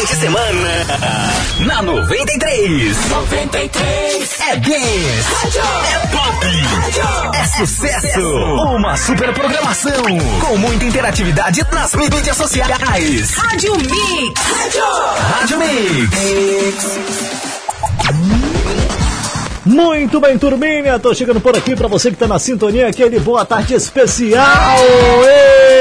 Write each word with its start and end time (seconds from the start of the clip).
fim 0.00 0.06
de 0.06 0.16
semana. 0.20 0.86
Na 1.66 1.82
93. 1.82 3.08
93. 3.08 4.40
É 4.40 4.56
dance. 4.56 5.58
É 5.58 5.98
pop. 6.06 6.46
É 7.34 7.44
sucesso. 7.58 8.20
Uma 8.20 8.96
super 8.96 9.34
programação. 9.34 10.02
Com 10.40 10.56
muita 10.56 10.84
interatividade 10.84 11.66
nas 11.72 11.94
mídias 11.94 12.36
sociais. 12.36 13.34
Rádio 13.34 13.76
Mix. 13.76 14.40
Rádio 15.18 15.58
Mix. 15.58 16.10
Muito 19.66 20.18
bem, 20.20 20.38
turminha, 20.38 20.98
tô 20.98 21.14
chegando 21.14 21.40
por 21.40 21.54
aqui 21.56 21.76
para 21.76 21.86
você 21.86 22.10
que 22.10 22.16
tá 22.16 22.26
na 22.26 22.38
sintonia, 22.38 22.88
aquele 22.88 23.20
boa 23.20 23.44
tarde 23.44 23.74
especial. 23.74 24.44
Ei, 25.22 25.79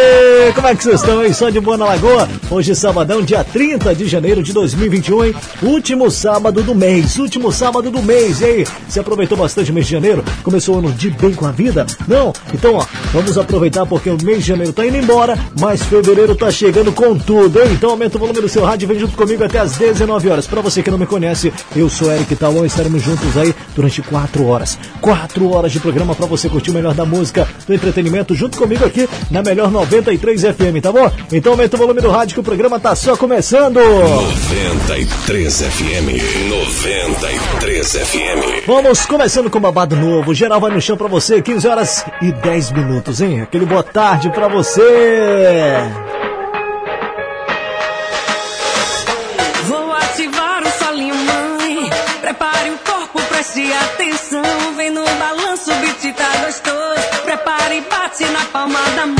como 0.53 0.67
é 0.67 0.75
que 0.75 0.83
vocês 0.83 1.01
estão, 1.01 1.23
hein? 1.23 1.33
Só 1.33 1.49
de 1.49 1.59
boa 1.59 1.77
na 1.77 1.85
lagoa. 1.85 2.27
Hoje, 2.49 2.73
sabadão, 2.73 3.21
dia 3.21 3.43
30 3.43 3.93
de 3.93 4.07
janeiro 4.07 4.41
de 4.41 4.53
2021, 4.53 5.25
hein? 5.25 5.35
Último 5.61 6.09
sábado 6.09 6.63
do 6.63 6.73
mês, 6.73 7.17
último 7.17 7.51
sábado 7.51 7.91
do 7.91 8.01
mês. 8.01 8.41
E 8.41 8.45
aí, 8.45 8.67
você 8.87 8.99
aproveitou 8.99 9.37
bastante 9.37 9.69
o 9.69 9.73
mês 9.73 9.85
de 9.85 9.91
janeiro? 9.91 10.23
Começou 10.41 10.75
o 10.75 10.79
ano 10.79 10.91
de 10.91 11.09
bem 11.11 11.33
com 11.33 11.45
a 11.45 11.51
vida? 11.51 11.85
Não? 12.07 12.33
Então, 12.53 12.75
ó, 12.75 12.85
vamos 13.13 13.37
aproveitar 13.37 13.85
porque 13.85 14.09
o 14.09 14.17
mês 14.23 14.39
de 14.39 14.47
janeiro 14.47 14.73
tá 14.73 14.85
indo 14.85 14.97
embora, 14.97 15.37
mas 15.59 15.83
fevereiro 15.83 16.35
tá 16.35 16.49
chegando 16.49 16.91
com 16.91 17.17
tudo, 17.17 17.59
hein? 17.61 17.69
Então 17.73 17.91
aumenta 17.91 18.17
o 18.17 18.19
volume 18.19 18.41
do 18.41 18.49
seu 18.49 18.63
rádio 18.63 18.85
e 18.85 18.87
vem 18.87 18.99
junto 18.99 19.17
comigo 19.17 19.43
até 19.43 19.59
as 19.59 19.77
19 19.77 20.29
horas. 20.29 20.47
Para 20.47 20.61
você 20.61 20.81
que 20.81 20.89
não 20.89 20.97
me 20.97 21.05
conhece, 21.05 21.53
eu 21.75 21.89
sou 21.89 22.11
Eric 22.11 22.35
Talon 22.35 22.63
e 22.63 22.67
estaremos 22.67 23.03
juntos 23.03 23.37
aí 23.37 23.53
durante 23.75 24.01
quatro 24.01 24.45
horas. 24.47 24.77
Quatro 25.01 25.51
horas 25.51 25.71
de 25.71 25.79
programa 25.79 26.15
para 26.15 26.25
você 26.25 26.47
curtir 26.49 26.71
o 26.71 26.73
melhor 26.73 26.93
da 26.93 27.05
música, 27.05 27.47
do 27.67 27.73
entretenimento, 27.73 28.33
junto 28.33 28.57
comigo 28.57 28.85
aqui 28.85 29.07
na 29.29 29.43
melhor 29.43 29.69
93 29.69 30.38
FM, 30.41 30.81
tá 30.81 30.91
bom? 30.91 31.11
Então 31.31 31.53
aumenta 31.53 31.75
o 31.75 31.79
volume 31.79 32.01
do 32.01 32.09
rádio 32.09 32.33
que 32.35 32.39
o 32.39 32.43
programa 32.43 32.79
tá 32.79 32.95
só 32.95 33.15
começando. 33.15 33.79
93 33.79 35.61
FM. 35.61 36.49
93 36.49 37.91
FM. 37.91 38.65
Vamos 38.67 39.05
começando 39.05 39.49
com 39.49 39.59
babado 39.59 39.95
novo. 39.95 40.33
Geral 40.33 40.59
vai 40.59 40.71
no 40.71 40.81
chão 40.81 40.97
pra 40.97 41.07
você, 41.07 41.41
15 41.41 41.67
horas 41.67 42.05
e 42.21 42.31
10 42.31 42.71
minutos, 42.71 43.21
hein? 43.21 43.41
Aquele 43.41 43.65
boa 43.65 43.83
tarde 43.83 44.29
pra 44.29 44.47
você. 44.47 45.77
Vou 49.67 49.93
ativar 49.93 50.63
o 50.63 50.83
solinho, 50.83 51.15
mãe. 51.15 51.89
Prepare 52.21 52.69
o 52.71 52.77
corpo, 52.79 53.21
preste 53.29 53.71
atenção. 53.73 54.41
Vem 54.75 54.89
no 54.91 55.03
balanço, 55.03 55.71
o 55.71 55.75
beat 55.75 56.15
tá 56.15 56.45
gostoso. 56.45 57.21
Prepare 57.23 57.77
e 57.77 57.81
bate 57.81 58.25
na 58.25 58.45
palma 58.45 58.79
da 58.95 59.05
mão. 59.05 59.18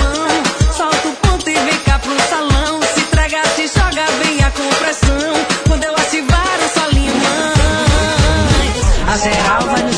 Geral 9.22 9.67
vai 9.67 9.88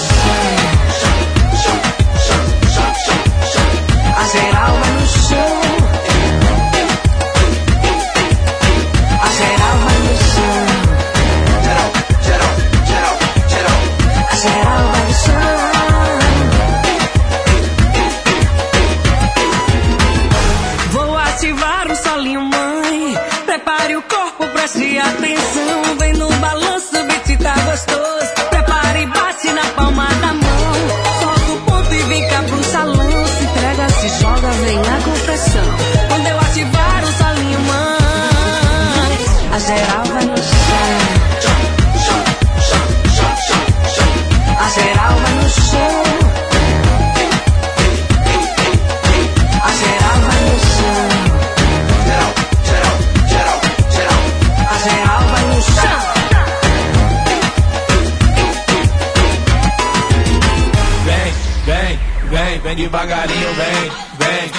devagarinho, 62.82 63.54
vem, 63.54 63.92
vem, 64.18 64.52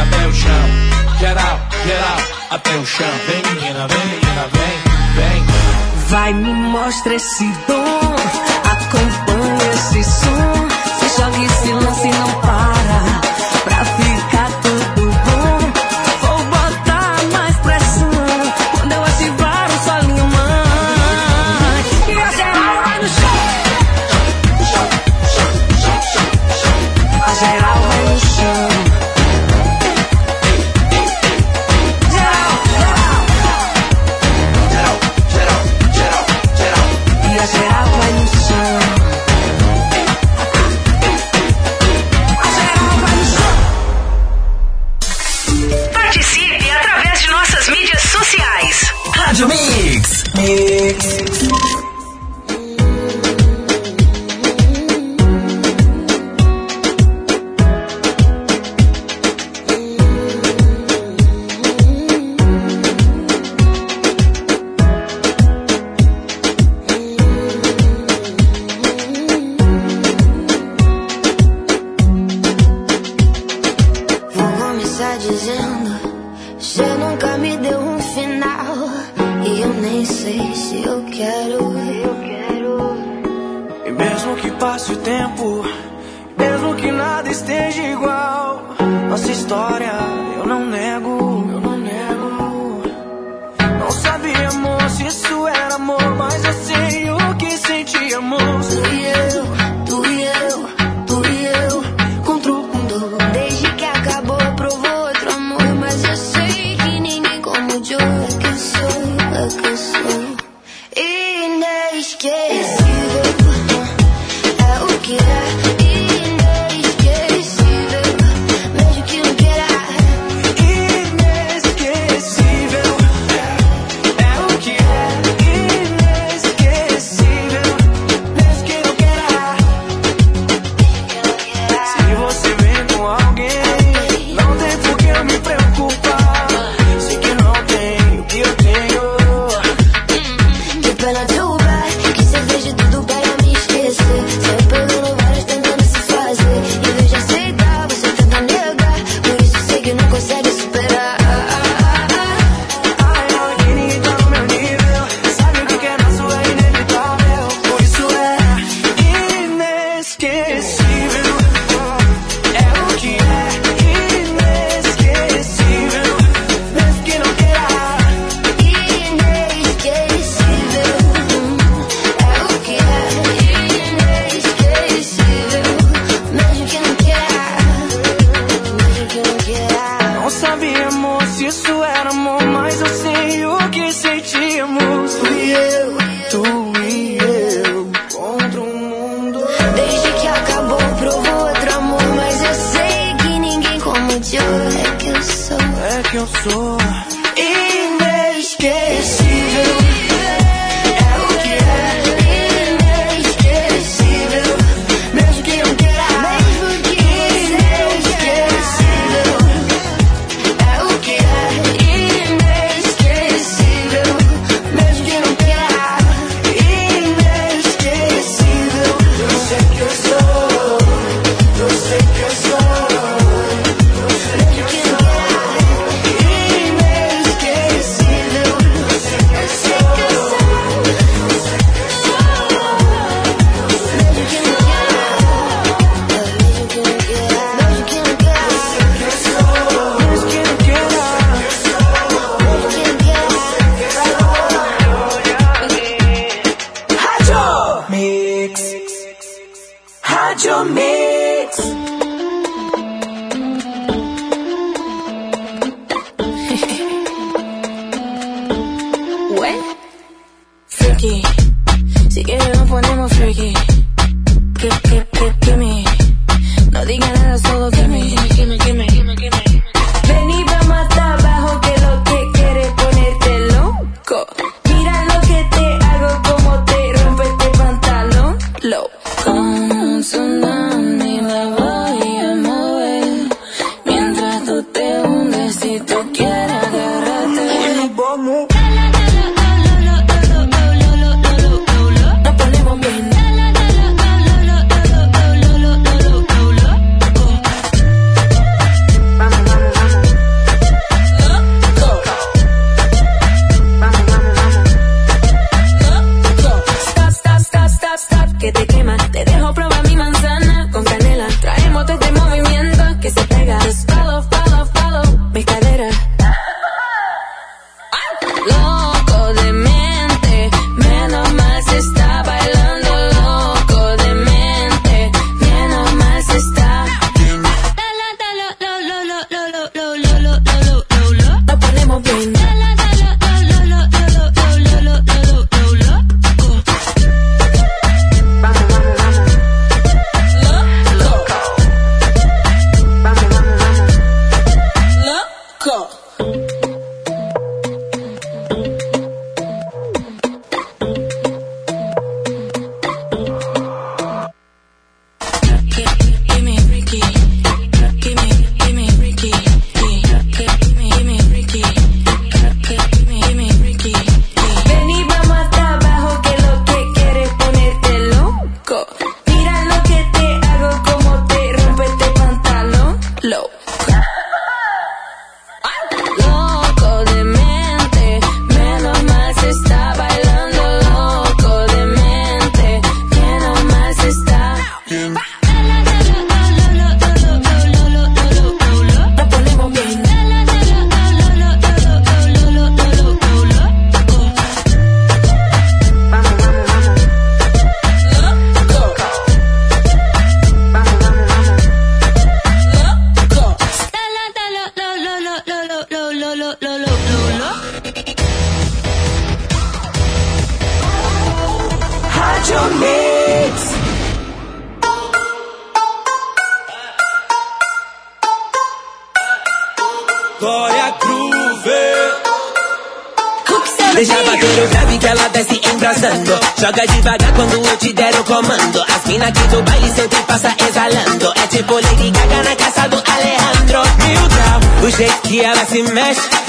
até 0.00 0.26
o 0.26 0.32
chão. 0.34 1.18
Geral, 1.20 1.60
geral, 1.86 2.18
até 2.50 2.76
o 2.76 2.84
chão. 2.84 3.06
Vem 3.26 3.54
menina, 3.54 3.86
vem 3.86 4.06
menina, 4.06 4.48
vem, 4.52 5.14
vem. 5.14 5.44
Vai, 6.08 6.32
me 6.34 6.52
mostra 6.52 7.14
esse 7.14 7.44
dom. 7.68 8.55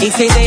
Mexe. 0.07 0.23
Incendeia 0.23 0.46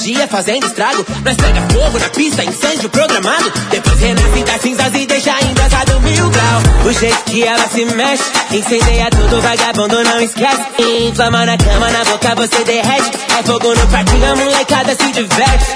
pirofagia, 0.00 0.26
fazendo 0.26 0.66
estrago. 0.66 1.04
Nós 1.24 1.36
pega 1.36 1.60
fogo 1.72 1.98
na 1.98 2.08
pista, 2.08 2.44
incêndio 2.44 2.88
programado. 2.88 3.52
Depois 3.70 4.00
renasce 4.00 4.44
das 4.44 4.60
cinzas 4.62 4.94
e 4.94 5.06
deixa 5.06 5.40
embrasado 5.44 6.00
mil 6.00 6.30
grau 6.30 6.62
O 6.84 6.92
jeito 6.92 7.22
que 7.24 7.42
ela 7.42 7.68
se 7.68 7.84
mexe 7.84 8.24
Incendeia 8.50 9.10
tudo, 9.10 9.40
vagabundo, 9.40 10.02
não 10.02 10.20
esquece. 10.20 10.62
Inflama 11.08 11.46
na 11.46 11.56
cama, 11.56 11.90
na 11.90 12.04
boca 12.04 12.34
você 12.34 12.64
derrete. 12.64 13.10
É 13.38 13.42
fogo 13.42 13.74
no 13.74 13.86
parquinho, 13.88 14.32
a 14.32 14.36
molecada 14.36 14.94
se 14.94 15.12
diverte. 15.12 15.66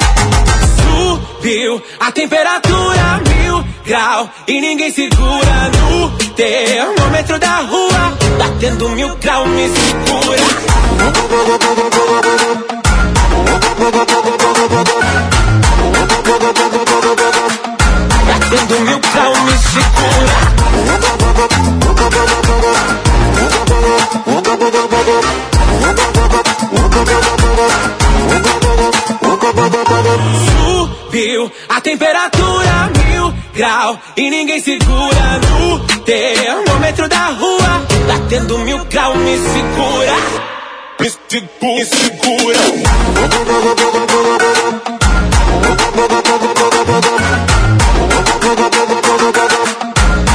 Subiu 0.76 1.82
a 2.00 2.12
temperatura 2.12 3.20
mil 3.26 3.64
grau 3.84 4.30
E 4.46 4.60
ninguém 4.60 4.90
segura 4.90 5.70
no 5.70 6.10
termômetro 6.34 7.38
da 7.38 7.60
rua. 7.60 8.18
Batendo 8.38 8.88
mil 8.90 9.14
grau 9.16 9.46
me 9.46 9.68
segura 9.68 10.64
temperatura 32.30 32.90
mil 33.06 33.34
grau 33.54 33.98
E 34.16 34.30
ninguém 34.30 34.60
segura 34.60 35.40
no 35.40 35.80
termômetro 36.04 37.08
da 37.08 37.28
rua. 37.28 37.82
Batendo 38.06 38.58
mil 38.58 38.84
grau 38.86 39.14
me 39.16 39.36
segura. 39.36 40.16
Me 41.00 41.10
segura, 41.10 41.40
me 41.68 41.84
segura. 41.84 42.58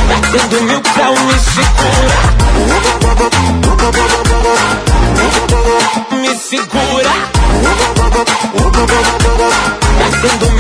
Batendo 0.10 0.62
mil 0.64 0.82
grau 0.82 1.14
me 1.14 1.40
segura. 1.40 2.20
Me 6.22 6.36
segura. 6.38 7.14
Batendo 10.00 10.52
mil 10.52 10.59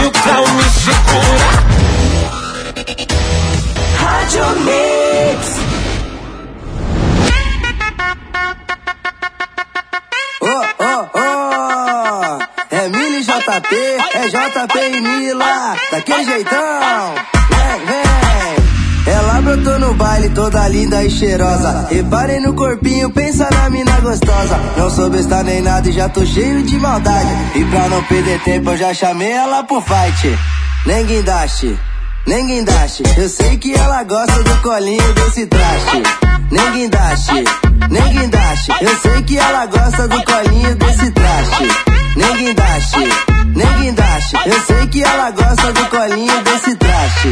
é 14.59 14.67
JP 14.67 14.97
e 14.97 15.01
Mila, 15.01 15.77
daquele 15.91 16.23
jeitão. 16.25 17.15
Vem, 17.49 17.85
vem. 17.85 19.13
Ela 19.13 19.41
brotou 19.41 19.79
no 19.79 19.93
baile 19.93 20.29
toda 20.29 20.67
linda 20.67 21.03
e 21.03 21.09
cheirosa. 21.09 21.87
Reparem 21.89 22.41
no 22.41 22.53
corpinho, 22.53 23.09
pensa 23.09 23.47
na 23.51 23.69
mina 23.69 23.99
gostosa. 24.01 24.59
Não 24.77 24.89
sou 24.89 25.09
besta 25.09 25.43
nem 25.43 25.61
nada 25.61 25.87
e 25.87 25.93
já 25.93 26.09
tô 26.09 26.25
cheio 26.25 26.61
de 26.63 26.77
maldade. 26.77 27.29
E 27.55 27.63
pra 27.65 27.87
não 27.87 28.03
perder 28.03 28.39
tempo, 28.41 28.71
eu 28.71 28.77
já 28.77 28.93
chamei 28.93 29.31
ela 29.31 29.63
pro 29.63 29.81
fight. 29.81 30.37
Nem 30.85 31.05
guindaste, 31.05 31.79
nem 32.27 32.45
guindaste. 32.45 33.03
Eu 33.17 33.29
sei 33.29 33.57
que 33.57 33.73
ela 33.73 34.03
gosta 34.03 34.43
do 34.43 34.61
colinho 34.61 35.13
desse 35.13 35.45
traste. 35.45 36.03
Nem 36.51 36.71
guindaste, 36.71 37.43
nem 37.89 38.13
guindaste. 38.13 38.71
Eu 38.81 38.97
sei 38.97 39.21
que 39.23 39.37
ela 39.37 39.65
gosta 39.67 40.07
do 40.07 40.23
colinho 40.23 40.75
desse 40.75 41.11
traste. 41.11 41.67
Nem 42.15 42.35
guindaste, 42.35 43.28
nem 43.59 43.81
guindaste. 43.81 44.37
Eu 44.45 44.61
sei 44.61 44.87
que 44.87 45.03
ela 45.03 45.31
gosta 45.31 45.73
do 45.73 45.85
colinho 45.87 46.43
desse 46.43 46.75
traste. 46.77 47.27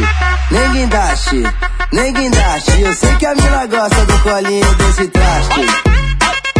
Nem 0.50 0.72
guindaste, 0.72 1.42
nem 1.92 2.12
guindaste. 2.12 2.80
Eu 2.82 2.92
sei 2.92 3.14
que 3.16 3.26
a 3.26 3.34
Mila 3.34 3.66
gosta 3.66 4.04
do 4.04 4.18
colinho 4.18 4.74
desse 4.74 5.08
traste. 5.08 5.60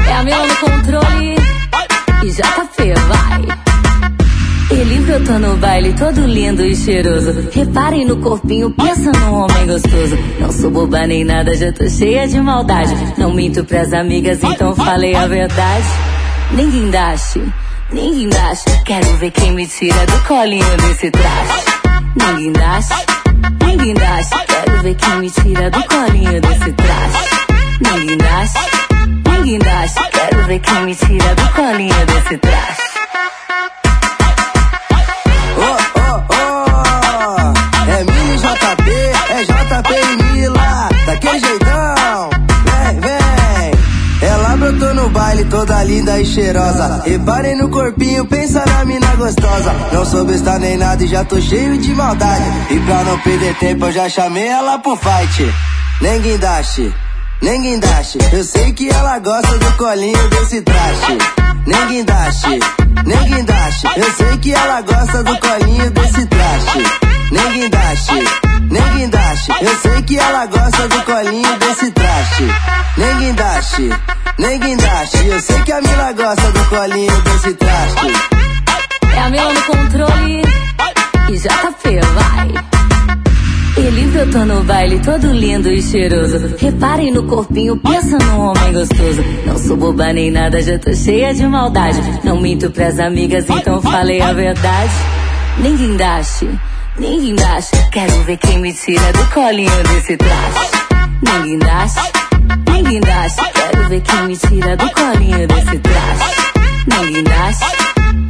É 0.09 0.13
a 0.15 0.23
Mila 0.23 0.47
no 0.47 0.57
controle 0.57 1.37
e 2.25 2.31
JP, 2.31 2.95
vai. 3.09 3.59
Ele 4.71 5.01
brotou 5.01 5.39
no 5.39 5.57
baile 5.57 5.93
todo 5.95 6.27
lindo 6.27 6.65
e 6.65 6.75
cheiroso. 6.75 7.49
Reparem 7.53 8.07
no 8.07 8.17
corpinho, 8.21 8.71
pensa 8.71 9.13
num 9.13 9.35
homem 9.35 9.67
gostoso. 9.67 10.19
Não 10.41 10.51
sou 10.51 10.71
boba 10.71 11.07
nem 11.07 11.25
nada, 11.25 11.55
já 11.55 11.73
tô 11.73 11.87
cheia 11.89 12.27
de 12.27 12.41
maldade. 12.41 12.95
Não 13.19 13.35
minto 13.35 13.65
pras 13.65 13.93
amigas, 13.93 14.43
então 14.43 14.75
falei 14.75 15.15
a 15.15 15.27
verdade. 15.27 15.87
Nem 16.53 16.71
guindaste, 16.71 17.43
nem 17.91 18.13
guindaste. 18.15 18.83
Quero 18.85 19.17
ver 19.17 19.31
quem 19.31 19.53
me 19.53 19.67
tira 19.67 20.07
do 20.07 20.25
colinho 20.25 20.77
desse 20.77 21.11
traste. 21.11 21.65
Nem 22.17 22.37
guindaste, 22.37 22.95
nem 23.65 23.77
guindaste. 23.77 24.37
Quero 24.47 24.83
ver 24.83 24.95
quem 24.95 25.17
me 25.19 25.31
tira 25.31 25.71
do 25.71 25.83
colinho 25.85 26.41
desse 26.41 26.73
traste. 26.73 27.31
Nem 27.81 28.07
guindaste, 28.07 28.59
nem 29.27 29.43
guindaste. 29.43 30.01
Quero 30.11 30.45
ver 30.45 30.59
quem 30.61 30.83
me 30.83 30.95
tira 30.95 31.35
do 31.35 31.49
colinho 31.53 32.07
desse 32.07 32.39
traste. 32.39 32.83
Ô, 35.57 36.01
ô, 36.01 36.17
ô, 36.29 37.91
é 37.91 38.05
Mili 38.05 38.39
JP, 38.39 38.91
é 39.31 39.45
JP 39.45 39.93
e 39.93 40.33
Mila, 40.33 40.89
daquele 41.07 41.39
jeitão. 41.39 41.98
Brotou 44.79 44.95
no 44.95 45.09
baile 45.09 45.45
toda 45.47 45.83
linda 45.83 46.21
e 46.21 46.25
cheirosa. 46.25 47.03
Reparem 47.05 47.57
no 47.57 47.69
corpinho, 47.69 48.25
pensa 48.27 48.65
na 48.65 48.85
mina 48.85 49.09
gostosa. 49.17 49.73
Não 49.93 50.05
sou 50.05 50.25
besta 50.25 50.57
nem 50.57 50.77
nada 50.77 51.03
e 51.03 51.09
já 51.09 51.25
tô 51.25 51.41
cheio 51.41 51.77
de 51.79 51.93
maldade. 51.93 52.45
E 52.71 52.79
pra 52.81 53.03
não 53.03 53.19
perder 53.19 53.57
tempo, 53.57 53.87
eu 53.87 53.93
já 53.93 54.09
chamei 54.09 54.47
ela 54.47 54.79
pro 54.79 54.97
fight. 54.97 55.53
Nem 56.01 56.21
guindaste, 56.21 56.95
nem 57.43 57.61
guindaste. 57.61 58.19
Eu 58.33 58.45
sei 58.45 58.73
que 58.73 58.89
ela 58.89 59.19
gosta 59.19 59.59
do 59.59 59.73
colinho 59.73 60.29
desse 60.29 60.63
traste. 60.63 61.19
Nem 61.67 61.87
guindaste, 61.89 62.61
nem 63.05 63.25
guindaste. 63.25 63.87
Eu 63.97 64.13
sei 64.13 64.39
que 64.39 64.55
ela 64.55 64.81
gosta 64.83 65.25
do 65.25 65.39
colinho 65.41 65.91
desse 65.91 66.27
traste. 66.27 66.83
Nem 67.33 67.53
guindaste, 67.53 68.15
nem 68.71 68.93
guindaste. 68.97 69.51
Eu 69.61 69.77
sei 69.81 70.03
que 70.03 70.19
ela 70.19 70.47
gosta 70.47 70.89
do 70.89 71.03
colinho 71.03 71.59
desse 71.59 71.91
traste. 71.91 72.45
Nem 72.97 73.19
guindaste, 73.19 73.91
nem 74.39 74.59
guindaste. 74.59 75.27
Eu 75.27 75.41
sei 75.41 75.61
que 75.63 75.73
a 75.73 75.81
Mila 75.81 76.13
gosta 76.13 76.53
do 76.53 76.65
colinho 76.67 77.23
desse 77.23 77.55
traste. 77.55 78.07
É 79.15 79.21
a 79.21 79.31
Mila 79.31 79.53
no 79.53 79.63
controle 79.63 80.43
e 81.31 81.37
JP, 81.37 82.01
vai. 82.15 82.69
Ele 83.77 84.07
brotou 84.09 84.45
no 84.45 84.65
baile 84.65 84.99
todo 85.01 85.33
lindo 85.33 85.71
e 85.71 85.81
cheiroso. 85.81 86.57
Reparem 86.59 87.13
no 87.13 87.25
corpinho, 87.25 87.77
pensa 87.77 88.19
num 88.19 88.41
homem 88.41 88.73
gostoso. 88.73 89.23
Não 89.47 89.59
sou 89.59 89.77
boba 89.77 90.13
nem 90.13 90.31
nada, 90.31 90.61
já 90.63 90.79
tô 90.79 90.93
cheia 90.95 91.33
de 91.33 91.47
maldade. 91.47 92.01
Não 92.25 92.41
minto 92.41 92.71
pras 92.71 92.99
amigas, 92.99 93.45
então 93.49 93.81
falei 93.81 94.21
a 94.21 94.33
verdade. 94.33 94.93
Nem 95.59 95.77
guindaste, 95.77 96.49
nem 96.99 97.21
guindaste. 97.21 97.77
Quero 97.93 98.13
ver 98.25 98.37
quem 98.37 98.59
me 98.59 98.73
tira 98.73 99.13
do 99.13 99.25
colinho 99.31 99.83
desse 99.85 100.17
traste. 100.17 100.79
Nem 101.23 101.43
guindaste, 101.43 102.01
guindaste. 102.89 103.43
Quero 103.53 103.89
ver 103.89 104.01
quem 104.01 104.23
me 104.25 104.37
tira 104.37 104.77
do 104.77 104.91
colinho 104.91 105.47
desse 105.47 105.79
traste. 105.79 106.53
Nem 106.87 107.13
guindaste, 107.13 107.67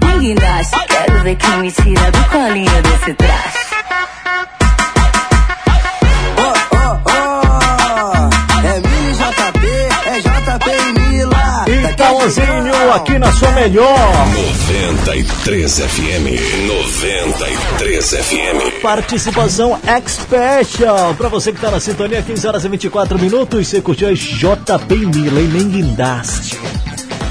nem 0.03 0.19
guindaste. 0.21 0.77
Quero 0.87 1.23
ver 1.23 1.37
quem 1.37 1.59
me 1.59 1.71
tira 1.71 2.11
do 2.11 2.25
colinho 2.25 2.83
desse 2.83 3.15
traste. 3.15 3.58
Natal 12.37 12.93
aqui 12.93 13.19
na 13.19 13.33
sua 13.33 13.51
melhor. 13.53 13.97
93 14.67 15.79
FM. 15.81 16.67
93 16.67 18.11
FM. 18.11 18.83
Participação 18.83 19.79
X-Special. 19.87 21.15
Pra 21.15 21.29
você 21.31 21.53
que 21.53 21.61
tá 21.61 21.71
na 21.71 21.81
sintonia, 21.81 22.23
15 22.23 22.47
horas 22.47 22.65
e 22.65 22.69
24 22.69 23.19
minutos. 23.19 23.67
Você 23.69 23.81
curtiu 23.81 24.09
a 24.09 24.13
JP 24.13 24.95
Mila 25.07 25.41
e 25.41 25.47
nem 25.49 25.69
guindaste. 25.69 26.59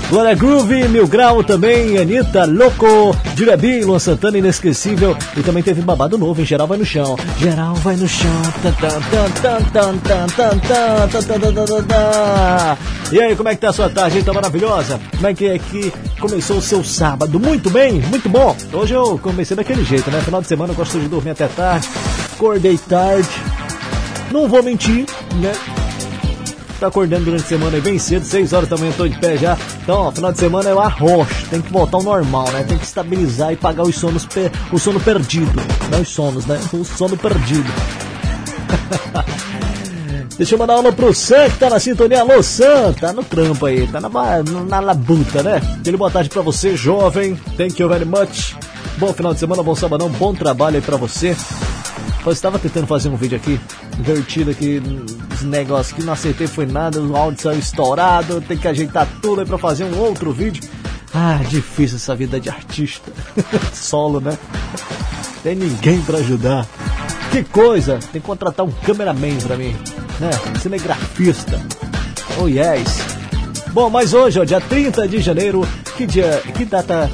Glória 0.10 0.34
Groove, 0.36 0.88
Mil 0.88 1.06
Grau 1.06 1.44
também, 1.44 1.98
Anitta, 1.98 2.46
Loco, 2.46 3.14
Dirabi, 3.36 3.84
Luan 3.84 4.00
Santana, 4.00 4.38
Inesquecível. 4.38 5.18
E 5.36 5.42
também 5.42 5.62
teve 5.62 5.82
babado 5.82 6.18
novo, 6.18 6.42
em 6.42 6.46
Geral 6.46 6.66
Vai 6.66 6.78
no 6.78 6.86
Chão. 6.86 7.18
Geral 7.38 7.76
Vai 7.76 7.98
no 7.98 8.08
Chão. 8.08 8.42
E 13.12 13.22
aí, 13.22 13.36
como 13.36 13.50
é 13.50 13.56
que 13.56 13.62
tá 13.62 13.70
a 13.70 13.74
sua 13.74 13.90
tarde, 13.90 14.24
tá 14.24 14.32
maravilhosa? 14.32 14.98
Como 15.14 15.28
é 15.28 15.34
que 15.34 15.46
é 15.46 15.60
que 15.60 15.92
começou 16.22 16.58
o 16.58 16.62
seu 16.62 16.84
sábado? 16.86 17.38
Muito 17.38 17.70
bem, 17.70 18.02
muito 18.04 18.30
bom. 18.30 18.56
Hoje 18.72 18.94
eu 18.94 19.20
comecei 19.20 19.58
daquele 19.58 19.84
jeito, 19.84 20.10
né? 20.10 20.22
Final 20.22 20.42
de 20.42 20.48
semana 20.48 20.72
eu 20.72 20.76
gosto 20.76 20.98
de 21.00 21.10
dormir 21.10 21.32
até 21.32 21.48
tarde. 21.50 21.88
Acordei 22.34 22.78
tarde. 22.78 23.28
Não 24.32 24.48
vou 24.48 24.64
mentir, 24.64 25.06
né? 25.36 25.52
Tá 26.80 26.88
acordando 26.88 27.26
durante 27.26 27.44
a 27.44 27.48
semana 27.48 27.76
aí 27.76 27.82
bem 27.82 27.98
cedo, 27.98 28.26
6 28.26 28.54
horas 28.54 28.70
da 28.70 28.78
manhã 28.78 28.92
tô 28.96 29.08
de 29.08 29.18
pé 29.20 29.38
já. 29.38 29.58
Então, 29.82 30.02
ó, 30.02 30.12
final 30.12 30.32
de 30.32 30.40
semana 30.40 30.70
eu 30.70 30.80
arrocho, 30.80 31.46
tem 31.50 31.62
que 31.62 31.72
voltar 31.72 31.98
ao 31.98 32.04
normal, 32.04 32.52
né? 32.52 32.64
Tem 32.64 32.78
que 32.78 32.86
estabilizar 32.86 33.52
e 33.52 33.56
pagar 33.56 33.84
os 33.84 33.96
sonos 33.96 34.26
per... 34.26 34.52
o 34.72 34.80
sono 34.80 35.00
perdido. 35.00 35.62
Não 35.92 36.02
os 36.02 36.10
sonos, 36.10 36.46
né? 36.46 36.60
O 36.74 36.84
sono 36.84 37.18
perdido. 37.18 37.72
Deixa 40.38 40.54
eu 40.54 40.60
mandar 40.60 40.80
uma 40.80 40.92
pro 40.92 41.14
Sam 41.16 41.50
que 41.50 41.58
tá 41.58 41.68
na 41.68 41.80
sintonia. 41.80 42.22
Alô, 42.22 42.44
Sam, 42.44 42.94
tá 42.94 43.12
no 43.12 43.24
trampo 43.24 43.66
aí, 43.66 43.88
tá 43.88 44.00
na, 44.00 44.10
na 44.70 44.80
labuta, 44.80 45.42
né? 45.42 45.60
Aquele 45.80 45.98
boa 45.98 46.12
tarde 46.12 46.30
pra 46.30 46.44
você, 46.44 46.78
jovem. 46.78 47.36
Thank 47.58 47.82
you 47.82 47.90
very 47.90 48.06
much. 48.06 48.56
Bom 48.98 49.12
final 49.14 49.34
de 49.34 49.40
semana, 49.40 49.64
bom 49.64 49.74
sabadão, 49.74 50.10
bom 50.10 50.36
trabalho 50.36 50.76
aí 50.76 50.82
pra 50.82 50.96
você. 50.96 51.36
Eu 52.28 52.34
estava 52.34 52.60
tentando 52.60 52.86
fazer 52.86 53.08
um 53.08 53.16
vídeo 53.16 53.38
aqui, 53.38 53.58
divertido 53.96 54.52
aqui, 54.52 54.82
os 55.34 55.44
negócios 55.44 55.96
que 55.96 56.04
não 56.04 56.12
acertei 56.12 56.46
foi 56.46 56.66
nada, 56.66 57.00
o 57.00 57.16
áudio 57.16 57.42
saiu 57.42 57.58
estourado, 57.58 58.42
tem 58.42 58.58
que 58.58 58.68
ajeitar 58.68 59.08
tudo 59.22 59.40
aí 59.40 59.48
pra 59.48 59.58
fazer 59.58 59.86
um 59.86 59.98
outro 59.98 60.34
vídeo. 60.34 60.62
Ah, 61.14 61.40
difícil 61.48 61.96
essa 61.96 62.14
vida 62.14 62.38
de 62.38 62.50
artista. 62.50 63.14
Solo, 63.72 64.20
né? 64.20 64.38
Tem 65.42 65.56
ninguém 65.56 66.02
pra 66.02 66.18
ajudar. 66.18 66.68
Que 67.32 67.44
coisa! 67.46 67.98
Tem 68.12 68.20
que 68.20 68.28
contratar 68.28 68.66
um 68.66 68.72
cameraman 68.72 69.38
pra 69.38 69.56
mim, 69.56 69.74
né? 70.20 70.30
Cinegrafista. 70.62 71.62
Oh 72.42 72.50
yes! 72.50 73.06
Bom, 73.72 73.90
mas 73.90 74.14
hoje, 74.14 74.38
ó, 74.38 74.44
dia 74.44 74.60
30 74.60 75.08
de 75.08 75.22
janeiro, 75.22 75.66
que 75.96 76.06
dia, 76.06 76.44
que 76.54 76.66
data 76.66 77.10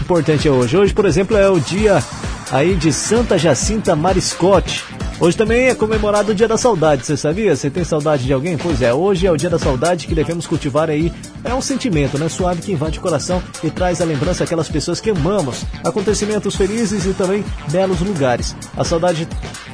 importante 0.00 0.48
é 0.48 0.50
hoje? 0.50 0.76
Hoje, 0.76 0.92
por 0.92 1.06
exemplo, 1.06 1.36
é 1.36 1.48
o 1.48 1.60
dia 1.60 2.02
aí 2.50 2.74
de 2.74 2.92
Santa 2.92 3.38
Jacinta 3.38 3.96
Mariscote. 3.96 4.84
Hoje 5.18 5.36
também 5.36 5.68
é 5.68 5.74
comemorado 5.74 6.32
o 6.32 6.34
Dia 6.34 6.46
da 6.46 6.58
Saudade, 6.58 7.06
você 7.06 7.16
sabia? 7.16 7.56
Você 7.56 7.70
tem 7.70 7.82
saudade 7.82 8.24
de 8.24 8.32
alguém? 8.34 8.58
Pois 8.58 8.82
é, 8.82 8.92
hoje 8.92 9.26
é 9.26 9.32
o 9.32 9.36
Dia 9.36 9.48
da 9.48 9.58
Saudade 9.58 10.06
que 10.06 10.14
devemos 10.14 10.46
cultivar 10.46 10.90
aí. 10.90 11.10
É 11.42 11.54
um 11.54 11.62
sentimento, 11.62 12.18
né? 12.18 12.28
Suave 12.28 12.60
que 12.60 12.72
invade 12.72 12.98
o 12.98 13.02
coração 13.02 13.42
e 13.64 13.70
traz 13.70 14.02
a 14.02 14.04
lembrança 14.04 14.44
aquelas 14.44 14.68
pessoas 14.68 15.00
que 15.00 15.08
amamos, 15.08 15.64
acontecimentos 15.82 16.54
felizes 16.54 17.06
e 17.06 17.14
também 17.14 17.42
belos 17.70 18.00
lugares. 18.00 18.54
A 18.76 18.84
saudade, 18.84 19.26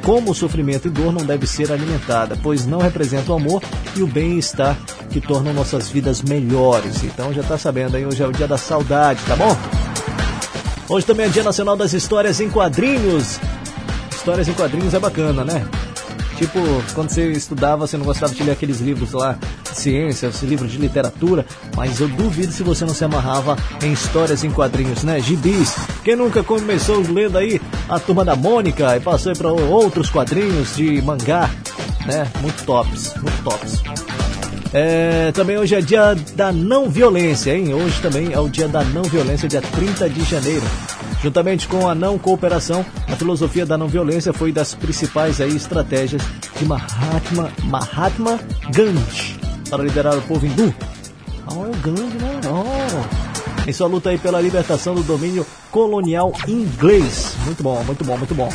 como 0.02 0.32
sofrimento 0.32 0.86
e 0.86 0.90
dor, 0.90 1.12
não 1.12 1.26
deve 1.26 1.44
ser 1.44 1.72
alimentada, 1.72 2.38
pois 2.40 2.64
não 2.64 2.78
representa 2.78 3.32
o 3.32 3.34
amor 3.34 3.62
e 3.96 4.02
o 4.02 4.06
bem-estar 4.06 4.78
que 5.10 5.20
tornam 5.20 5.52
nossas 5.52 5.88
vidas 5.88 6.22
melhores. 6.22 7.02
Então 7.02 7.32
já 7.32 7.42
tá 7.42 7.58
sabendo 7.58 7.96
aí, 7.96 8.06
hoje 8.06 8.22
é 8.22 8.26
o 8.26 8.32
Dia 8.32 8.46
da 8.46 8.56
Saudade, 8.56 9.20
tá 9.26 9.34
bom? 9.34 9.56
Hoje 10.88 11.06
também 11.06 11.26
é 11.26 11.28
Dia 11.28 11.42
Nacional 11.42 11.76
das 11.76 11.92
Histórias 11.92 12.40
em 12.40 12.50
Quadrinhos. 12.50 13.38
Histórias 14.10 14.48
em 14.48 14.52
quadrinhos 14.52 14.94
é 14.94 14.98
bacana, 14.98 15.44
né? 15.44 15.66
Tipo, 16.36 16.58
quando 16.94 17.10
você 17.10 17.30
estudava, 17.30 17.86
você 17.86 17.96
não 17.96 18.04
gostava 18.04 18.34
de 18.34 18.42
ler 18.42 18.52
aqueles 18.52 18.80
livros 18.80 19.12
lá 19.12 19.38
de 19.70 19.78
ciência, 19.78 20.26
esses 20.26 20.42
livros 20.42 20.72
de 20.72 20.78
literatura, 20.78 21.46
mas 21.76 22.00
eu 22.00 22.08
duvido 22.08 22.52
se 22.52 22.62
você 22.62 22.84
não 22.84 22.94
se 22.94 23.04
amarrava 23.04 23.56
em 23.82 23.92
histórias 23.92 24.42
em 24.42 24.50
quadrinhos, 24.50 25.04
né? 25.04 25.20
Gibis. 25.20 25.74
Quem 26.02 26.16
nunca 26.16 26.42
começou 26.42 27.00
lendo 27.00 27.38
aí 27.38 27.60
a 27.88 27.98
Turma 28.00 28.24
da 28.24 28.34
Mônica 28.34 28.96
e 28.96 29.00
passou 29.00 29.32
para 29.34 29.52
outros 29.52 30.10
quadrinhos 30.10 30.74
de 30.74 31.00
mangá, 31.02 31.48
né? 32.06 32.28
Muito 32.40 32.64
tops, 32.64 33.14
muito 33.14 33.42
tops. 33.44 34.11
É, 34.72 35.30
também 35.32 35.58
hoje 35.58 35.74
é 35.74 35.80
dia 35.80 36.14
da 36.34 36.50
não 36.50 36.88
violência, 36.88 37.54
hein? 37.54 37.74
Hoje 37.74 38.00
também 38.00 38.32
é 38.32 38.40
o 38.40 38.48
dia 38.48 38.68
da 38.68 38.82
não 38.84 39.02
violência, 39.02 39.48
dia 39.48 39.60
30 39.60 40.08
de 40.08 40.24
janeiro. 40.24 40.64
Juntamente 41.22 41.68
com 41.68 41.88
a 41.88 41.94
não 41.94 42.18
cooperação, 42.18 42.84
a 43.06 43.14
filosofia 43.14 43.66
da 43.66 43.76
não 43.78 43.86
violência 43.86 44.32
foi 44.32 44.50
das 44.50 44.74
principais 44.74 45.40
aí, 45.40 45.54
estratégias 45.54 46.22
de 46.58 46.64
Mahatma, 46.64 47.50
Mahatma 47.64 48.40
Gandhi 48.74 49.42
para 49.72 49.84
liderar 49.84 50.18
o 50.18 50.22
povo 50.22 50.44
hindu. 50.44 50.74
Ah, 51.46 51.54
é 51.54 51.70
o 51.70 51.76
Gandhi, 51.80 52.18
né? 52.18 52.40
Oh. 52.46 53.66
Em 53.66 53.72
sua 53.72 53.86
luta 53.86 54.10
aí 54.10 54.18
pela 54.18 54.38
libertação 54.38 54.94
do 54.94 55.02
domínio 55.02 55.46
colonial 55.70 56.30
inglês. 56.46 57.34
Muito 57.46 57.62
bom, 57.62 57.82
muito 57.84 58.04
bom, 58.04 58.18
muito 58.18 58.34
bom. 58.34 58.50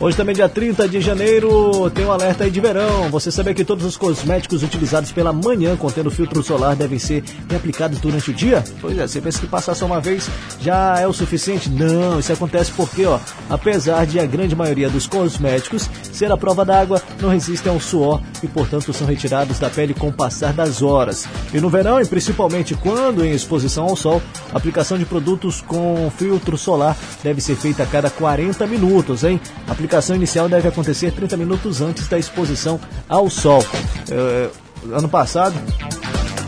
Hoje 0.00 0.16
também, 0.16 0.32
dia 0.32 0.48
30 0.48 0.88
de 0.88 1.00
janeiro, 1.00 1.90
tem 1.90 2.04
um 2.04 2.12
alerta 2.12 2.44
aí 2.44 2.52
de 2.52 2.60
verão. 2.60 3.10
Você 3.10 3.32
sabia 3.32 3.52
que 3.52 3.64
todos 3.64 3.84
os 3.84 3.96
cosméticos 3.96 4.62
utilizados 4.62 5.10
pela 5.10 5.32
manhã 5.32 5.76
contendo 5.76 6.08
filtro 6.08 6.40
solar 6.40 6.76
devem 6.76 7.00
ser 7.00 7.24
reaplicados 7.50 7.98
durante 7.98 8.30
o 8.30 8.32
dia? 8.32 8.62
Pois 8.80 8.96
é, 8.96 9.08
você 9.08 9.20
pensa 9.20 9.40
que 9.40 9.48
passar 9.48 9.74
só 9.74 9.86
uma 9.86 10.00
vez 10.00 10.30
já 10.60 11.00
é 11.00 11.06
o 11.08 11.12
suficiente? 11.12 11.68
Não, 11.68 12.20
isso 12.20 12.32
acontece 12.32 12.70
porque, 12.76 13.04
ó, 13.06 13.18
apesar 13.50 14.06
de 14.06 14.20
a 14.20 14.24
grande 14.24 14.54
maioria 14.54 14.88
dos 14.88 15.08
cosméticos 15.08 15.90
ser 16.12 16.30
a 16.30 16.36
prova 16.36 16.64
d'água, 16.64 17.02
não 17.20 17.30
resistem 17.30 17.72
ao 17.72 17.80
suor 17.80 18.22
e, 18.40 18.46
portanto, 18.46 18.92
são 18.92 19.04
retirados 19.04 19.58
da 19.58 19.68
pele 19.68 19.94
com 19.94 20.10
o 20.10 20.12
passar 20.12 20.52
das 20.52 20.80
horas. 20.80 21.26
E 21.52 21.60
no 21.60 21.68
verão, 21.68 22.00
e 22.00 22.06
principalmente 22.06 22.76
quando 22.76 23.24
em 23.24 23.32
exposição 23.32 23.86
ao 23.86 23.96
sol, 23.96 24.22
a 24.52 24.58
aplicação 24.58 24.96
de 24.96 25.04
produtos 25.04 25.60
com 25.60 26.08
filtro 26.16 26.56
solar 26.56 26.96
deve 27.20 27.40
ser 27.40 27.56
feita 27.56 27.82
a 27.82 27.86
cada 27.86 28.08
40 28.08 28.64
minutos, 28.68 29.24
hein? 29.24 29.40
A 29.66 29.72
aplicação 29.88 30.14
inicial 30.14 30.50
deve 30.50 30.68
acontecer 30.68 31.10
30 31.12 31.34
minutos 31.38 31.80
antes 31.80 32.06
da 32.08 32.18
exposição 32.18 32.78
ao 33.08 33.30
sol. 33.30 33.64
É, 34.10 34.50
ano 34.92 35.08
passado, 35.08 35.54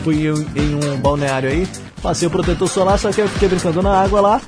fui 0.04 0.26
em 0.26 0.74
um 0.74 0.98
balneário 0.98 1.48
aí, 1.48 1.66
passei 2.02 2.28
o 2.28 2.30
protetor 2.30 2.68
solar, 2.68 2.98
só 2.98 3.10
que 3.10 3.22
eu 3.22 3.28
fiquei 3.28 3.48
brincando 3.48 3.80
na 3.80 4.02
água 4.02 4.20
lá, 4.20 4.42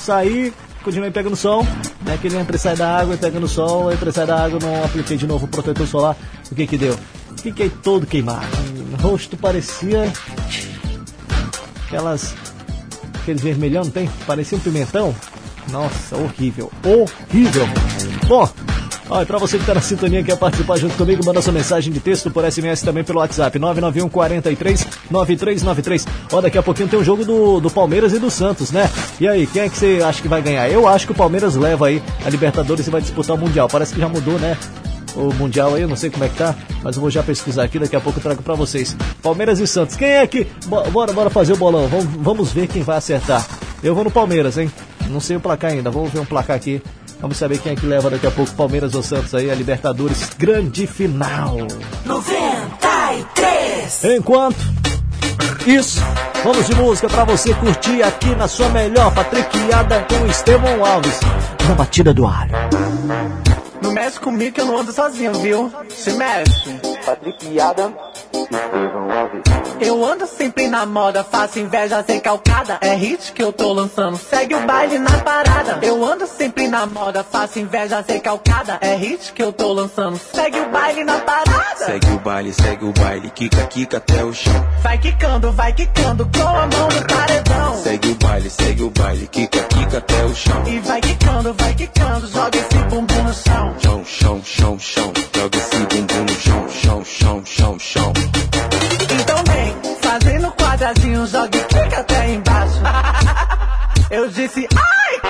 saí, 0.00 0.52
continuei 0.82 1.12
pegando 1.12 1.36
sol, 1.36 1.64
né? 2.04 2.18
Que 2.20 2.26
ele 2.26 2.36
entra 2.36 2.56
e 2.56 2.58
sai 2.58 2.74
da 2.74 2.98
água, 2.98 3.16
pega 3.16 3.38
no 3.38 3.46
sol, 3.46 3.92
entra 3.92 4.10
e 4.10 4.12
sai 4.12 4.26
da 4.26 4.44
água, 4.44 4.58
não 4.60 4.84
apliquei 4.84 5.16
de 5.16 5.26
novo 5.26 5.44
o 5.44 5.48
protetor 5.48 5.86
solar. 5.86 6.16
O 6.50 6.54
que 6.54 6.66
que 6.66 6.76
deu? 6.76 6.98
Fiquei 7.36 7.70
todo 7.70 8.06
queimado. 8.06 8.46
O 8.92 9.02
rosto 9.02 9.36
parecia 9.36 10.12
aquelas 11.86 12.34
aqueles 13.22 13.40
vermelhão, 13.40 13.84
não 13.84 13.90
tem? 13.92 14.10
Parecia 14.26 14.58
um 14.58 14.60
pimentão. 14.60 15.14
Nossa, 15.70 16.16
horrível, 16.16 16.72
horrível. 16.84 17.68
Bom, 18.32 18.48
Olha, 19.10 19.26
pra 19.26 19.36
você 19.36 19.58
que 19.58 19.66
tá 19.66 19.74
na 19.74 19.82
sintonia, 19.82 20.22
quer 20.22 20.38
participar 20.38 20.78
junto 20.78 20.96
comigo, 20.96 21.22
manda 21.22 21.42
sua 21.42 21.52
mensagem 21.52 21.92
de 21.92 22.00
texto 22.00 22.30
por 22.30 22.50
SMS 22.50 22.80
também 22.80 23.04
pelo 23.04 23.18
WhatsApp, 23.18 23.58
991 23.58 24.08
43 24.08 24.86
9393. 25.10 26.06
Ó, 26.32 26.40
daqui 26.40 26.56
a 26.56 26.62
pouquinho 26.62 26.88
tem 26.88 26.98
um 26.98 27.04
jogo 27.04 27.26
do, 27.26 27.60
do 27.60 27.70
Palmeiras 27.70 28.14
e 28.14 28.18
do 28.18 28.30
Santos, 28.30 28.70
né? 28.70 28.90
E 29.20 29.28
aí, 29.28 29.46
quem 29.46 29.60
é 29.60 29.68
que 29.68 29.76
você 29.76 30.00
acha 30.02 30.22
que 30.22 30.28
vai 30.28 30.40
ganhar? 30.40 30.66
Eu 30.70 30.88
acho 30.88 31.04
que 31.04 31.12
o 31.12 31.14
Palmeiras 31.14 31.56
leva 31.56 31.88
aí 31.88 32.02
a 32.24 32.30
Libertadores 32.30 32.86
e 32.86 32.90
vai 32.90 33.02
disputar 33.02 33.36
o 33.36 33.38
Mundial. 33.38 33.68
Parece 33.68 33.92
que 33.92 34.00
já 34.00 34.08
mudou, 34.08 34.38
né? 34.38 34.56
O 35.14 35.30
Mundial 35.34 35.74
aí, 35.74 35.82
eu 35.82 35.88
não 35.88 35.96
sei 35.96 36.08
como 36.08 36.24
é 36.24 36.30
que 36.30 36.38
tá, 36.38 36.54
mas 36.82 36.96
eu 36.96 37.02
vou 37.02 37.10
já 37.10 37.22
pesquisar 37.22 37.64
aqui, 37.64 37.78
daqui 37.78 37.94
a 37.94 38.00
pouco 38.00 38.18
eu 38.18 38.22
trago 38.22 38.42
pra 38.42 38.54
vocês. 38.54 38.96
Palmeiras 39.22 39.60
e 39.60 39.66
Santos. 39.66 39.94
Quem 39.94 40.08
é 40.08 40.26
que. 40.26 40.46
Bora, 40.90 41.12
bora 41.12 41.28
fazer 41.28 41.52
o 41.52 41.56
bolão. 41.58 41.86
Vamos, 41.86 42.06
vamos 42.06 42.50
ver 42.50 42.66
quem 42.66 42.82
vai 42.82 42.96
acertar. 42.96 43.46
Eu 43.82 43.94
vou 43.94 44.04
no 44.04 44.10
Palmeiras, 44.10 44.56
hein? 44.56 44.72
Não 45.10 45.20
sei 45.20 45.36
o 45.36 45.40
placar 45.40 45.72
ainda, 45.72 45.90
vamos 45.90 46.10
ver 46.10 46.20
um 46.20 46.24
placar 46.24 46.56
aqui. 46.56 46.80
Vamos 47.22 47.36
saber 47.36 47.58
quem 47.58 47.72
é 47.72 47.76
que 47.76 47.86
leva 47.86 48.10
daqui 48.10 48.26
a 48.26 48.32
pouco 48.32 48.52
Palmeiras 48.52 48.96
ou 48.96 49.02
Santos 49.02 49.32
aí, 49.32 49.48
a 49.48 49.54
Libertadores, 49.54 50.28
grande 50.36 50.88
final. 50.88 51.56
93. 52.04 54.04
Enquanto 54.16 54.58
isso, 55.64 56.00
vamos 56.42 56.66
de 56.66 56.74
música 56.74 57.08
pra 57.08 57.22
você 57.22 57.54
curtir 57.54 58.02
aqui 58.02 58.34
na 58.34 58.48
sua 58.48 58.68
melhor 58.70 59.14
patriquiada 59.14 60.04
com 60.08 60.26
Estevão 60.26 60.84
Alves, 60.84 61.20
na 61.68 61.76
batida 61.76 62.12
do 62.12 62.26
alho. 62.26 62.50
Não 63.80 63.92
mexe 63.92 64.18
comigo 64.18 64.56
que 64.56 64.60
eu 64.60 64.66
não 64.66 64.78
ando 64.78 64.92
sozinho, 64.92 65.32
viu? 65.34 65.72
Se 65.90 66.10
mexe. 66.14 66.80
Patriquiada. 67.06 67.92
Eu 69.84 70.04
ando 70.04 70.28
sempre 70.28 70.68
na 70.68 70.86
moda, 70.86 71.24
faço 71.24 71.58
inveja 71.58 72.04
sem 72.06 72.20
calcada. 72.20 72.78
É 72.80 72.94
hit 72.94 73.32
que 73.32 73.42
eu 73.42 73.52
tô 73.52 73.72
lançando, 73.72 74.16
segue 74.16 74.54
o 74.54 74.64
baile 74.64 74.96
na 74.96 75.18
parada. 75.18 75.80
Eu 75.82 76.04
ando 76.04 76.24
sempre 76.24 76.68
na 76.68 76.86
moda, 76.86 77.24
faço 77.24 77.58
inveja 77.58 78.00
sem 78.06 78.20
calcada. 78.20 78.78
É 78.80 78.94
hit 78.94 79.32
que 79.32 79.42
eu 79.42 79.52
tô 79.52 79.72
lançando, 79.72 80.20
segue 80.32 80.60
o 80.60 80.70
baile 80.70 81.02
na 81.02 81.18
parada. 81.18 81.84
Segue 81.84 82.12
o 82.12 82.18
baile, 82.20 82.52
segue 82.52 82.84
o 82.84 82.92
baile, 82.92 83.30
quica, 83.30 83.66
quica 83.66 83.96
até 83.96 84.24
o 84.24 84.32
chão. 84.32 84.66
Vai 84.82 84.98
quicando, 84.98 85.50
vai 85.50 85.72
quicando 85.72 86.30
com 86.32 86.48
a 86.48 86.66
mão 86.68 86.88
no 86.88 87.06
paredão. 87.06 87.82
Segue 87.82 88.08
o 88.08 88.14
baile, 88.14 88.50
segue 88.50 88.82
o 88.84 88.90
baile, 88.90 89.26
quica, 89.26 89.62
quica 89.64 89.98
até 89.98 90.24
o 90.24 90.34
chão. 90.34 90.62
E 90.64 90.78
vai 90.78 91.00
quicando, 91.00 91.54
vai 91.54 91.74
quicando, 91.74 92.26
joga 92.28 92.56
esse 92.56 92.78
bumbum 92.84 93.22
no 93.24 93.34
chão. 93.34 93.74
Chão, 93.80 94.04
chão, 94.04 94.42
chão, 94.44 94.78
chão. 94.78 95.12
Joga 95.34 95.58
esse 95.58 95.76
bumbum 95.86 96.22
no 96.22 96.40
chão, 96.40 96.68
chão, 96.70 97.04
chão, 97.04 97.42
chão, 97.44 97.78
chão. 97.80 98.12
Então 100.82 100.94
vem, 100.94 101.12
fazendo 101.12 101.22
quadradinho, 101.22 101.26
joga 101.26 101.56
e 101.56 101.64
quica 101.64 102.00
até 102.00 102.30
embaixo. 102.32 102.80
Eu 104.10 104.28
disse, 104.28 104.68
ai! 104.74 105.20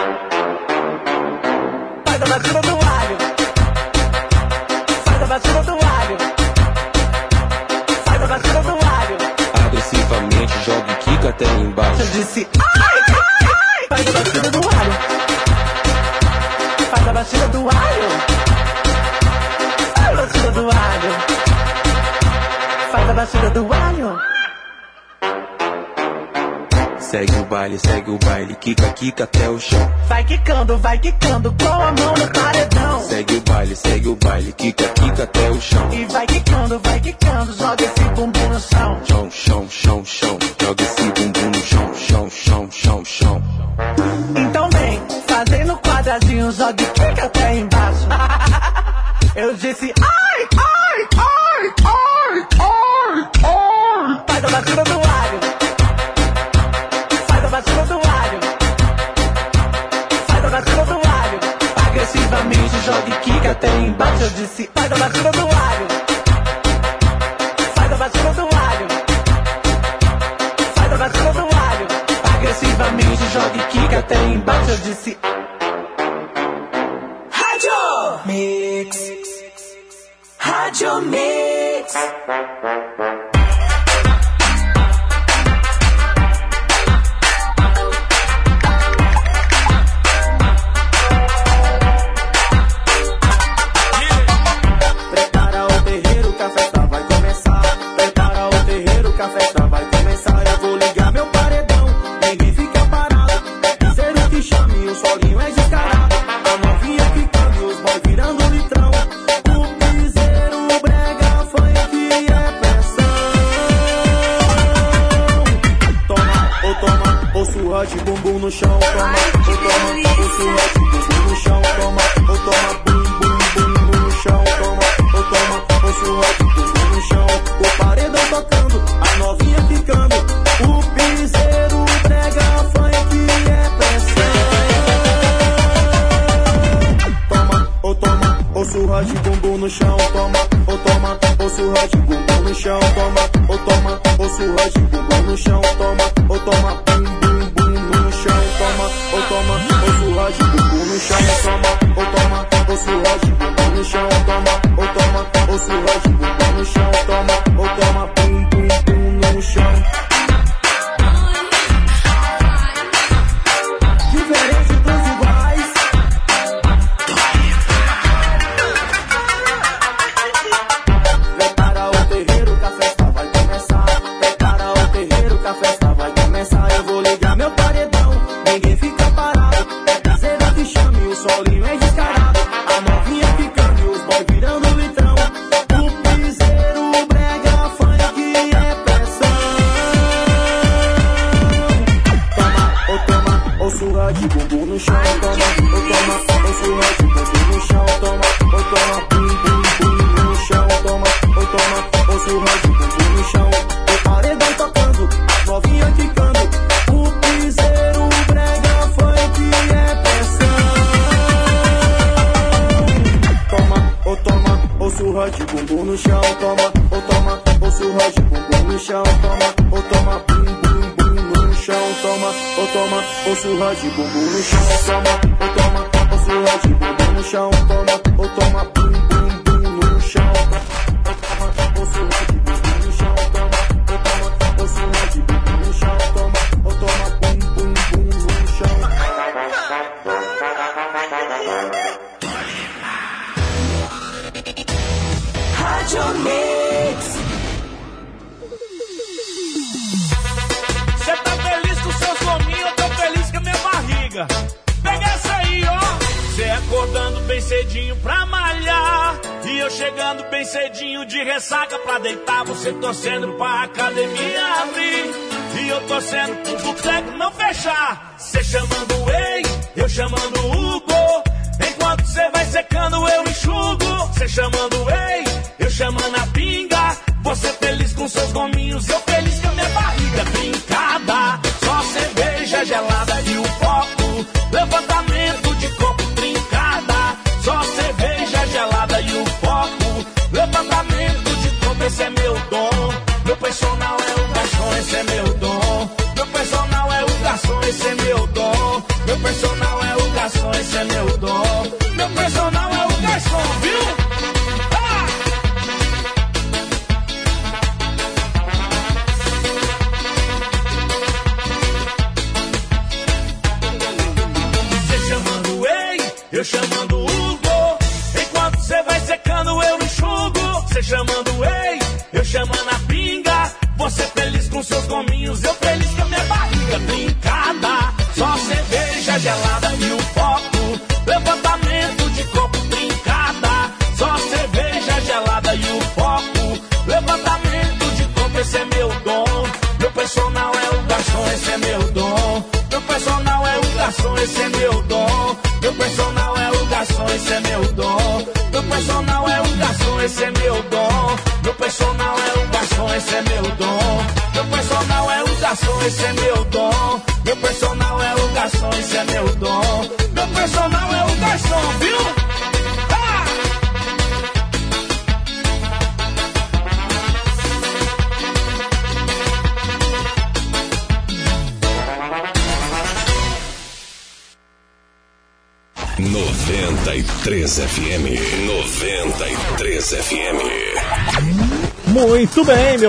Faz 2.06 2.22
a 2.22 2.26
batida 2.26 2.60
do 2.62 2.70
alho. 2.70 3.18
Faz 5.04 5.22
a 5.22 5.26
batida 5.26 5.62
do 5.62 5.72
alho. 5.72 6.16
Faz 8.04 8.22
a 8.22 8.26
batida 8.26 8.62
do 8.62 8.70
alho. 8.70 9.16
Agressivamente 9.66 10.64
joga 10.64 10.90
e 10.90 10.96
quica 10.96 11.28
até 11.28 11.44
embaixo. 11.44 12.00
Eu 12.00 12.06
disse, 12.06 12.48
ai, 12.58 13.02
ai, 13.08 13.46
ai! 13.46 13.86
Faz 13.88 14.08
a 14.08 14.12
batida 14.12 14.50
do 14.50 14.58
alho. 14.58 14.92
Faz 16.90 17.08
a 17.08 17.12
batida 17.12 17.48
do 17.48 17.58
alho. 17.58 18.08
Faz 19.94 20.08
a 20.08 20.22
batida 20.22 20.50
do 20.50 20.60
alho. 20.60 21.12
Faz 22.90 23.10
a 23.10 23.12
batida 23.12 23.50
do 23.50 23.72
alho. 23.72 24.32
Segue 27.12 27.40
o 27.40 27.44
baile, 27.44 27.78
segue 27.78 28.10
o 28.10 28.18
baile, 28.18 28.54
quica, 28.54 28.88
quica 28.94 29.24
até 29.24 29.50
o 29.50 29.60
chão. 29.60 29.92
Vai 30.08 30.24
quicando, 30.24 30.78
vai 30.78 30.98
quicando 30.98 31.52
com 31.52 31.68
a 31.68 31.92
mão 31.92 32.14
no 32.14 32.32
paredão. 32.32 33.00
Segue 33.00 33.36
o 33.36 33.40
baile, 33.42 33.76
segue 33.76 34.08
o 34.08 34.16
baile, 34.16 34.52
quica, 34.54 34.88
quica 34.88 35.24
até 35.24 35.50
o 35.50 35.60
chão. 35.60 35.92
E 35.92 36.06
vai 36.06 36.26
quicando, 36.26 36.78
vai 36.78 37.00
quicando, 37.00 37.52
joga 37.52 37.84
esse 37.84 38.04
bumbum 38.14 38.48
no 38.48 38.58
chão. 38.58 39.00
Chão, 39.04 39.30
chão, 39.30 39.68
chão, 39.68 40.04
chão. 40.06 40.38
Joga 40.58 40.82
esse 40.82 41.02
bumbum 41.02 41.50
no 41.50 41.66
chão, 41.66 41.94
chão, 41.94 42.30
chão, 42.30 42.68
chão, 42.72 43.04
chão. 43.04 43.42
Então 44.34 44.70
vem, 44.70 45.02
fazendo 45.28 45.76
quadradinho, 45.76 46.50
joga 46.50 46.82
e 46.82 46.86
quica 46.86 47.26
até 47.26 47.56
embaixo. 47.56 48.08
Eu 49.36 49.52
disse, 49.52 49.92
ai, 50.00 50.48
ai, 50.56 51.08
ai, 51.18 51.74
ai, 51.84 52.46
ai, 52.58 53.26
ai. 53.44 54.24
Faz 54.26 54.44
a 54.44 54.48
batida 54.48 54.82
do 54.84 54.92
alho. 54.92 55.21
Agressivamente 62.32 62.80
joga 62.86 63.08
e 63.08 63.20
quica 63.20 63.50
até 63.50 63.68
embaixo. 63.78 64.22
Eu 64.22 64.30
disse, 64.30 64.70
faz 64.74 64.90
a 64.90 64.96
batida 64.96 65.30
do 65.32 65.40
alho. 65.40 65.88
Faz 67.74 67.92
a 67.92 67.96
batida 67.96 68.32
do 68.32 68.40
alho. 68.40 68.88
Faz 70.74 70.92
a 70.92 70.96
batida 70.96 71.32
do 71.32 71.40
alho. 71.40 71.86
Agressivamente 72.34 73.24
joga 73.32 73.56
e 73.56 73.62
quica 73.70 73.98
até 73.98 74.24
embaixo. 74.24 74.70
Eu 74.70 74.76
disse, 74.78 75.18
Rádio 77.30 78.20
Mix. 78.24 79.12
Rádio 80.38 81.00
Mix. 81.02 81.94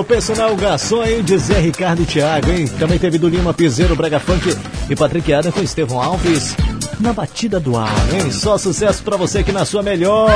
Personal 0.04 0.56
garçom 0.56 1.02
aí 1.02 1.22
de 1.24 1.38
Zé 1.38 1.60
Ricardo 1.60 2.02
e 2.02 2.06
Thiago, 2.06 2.52
hein? 2.52 2.68
Também 2.68 3.00
teve 3.00 3.18
do 3.18 3.28
Lima 3.30 3.54
Piseiro, 3.54 3.96
Braga 3.96 4.20
Funk 4.20 4.56
e 4.90 4.96
Patrick 4.96 5.34
Adam 5.34 5.52
com 5.52 5.62
Estevão 5.62 6.02
Alves 6.02 6.56
na 7.00 7.14
batida 7.14 7.60
do 7.60 7.78
ar, 7.78 7.92
hein? 8.14 8.32
Só 8.32 8.58
sucesso 8.58 9.02
pra 9.04 9.18
você 9.18 9.40
aqui 9.40 9.52
na 9.52 9.66
sua 9.66 9.82
melhor. 9.82 10.30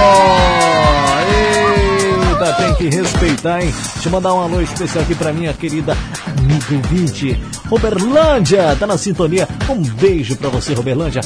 Eita, 2.29 2.53
tem 2.53 2.75
que 2.75 2.95
respeitar, 2.95 3.61
hein? 3.61 3.73
Deixa 3.93 4.07
eu 4.07 4.11
mandar 4.11 4.33
um 4.33 4.41
alô 4.41 4.61
especial 4.61 5.03
aqui 5.03 5.15
pra 5.15 5.31
minha 5.33 5.53
querida 5.53 5.95
amiga 6.37 6.75
ouvinte, 6.75 7.39
Roberlândia, 7.69 8.75
tá 8.79 8.87
na 8.87 8.97
sintonia. 8.97 9.47
Um 9.69 9.81
beijo 9.81 10.35
pra 10.35 10.49
você, 10.49 10.73
Roberlândia. 10.73 11.21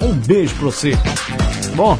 Um 0.00 0.12
beijo 0.12 0.54
pra 0.54 0.66
você. 0.66 0.96
Bom, 1.74 1.98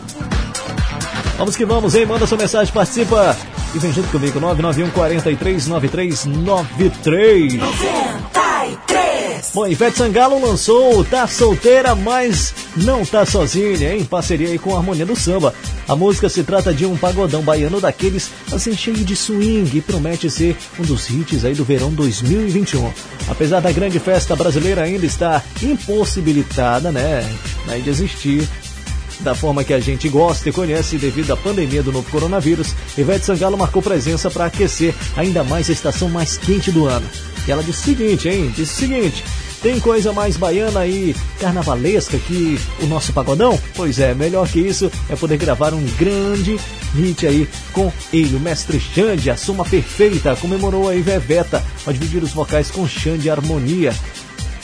Vamos 1.37 1.57
que 1.57 1.65
vamos, 1.65 1.95
hein? 1.97 2.07
Manda 2.07 2.27
sua 2.27 2.39
mensagem, 2.39 2.73
participa 2.73 3.37
e 3.75 3.79
vem 3.79 3.93
junto 3.93 4.09
comigo, 4.09 4.39
991 4.39 4.91
43 4.91 5.67
93 5.67 6.25
93. 6.27 7.55
93. 7.55 9.51
Bom, 9.53 9.67
Ivete 9.67 9.99
Sangalo 9.99 10.41
lançou 10.41 11.05
Tá 11.05 11.27
Solteira, 11.27 11.95
mas 11.95 12.55
não 12.77 13.05
tá 13.05 13.27
sozinha, 13.27 13.95
em 13.95 14.05
parceria 14.05 14.49
aí 14.49 14.59
com 14.59 14.75
a 14.75 14.79
Harmonia 14.79 15.05
do 15.05 15.17
Samba. 15.17 15.53
A 15.89 15.95
música 15.95 16.29
se 16.29 16.43
trata 16.45 16.73
de 16.73 16.87
um 16.87 16.97
pagodão 16.97 17.43
baiano 17.43 17.81
daqueles, 17.81 18.31
assim, 18.53 18.77
cheio 18.77 19.05
de 19.05 19.15
swing 19.15 19.77
e 19.77 19.81
promete 19.81 20.31
ser 20.31 20.57
um 20.79 20.83
dos 20.83 21.11
hits 21.11 21.45
aí 21.45 21.55
do 21.55 21.65
verão 21.65 21.91
2021. 21.93 22.91
Apesar 23.29 23.61
da 23.61 23.73
grande 23.73 23.99
festa 23.99 24.35
brasileira 24.37 24.83
ainda 24.83 25.05
estar 25.05 25.45
impossibilitada, 25.63 26.91
né, 26.91 27.29
né, 27.67 27.79
de 27.79 27.91
existir, 27.91 28.49
da 29.21 29.35
forma 29.35 29.65
que 29.65 29.73
a 29.73 29.81
gente 29.81 30.09
gosta 30.09 30.49
e 30.49 30.53
conhece 30.53 30.97
devido 30.97 31.33
à 31.33 31.37
pandemia 31.37 31.83
do 31.83 31.93
novo 31.93 32.11
coronavírus, 32.11 32.75
Ivete 32.97 33.27
Sangalo 33.27 33.57
marcou 33.57 33.83
presença 33.83 34.31
para 34.31 34.47
aquecer 34.47 34.95
ainda 35.17 35.43
mais 35.43 35.69
a 35.69 35.73
estação 35.73 36.09
mais 36.09 36.37
quente 36.37 36.71
do 36.71 36.87
ano. 36.87 37.07
E 37.47 37.51
ela 37.51 37.63
disse 37.63 37.81
o 37.81 37.85
seguinte, 37.85 38.29
hein? 38.29 38.53
Disse 38.55 38.73
o 38.73 38.77
seguinte. 38.77 39.25
Tem 39.65 39.81
coisa 39.81 40.13
mais 40.13 40.37
baiana 40.37 40.87
e 40.87 41.17
carnavalesca 41.41 42.19
que 42.19 42.61
o 42.83 42.87
nosso 42.87 43.15
pagodão? 43.15 43.59
Pois 43.75 43.99
é, 43.99 44.15
melhor 44.15 44.47
que 44.47 44.61
isso 44.61 44.93
é 45.09 45.17
poder 45.17 45.39
gravar 45.39 45.73
um 45.73 45.83
grande 45.99 46.61
hit 46.95 47.27
aí 47.27 47.49
com 47.73 47.91
ele, 48.13 48.37
o 48.37 48.41
mestre 48.41 48.79
Xande, 48.79 49.31
a 49.31 49.39
soma 49.39 49.65
perfeita, 49.65 50.37
comemorou 50.37 50.91
aí 50.91 51.01
Veveta 51.01 51.65
ao 51.87 51.95
dividir 51.95 52.23
os 52.23 52.33
vocais 52.33 52.71
com 52.71 52.87
Xande 52.87 53.31
Harmonia. 53.31 53.95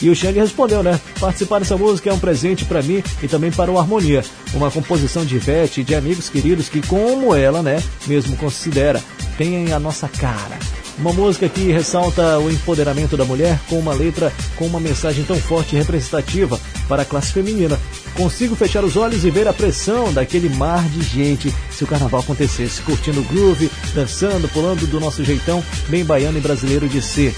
E 0.02 0.10
o 0.10 0.14
Xande 0.14 0.38
respondeu, 0.38 0.82
né? 0.82 1.00
Participar 1.18 1.60
dessa 1.60 1.76
música 1.78 2.10
é 2.10 2.12
um 2.12 2.18
presente 2.18 2.66
para 2.66 2.82
mim 2.82 3.02
e 3.22 3.28
também 3.28 3.50
para 3.50 3.70
o 3.70 3.78
Harmonia. 3.78 4.22
Uma 4.52 4.70
composição 4.70 5.24
de 5.24 5.36
Ivete 5.36 5.80
e 5.80 5.84
de 5.84 5.94
amigos 5.94 6.28
queridos 6.28 6.68
que, 6.68 6.80
como 6.86 7.34
ela, 7.34 7.62
né, 7.62 7.82
mesmo 8.06 8.36
considera, 8.36 9.02
tem 9.38 9.72
a 9.72 9.78
nossa 9.78 10.08
cara. 10.08 10.58
Uma 10.98 11.14
música 11.14 11.48
que 11.48 11.72
ressalta 11.72 12.38
o 12.38 12.50
empoderamento 12.50 13.16
da 13.16 13.24
mulher 13.24 13.58
com 13.70 13.78
uma 13.78 13.94
letra 13.94 14.30
com 14.56 14.66
uma 14.66 14.78
mensagem 14.78 15.24
tão 15.24 15.36
forte 15.36 15.74
e 15.74 15.78
representativa 15.78 16.60
para 16.86 17.02
a 17.02 17.04
classe 17.06 17.32
feminina. 17.32 17.80
Consigo 18.14 18.54
fechar 18.54 18.84
os 18.84 18.96
olhos 18.96 19.24
e 19.24 19.30
ver 19.30 19.48
a 19.48 19.52
pressão 19.52 20.12
daquele 20.12 20.50
mar 20.50 20.86
de 20.90 21.00
gente 21.02 21.54
se 21.70 21.84
o 21.84 21.86
carnaval 21.86 22.20
acontecesse, 22.20 22.82
curtindo 22.82 23.20
o 23.20 23.24
groove, 23.24 23.70
dançando, 23.94 24.46
pulando 24.48 24.86
do 24.86 25.00
nosso 25.00 25.24
jeitão 25.24 25.64
bem 25.88 26.04
baiano 26.04 26.36
e 26.36 26.42
brasileiro 26.42 26.86
de 26.86 27.00
ser. 27.00 27.34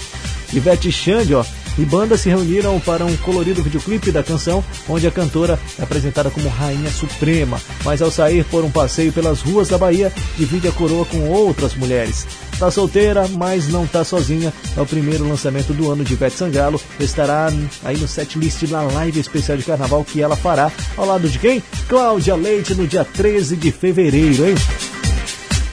Ivete 0.51 0.91
Xande, 0.91 1.33
ó, 1.33 1.45
e 1.77 1.85
bandas 1.85 2.21
se 2.21 2.29
reuniram 2.29 2.79
para 2.79 3.05
um 3.05 3.15
colorido 3.17 3.63
videoclipe 3.63 4.11
da 4.11 4.23
canção, 4.23 4.63
onde 4.87 5.07
a 5.07 5.11
cantora 5.11 5.59
é 5.79 5.83
apresentada 5.83 6.29
como 6.29 6.49
Rainha 6.49 6.91
Suprema, 6.91 7.59
mas 7.83 8.01
ao 8.01 8.11
sair 8.11 8.43
por 8.45 8.63
um 8.63 8.71
passeio 8.71 9.11
pelas 9.11 9.41
ruas 9.41 9.69
da 9.69 9.77
Bahia, 9.77 10.11
divide 10.37 10.67
a 10.67 10.71
coroa 10.71 11.05
com 11.05 11.29
outras 11.29 11.73
mulheres. 11.75 12.27
Tá 12.59 12.69
solteira, 12.69 13.27
mas 13.27 13.67
não 13.67 13.85
tá 13.85 14.03
sozinha. 14.03 14.53
É 14.77 14.81
o 14.81 14.85
primeiro 14.85 15.27
lançamento 15.27 15.73
do 15.73 15.91
ano 15.91 16.03
de 16.03 16.13
Ivete 16.13 16.37
Sangalo. 16.37 16.79
Estará 16.99 17.51
aí 17.83 17.97
no 17.97 18.07
setlist 18.07 18.63
da 18.67 18.81
live 18.81 19.19
especial 19.19 19.57
de 19.57 19.63
carnaval 19.63 20.03
que 20.03 20.21
ela 20.21 20.35
fará. 20.35 20.71
Ao 20.95 21.05
lado 21.05 21.27
de 21.27 21.39
quem? 21.39 21.63
Cláudia 21.89 22.35
Leite 22.35 22.73
no 22.75 22.87
dia 22.87 23.03
13 23.03 23.57
de 23.57 23.71
fevereiro, 23.71 24.47
hein? 24.47 24.55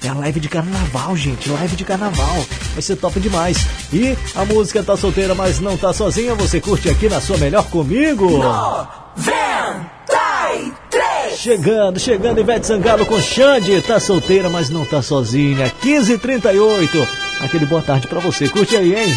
É 0.02 0.08
a 0.08 0.14
live 0.14 0.40
de 0.40 0.48
carnaval, 0.48 1.14
gente. 1.16 1.50
Live 1.50 1.76
de 1.76 1.84
carnaval. 1.84 2.44
Vai 2.72 2.82
ser 2.82 2.96
top 2.96 3.20
demais. 3.20 3.66
E 3.92 4.16
a 4.34 4.44
música 4.44 4.82
tá 4.82 4.96
solteira, 4.96 5.34
mas 5.34 5.60
não 5.60 5.76
tá 5.76 5.92
sozinha. 5.92 6.34
Você 6.34 6.60
curte 6.60 6.88
aqui 6.88 7.08
na 7.08 7.20
sua 7.20 7.36
melhor 7.36 7.64
comigo? 7.64 8.38
93. 9.16 11.38
Chegando, 11.38 12.00
chegando, 12.00 12.40
Ivete 12.40 12.66
Sangalo 12.66 13.04
com 13.04 13.20
Xande. 13.20 13.80
Tá 13.82 14.00
solteira, 14.00 14.48
mas 14.48 14.70
não 14.70 14.84
tá 14.84 15.02
sozinha. 15.02 15.70
15h38. 15.82 17.08
Aquele 17.40 17.66
boa 17.66 17.82
tarde 17.82 18.06
pra 18.06 18.20
você. 18.20 18.48
Curte 18.48 18.76
aí, 18.76 18.94
hein? 18.94 19.14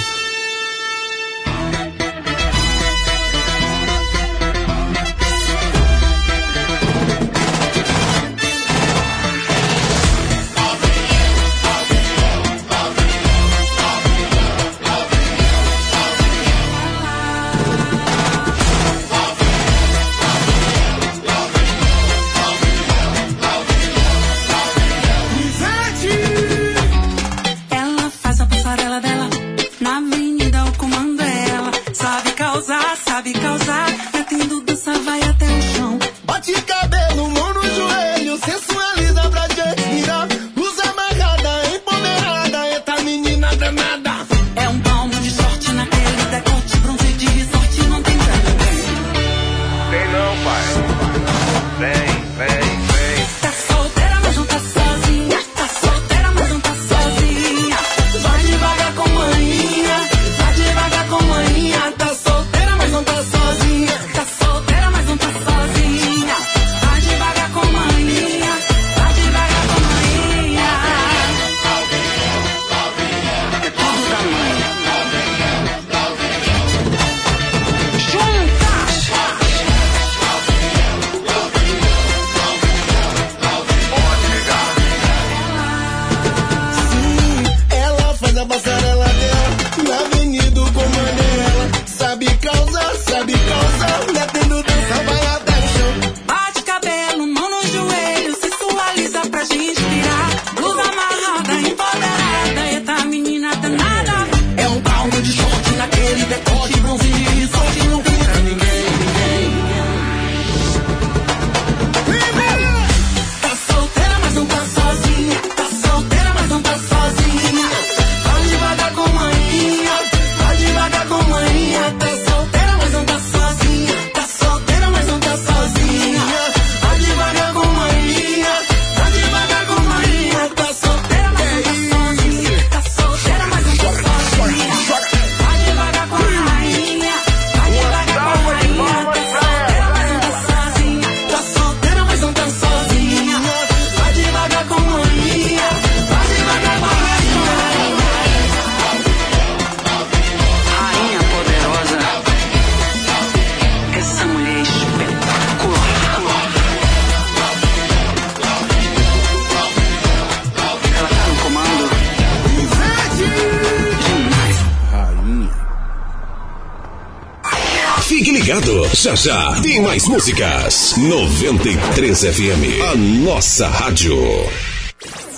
Mais 169.94 170.08
músicas. 170.08 170.96
93 170.98 172.22
FM, 172.22 172.82
a 172.92 172.96
nossa 172.98 173.68
rádio. 173.68 174.18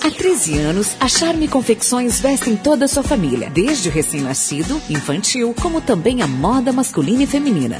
Há 0.02 0.10
13 0.10 0.58
anos, 0.60 0.96
a 0.98 1.06
Charme 1.08 1.46
Confecções 1.46 2.18
veste 2.20 2.48
em 2.48 2.56
toda 2.56 2.86
a 2.86 2.88
sua 2.88 3.02
família, 3.02 3.50
desde 3.50 3.90
o 3.90 3.92
recém-nascido, 3.92 4.80
infantil, 4.88 5.54
como 5.60 5.82
também 5.82 6.22
a 6.22 6.26
moda 6.26 6.72
masculina 6.72 7.24
e 7.24 7.26
feminina. 7.26 7.76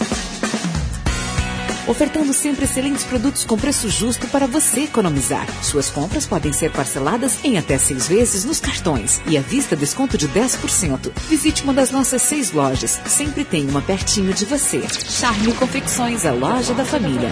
Ofertando 1.88 2.32
sempre 2.32 2.64
excelentes 2.64 3.04
produtos 3.04 3.44
com 3.44 3.56
preço 3.56 3.88
justo 3.88 4.26
para 4.28 4.46
você 4.46 4.80
economizar. 4.82 5.46
Suas 5.62 5.88
compras 5.88 6.26
podem 6.26 6.52
ser 6.52 6.72
parceladas 6.72 7.44
em 7.44 7.58
até 7.58 7.78
seis 7.78 8.08
vezes 8.08 8.44
nos 8.44 8.58
cartões 8.58 9.20
e 9.26 9.38
à 9.38 9.40
vista 9.40 9.76
desconto 9.76 10.18
de 10.18 10.28
10%. 10.28 11.12
Visite 11.28 11.62
uma 11.62 11.72
das 11.72 11.92
nossas 11.92 12.22
seis 12.22 12.50
lojas. 12.50 13.00
Sempre 13.06 13.44
tem 13.44 13.68
uma 13.68 13.80
pertinho 13.80 14.34
de 14.34 14.44
você. 14.44 14.82
Charme 15.08 15.52
Confecções, 15.52 16.26
a 16.26 16.32
loja 16.32 16.74
da 16.74 16.84
família. 16.84 17.30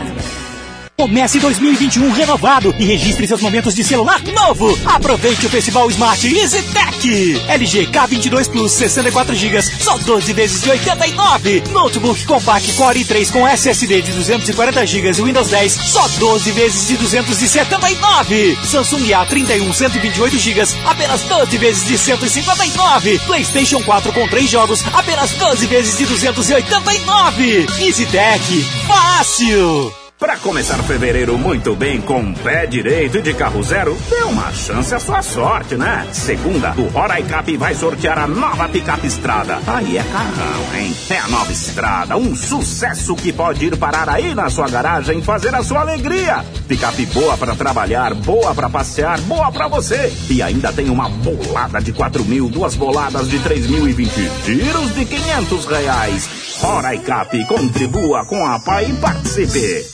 Comece 1.04 1.38
2021 1.38 2.12
renovado 2.12 2.74
e 2.78 2.86
registre 2.86 3.28
seus 3.28 3.42
momentos 3.42 3.74
de 3.74 3.84
celular 3.84 4.22
novo. 4.22 4.74
Aproveite 4.86 5.44
o 5.44 5.50
Festival 5.50 5.90
Smart 5.90 6.26
EasyTech. 6.26 7.42
LG 7.46 7.88
K22 7.88 8.48
Plus 8.48 8.72
64 8.72 9.34
GB, 9.34 9.60
só 9.60 9.98
12 9.98 10.32
vezes 10.32 10.62
de 10.62 10.70
89. 10.70 11.62
Notebook 11.72 12.24
Compact 12.24 12.72
Core 12.72 13.04
i3 13.04 13.30
com 13.30 13.46
SSD 13.46 14.00
de 14.00 14.12
240 14.12 14.86
GB 14.86 15.10
e 15.10 15.22
Windows 15.22 15.48
10, 15.50 15.72
só 15.74 16.08
12 16.08 16.50
vezes 16.52 16.88
de 16.88 16.96
279. 16.96 18.58
Samsung 18.64 19.04
A31 19.08 19.74
128 19.74 20.38
GB, 20.38 20.62
apenas 20.86 21.20
12 21.20 21.58
vezes 21.58 21.86
de 21.86 21.98
159. 21.98 23.18
PlayStation 23.26 23.82
4 23.82 24.10
com 24.10 24.26
3 24.26 24.48
jogos, 24.48 24.82
apenas 24.90 25.32
12 25.32 25.66
vezes 25.66 25.98
de 25.98 26.06
289. 26.06 27.66
EasyTech, 27.78 28.62
fácil. 28.86 30.03
Começar 30.44 30.76
fevereiro 30.82 31.38
muito 31.38 31.74
bem 31.74 32.02
com 32.02 32.34
pé 32.34 32.66
direito 32.66 33.16
e 33.16 33.22
de 33.22 33.32
carro 33.32 33.62
zero, 33.62 33.96
dê 34.10 34.24
uma 34.24 34.52
chance 34.52 34.94
à 34.94 35.00
sua 35.00 35.22
sorte, 35.22 35.74
né? 35.74 36.06
Segunda, 36.12 36.74
o 36.76 36.86
Roraicap 36.88 37.56
vai 37.56 37.74
sortear 37.74 38.18
a 38.18 38.26
nova 38.26 38.68
picape 38.68 39.06
estrada. 39.06 39.58
Aí 39.66 39.96
é 39.96 40.02
carrão, 40.02 40.76
hein? 40.78 40.94
É 41.08 41.16
a 41.16 41.28
nova 41.28 41.50
estrada, 41.50 42.18
um 42.18 42.36
sucesso 42.36 43.16
que 43.16 43.32
pode 43.32 43.64
ir 43.64 43.78
parar 43.78 44.06
aí 44.06 44.34
na 44.34 44.50
sua 44.50 44.68
garagem 44.68 45.22
fazer 45.22 45.54
a 45.54 45.64
sua 45.64 45.80
alegria. 45.80 46.44
Picape 46.68 47.06
boa 47.06 47.38
para 47.38 47.56
trabalhar, 47.56 48.12
boa 48.12 48.54
para 48.54 48.68
passear, 48.68 49.18
boa 49.22 49.50
para 49.50 49.66
você. 49.66 50.12
E 50.28 50.42
ainda 50.42 50.70
tem 50.74 50.90
uma 50.90 51.08
bolada 51.08 51.80
de 51.80 51.90
4 51.90 52.22
mil, 52.22 52.50
duas 52.50 52.74
boladas 52.74 53.30
de 53.30 53.38
3 53.38 53.66
mil 53.66 53.88
e 53.88 53.94
20 53.94 54.44
giros 54.44 54.94
de 54.94 55.06
500 55.06 55.64
reais. 55.64 56.28
Roraicap, 56.60 57.46
contribua 57.46 58.26
com 58.26 58.44
a 58.44 58.60
PAI 58.60 58.90
e 58.90 58.92
participe. 58.96 59.93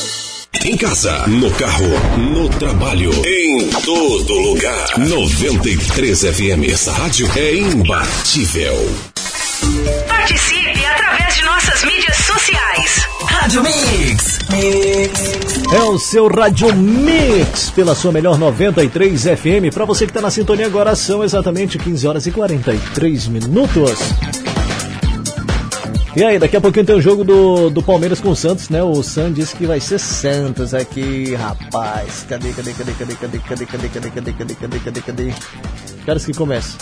Em 0.63 0.77
casa, 0.77 1.25
no 1.27 1.49
carro, 1.51 1.87
no 2.19 2.47
trabalho, 2.47 3.11
em 3.25 3.67
todo 3.83 4.33
lugar. 4.33 4.95
93 4.95 6.19
FM, 6.21 6.71
essa 6.71 6.91
rádio 6.91 7.27
é 7.35 7.55
imbatível. 7.55 8.75
Participe 10.07 10.85
através 10.85 11.35
de 11.35 11.43
nossas 11.45 11.83
mídias 11.83 12.15
sociais. 12.15 13.07
Rádio 13.25 13.63
Mix. 13.63 14.39
Mix. 14.51 15.51
É 15.73 15.83
o 15.83 15.97
seu 15.97 16.27
Rádio 16.27 16.71
Mix 16.75 17.71
pela 17.71 17.95
sua 17.95 18.11
melhor 18.11 18.37
93 18.37 19.19
FM. 19.23 19.73
Para 19.73 19.85
você 19.85 20.05
que 20.05 20.11
está 20.11 20.21
na 20.21 20.29
sintonia 20.29 20.67
agora, 20.67 20.95
são 20.95 21.23
exatamente 21.23 21.79
15 21.79 22.07
horas 22.07 22.27
e 22.27 22.31
43 22.31 23.27
minutos. 23.29 23.99
E 26.13 26.25
aí, 26.25 26.37
daqui 26.37 26.57
a 26.57 26.61
pouquinho 26.61 26.85
tem 26.85 26.95
o 26.95 27.01
jogo 27.01 27.23
do, 27.23 27.69
do 27.69 27.81
Palmeiras 27.81 28.19
com 28.19 28.31
o 28.31 28.35
Santos, 28.35 28.67
né? 28.67 28.83
O 28.83 29.01
Sam 29.01 29.31
disse 29.31 29.55
que 29.55 29.65
vai 29.65 29.79
ser 29.79 29.97
Santos 29.97 30.73
aqui, 30.73 31.35
rapaz. 31.35 32.25
Cadê, 32.27 32.51
cadê, 32.51 32.73
cadê, 32.73 32.91
cadê, 32.91 33.15
cadê, 33.15 33.39
cadê, 33.39 33.65
cadê, 33.65 33.87
cadê, 33.87 34.11
cadê, 34.11 34.33
cadê, 34.33 34.55
cadê, 34.55 34.79
cadê, 34.79 35.01
cadê? 35.01 35.33
Horas 36.05 36.25
que 36.25 36.33
começa? 36.33 36.77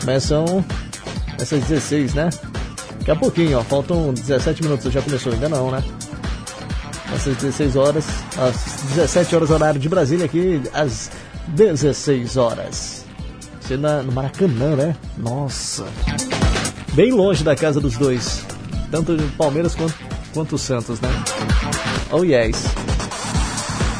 Começam 0.00 0.64
essas 1.38 1.62
16, 1.64 2.14
né? 2.14 2.30
Daqui 3.00 3.10
a 3.10 3.16
pouquinho, 3.16 3.58
ó. 3.58 3.62
Faltam 3.62 4.14
17 4.14 4.62
minutos. 4.62 4.90
Já 4.90 5.02
começou 5.02 5.34
ainda 5.34 5.48
não, 5.50 5.70
né? 5.70 5.84
Essas 7.14 7.36
16 7.36 7.76
horas, 7.76 8.06
às 8.38 8.94
17 8.94 9.36
horas 9.36 9.50
horário 9.50 9.78
de 9.78 9.88
Brasília 9.88 10.24
aqui, 10.24 10.62
às 10.72 11.10
16 11.48 12.38
horas. 12.38 13.04
Você 13.60 13.76
na, 13.76 14.02
no 14.02 14.12
Maracanã, 14.12 14.76
né? 14.76 14.96
Nossa 15.18 15.84
bem 16.92 17.12
longe 17.12 17.42
da 17.44 17.54
casa 17.54 17.80
dos 17.80 17.96
dois. 17.96 18.44
Tanto 18.90 19.12
o 19.12 19.30
Palmeiras 19.32 19.74
quanto, 19.74 19.94
quanto 20.34 20.54
o 20.56 20.58
Santos, 20.58 21.00
né? 21.00 21.08
Oh 22.10 22.24
yes. 22.24 22.64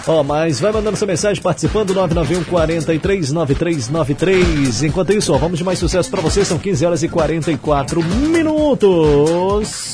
Ó, 0.07 0.21
oh, 0.21 0.25
mas 0.25 0.59
vai 0.59 0.73
mandando 0.73 0.97
sua 0.97 1.07
mensagem 1.07 1.43
participando 1.43 1.95
991 1.95 2.45
43 2.45 3.33
9393. 3.33 4.83
Enquanto 4.83 5.13
isso, 5.13 5.33
ó, 5.33 5.39
vamos 5.39 5.59
de 5.59 5.65
mais 5.65 5.79
sucesso 5.79 6.11
para 6.11 6.21
você. 6.21 6.45
São 6.45 6.59
15 6.59 6.87
horas 6.87 7.03
e 7.03 7.09
44 7.09 8.03
minutos. 8.03 9.91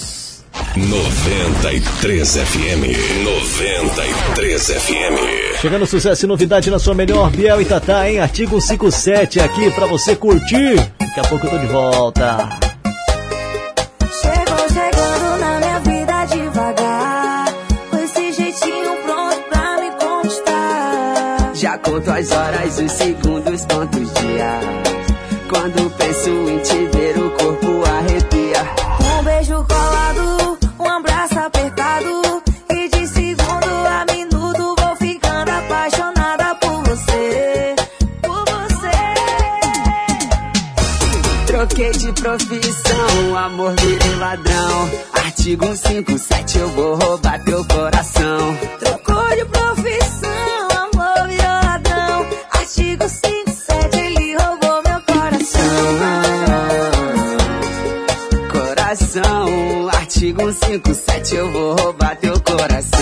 93 0.77 2.37
FM. 2.37 2.97
93 3.25 4.67
FM. 4.67 5.61
Chegando 5.61 5.87
sucesso 5.87 6.25
e 6.25 6.29
novidade 6.29 6.71
na 6.71 6.79
sua 6.79 6.95
melhor 6.95 7.31
Biel 7.31 7.61
e 7.61 7.65
Tatá, 7.65 8.09
hein? 8.09 8.21
Artigo 8.21 8.61
57 8.61 9.41
aqui 9.41 9.71
para 9.73 9.87
você 9.87 10.15
curtir. 10.15 10.77
Daqui 10.99 11.21
a 11.21 11.25
pouco 11.25 11.47
eu 11.47 11.51
tô 11.51 11.59
de 11.59 11.67
volta. 11.67 12.66
Já 21.57 21.79
conto 21.79 22.11
as 22.11 22.31
horas, 22.33 22.79
os 22.79 22.93
segundos, 22.93 23.65
quantos 23.65 24.13
dias. 24.13 24.65
Quando 25.49 25.91
penso 25.97 26.29
em 26.29 26.59
te 26.59 26.87
ver, 26.95 27.19
o 27.19 27.31
corpo 27.31 27.83
arrepia. 27.83 28.63
Um 29.01 29.23
beijo 29.25 29.65
colado, 29.67 30.59
um 30.79 30.87
abraço 30.87 31.39
apertado. 31.39 32.43
E 32.69 32.89
de 32.91 33.09
segundo 33.09 33.87
a 33.89 34.05
minuto 34.13 34.75
vou 34.79 34.97
ficando 34.97 35.51
apaixonada 35.51 36.55
por 36.57 36.83
você. 36.85 37.75
Por 38.21 38.45
você. 38.45 38.97
Troquei 41.47 41.91
de 41.93 42.13
profissão, 42.13 43.35
amor 43.35 43.75
virei 43.81 44.15
ladrão. 44.17 44.91
Artigo 45.15 45.65
157, 45.75 46.59
eu 46.59 46.69
vou 46.69 46.97
roubar 46.97 47.43
teu 47.45 47.65
coração. 47.65 48.76
Coração, 58.97 59.89
artigo 59.91 60.41
157, 60.41 61.35
eu 61.35 61.53
vou 61.53 61.77
roubar 61.77 62.17
teu 62.17 62.33
coração. 62.41 62.99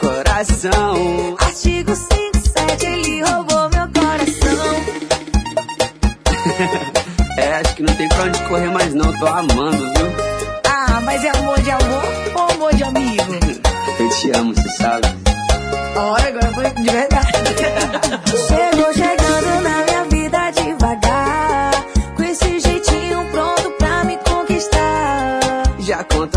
Coração, 0.00 1.36
Artigo 1.38 1.94
57, 1.94 2.84
ele 2.84 3.22
roubou 3.22 3.70
meu 3.70 3.86
coração. 3.94 4.66
é, 7.38 7.54
acho 7.60 7.76
que 7.76 7.82
não 7.84 7.94
tem 7.94 8.08
pra 8.08 8.24
onde 8.24 8.42
correr 8.48 8.70
mais 8.72 8.92
não, 8.92 9.16
tô 9.20 9.26
amando, 9.28 9.92
viu? 9.94 10.12
Ah, 10.64 11.00
mas 11.04 11.22
é 11.22 11.30
amor 11.38 11.60
de 11.62 11.70
amor 11.70 12.04
ou 12.34 12.50
amor 12.54 12.74
de 12.74 12.82
amigo? 12.82 13.22
Eu 14.00 14.10
te 14.10 14.30
amo, 14.36 14.52
você 14.52 14.68
sabe. 14.70 15.06
Olha, 15.94 16.26
agora 16.26 16.52
foi 16.52 16.70
de 16.70 16.90
verdade. 16.90 17.32
Chegou 18.48 18.92
chegando 18.92 19.62
na 19.62 19.85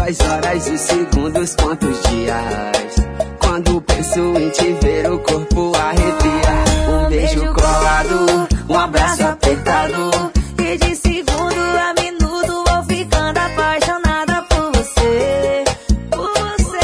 as 0.10 0.20
horas, 0.22 0.68
os 0.68 0.82
segundos, 0.82 1.56
quantos 1.56 2.02
dias. 2.10 2.96
Quando 3.40 3.80
penso 3.82 4.20
em 4.20 4.50
te 4.50 4.74
ver, 4.82 5.12
o 5.12 5.20
corpo 5.20 5.72
arrepia. 5.76 6.64
Um 6.90 7.10
beijo 7.10 7.54
colado, 7.54 8.48
um 8.68 8.78
abraço 8.78 9.24
apertado. 9.24 10.32
E 10.58 10.78
de 10.78 10.96
segundo 10.96 11.60
a 11.60 11.94
minuto 12.02 12.64
vou 12.68 12.84
ficando 12.86 13.38
apaixonada 13.38 14.42
por 14.50 14.72
você. 14.72 15.64
Por 16.10 16.32
você. 16.58 16.80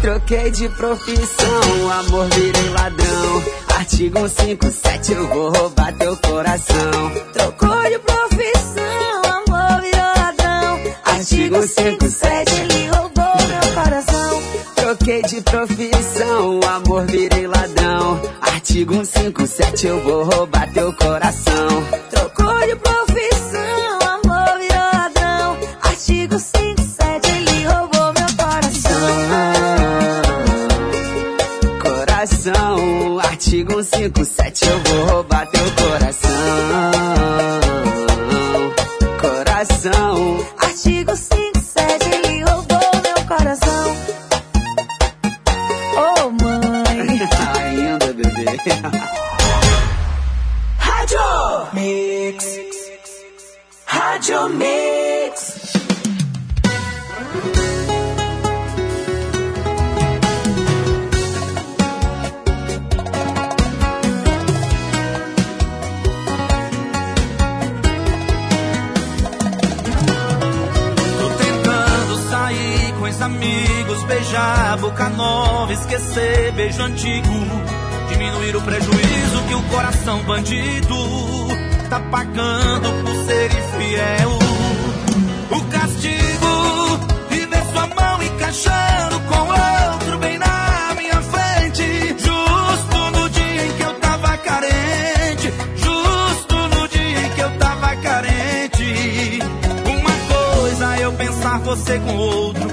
Troquei 0.00 0.50
de 0.50 0.68
profissão, 0.70 1.84
o 1.84 1.90
amor 1.90 2.26
virei 2.30 2.68
ladrão. 2.70 3.44
Artigo 3.78 4.28
157, 4.28 5.12
eu 5.12 5.28
vou 5.28 5.52
roubar 5.52 5.92
teu 5.92 6.16
coração. 6.16 7.12
Trocou 7.32 7.82
de 7.84 7.98
profissão. 8.00 8.53
Artigo 11.24 11.62
57, 11.62 12.52
ele 12.52 12.86
roubou 12.88 13.24
meu 13.48 13.82
coração. 13.82 14.42
Troquei 14.74 15.22
de 15.22 15.40
profissão, 15.40 16.60
amor 16.68 17.06
virei 17.06 17.46
ladrão. 17.46 18.20
Artigo 18.42 18.92
157, 19.02 19.86
eu 19.86 20.02
vou 20.02 20.24
roubar 20.24 20.70
teu 20.70 20.92
coração. 20.92 21.68
Trocou 22.10 22.66
de 22.66 22.76
profissão, 22.76 23.98
amor 24.02 24.58
virou 24.58 24.90
ladrão. 24.92 25.56
Artigo 25.82 26.38
57, 26.38 27.30
ele 27.30 27.64
roubou 27.68 28.12
meu 28.12 28.28
coração. 28.36 29.00
Coração, 31.80 33.18
artigo 33.20 33.82
157, 33.82 34.68
eu 34.68 34.78
vou 34.80 35.06
roubar 35.06 35.46
teu 35.46 35.53
Artigo 41.04 41.16
57, 41.16 42.08
ele 42.08 42.44
roubou 42.44 42.78
meu 43.02 43.26
coração. 43.26 43.96
Oh, 45.96 46.30
mãe. 46.30 47.20
ainda 47.62 48.06
bebê. 48.14 48.46
Rádio 50.78 51.18
Mix. 51.74 52.58
Rádio 53.86 54.48
Mix. 54.48 54.73
Beijar 74.34 74.76
boca 74.78 75.08
nova, 75.10 75.72
esquecer 75.72 76.52
beijo 76.52 76.82
antigo, 76.82 77.28
diminuir 78.08 78.56
o 78.56 78.62
prejuízo 78.62 79.42
que 79.46 79.54
o 79.54 79.62
coração 79.64 80.18
bandido 80.24 80.96
tá 81.88 82.00
pagando 82.00 83.04
por 83.04 83.14
ser 83.26 83.50
infiel. 83.52 84.38
O 85.50 85.60
castigo 85.70 86.98
de 87.30 87.46
ver 87.46 87.64
sua 87.72 87.86
mão 87.86 88.22
encaixando 88.22 89.20
com 89.20 89.38
outro 89.38 90.18
bem 90.18 90.38
na 90.38 90.94
minha 90.96 91.22
frente, 91.22 92.08
justo 92.18 93.10
no 93.12 93.30
dia 93.30 93.66
em 93.66 93.72
que 93.72 93.82
eu 93.84 93.94
tava 94.00 94.36
carente, 94.38 95.52
justo 95.76 96.56
no 96.76 96.88
dia 96.88 97.26
em 97.26 97.30
que 97.30 97.40
eu 97.40 97.58
tava 97.58 97.96
carente. 97.96 99.38
Uma 99.86 100.60
coisa 100.60 100.96
é 100.96 101.04
eu 101.04 101.12
pensar 101.12 101.58
você 101.60 102.00
com 102.00 102.16
outro, 102.16 102.63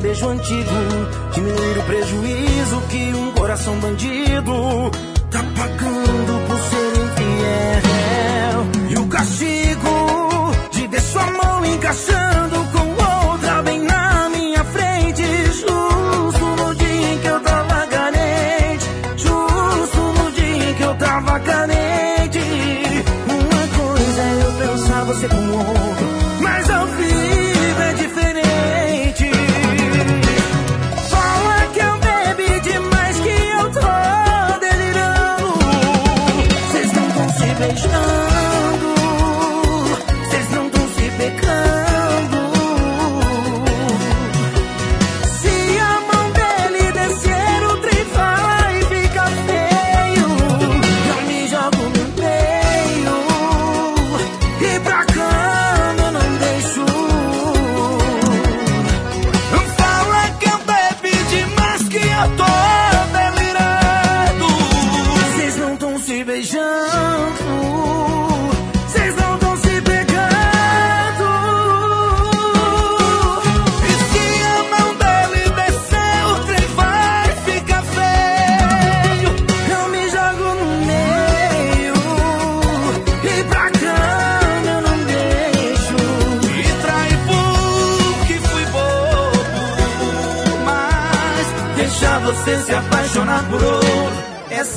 beijo 0.00 0.28
antigo, 0.28 0.70
diminuir 1.34 1.78
o 1.78 1.82
prejuízo 1.84 2.80
que 2.90 3.14
um 3.14 3.32
coração 3.32 3.78
bandido 3.78 4.90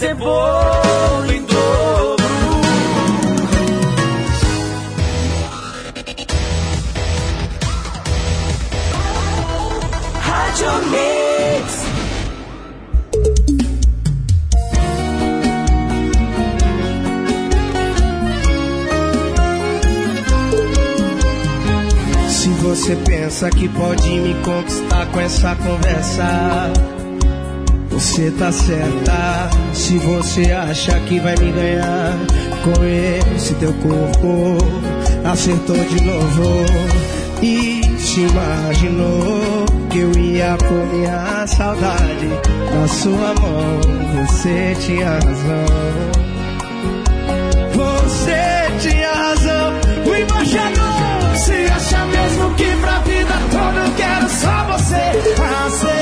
ser 0.05 0.15
em 1.33 1.41
dobro. 1.45 2.25
Rádio 10.19 10.71
Mix. 10.91 11.85
Se 22.29 22.49
você 22.49 22.95
pensa 22.97 23.49
que 23.49 23.67
pode 23.69 24.09
me 24.19 24.35
conquistar 24.43 25.07
com 25.07 25.19
essa 25.19 25.55
conversa, 25.55 26.71
você 27.89 28.29
tá 28.31 28.51
certa. 28.51 29.49
Se 29.85 29.99
você 29.99 30.51
acha 30.51 30.99
que 31.01 31.19
vai 31.19 31.35
me 31.35 31.51
ganhar 31.51 32.17
com 32.63 32.83
esse 33.35 33.53
teu 33.53 33.71
corpo, 33.73 34.57
acertou 35.23 35.77
de 35.77 36.03
novo. 36.03 36.65
E 37.39 37.83
se 37.99 38.21
imaginou 38.21 39.63
que 39.91 39.99
eu 39.99 40.11
ia 40.17 40.57
por 40.57 40.87
minha 40.91 41.45
saudade 41.45 42.29
na 42.73 42.87
sua 42.87 43.35
mão. 43.39 44.25
Você 44.25 44.75
tinha 44.79 45.19
razão. 45.19 45.65
Você 47.75 48.89
tinha 48.89 49.13
razão. 49.13 49.73
O 50.03 50.15
embaixador 50.15 51.35
se 51.35 51.71
acha 51.71 52.05
mesmo 52.07 52.55
que 52.55 52.75
pra 52.81 52.99
vida 53.01 53.35
toda 53.51 53.85
eu 53.85 53.93
quero 53.95 54.29
só 54.29 54.63
você. 54.63 54.95
Acertou 55.67 55.94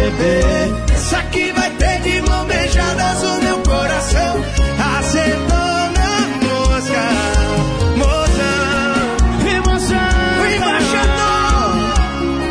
bebê. 0.00 0.40
Pensa 0.86 1.22
que 1.30 1.52
vai 1.52 1.70
ter 1.70 2.00
de 2.00 2.22
mão 2.22 2.46
beijadas 2.46 3.22
o 3.22 3.42
meu 3.42 3.58
coração. 3.58 4.44
Acertou 4.98 5.80
na 5.98 6.12
mosca, 6.46 7.04
mozão. 8.00 9.04
Emoção, 9.56 10.14
o 10.40 10.44
embaixador. 10.56 11.70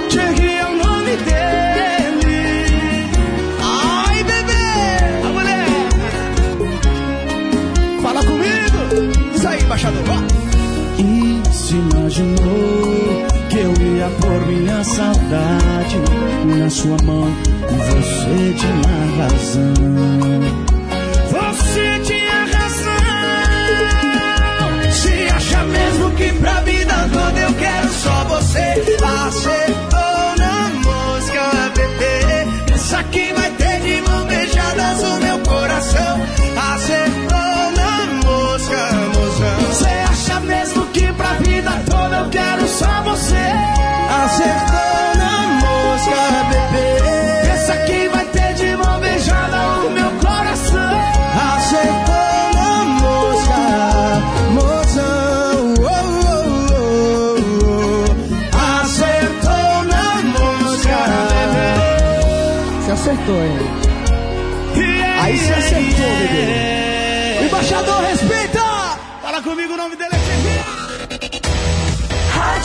Cheguei 0.10 0.58
é 0.58 0.66
o 0.66 0.76
nome 0.86 1.14
dele. 1.28 2.41
Ai, 3.62 4.24
bebê, 4.24 4.68
a 5.26 5.30
mulher. 5.36 5.70
Fala 8.02 8.22
comigo. 8.24 8.80
Isso 9.36 9.47
aí, 9.47 9.62
embaixador. 9.64 10.04
E 10.97 11.41
se 11.52 11.76
imaginou 11.76 13.28
que 13.50 13.58
eu 13.58 13.74
ia 13.95 14.10
pôr 14.20 14.39
minha 14.47 14.84
saudade 14.84 15.68
na 16.46 16.70
sua 16.70 16.98
mão 17.04 17.28
e 17.70 17.76
você 17.76 18.54
tinha 18.58 19.06
razão. 19.18 19.74
Você 21.32 22.00
tinha 22.04 22.46
razão. 22.58 23.00
Se 24.92 25.30
acha 25.36 25.64
mesmo 25.64 26.12
que 26.12 26.32
pra 26.34 26.54
vida 26.62 27.10
toda 27.14 27.40
eu 27.40 27.54
quero 27.54 27.90
só 27.90 28.24
você. 28.26 28.98
Acertou 29.28 30.36
na 30.38 30.70
mosca, 30.84 31.72
bebê. 31.76 32.48
Pensa 32.68 33.04
que 33.04 33.34
vai 33.34 33.52
ter 33.52 33.68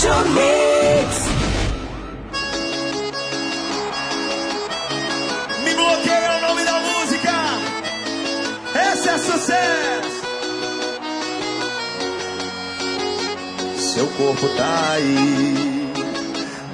Mix. 0.04 1.28
Me 5.64 5.74
bloqueia 5.74 6.36
o 6.36 6.40
nome 6.42 6.62
da 6.62 6.78
música. 6.78 7.32
Esse 8.74 9.08
é 9.08 9.18
sucesso. 9.18 10.24
Seu 13.78 14.06
corpo 14.08 14.46
tá 14.58 14.90
aí, 14.92 15.90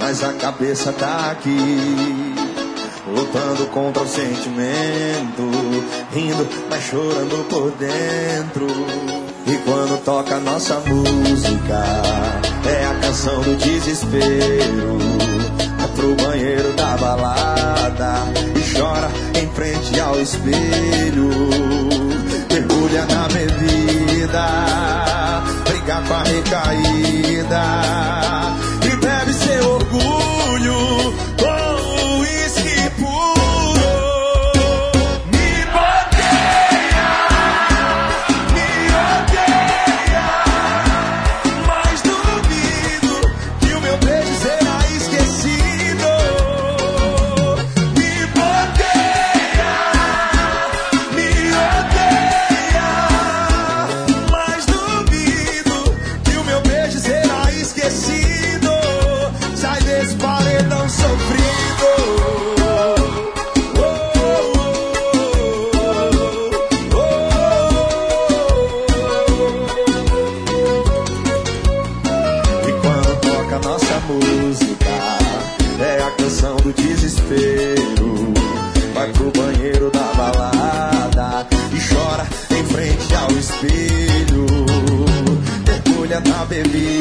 mas 0.01 0.25
a 0.25 0.33
cabeça 0.33 0.93
tá 0.93 1.31
aqui. 1.31 2.35
Lutando 3.07 3.67
contra 3.67 4.03
o 4.03 4.09
sentimento, 4.09 5.51
rindo, 6.13 6.49
mas 6.69 6.83
chorando 6.83 7.49
por 7.49 7.71
dentro. 7.73 8.67
E 9.47 9.57
quando 9.59 10.05
toca 10.05 10.39
nossa 10.41 10.81
música, 10.81 12.50
canção 13.11 13.41
do 13.43 13.57
desespero. 13.57 14.99
É 15.83 15.87
pro 15.97 16.15
banheiro 16.15 16.73
da 16.75 16.97
balada 16.97 18.15
e 18.55 18.79
chora 18.79 19.11
em 19.35 19.49
frente 19.49 19.99
ao 19.99 20.21
espelho. 20.21 21.29
Mergulha 22.53 23.05
na 23.07 23.27
bebida, 23.29 24.47
briga 25.65 26.03
com 26.07 26.15
a 26.15 26.23
recaída 26.23 27.63
e 28.87 28.97
bebe 28.97 29.33
seu 29.35 29.71
orgulho 29.71 30.40
Mergulha 86.61 87.00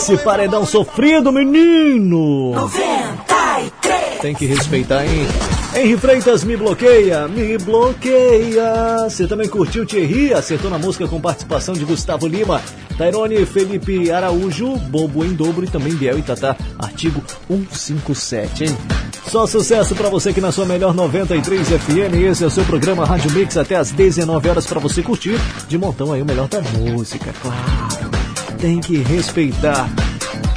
Sai 0.00 0.16
desse 0.16 0.16
paredão 0.24 0.64
sofrido, 0.64 1.30
menino! 1.30 2.52
93. 2.54 4.20
Tem 4.22 4.34
que 4.34 4.46
respeitar, 4.46 5.04
hein? 5.04 5.26
Henri 5.76 5.96
Freitas 5.98 6.42
me 6.42 6.56
bloqueia, 6.56 7.28
me 7.28 7.58
bloqueia. 7.58 9.04
Você 9.04 9.26
também 9.26 9.46
curtiu 9.46 9.84
Thierry? 9.84 10.32
Acertou 10.32 10.70
na 10.70 10.78
música 10.78 11.06
com 11.06 11.20
participação 11.20 11.74
de 11.74 11.84
Gustavo 11.84 12.26
Lima, 12.26 12.62
Tairone 12.96 13.44
Felipe 13.44 14.10
Araújo, 14.10 14.76
Bobo 14.76 15.22
em 15.22 15.34
Dobro 15.34 15.64
e 15.64 15.68
também 15.68 15.94
Biel 15.94 16.18
e 16.18 16.22
Tatá, 16.22 16.56
artigo 16.78 17.22
157, 17.48 18.64
hein? 18.64 18.76
Só 19.28 19.46
sucesso 19.46 19.94
pra 19.94 20.08
você 20.08 20.30
aqui 20.30 20.40
na 20.40 20.50
sua 20.50 20.64
melhor 20.64 20.94
93 20.94 21.68
FM. 21.68 22.14
Esse 22.30 22.42
é 22.42 22.46
o 22.46 22.50
seu 22.50 22.64
programa 22.64 23.04
Rádio 23.04 23.30
Mix 23.32 23.56
até 23.56 23.76
as 23.76 23.92
19 23.92 24.48
horas 24.48 24.66
pra 24.66 24.80
você 24.80 25.02
curtir 25.02 25.38
de 25.68 25.76
montão 25.76 26.12
aí 26.12 26.22
o 26.22 26.26
melhor 26.26 26.48
da 26.48 26.60
música, 26.62 27.32
claro. 27.42 27.89
Tem 28.60 28.78
que 28.80 28.98
respeitar. 28.98 29.88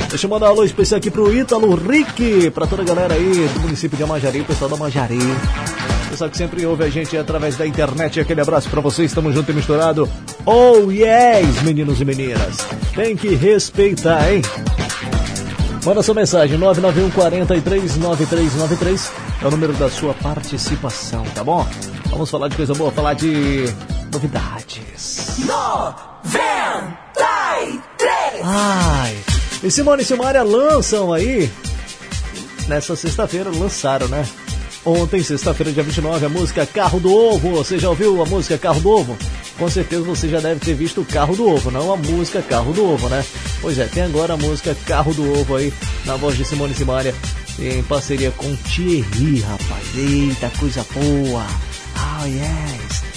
Deixa 0.10 0.26
eu 0.28 0.30
mandar 0.30 0.48
um 0.48 0.50
alô 0.50 0.64
especial 0.64 0.98
aqui 0.98 1.10
pro 1.10 1.34
Ítalo 1.34 1.74
Rick, 1.76 2.52
pra 2.52 2.68
toda 2.68 2.82
a 2.84 2.86
galera 2.86 3.14
aí 3.16 3.50
do 3.54 3.60
município 3.62 3.98
de 3.98 4.04
Amajari, 4.04 4.42
o 4.42 4.46
pessoal 4.46 4.70
da 4.70 4.76
Amajari. 4.76 5.18
Pessoal 6.10 6.30
que 6.30 6.38
sempre 6.38 6.66
ouve 6.66 6.84
a 6.84 6.90
gente 6.90 7.18
através 7.18 7.56
da 7.56 7.66
internet. 7.66 8.20
Aquele 8.20 8.42
abraço 8.42 8.70
pra 8.70 8.82
vocês, 8.82 9.10
estamos 9.10 9.34
junto 9.34 9.52
e 9.52 9.56
misturado. 9.56 10.08
Oh 10.46 10.92
yes, 10.92 11.62
meninos 11.64 12.00
e 12.02 12.06
meninas. 12.06 12.58
Tem 12.94 13.16
que 13.16 13.34
respeitar, 13.36 14.32
hein? 14.32 14.42
Manda 15.84 16.04
sua 16.04 16.14
mensagem, 16.14 16.58
991 16.58 17.10
43 17.10 17.98
9393 17.98 19.12
é 19.42 19.48
o 19.48 19.52
número 19.52 19.74
da 19.74 19.90
sua 19.90 20.14
participação, 20.14 21.24
tá 21.34 21.44
bom? 21.44 21.68
Vamos 22.10 22.30
falar 22.30 22.48
de 22.48 22.56
coisa 22.56 22.74
boa, 22.74 22.92
falar 22.92 23.16
de 23.16 23.66
novidades. 24.12 25.40
93! 25.40 27.03
Ai, 28.46 29.18
e 29.64 29.72
Simone 29.72 30.04
e 30.04 30.06
Silmaria 30.06 30.44
lançam 30.44 31.14
aí, 31.14 31.50
nessa 32.68 32.94
sexta-feira, 32.94 33.50
lançaram, 33.50 34.10
né? 34.10 34.28
Ontem, 34.86 35.24
sexta-feira, 35.24 35.72
dia 35.72 35.82
29, 35.82 36.26
a 36.26 36.30
música 36.30 36.66
Carro 36.66 37.00
do 37.00 37.16
Ovo. 37.16 37.52
Você 37.52 37.80
já 37.80 37.90
ouviu 37.90 38.22
a 38.22 38.26
música 38.26 38.58
Carro 38.58 38.82
do 38.82 38.90
Ovo? 38.90 39.18
Com 39.58 39.70
certeza 39.70 40.02
você 40.02 40.28
já 40.28 40.42
deve 40.42 40.60
ter 40.60 40.74
visto 40.74 41.00
o 41.00 41.06
Carro 41.06 41.38
do 41.38 41.48
Ovo, 41.48 41.72
não 41.72 41.94
a 41.94 41.96
música 41.96 42.42
Carro 42.42 42.74
do 42.74 42.84
Ovo, 42.86 43.08
né? 43.08 43.24
Pois 43.62 43.80
é, 43.80 43.86
tem 43.86 44.04
agora 44.04 44.34
a 44.34 44.38
música 44.38 44.76
Carro 44.86 45.14
do 45.14 45.40
Ovo 45.40 45.56
aí, 45.56 45.74
na 46.04 46.18
voz 46.18 46.36
de 46.36 46.44
Simone 46.44 46.74
Simaria, 46.74 47.16
em 47.58 47.82
parceria 47.84 48.32
com 48.32 48.54
Thierry, 48.58 49.40
rapaz. 49.40 49.86
Eita, 49.96 50.52
coisa 50.60 50.86
boa! 50.94 51.46
Ah, 51.96 52.26
yes! 52.26 53.13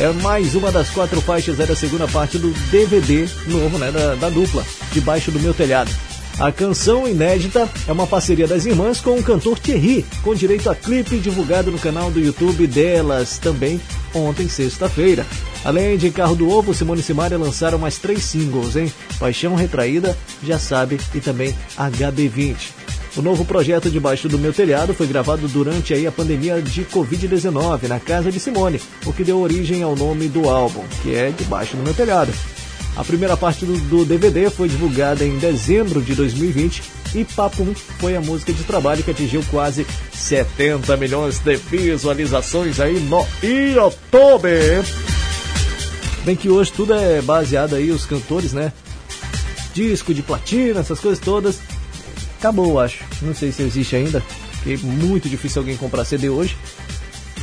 É 0.00 0.12
mais 0.12 0.54
uma 0.54 0.70
das 0.70 0.90
quatro 0.90 1.20
faixas, 1.20 1.56
da 1.56 1.74
segunda 1.74 2.06
parte 2.06 2.38
do 2.38 2.52
DVD 2.70 3.28
novo, 3.48 3.78
né? 3.78 3.90
Da, 3.90 4.14
da 4.14 4.30
dupla, 4.30 4.64
Debaixo 4.92 5.32
do 5.32 5.40
Meu 5.40 5.52
Telhado. 5.52 5.90
A 6.38 6.52
canção 6.52 7.08
inédita 7.08 7.68
é 7.88 7.90
uma 7.90 8.06
parceria 8.06 8.46
das 8.46 8.64
irmãs 8.64 9.00
com 9.00 9.18
o 9.18 9.22
cantor 9.24 9.58
Thierry, 9.58 10.06
com 10.22 10.36
direito 10.36 10.70
a 10.70 10.74
clipe 10.76 11.18
divulgado 11.18 11.72
no 11.72 11.80
canal 11.80 12.12
do 12.12 12.20
YouTube 12.20 12.64
delas 12.68 13.38
também 13.38 13.80
ontem, 14.14 14.48
sexta-feira. 14.48 15.26
Além 15.64 15.98
de 15.98 16.12
Carro 16.12 16.36
do 16.36 16.48
Ovo, 16.48 16.72
Simone 16.72 17.00
e 17.00 17.02
Simaria 17.02 17.36
lançaram 17.36 17.76
mais 17.76 17.98
três 17.98 18.22
singles, 18.22 18.76
hein? 18.76 18.92
Paixão 19.18 19.56
Retraída, 19.56 20.16
Já 20.44 20.60
Sabe 20.60 21.00
e 21.12 21.20
também 21.20 21.52
HB20. 21.76 22.56
O 23.16 23.22
novo 23.22 23.44
projeto 23.44 23.90
Debaixo 23.90 24.28
do 24.28 24.38
Meu 24.38 24.52
Telhado 24.52 24.94
foi 24.94 25.06
gravado 25.06 25.48
durante 25.48 25.94
aí 25.94 26.06
a 26.06 26.12
pandemia 26.12 26.60
de 26.62 26.84
Covid-19 26.84 27.88
na 27.88 27.98
casa 27.98 28.30
de 28.30 28.38
Simone, 28.38 28.80
o 29.04 29.12
que 29.12 29.24
deu 29.24 29.40
origem 29.40 29.82
ao 29.82 29.96
nome 29.96 30.28
do 30.28 30.48
álbum, 30.48 30.84
que 31.02 31.14
é 31.14 31.30
Debaixo 31.30 31.76
do 31.76 31.82
Meu 31.82 31.94
Telhado. 31.94 32.32
A 32.96 33.04
primeira 33.04 33.36
parte 33.36 33.64
do, 33.64 33.76
do 33.88 34.04
DVD 34.04 34.50
foi 34.50 34.68
divulgada 34.68 35.24
em 35.24 35.38
dezembro 35.38 36.02
de 36.02 36.14
2020 36.14 36.82
e 37.14 37.24
Papum 37.24 37.72
foi 37.98 38.16
a 38.16 38.20
música 38.20 38.52
de 38.52 38.64
trabalho 38.64 39.02
que 39.02 39.10
atingiu 39.10 39.42
quase 39.50 39.86
70 40.12 40.96
milhões 40.96 41.38
de 41.38 41.56
visualizações 41.56 42.80
aí 42.80 42.98
no 43.00 43.24
YouTube. 43.42 44.48
Bem 46.24 46.36
que 46.36 46.50
hoje 46.50 46.72
tudo 46.72 46.92
é 46.92 47.22
baseado 47.22 47.74
aí 47.74 47.90
os 47.90 48.04
cantores, 48.04 48.52
né? 48.52 48.72
Disco 49.72 50.12
de 50.12 50.22
platina, 50.22 50.80
essas 50.80 51.00
coisas 51.00 51.20
todas. 51.20 51.60
Acabou, 52.38 52.78
acho. 52.78 53.04
Não 53.20 53.34
sei 53.34 53.50
se 53.50 53.62
existe 53.62 53.96
ainda, 53.96 54.22
porque 54.52 54.74
é 54.74 54.76
muito 54.76 55.28
difícil 55.28 55.60
alguém 55.60 55.76
comprar 55.76 56.04
CD 56.04 56.28
hoje. 56.28 56.56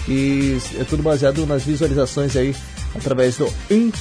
E 0.08 0.58
é 0.80 0.84
tudo 0.84 1.04
baseado 1.04 1.46
nas 1.46 1.64
visualizações 1.64 2.36
aí 2.36 2.56
através 2.96 3.38
do 3.38 3.52
in 3.70 3.92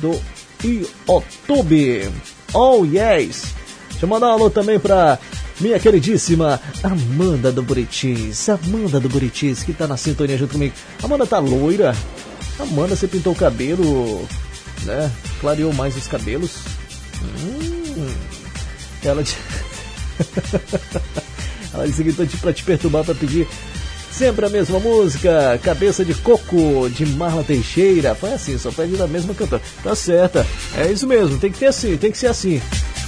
do 0.00 0.20
YouTube. 0.62 2.10
Oh 2.52 2.84
yes! 2.84 3.54
Deixa 3.90 4.04
eu 4.04 4.08
mandar 4.08 4.28
um 4.28 4.32
alô 4.32 4.50
também 4.50 4.78
pra 4.78 5.18
minha 5.60 5.78
queridíssima 5.78 6.60
Amanda 6.82 7.52
do 7.52 7.62
Buritis. 7.62 8.48
Amanda 8.48 8.98
do 8.98 9.08
Buritis, 9.08 9.62
que 9.62 9.72
tá 9.72 9.86
na 9.86 9.96
sintonia 9.96 10.36
junto 10.36 10.52
comigo. 10.52 10.74
Amanda 11.02 11.26
tá 11.26 11.38
loira. 11.38 11.94
Amanda, 12.58 12.96
você 12.96 13.08
pintou 13.08 13.32
o 13.32 13.36
cabelo, 13.36 14.28
né? 14.82 15.10
Clareou 15.40 15.72
mais 15.72 15.96
os 15.96 16.06
cabelos. 16.06 16.56
Hum. 17.22 18.41
Ela, 19.04 19.22
te... 19.22 19.36
Ela 21.74 21.86
disse 21.86 22.04
que 22.04 22.12
te, 22.12 22.36
pra 22.36 22.52
te 22.52 22.62
perturbar 22.62 23.04
pra 23.04 23.14
pedir 23.14 23.48
Sempre 24.12 24.44
a 24.44 24.50
mesma 24.50 24.78
música, 24.78 25.58
Cabeça 25.62 26.04
de 26.04 26.14
Coco, 26.14 26.88
de 26.90 27.06
Marla 27.06 27.42
Teixeira. 27.42 28.14
Foi 28.14 28.34
assim, 28.34 28.58
só 28.58 28.70
pede 28.70 28.94
da 28.94 29.06
mesma 29.06 29.32
cantora. 29.32 29.62
Tá 29.82 29.96
certa, 29.96 30.46
é 30.76 30.92
isso 30.92 31.06
mesmo, 31.06 31.38
tem 31.38 31.50
que 31.50 31.58
ter 31.58 31.66
assim, 31.66 31.96
tem 31.96 32.12
que 32.12 32.18
ser 32.18 32.26
assim. 32.26 32.60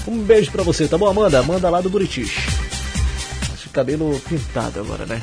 Um 0.08 0.22
beijo 0.22 0.50
pra 0.50 0.62
você, 0.62 0.88
tá 0.88 0.96
bom, 0.96 1.06
Amanda? 1.06 1.38
Amanda 1.38 1.68
lá 1.68 1.82
do 1.82 1.90
Buritis. 1.90 2.32
Acho 3.52 3.64
que 3.64 3.68
cabelo 3.68 4.18
pintado 4.26 4.80
agora, 4.80 5.04
né? 5.04 5.20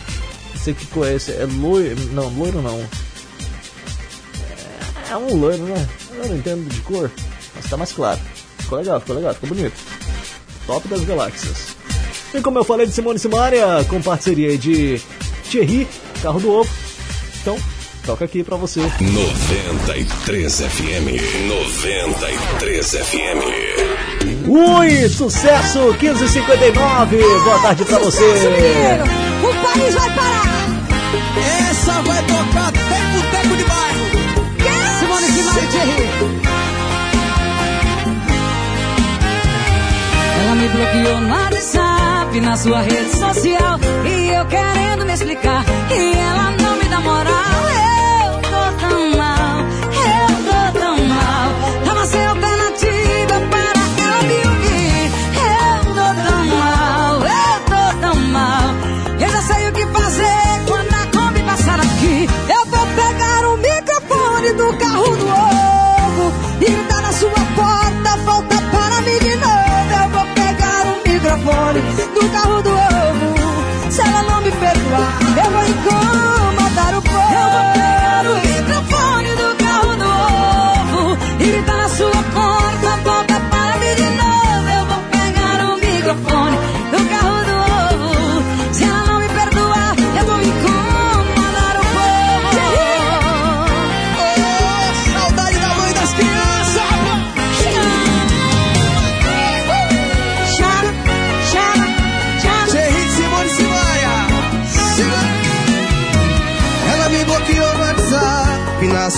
Você 0.54 0.72
que 0.72 0.86
conhece, 0.86 1.32
é 1.32 1.46
loiro, 1.46 2.00
não, 2.14 2.30
loiro 2.30 2.62
não. 2.62 2.88
É 5.10 5.18
um 5.18 5.36
loiro, 5.36 5.64
né? 5.64 5.90
Eu 6.16 6.28
não 6.28 6.38
entendo 6.38 6.70
de 6.70 6.80
cor, 6.82 7.10
mas 7.56 7.66
tá 7.66 7.76
mais 7.76 7.92
claro. 7.92 8.20
Ficou 8.60 8.78
legal, 8.78 9.00
ficou 9.00 9.16
legal, 9.16 9.34
ficou 9.34 9.50
bonito. 9.50 9.74
Top 10.72 10.88
das 10.88 11.04
galáxias. 11.04 11.76
E 12.34 12.40
como 12.40 12.58
eu 12.58 12.64
falei 12.64 12.88
de 12.88 12.94
Simone 12.94 13.20
Simaria, 13.20 13.86
com 13.90 14.02
parceria 14.02 14.58
de 14.58 15.02
Thierry, 15.50 15.86
Carro 16.24 16.40
do 16.40 16.50
Ovo. 16.50 16.70
Então, 17.42 17.58
toca 18.06 18.24
aqui 18.24 18.42
pra 18.42 18.56
você. 18.56 18.80
93 18.80 20.62
FM. 20.62 21.20
93 21.50 22.90
FM. 22.90 24.48
Ui, 24.48 25.10
sucesso 25.10 25.80
1559. 26.00 27.18
Boa 27.44 27.60
tarde 27.60 27.84
pra 27.84 28.00
você. 28.00 28.24
O 28.24 29.54
país 29.62 29.94
vai 29.94 30.16
parar. 30.16 30.70
Essa 31.70 32.02
vai 32.02 32.24
tocar 32.24 32.70
até 32.70 33.02
boteco 33.12 33.58
de 33.58 33.64
bairro. 33.66 34.06
Simone 35.00 35.28
Simaria 35.34 35.64
e 35.64 35.68
Thierry. 35.68 36.41
Me 40.62 40.68
bloqueou 40.70 41.22
no 41.22 41.34
WhatsApp, 41.34 42.40
na 42.40 42.56
sua 42.56 42.82
rede 42.82 43.10
social. 43.10 43.80
E 44.06 44.30
eu 44.30 44.46
querendo 44.46 45.06
me 45.06 45.14
explicar. 45.14 45.66
E 45.90 46.14
ela 46.14 46.52
não 46.52 46.78
me 46.78 46.86
dá 46.86 47.00
moral. 47.00 47.71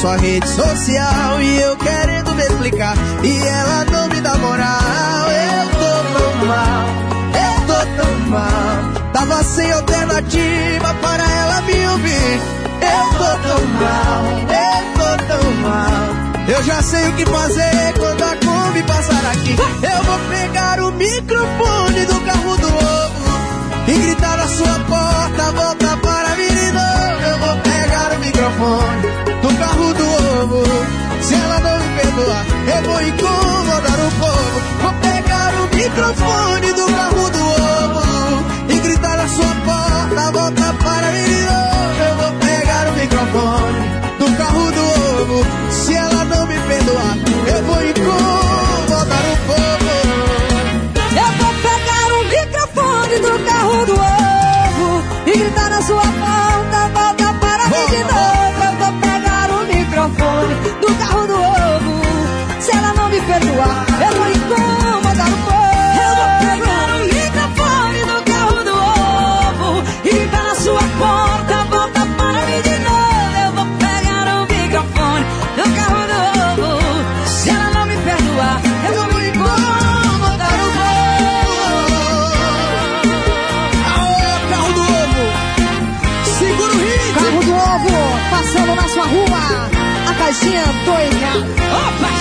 sua 0.03 0.17
rede 0.17 0.45
social 0.49 1.41
e 1.41 1.61
eu 1.61 1.77
querendo 1.77 2.35
me 2.35 2.43
explicar 2.43 2.93
e 3.23 3.47
ela 3.47 3.85
não 3.85 4.09
me 4.09 4.19
dá 4.19 4.37
moral. 4.37 5.31
Eu 5.31 5.69
tô 5.79 6.19
tão 6.19 6.45
mal, 6.45 6.87
eu 7.39 7.67
tô 7.67 8.03
tão 8.03 8.19
mal. 8.29 9.11
Tava 9.13 9.41
sem 9.45 9.71
alternativa 9.71 10.93
para 10.95 11.23
ela 11.23 11.61
me 11.61 11.87
ouvir. 11.87 12.41
Eu 12.81 13.17
tô 13.17 13.47
tão 13.47 13.65
mal, 13.79 14.23
eu 14.51 14.93
tô 14.99 15.23
tão 15.25 15.51
mal. 15.61 16.49
Eu 16.49 16.63
já 16.63 16.81
sei 16.81 17.07
o 17.07 17.13
que 17.13 17.25
fazer 17.25 17.93
quando 17.97 18.23
a 18.23 18.35
Kombi 18.45 18.83
passar 18.83 19.25
aqui. 19.31 19.55
Eu 19.57 20.03
vou 20.03 20.19
pegar 20.29 20.81
o 20.81 20.91
microfone 20.91 22.05
do 22.07 22.19
carro 22.25 22.57
do 22.57 22.67
ovo 22.67 23.87
e 23.87 23.93
gritar 23.93 24.35
na 24.35 24.47
sua 24.49 24.79
porta, 24.79 25.51
volta 25.53 25.95
para 25.95 26.35
mim 26.35 26.47
de 26.47 26.71
novo. 26.73 27.23
Eu 27.25 27.37
vou 27.39 27.57
pegar 27.61 28.11
o 28.11 28.19
microfone 28.19 29.32
amor. 30.53 31.21
Se 31.21 31.33
ela 31.33 31.59
não 31.59 31.79
me 31.79 32.01
perdoar, 32.01 32.45
eu 32.67 32.83
vou 32.83 33.01
incomodar 33.01 33.99
o 33.99 34.11
povo. 34.19 34.61
Vou 34.81 34.93
pegar 35.01 35.53
o 35.55 35.75
microfone 35.75 36.73
do 36.73 36.85
carro 36.93 37.29
do 37.29 37.43
ovo 37.43 38.45
e 38.69 38.79
gritar 38.79 39.17
na 39.17 39.27
sua 39.27 39.55
porta, 39.65 40.31
volta 40.31 40.73
para 40.83 41.11
mim. 41.11 41.45
Oh. 41.49 42.03
Eu 42.03 42.15
vou 42.17 42.31
pegar 42.39 42.87
o 42.87 42.93
microfone 42.93 43.81
do 44.19 44.37
carro 44.37 44.71
do 44.71 44.83
ovo. 45.21 45.45
Se 45.71 45.93
ela 45.95 46.23
não 46.25 46.45
me 46.45 46.59
perdoar, 46.59 47.17
eu 47.47 47.63
vou 47.63 47.83
incomodar. 47.83 48.52
Perdoar, 63.39 63.85
eu 63.89 64.13
vou 64.17 64.27
incomodar 64.29 65.27
o 65.27 65.37
povo. 65.45 65.63
Eu 66.03 66.11
vou 66.19 66.29
pegar 66.45 66.87
o 66.95 67.03
microfone 67.13 67.99
do 68.09 68.17
carro 68.31 68.59
do 68.63 68.75
ovo 68.77 69.83
e 70.03 70.09
gritar 70.09 70.43
na 70.43 70.55
sua 70.55 70.83
porta, 70.99 71.55
volta 71.71 72.01
para 72.17 72.41
mim 72.45 72.61
de 72.61 72.75
novo. 72.79 73.35
Eu 73.45 73.51
vou 73.53 73.65
pegar 73.79 74.25
o 74.37 74.41
microfone 74.41 75.25
do 75.57 75.63
carro 75.77 76.03
do 76.09 76.17
ovo. 76.61 76.71
Se 77.27 77.49
ela 77.49 77.69
não 77.71 77.85
me 77.87 77.97
perdoar, 77.97 78.61
eu 78.85 78.93
vou 78.93 79.21
incomodar 79.21 80.53
o 80.53 80.69
Aô, 83.95 84.15
carro 84.49 84.71
do 84.73 84.81
ovo! 84.81 85.25
Segura 86.37 86.71
o 86.71 86.77
ritmo! 86.77 87.13
Carro 87.15 87.41
do 87.43 87.53
ovo, 87.53 87.95
passando 88.29 88.75
na 88.75 88.87
sua 88.87 89.05
rua. 89.05 89.69
A 90.07 90.13
caixinha 90.13 90.65
doida. 90.85 91.31
Opa! 91.87 92.12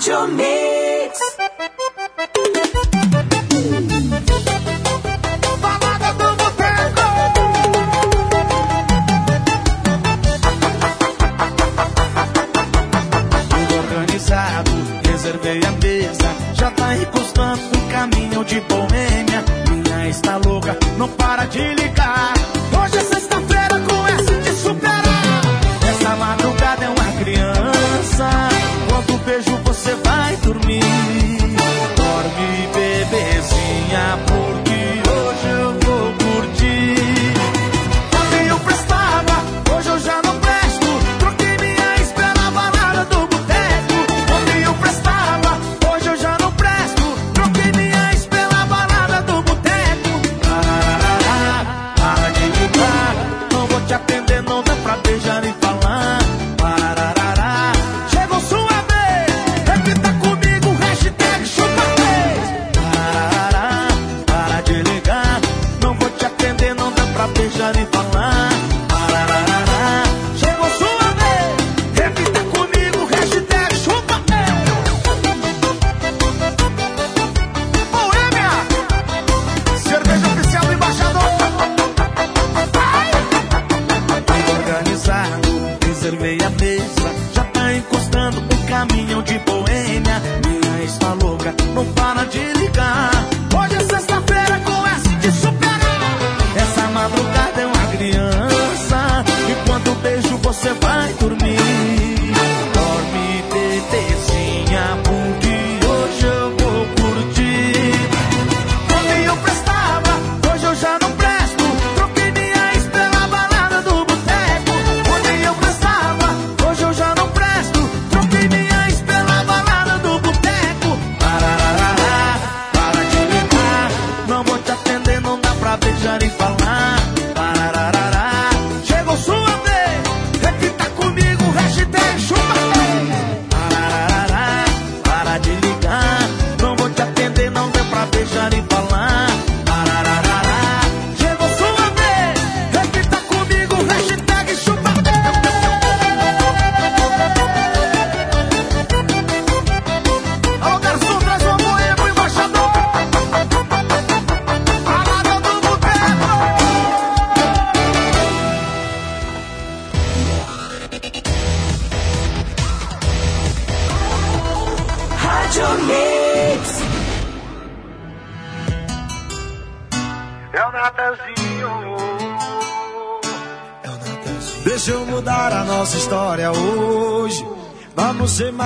Rádio 0.00 0.26
Mix. 0.28 0.69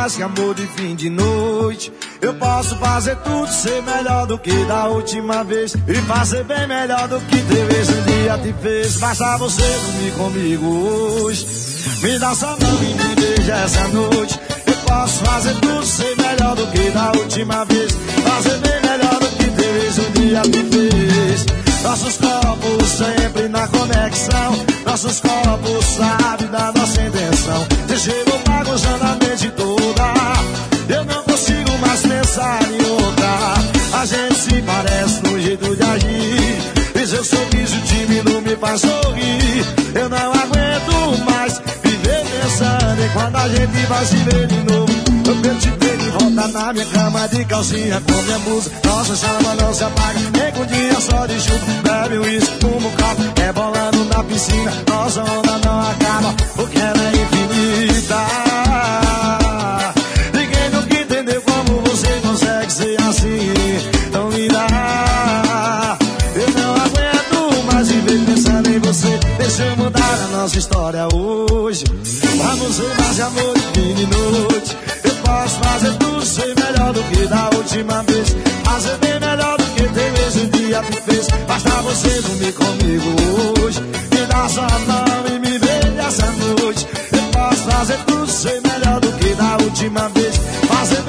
Mais 0.04 0.16
que 0.16 0.22
amor 0.22 0.54
de 0.54 0.66
fim 0.66 0.94
de 0.94 1.08
noite. 1.08 1.90
Eu 2.20 2.34
posso 2.34 2.76
fazer 2.76 3.16
tudo, 3.16 3.50
ser 3.50 3.82
melhor 3.82 4.26
do 4.26 4.38
que 4.38 4.52
da 4.66 4.86
última 4.88 5.42
vez. 5.42 5.74
E 5.88 5.94
fazer 5.94 6.44
bem 6.44 6.66
melhor 6.66 7.08
do 7.08 7.18
que 7.20 7.38
teve 7.38 7.80
esse 7.80 7.94
dia 8.02 8.36
te 8.36 8.52
fez. 8.60 8.98
Basta 8.98 9.38
você 9.38 9.62
dormir 9.62 10.12
comigo 10.12 10.66
hoje. 10.66 11.46
Me 12.02 12.18
dá 12.18 12.34
sua 12.34 12.50
mão 12.50 12.82
e 12.82 12.94
me 12.94 13.14
beija 13.14 13.54
essa 13.54 13.88
noite. 13.88 14.38
Eu 14.66 14.76
posso 14.86 15.24
fazer 15.24 15.54
tudo, 15.60 15.86
ser 15.86 16.16
melhor 16.18 16.54
do 16.54 16.66
que 16.66 16.90
da 16.90 17.12
última 17.12 17.64
vez. 17.64 17.92
Fazer 18.28 18.58
bem 18.58 18.82
melhor 18.82 19.18
do 19.20 19.28
que 19.28 19.50
teve 19.52 19.86
esse 19.86 20.10
dia 20.10 20.42
te 20.42 20.64
fez. 20.64 21.63
Nossos 21.84 22.16
corpos 22.16 22.88
sempre 22.88 23.46
na 23.48 23.68
conexão. 23.68 24.64
Nossos 24.86 25.20
corpos 25.20 25.84
sabem 25.84 26.48
da 26.48 26.72
nossa 26.72 27.02
intenção. 27.02 27.66
Você 27.86 27.96
chegou 27.98 28.40
bagunçando 28.48 29.04
a 29.04 29.16
mente 29.16 29.50
toda. 29.50 30.14
Eu 30.88 31.04
não 31.04 31.22
consigo 31.24 31.78
mais 31.86 32.00
pensar 32.00 32.60
em 32.72 32.90
outra. 32.90 34.00
A 34.00 34.06
gente 34.06 34.34
se 34.34 34.62
parece 34.62 35.22
no 35.24 35.38
jeito 35.38 35.76
de 35.76 35.82
agir. 35.82 37.02
E 37.02 37.06
seu 37.06 37.22
sorriso 37.22 37.78
tímido 37.82 38.40
me 38.40 38.56
faz 38.56 38.80
sorrir. 38.80 39.66
Eu 39.94 40.08
não 40.08 40.32
aguento 40.32 41.24
mais 41.30 41.60
viver 41.82 42.24
pensando 42.24 43.04
em 43.04 43.08
quando 43.10 43.36
a 43.36 43.48
gente 43.50 43.86
vai 43.86 44.04
se 44.06 44.16
ver 44.16 44.46
de 44.46 44.56
novo. 44.72 44.92
Eu 45.26 45.42
quero 45.42 45.83
volta 46.30 46.48
na 46.48 46.72
minha 46.72 46.86
cama 46.86 47.28
de 47.28 47.44
calcinha 47.44 48.00
com 48.00 48.22
minha 48.22 48.38
blusa. 48.40 48.70
Nossa 48.84 49.16
chama 49.16 49.54
não 49.54 49.74
se 49.74 49.84
apaga, 49.84 50.20
nem 50.38 50.52
com 50.52 50.66
dia 50.66 51.00
só 51.00 51.26
de 51.26 51.40
chuva. 51.40 51.66
Bebe 51.82 52.18
uísque, 52.18 52.56
fuma 52.60 52.88
um 52.88 52.90
copo, 52.92 53.40
rebolando 53.40 54.04
na 54.06 54.24
piscina. 54.24 54.72
Nossa 54.88 55.22
onda 55.22 55.58
não 55.58 55.80
acaba, 55.80 56.34
porque 56.54 56.78
ela 56.78 57.02
é 57.02 57.22
infinita. 57.22 58.43
Última 77.64 78.02
vez. 78.02 78.36
Fazer 78.64 78.96
bem 78.98 79.20
melhor 79.20 79.56
do 79.56 79.64
que 79.64 79.88
teve 79.88 80.28
esse 80.28 80.46
dia 80.46 80.82
que 80.82 81.00
fez. 81.00 81.26
Basta 81.48 81.70
você 81.82 82.20
dormir 82.20 82.52
comigo 82.52 83.62
hoje. 83.62 83.80
Me 83.80 84.26
dá 84.26 84.48
só 84.48 84.62
a 84.62 84.78
mão 84.80 85.26
e 85.28 85.38
me 85.38 85.58
beije 85.58 85.98
essa 85.98 86.26
noite. 86.32 86.86
Eu 87.12 87.22
posso 87.32 87.62
fazer 87.64 87.98
tudo, 88.06 88.26
ser 88.26 88.60
melhor 88.60 89.00
do 89.00 89.12
que 89.12 89.34
da 89.34 89.56
última 89.64 90.08
vez. 90.10 90.36
Fazer 90.68 91.03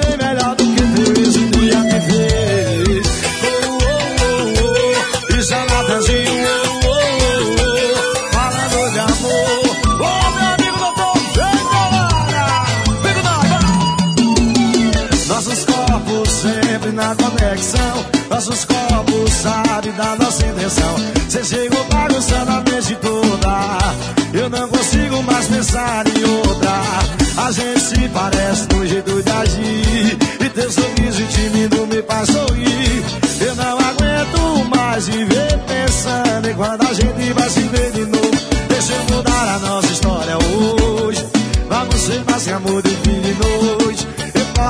da 19.96 20.16
nossa 20.16 20.46
intenção. 20.46 20.94
Você 21.28 21.44
chegou 21.44 21.84
bagunçando 21.84 22.50
a 22.50 22.56
mente 22.56 22.96
toda. 22.96 23.78
Eu 24.32 24.50
não 24.50 24.68
consigo 24.68 25.22
mais 25.22 25.46
pensar 25.46 26.04
em 26.06 26.24
outra. 26.24 27.46
A 27.46 27.52
gente 27.52 27.80
se 27.80 28.08
parece 28.08 28.68
no 28.74 28.86
jeito 28.86 29.22
de 29.22 29.30
agir. 29.30 30.18
E 30.40 30.48
teu 30.50 30.70
sorriso 30.70 31.22
tímido 31.28 31.86
me 31.86 32.02
faz 32.02 32.28
sorrir. 32.28 33.04
Eu 33.40 33.54
não 33.54 33.78
aguento 33.78 34.76
mais 34.76 35.08
viver 35.08 35.58
pensando 35.66 36.48
em 36.48 36.54
quando 36.54 36.86
a 36.86 36.92
gente 36.92 37.32
vai 37.32 37.50
se 37.50 37.60
ver 37.60 37.92
de 37.92 38.06
novo. 38.06 38.30
Deixa 38.68 38.92
eu 38.92 39.16
mudar 39.16 39.54
a 39.54 39.58
nossa 39.58 39.92
história 39.92 40.36
hoje. 40.38 41.24
Vamos 41.68 42.00
ser 42.00 42.24
mais 42.28 42.42
que 42.44 42.50
amor 42.50 42.82
de. 42.82 42.96
Eu 43.38 43.85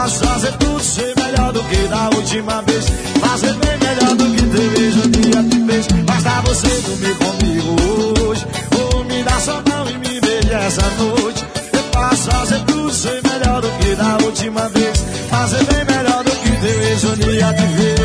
posso 0.07 0.24
fazer 0.24 0.52
tudo, 0.59 0.80
ser 0.80 1.14
melhor 1.16 1.52
do 1.52 1.62
que 1.64 1.88
da 1.88 2.09
última 2.11 2.62
vez. 2.62 2.84
Fazer 3.20 3.52
bem 3.54 3.78
melhor 3.78 4.14
do 4.14 4.24
que 4.24 4.42
teve 4.42 5.00
o 5.00 5.09
dia 5.11 5.42
que 5.42 5.66
fez. 5.66 5.86
Basta 6.04 6.40
você 6.42 6.68
dormir 6.82 7.16
comigo 7.16 8.22
hoje. 8.22 8.46
Ou 8.78 9.04
me 9.04 9.22
dar 9.24 9.40
sua 9.40 9.62
mão 9.68 9.90
e 9.90 9.98
me 9.98 10.20
beijar 10.20 10.62
essa 10.62 10.88
noite. 10.90 11.44
Eu 11.72 11.82
posso 11.90 12.30
fazer 12.30 12.61
tudo, 12.66 12.92
ser 12.92 13.20
melhor 13.24 13.61
do 13.61 13.68
que 13.78 13.96
da 13.96 14.16
última 14.24 14.68
vez. 14.68 15.04
Fazer 15.28 15.64
bem 15.64 15.84
melhor 15.96 16.22
do 16.22 16.30
que 16.30 16.50
teve 16.50 17.07
o 17.07 17.16
dia 17.16 17.54
que 17.54 17.76
fez. 17.76 17.95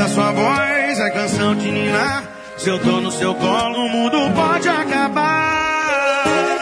Da 0.00 0.08
sua 0.08 0.32
voz 0.32 0.98
é 0.98 1.10
canção 1.10 1.54
de 1.54 1.70
ninar. 1.70 2.24
Se 2.56 2.70
eu 2.70 2.78
tô 2.78 3.02
no 3.02 3.10
seu 3.10 3.34
colo, 3.34 3.84
o 3.84 3.88
mundo 3.90 4.16
pode 4.34 4.66
acabar. 4.66 6.58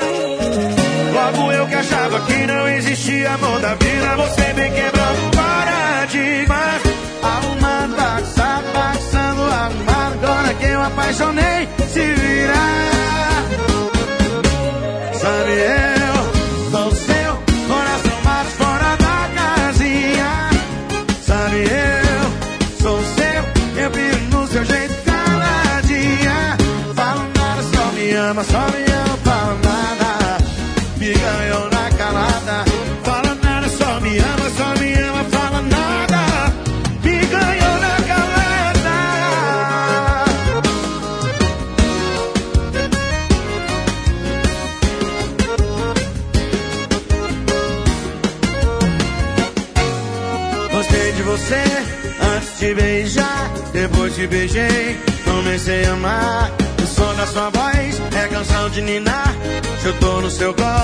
Logo 1.14 1.52
eu 1.52 1.66
que 1.68 1.74
achava 1.76 2.20
que 2.22 2.46
não 2.46 2.68
existia 2.68 3.34
amor 3.34 3.60
da 3.60 3.74
vida. 3.74 4.16
Você 4.16 4.52
vem 4.54 4.72
quebrando 4.72 5.36
paradigmas. 5.36 6.82
Arrumando, 7.22 7.96
bagunçado, 7.96 8.64
bagunçando, 8.72 9.42
arrumado. 9.42 10.14
Agora 10.24 10.54
que 10.54 10.66
eu 10.66 10.82
apaixonei, 10.82 11.68
ninar. 58.88 59.36
Se 59.80 59.88
eu 59.88 59.94
tô 60.00 60.20
no 60.22 60.30
seu 60.30 60.54
colo, 60.54 60.77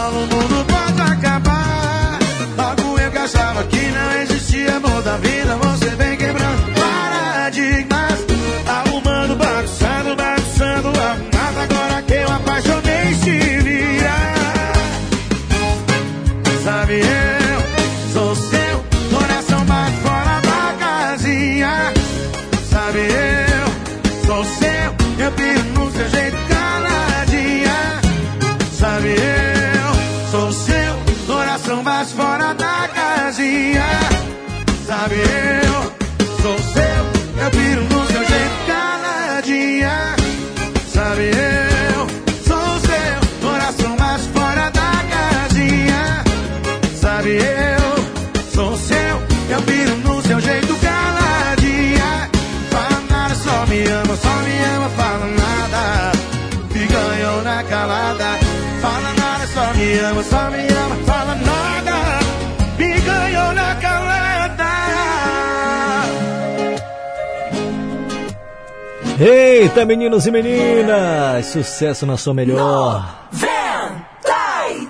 Meninos 69.86 70.26
e 70.26 70.30
meninas! 70.30 71.46
Sucesso 71.46 72.06
na 72.06 72.16
sua 72.16 72.32
melhor. 72.32 73.28
93 73.32 74.88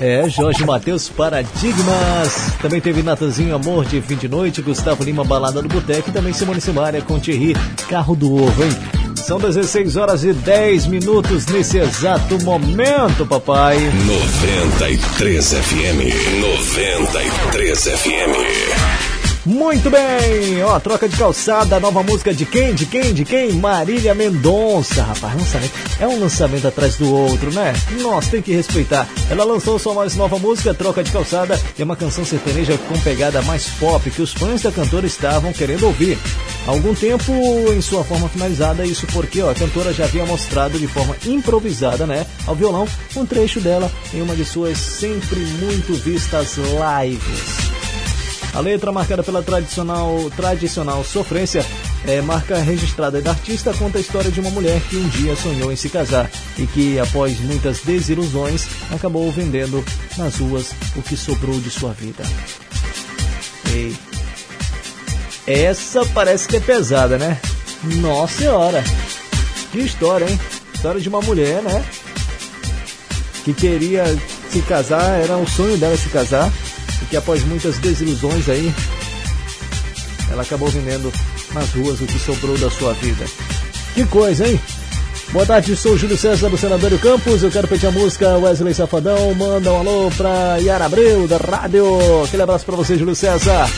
É, 0.00 0.28
Jorge 0.28 0.64
Matheus 0.64 1.08
Paradigmas. 1.10 2.54
Também 2.62 2.80
teve 2.80 3.02
Natanzinho 3.02 3.54
Amor 3.54 3.84
de 3.84 4.00
Fim 4.00 4.16
de 4.16 4.28
Noite, 4.28 4.62
Gustavo 4.62 5.04
Lima 5.04 5.24
Balada 5.24 5.60
do 5.60 5.68
Boteco 5.68 6.08
e 6.08 6.12
também 6.12 6.32
Simone 6.32 6.60
Simaria 6.60 7.02
com 7.02 7.18
Thierry 7.18 7.54
Carro 7.88 8.16
do 8.16 8.34
Ovo, 8.34 8.64
hein? 8.64 8.70
São 9.16 9.38
16 9.38 9.96
horas 9.96 10.24
e 10.24 10.32
10 10.32 10.86
minutos 10.86 11.46
nesse 11.46 11.78
exato 11.78 12.42
momento, 12.42 13.26
papai. 13.26 13.76
93 13.78 15.52
FM. 15.52 16.40
93 16.40 17.84
FM. 17.84 18.89
Muito 19.46 19.88
bem! 19.88 20.62
Ó, 20.62 20.78
troca 20.78 21.08
de 21.08 21.16
calçada, 21.16 21.80
nova 21.80 22.02
música 22.02 22.34
de 22.34 22.44
quem? 22.44 22.74
De 22.74 22.84
quem? 22.84 23.14
De 23.14 23.24
quem? 23.24 23.52
Marília 23.52 24.14
Mendonça. 24.14 25.02
Rapaz, 25.02 25.34
lançamento. 25.34 25.72
É 25.98 26.06
um 26.06 26.20
lançamento 26.20 26.68
atrás 26.68 26.96
do 26.96 27.10
outro, 27.10 27.50
né? 27.50 27.72
Nossa, 28.02 28.32
tem 28.32 28.42
que 28.42 28.52
respeitar. 28.52 29.08
Ela 29.30 29.44
lançou 29.44 29.78
sua 29.78 29.94
mais 29.94 30.14
nova 30.14 30.38
música, 30.38 30.74
Troca 30.74 31.02
de 31.02 31.10
Calçada, 31.10 31.58
e 31.78 31.80
é 31.80 31.84
uma 31.84 31.96
canção 31.96 32.22
sertaneja 32.22 32.76
com 32.86 32.98
pegada 33.00 33.40
mais 33.42 33.66
pop 33.78 34.10
que 34.10 34.20
os 34.20 34.34
fãs 34.34 34.60
da 34.60 34.70
cantora 34.70 35.06
estavam 35.06 35.54
querendo 35.54 35.86
ouvir. 35.86 36.18
Há 36.66 36.72
algum 36.72 36.94
tempo 36.94 37.32
em 37.72 37.80
sua 37.80 38.04
forma 38.04 38.28
finalizada, 38.28 38.84
isso 38.84 39.06
porque 39.06 39.40
ó, 39.40 39.50
a 39.50 39.54
cantora 39.54 39.92
já 39.94 40.04
havia 40.04 40.26
mostrado 40.26 40.78
de 40.78 40.86
forma 40.86 41.16
improvisada, 41.26 42.06
né, 42.06 42.26
ao 42.46 42.54
violão, 42.54 42.86
um 43.16 43.24
trecho 43.24 43.58
dela 43.58 43.90
em 44.12 44.20
uma 44.20 44.36
de 44.36 44.44
suas 44.44 44.76
sempre 44.76 45.40
muito 45.40 45.94
vistas 45.94 46.56
lives. 46.58 47.69
A 48.52 48.60
letra, 48.60 48.90
marcada 48.90 49.22
pela 49.22 49.42
tradicional, 49.42 50.30
tradicional 50.36 51.04
sofrência, 51.04 51.64
é 52.06 52.20
marca 52.20 52.58
registrada 52.58 53.20
da 53.20 53.30
artista, 53.30 53.72
conta 53.72 53.98
a 53.98 54.00
história 54.00 54.30
de 54.30 54.40
uma 54.40 54.50
mulher 54.50 54.80
que 54.88 54.96
um 54.96 55.08
dia 55.08 55.36
sonhou 55.36 55.72
em 55.72 55.76
se 55.76 55.88
casar 55.88 56.28
e 56.58 56.66
que, 56.66 56.98
após 56.98 57.38
muitas 57.40 57.80
desilusões, 57.80 58.66
acabou 58.90 59.30
vendendo 59.30 59.84
nas 60.18 60.38
ruas 60.38 60.72
o 60.96 61.02
que 61.02 61.16
sobrou 61.16 61.60
de 61.60 61.70
sua 61.70 61.92
vida. 61.92 62.24
Ei, 63.72 63.96
essa 65.46 66.04
parece 66.06 66.48
que 66.48 66.56
é 66.56 66.60
pesada, 66.60 67.18
né? 67.18 67.40
Nossa 68.00 68.38
senhora! 68.38 68.82
Que 69.70 69.78
história, 69.78 70.28
hein? 70.28 70.40
História 70.74 71.00
de 71.00 71.08
uma 71.08 71.20
mulher, 71.20 71.62
né? 71.62 71.84
Que 73.44 73.54
queria 73.54 74.04
se 74.50 74.60
casar, 74.62 75.20
era 75.20 75.36
um 75.36 75.46
sonho 75.46 75.76
dela 75.76 75.96
se 75.96 76.08
casar 76.08 76.50
e 77.02 77.04
que 77.06 77.16
após 77.16 77.42
muitas 77.44 77.78
desilusões 77.78 78.48
aí, 78.48 78.72
ela 80.30 80.42
acabou 80.42 80.68
vendendo 80.68 81.12
nas 81.52 81.70
ruas 81.72 82.00
o 82.00 82.06
que 82.06 82.18
sobrou 82.18 82.56
da 82.58 82.70
sua 82.70 82.92
vida. 82.94 83.24
Que 83.94 84.04
coisa, 84.06 84.46
hein? 84.46 84.60
Boa 85.32 85.46
tarde, 85.46 85.76
sou 85.76 85.96
Júlio 85.96 86.18
César 86.18 86.48
do 86.48 86.56
Senador 86.56 86.96
Campos. 86.98 87.42
Eu 87.42 87.50
quero 87.50 87.68
pedir 87.68 87.86
a 87.86 87.90
música 87.92 88.36
Wesley 88.36 88.74
Safadão. 88.74 89.32
Manda 89.34 89.72
um 89.72 89.78
alô 89.78 90.10
pra 90.16 90.56
Yara 90.56 90.86
Abreu 90.86 91.28
da 91.28 91.36
rádio. 91.36 92.24
Aquele 92.24 92.42
abraço 92.42 92.64
pra 92.64 92.74
você, 92.74 92.98
Júlio 92.98 93.14
César. 93.14 93.68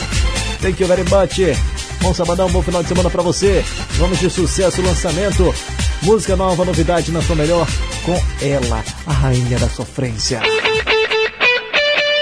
Thank 0.61 0.81
you 0.81 0.87
very 0.87 1.03
much. 1.03 1.57
Bom 2.01 2.13
sabadão, 2.13 2.49
bom 2.49 2.61
final 2.61 2.81
de 2.81 2.89
semana 2.89 3.09
pra 3.09 3.21
você. 3.21 3.63
Vamos 3.91 4.19
de 4.19 4.29
sucesso, 4.29 4.81
lançamento. 4.81 5.53
Música 6.01 6.35
nova, 6.35 6.65
novidade 6.65 7.11
na 7.11 7.21
sua 7.21 7.35
melhor 7.35 7.67
com 8.03 8.19
ela, 8.41 8.83
a 9.05 9.13
rainha 9.13 9.57
da 9.59 9.69
sofrência. 9.69 10.41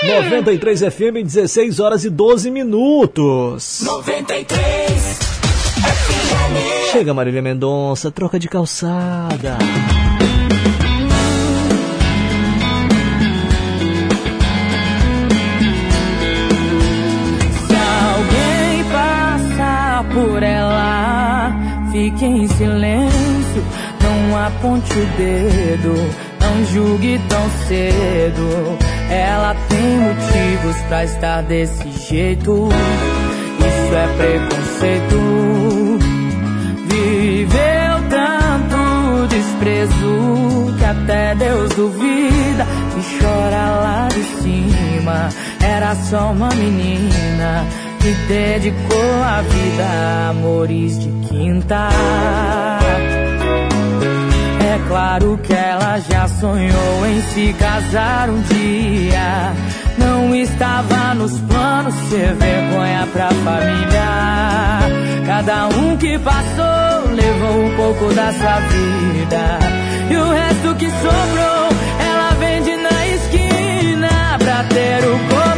93 0.03 0.79
FM, 0.81 1.23
16 1.23 1.79
horas 1.79 2.03
e 2.03 2.09
12 2.09 2.49
minutos. 2.49 3.81
93 3.85 5.19
FM. 5.77 6.91
Chega 6.91 7.13
Marília 7.13 7.41
Mendonça, 7.41 8.09
troca 8.09 8.39
de 8.39 8.49
calçada. 8.49 9.57
Se 17.67 17.75
alguém 17.75 18.83
passar 18.91 20.03
por 20.13 20.41
ela, 20.41 21.51
fique 21.91 22.25
em 22.25 22.47
silêncio, 22.47 23.63
não 24.01 24.45
aponte 24.45 24.91
o 24.93 25.05
dedo, 25.17 25.93
não 26.39 26.65
julgue 26.65 27.21
tão 27.29 27.49
cedo. 27.67 28.77
Ela 29.11 29.55
tem 29.81 29.97
motivos 29.97 30.77
pra 30.87 31.03
estar 31.03 31.41
desse 31.43 31.89
jeito. 32.07 32.69
Isso 33.59 33.95
é 33.95 34.07
preconceito. 34.17 35.17
Viveu 36.87 38.09
tanto 38.09 39.27
desprezo 39.27 40.75
que 40.77 40.85
até 40.85 41.35
Deus 41.35 41.73
duvida 41.75 42.65
e 42.97 43.21
chora 43.21 43.71
lá 43.81 44.07
de 44.09 44.23
cima. 44.41 45.29
Era 45.63 45.95
só 45.95 46.31
uma 46.31 46.49
menina 46.49 47.65
que 47.99 48.11
dedicou 48.27 49.23
a 49.23 49.41
vida 49.41 49.83
a 49.83 50.29
amores 50.29 50.99
de 50.99 51.09
quinta. 51.27 51.89
Claro 54.91 55.39
que 55.41 55.53
ela 55.53 55.97
já 55.99 56.27
sonhou 56.27 57.07
em 57.07 57.21
se 57.21 57.53
casar 57.53 58.29
um 58.29 58.41
dia. 58.41 59.53
Não 59.97 60.35
estava 60.35 61.15
nos 61.15 61.31
planos 61.39 61.95
ser 62.09 62.33
vergonha 62.33 63.07
pra 63.13 63.29
família. 63.29 64.79
Cada 65.25 65.67
um 65.69 65.95
que 65.95 66.19
passou 66.19 67.09
levou 67.15 67.65
um 67.67 67.75
pouco 67.77 68.13
da 68.13 68.33
sua 68.33 68.59
vida. 68.59 69.59
E 70.09 70.17
o 70.17 70.29
resto 70.29 70.75
que 70.75 70.89
sobrou, 70.89 71.69
ela 71.97 72.31
vende 72.37 72.75
na 72.75 73.07
esquina 73.07 74.37
pra 74.39 74.63
ter 74.65 75.07
o 75.07 75.17
corpo 75.29 75.50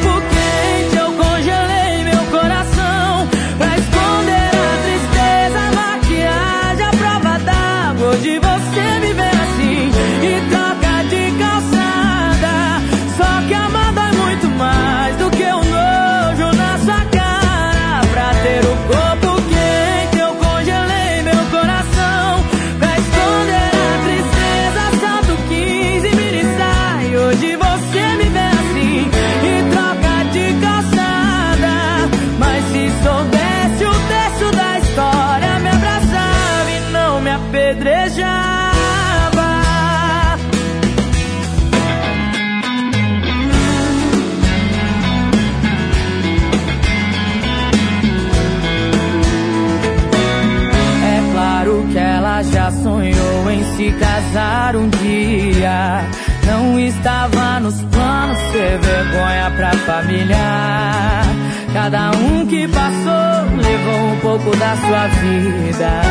Cada 61.71 62.11
um 62.11 62.45
que 62.47 62.67
passou 62.67 63.57
levou 63.57 64.11
um 64.11 64.19
pouco 64.21 64.57
da 64.57 64.75
sua 64.77 65.07
vida. 65.07 66.01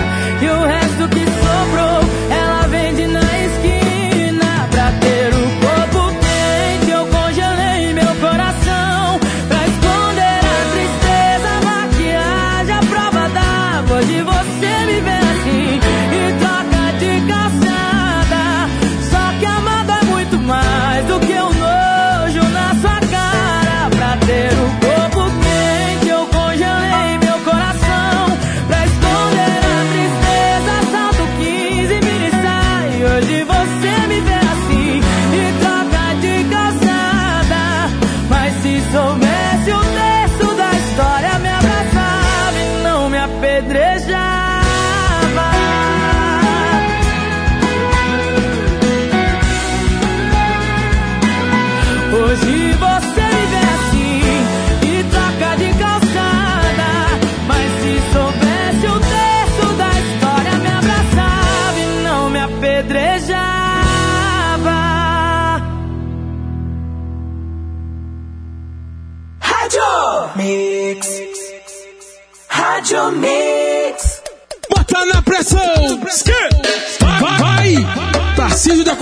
E 0.40 0.48
o 0.48 0.66
resto 0.66 1.08
que 1.08 1.24
sobrou, 1.24 2.01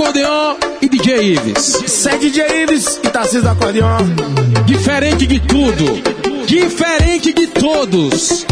acordeon 0.01 0.57
e 0.81 0.89
DJ 0.89 1.35
Ives. 1.35 1.75
Isso 1.83 2.09
é 2.09 2.17
DJ 2.17 2.63
Ives 2.63 3.01
e 3.03 3.09
Tarcísio 3.11 3.43
do 3.43 3.51
acordeon. 3.51 3.99
Diferente 4.65 5.27
de 5.27 5.39
tudo. 5.41 5.85
Diferente 6.47 7.35
de 7.35 7.47
todos. 7.49 8.47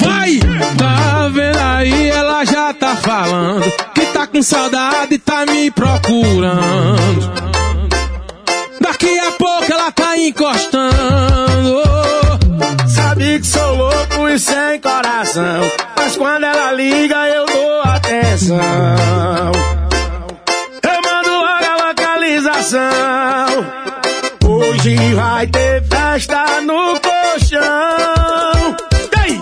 Vai! 0.00 0.40
Tá 0.76 1.28
vendo 1.28 1.58
aí, 1.58 2.08
ela 2.08 2.44
já 2.44 2.74
tá 2.74 2.96
falando 2.96 3.70
que 3.94 4.04
tá 4.06 4.26
com 4.26 4.42
saudade 4.42 5.14
e 5.14 5.18
tá 5.18 5.46
me 5.46 5.70
procurando. 5.70 7.32
Daqui 8.80 9.18
a 9.20 9.30
pouco 9.32 9.72
ela 9.72 9.92
tá 9.92 10.18
encostando. 10.18 11.82
Sabe 12.88 13.38
que 13.38 13.46
sou 13.46 13.76
louco 13.76 14.28
e 14.28 14.38
sem 14.40 14.80
coração. 14.80 15.70
Mas 15.96 16.16
quando 16.16 16.44
ela 16.44 16.72
liga, 16.72 17.28
eu 17.28 17.46
dou 17.46 17.80
atenção. 17.82 19.72
Localização. 22.72 23.66
Hoje 24.46 24.96
vai 25.14 25.46
ter 25.46 25.82
festa 25.84 26.60
no 26.62 27.00
colchão. 27.00 28.76
Ei! 29.26 29.40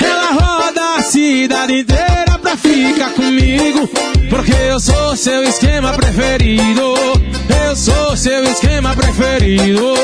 Ela 0.00 0.32
roda 0.32 0.96
a 0.98 1.02
cidade 1.02 1.80
inteira 1.80 2.38
pra 2.40 2.56
ficar 2.56 3.10
comigo. 3.10 3.88
Porque 4.28 4.52
eu 4.52 4.78
sou 4.80 5.16
seu 5.16 5.42
esquema 5.42 5.92
preferido. 5.94 6.94
Eu 7.66 7.76
sou 7.76 8.16
seu 8.16 8.44
esquema 8.44 8.94
preferido. 8.94 9.94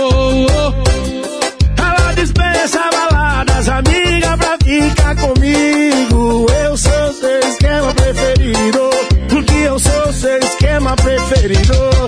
Ela 1.78 2.12
dispensa 2.14 2.80
baladas, 2.90 3.68
amiga, 3.68 4.36
pra 4.36 4.58
ficar 4.64 5.16
comigo. 5.16 6.46
Eu 6.64 6.76
sou 6.76 7.12
seu 7.12 7.40
esquema 7.40 7.94
preferido. 7.94 8.90
Porque 9.28 9.54
eu 9.54 9.78
sou 9.78 10.12
seu 10.12 10.38
esquema 10.38 10.97
preferido. 10.97 12.06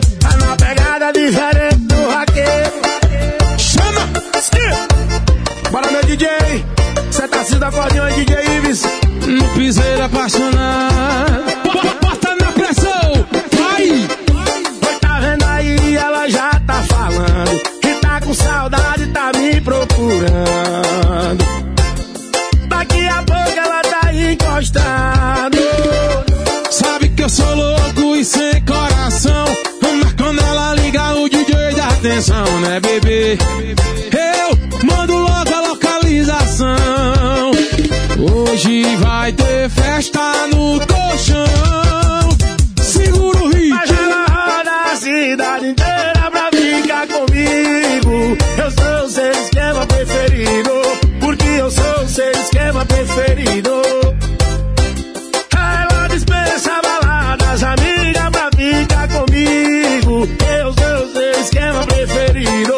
Bora, 5.79 5.93
meu 5.93 6.03
DJ. 6.03 6.29
Cê 7.13 7.29
tá 7.29 7.45
sendo 7.45 7.63
acordeão, 7.65 8.09
DJ 8.09 8.57
Ives. 8.57 8.83
No 9.25 9.45
piseiro 9.55 10.03
apaixonado. 10.03 11.45
Bo- 11.63 12.09
Bota 12.09 12.35
na 12.35 12.51
pressão! 12.51 13.13
Vai! 13.57 13.89
Oi, 13.89 14.99
tá 15.01 15.21
vendo 15.21 15.45
aí? 15.45 15.97
Ela 15.97 16.29
já 16.29 16.51
tá 16.67 16.83
falando. 16.83 17.61
Que 17.81 17.95
tá 18.01 18.21
com 18.21 18.35
saudade, 18.35 19.07
tá 19.13 19.31
me 19.39 19.61
procurando. 19.61 21.45
Daqui 22.69 23.07
a 23.07 23.23
pouco 23.23 23.59
ela 23.61 23.81
tá 23.83 24.13
encostando. 24.13 25.59
Sabe 26.73 27.09
que 27.11 27.23
eu 27.23 27.29
sou 27.29 27.55
louco 27.55 28.17
e 28.17 28.25
sem 28.25 28.61
coração. 28.65 29.45
Mas 29.81 30.13
quando 30.15 30.41
ela 30.41 30.75
liga, 30.75 31.15
o 31.15 31.29
DJ 31.29 31.75
dá 31.77 31.87
atenção, 31.87 32.61
né, 32.63 32.81
bebê? 32.81 33.39
Vai 39.69 39.71
ter 39.71 39.71
festa 39.71 40.47
no 40.49 40.81
colchão. 40.87 42.29
Segura 42.83 43.39
o 43.39 43.49
Mas 43.49 43.55
ritmo. 43.55 44.13
ela 44.13 44.27
roda 44.27 44.93
a 44.93 44.97
cidade 44.97 45.67
inteira 45.67 46.31
pra 46.31 46.51
ficar 46.53 47.07
comigo. 47.07 48.37
Eu 48.59 48.71
sou 48.71 49.07
o 49.07 49.11
seu 49.11 49.31
esquema 49.31 49.87
preferido. 49.87 50.71
Porque 51.21 51.47
eu 51.47 51.71
sou 51.71 52.05
o 52.05 52.09
seu 52.09 52.31
esquema 52.31 52.85
preferido. 52.87 53.83
Ela 55.57 56.09
dispensa 56.09 56.81
baladas, 56.83 57.63
amiga, 57.63 58.31
pra 58.31 58.51
ficar 58.57 59.09
comigo. 59.09 60.29
Eu 60.49 60.73
sou 60.73 61.07
o 61.07 61.13
seu 61.13 61.41
esquema 61.41 61.87
preferido. 61.87 62.75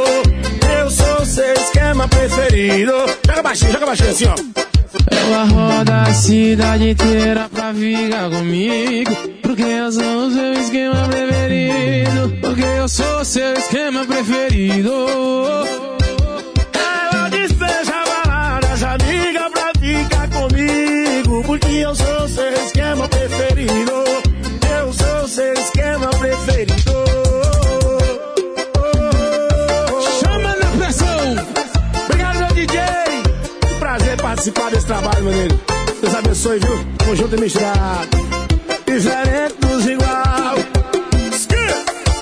Eu 0.80 0.90
sou 0.90 1.22
o 1.22 1.26
seu 1.26 1.54
esquema 1.54 2.08
preferido. 2.08 2.92
Joga 3.26 3.42
baixinho, 3.42 3.72
joga 3.72 3.86
baixinho 3.86 4.10
assim, 4.10 4.26
ó. 4.26 4.79
Ela 5.10 5.44
roda 5.44 6.02
a 6.02 6.12
cidade 6.14 6.90
inteira 6.90 7.48
pra 7.48 7.72
ficar 7.74 8.30
comigo. 8.30 9.10
Porque 9.42 9.62
eu 9.62 9.92
sou 9.92 10.26
o 10.26 10.30
seu 10.30 10.52
esquema 10.54 11.08
preferido. 11.08 12.36
Porque 12.40 12.62
eu 12.62 12.88
sou 12.88 13.20
o 13.20 13.24
seu 13.24 13.52
esquema 13.54 14.06
preferido. 14.06 14.92
Ela 16.72 17.28
dispensa 17.28 17.92
baladas, 18.06 18.82
amiga, 18.82 19.50
pra 19.50 19.72
ficar 19.80 20.28
comigo. 20.30 21.42
Porque 21.44 21.74
eu 21.76 21.94
sou 21.94 22.19
participar 34.40 34.70
desse 34.70 34.86
trabalho, 34.86 35.22
meu 35.22 35.32
amigo. 35.34 35.60
Deus 36.00 36.14
abençoe, 36.14 36.58
viu? 36.60 36.84
Tamo 36.96 37.16
junto 37.16 37.36
e 37.36 37.40
misturado. 37.40 38.08
Diferente 38.86 39.54
dos 39.60 39.86
igual. 39.86 40.56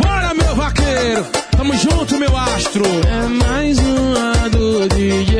Bora, 0.00 0.34
meu 0.34 0.56
vaqueiro! 0.56 1.24
Tamo 1.56 1.76
junto, 1.76 2.18
meu 2.18 2.36
astro! 2.36 2.84
É 2.84 3.28
mais 3.28 3.78
uma 3.78 4.48
do 4.50 4.88
DJ. 4.88 5.36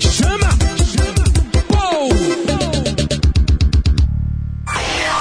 Chama! 0.00 0.48
Pou! 1.68 2.10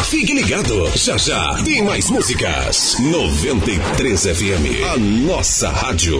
Fique 0.06 0.34
ligado, 0.34 0.92
já 0.96 1.18
já 1.18 1.56
tem 1.64 1.84
mais 1.84 2.10
músicas. 2.10 2.98
93 3.00 4.24
FM, 4.24 4.92
a 4.92 4.98
nossa 4.98 5.70
rádio. 5.70 6.20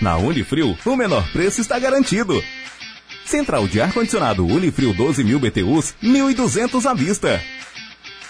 Na 0.00 0.16
Unifrio, 0.16 0.76
o 0.84 0.96
menor 0.96 1.28
preço 1.32 1.60
está 1.60 1.78
garantido. 1.78 2.42
Central 3.24 3.66
de 3.66 3.80
ar-condicionado 3.80 4.46
Unifrio 4.46 4.94
12 4.94 5.24
mil 5.24 5.38
BTUs, 5.38 5.94
1.200 6.02 6.86
à 6.86 6.94
vista. 6.94 7.42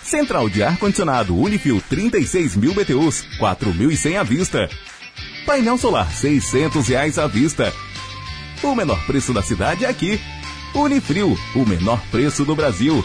Central 0.03 0.49
de 0.49 0.63
ar-condicionado 0.63 1.37
Unifrio 1.37 1.83
36 1.89 2.57
mil 2.57 2.73
BTUs, 2.73 3.25
4.100 3.39 4.19
à 4.19 4.23
vista. 4.23 4.69
Painel 5.45 5.79
solar 5.79 6.11
600 6.11 6.89
reais 6.89 7.19
à 7.19 7.27
vista. 7.27 7.73
O 8.63 8.75
menor 8.75 9.05
preço 9.07 9.33
da 9.33 9.43
cidade 9.43 9.85
é 9.85 9.89
aqui. 9.89 10.19
Unifrio, 10.75 11.39
o 11.55 11.67
menor 11.67 12.01
preço 12.11 12.45
do 12.45 12.57
Brasil. 12.57 13.05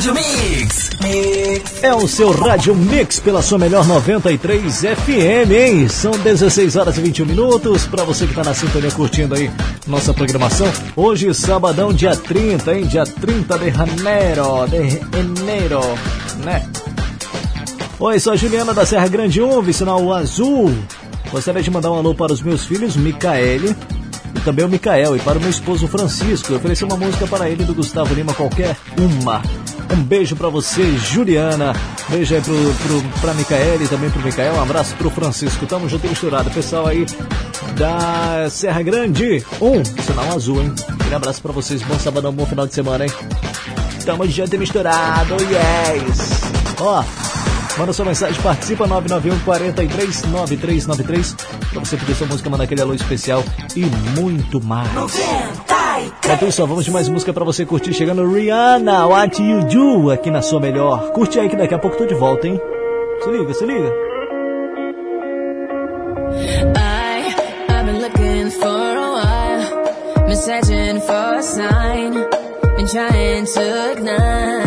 Rádio 0.00 0.14
Mix. 0.14 0.90
É 1.82 1.94
o 1.94 2.08
seu 2.08 2.30
Rádio 2.30 2.74
Mix 2.74 3.20
pela 3.20 3.42
sua 3.42 3.58
melhor 3.58 3.86
93 3.86 4.80
FM, 4.80 5.50
hein? 5.52 5.88
São 5.90 6.12
16 6.12 6.74
horas 6.76 6.96
e 6.96 7.02
21 7.02 7.26
minutos. 7.26 7.86
Para 7.86 8.02
você 8.02 8.26
que 8.26 8.32
tá 8.32 8.42
na 8.42 8.54
sintonia 8.54 8.90
curtindo 8.92 9.34
aí 9.34 9.50
nossa 9.86 10.14
programação. 10.14 10.66
Hoje, 10.96 11.34
sabadão, 11.34 11.92
dia 11.92 12.16
30, 12.16 12.74
hein? 12.74 12.86
Dia 12.86 13.04
30 13.04 13.58
de 13.58 13.70
janeiro. 13.70 14.66
De 14.70 14.88
janeiro, 14.88 15.80
né? 16.44 16.66
Oi, 17.98 18.18
sou 18.18 18.32
a 18.32 18.36
Juliana 18.36 18.72
da 18.72 18.86
Serra 18.86 19.06
Grande 19.06 19.42
1, 19.42 19.60
vicinal 19.60 20.14
azul. 20.14 20.74
Gostaria 21.30 21.62
de 21.62 21.70
mandar 21.70 21.90
um 21.90 21.96
alô 21.96 22.14
para 22.14 22.32
os 22.32 22.40
meus 22.40 22.64
filhos, 22.64 22.96
Micaele 22.96 23.76
e 24.34 24.40
também 24.40 24.64
o 24.64 24.68
Micael, 24.68 25.14
e 25.14 25.20
para 25.20 25.36
o 25.36 25.40
meu 25.40 25.50
esposo 25.50 25.86
Francisco. 25.86 26.52
Eu 26.52 26.56
ofereci 26.56 26.84
uma 26.84 26.96
música 26.96 27.26
para 27.26 27.50
ele 27.50 27.64
do 27.64 27.74
Gustavo 27.74 28.14
Lima, 28.14 28.32
qualquer 28.32 28.74
uma. 28.98 29.42
Um 29.92 30.02
beijo 30.02 30.36
para 30.36 30.48
você, 30.48 30.96
Juliana. 30.96 31.72
Beijo 32.08 32.34
aí 32.34 32.40
pro, 32.40 32.54
pro, 32.54 33.20
pra 33.20 33.34
Micaele 33.34 33.84
e 33.84 33.88
também 33.88 34.10
pro 34.10 34.22
Micael. 34.22 34.54
Um 34.54 34.62
abraço 34.62 34.94
pro 34.96 35.10
Francisco. 35.10 35.66
Tamo 35.66 35.88
junto 35.88 36.06
e 36.06 36.10
misturado. 36.10 36.50
Pessoal 36.50 36.86
aí 36.86 37.06
da 37.76 38.48
Serra 38.50 38.82
Grande 38.82 39.44
1, 39.60 39.66
um, 39.66 39.84
sinal 39.84 40.32
azul, 40.34 40.62
hein? 40.62 40.72
Aquele 40.88 41.14
abraço 41.14 41.42
para 41.42 41.52
vocês. 41.52 41.82
Bom 41.82 41.98
sabadão, 41.98 42.32
bom 42.32 42.46
final 42.46 42.66
de 42.66 42.74
semana, 42.74 43.04
hein? 43.04 43.12
Tamo 44.04 44.26
junto 44.28 44.54
e 44.54 44.58
misturado, 44.58 45.34
yes! 45.42 46.40
Ó, 46.80 47.04
Manda 47.78 47.92
sua 47.92 48.04
mensagem, 48.04 48.42
participa 48.42 48.86
991 48.86 49.38
43 49.44 50.22
9393 50.24 51.34
pra 51.70 51.80
você 51.80 51.96
pedir 51.96 52.14
sua 52.14 52.26
música, 52.26 52.50
mandar 52.50 52.64
aquele 52.64 52.82
alô 52.82 52.94
especial 52.94 53.44
e 53.76 53.86
muito 54.18 54.60
mais. 54.62 54.90
Enquanto 56.32 56.66
vamos 56.66 56.84
de 56.84 56.92
mais 56.92 57.08
música 57.08 57.32
pra 57.32 57.44
você 57.44 57.66
curtir. 57.66 57.92
Chegando 57.92 58.24
Rihanna, 58.24 59.04
What 59.08 59.42
You 59.42 59.64
Do, 59.64 60.12
aqui 60.12 60.30
na 60.30 60.40
sua 60.40 60.60
melhor. 60.60 61.10
Curte 61.10 61.40
aí 61.40 61.48
que 61.48 61.56
daqui 61.56 61.74
a 61.74 61.78
pouco 61.78 61.96
tô 61.96 62.06
de 62.06 62.14
volta, 62.14 62.46
hein? 62.46 62.60
Se 63.24 63.30
liga, 63.30 63.52
se 63.52 63.66
liga. 63.66 63.92
I've 67.68 67.84
been 67.84 68.00
looking 68.00 68.50
for 68.50 68.68
a 68.68 69.10
while, 69.16 70.36
searching 70.36 71.00
for 71.00 71.34
a 71.34 71.42
sign, 71.42 72.12
been 72.76 72.86
trying 72.86 73.44
to 73.46 73.92
ignite. 73.92 74.59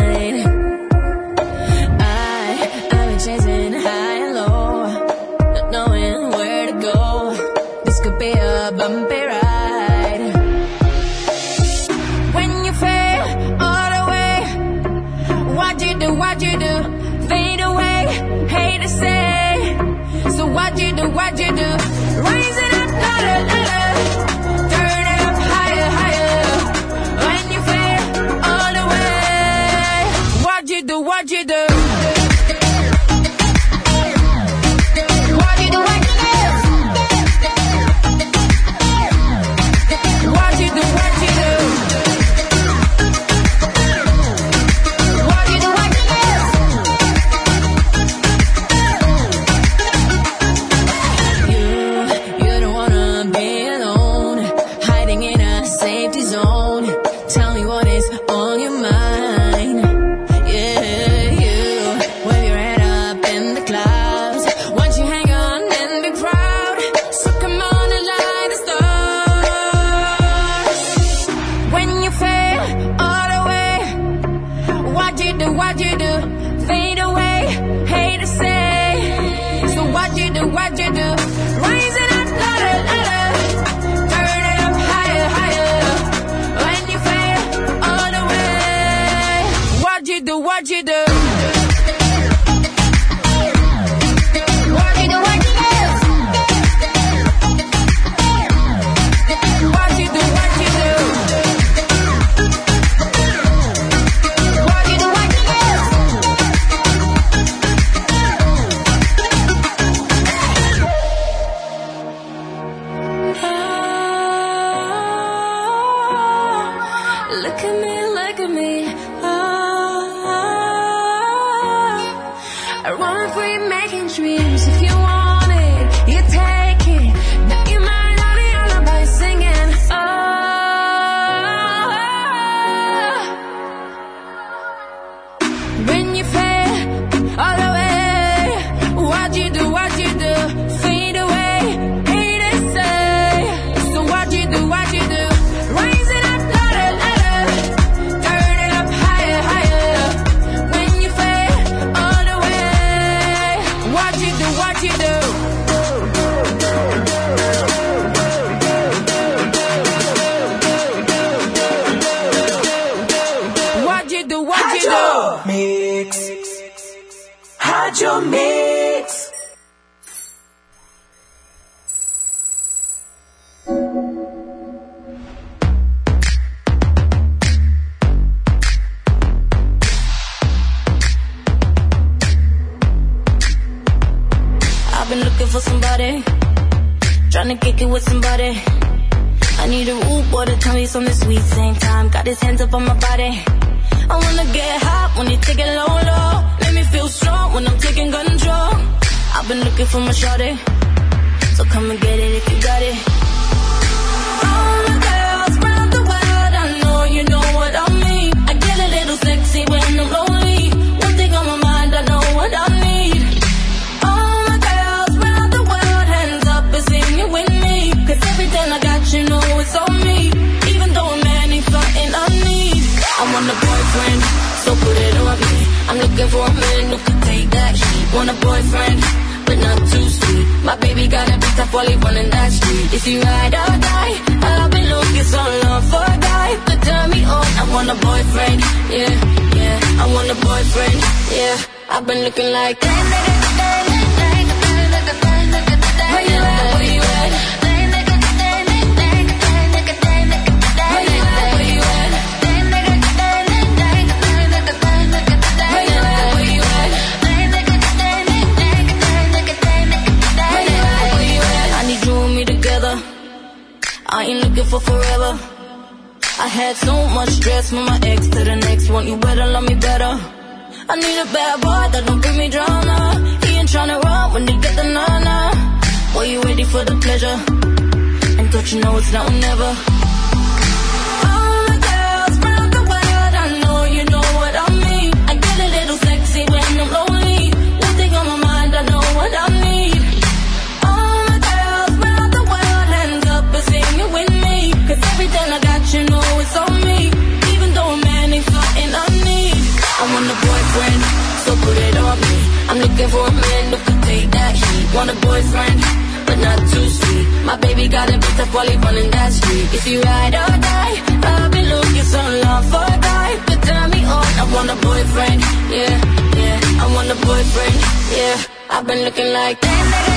like 319.32 319.60
that. 319.60 320.13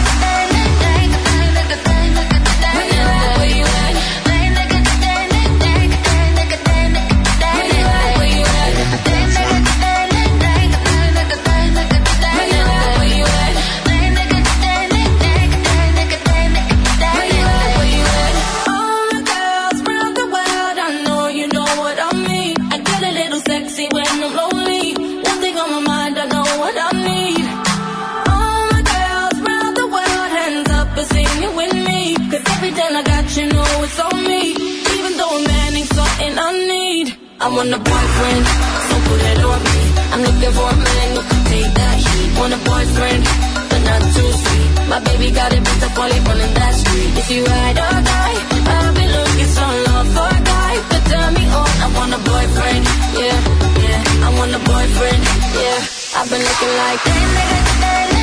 want 37.69 37.81
a 37.81 37.89
boyfriend, 37.89 38.45
so 38.87 38.95
put 39.07 39.21
it 39.27 39.39
on 39.43 39.59
me. 39.63 39.79
I'm 40.13 40.21
looking 40.23 40.53
for 40.55 40.69
a 40.71 40.77
man 40.77 41.07
who 41.15 41.21
can 41.27 41.43
take 41.51 41.71
that 41.75 41.97
heat. 41.99 42.29
Want 42.39 42.53
a 42.53 42.59
boyfriend, 42.63 43.23
but 43.69 43.81
not 43.83 44.01
too 44.15 44.31
sweet. 44.39 44.69
My 44.87 44.99
baby 45.03 45.31
got 45.31 45.51
it 45.51 45.63
beat 45.67 45.83
up 45.83 45.97
while 45.97 46.11
he 46.11 46.19
running 46.27 46.53
that 46.53 46.73
street. 46.79 47.11
If 47.19 47.27
you 47.29 47.43
ride 47.43 47.77
or 47.77 47.97
die, 48.07 48.37
I'll 48.71 48.93
be 48.95 49.05
looking 49.17 49.51
so 49.51 49.65
long 49.87 50.07
for 50.15 50.27
a 50.31 50.41
guy. 50.47 50.73
But 50.89 51.01
turn 51.11 51.33
me 51.35 51.43
on, 51.51 51.73
I 51.83 51.87
want 51.97 52.11
a 52.15 52.21
boyfriend, 52.23 52.83
yeah, 53.19 53.37
yeah. 53.83 54.27
I 54.27 54.29
want 54.37 54.51
a 54.55 54.61
boyfriend, 54.63 55.21
yeah. 55.59 55.79
I've 56.17 56.29
been 56.31 56.43
looking 56.47 56.73
like. 56.83 58.16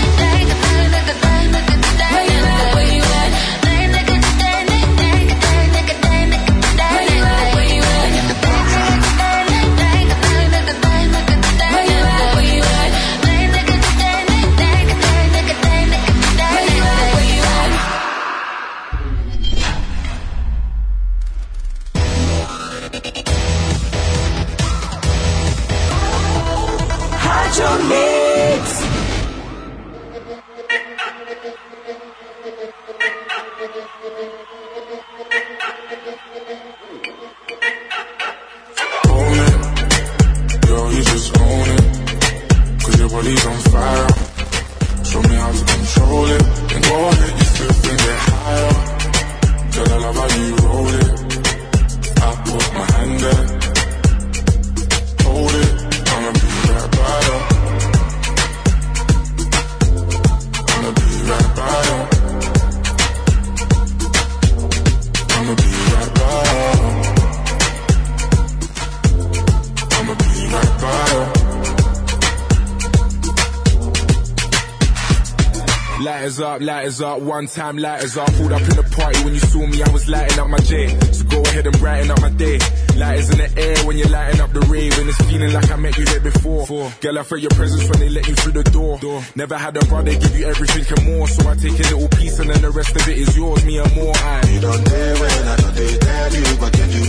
out, 76.55 76.62
lighters 76.62 77.01
up, 77.01 77.20
one 77.20 77.47
time 77.47 77.78
lighters 77.78 78.16
up. 78.16 78.32
Pulled 78.35 78.52
up 78.52 78.62
in 78.62 78.76
the 78.76 78.86
party 78.97 79.18
when 79.24 79.35
you 79.35 79.40
saw 79.40 79.66
me, 79.66 79.82
I 79.82 79.90
was 79.90 80.09
lighting 80.09 80.39
up 80.39 80.48
my 80.48 80.59
J. 80.59 80.89
So 81.12 81.24
go 81.24 81.43
ahead 81.43 81.66
and 81.66 81.78
brighten 81.78 82.10
up 82.10 82.20
my 82.20 82.31
day. 82.31 82.59
Lighters 82.97 83.31
in 83.31 83.39
the 83.39 83.51
air 83.59 83.76
when 83.86 83.98
you're 83.98 84.09
lighting 84.09 84.40
up 84.40 84.52
the 84.52 84.60
rave, 84.60 84.97
and 84.98 85.09
it's 85.09 85.22
feeling 85.26 85.52
like 85.52 85.70
I 85.70 85.76
met 85.76 85.97
you 85.98 86.05
here 86.06 86.20
before. 86.20 86.66
Girl, 87.01 87.18
I 87.18 87.22
felt 87.22 87.40
your 87.40 87.51
presence 87.51 87.89
when 87.90 88.01
they 88.01 88.09
let 88.09 88.28
you 88.28 88.35
through 88.35 88.62
the 88.62 88.64
door. 88.70 88.98
Never 89.35 89.59
had 89.59 89.76
a 89.76 89.85
brother 89.86 90.14
give 90.14 90.39
you 90.39 90.47
everything 90.47 90.85
and 90.97 91.16
more, 91.16 91.26
so 91.26 91.48
I 91.48 91.55
take 91.55 91.78
a 91.78 91.86
little 91.94 92.09
piece 92.09 92.39
and 92.39 92.51
then 92.51 92.62
the 92.62 92.70
rest 92.70 92.94
of 92.94 93.09
it 93.09 93.18
is 93.18 93.36
yours, 93.36 93.64
me 93.64 93.78
and 93.78 93.94
more. 93.94 94.14
I. 94.14 94.40
You 94.51 94.60
don't 94.60 94.85
dare 94.85 95.14
when 95.18 95.48
I 95.48 95.56
don't 95.56 95.74
dare 95.74 95.98
tell 95.98 96.35
you, 96.35 96.56
but 96.60 96.72
you 96.78 96.86
do 96.86 97.02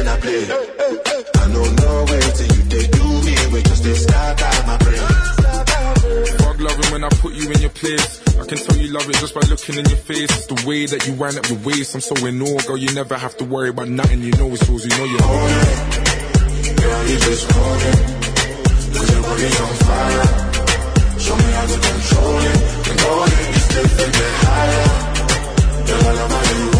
and 0.00 0.08
I 0.08 0.16
play. 0.20 0.44
Hey, 0.44 0.66
hey, 0.78 0.96
hey. 1.08 1.24
I 1.34 1.48
know 1.52 1.64
no 1.64 1.92
way 2.10 2.20
till 2.36 2.50
you 2.56 2.62
they 2.68 2.86
do 2.88 3.06
me, 3.24 3.34
we 3.52 3.62
just 3.62 3.84
they 3.84 3.94
start 3.94 4.42
out 4.42 4.66
my 4.66 4.76
brain. 4.78 5.00
Fuck 6.38 6.60
loving 6.60 6.92
when 6.92 7.04
I 7.04 7.08
put 7.20 7.32
you 7.34 7.50
in 7.50 7.60
your 7.60 7.70
place 7.70 8.23
it 9.10 9.16
just 9.16 9.34
by 9.34 9.40
looking 9.42 9.76
in 9.76 9.84
your 9.86 9.98
face. 9.98 10.30
It's 10.30 10.46
the 10.46 10.62
way 10.66 10.86
that 10.86 11.06
you 11.06 11.14
wind 11.14 11.36
up 11.38 11.48
your 11.48 11.58
waist. 11.60 11.94
I'm 11.94 12.00
so 12.00 12.14
in 12.26 12.40
awe, 12.40 12.60
girl. 12.66 12.76
You 12.76 12.92
never 12.94 13.16
have 13.16 13.36
to 13.38 13.44
worry 13.44 13.68
about 13.70 13.88
nothing. 13.88 14.20
You 14.22 14.32
know 14.32 14.48
it's 14.52 14.68
yours. 14.68 14.84
You 14.84 14.90
know 14.96 15.04
you're 15.04 15.22
holding. 15.22 16.76
Girl, 16.76 17.02
you 17.08 17.16
just 17.18 17.50
holding. 17.50 17.88
it. 17.88 18.24
Cause 18.94 19.10
your 19.12 19.22
body's 19.22 19.60
on 19.60 19.74
fire. 19.84 20.26
Show 21.18 21.36
me 21.36 21.48
how 21.58 21.66
to 21.66 21.78
control 21.80 22.38
it. 22.44 22.58
Control 22.84 23.24
it. 23.24 23.46
You 23.54 23.60
still 23.66 24.10
get 24.12 24.32
higher. 24.44 24.86
Girl, 25.86 26.04
I 26.04 26.12
love 26.14 26.30
how 26.30 26.44
you 26.58 26.73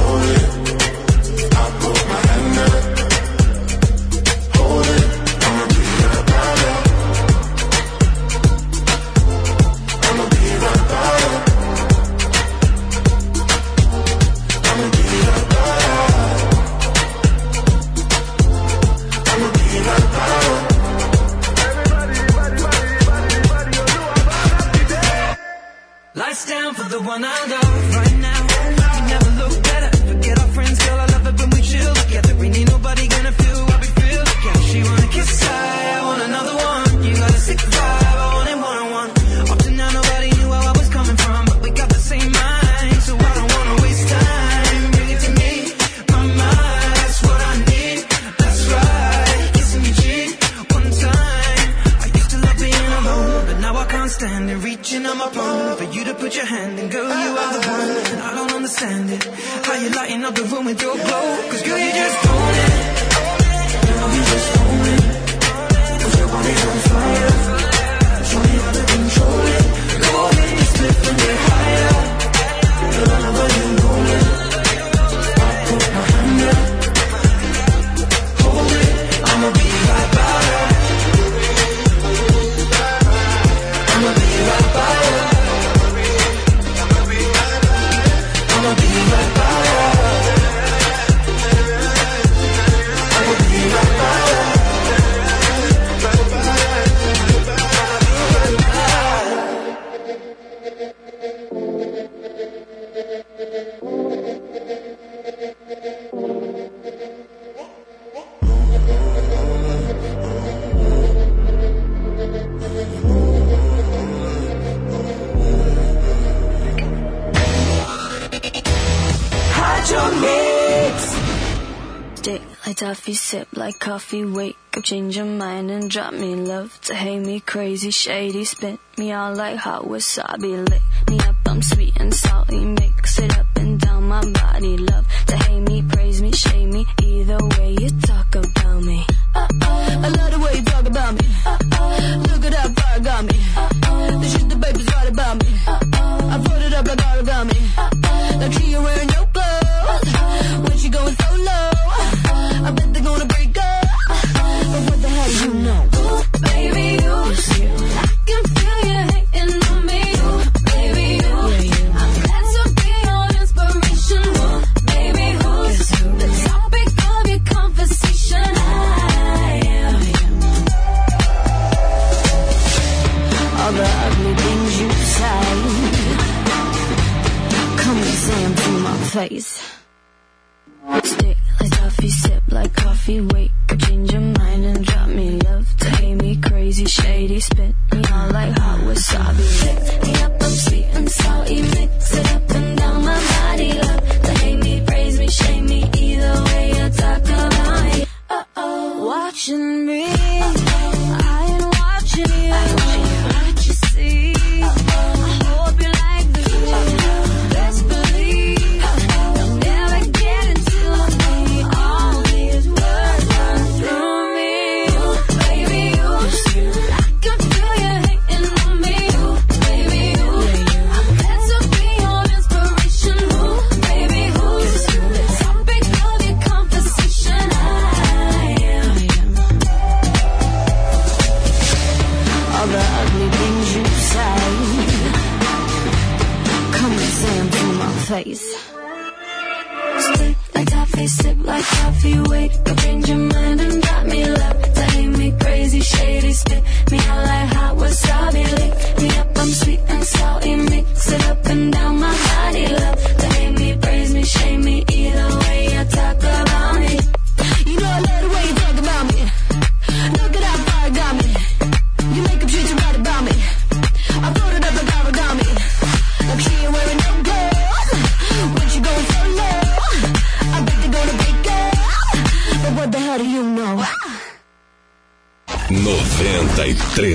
change 124.95 125.17
your 125.17 125.27
mind 125.27 125.73
and 125.73 125.91
drop 125.91 126.13
me 126.13 126.37
love 126.37 126.81
to 126.81 126.95
hate 126.95 127.19
me 127.19 127.41
crazy 127.41 127.91
shady. 127.91 128.45
Spit 128.45 128.79
me 128.97 129.11
all 129.11 129.35
like 129.35 129.57
hot 129.57 129.83
wasabi. 129.83 130.69
Lick 130.71 130.83
me 131.11 131.19
up 131.19 131.35
I'm 131.47 131.61
sweet 131.63 131.97
and 131.97 132.15
salty. 132.15 132.65
Make 132.65 133.04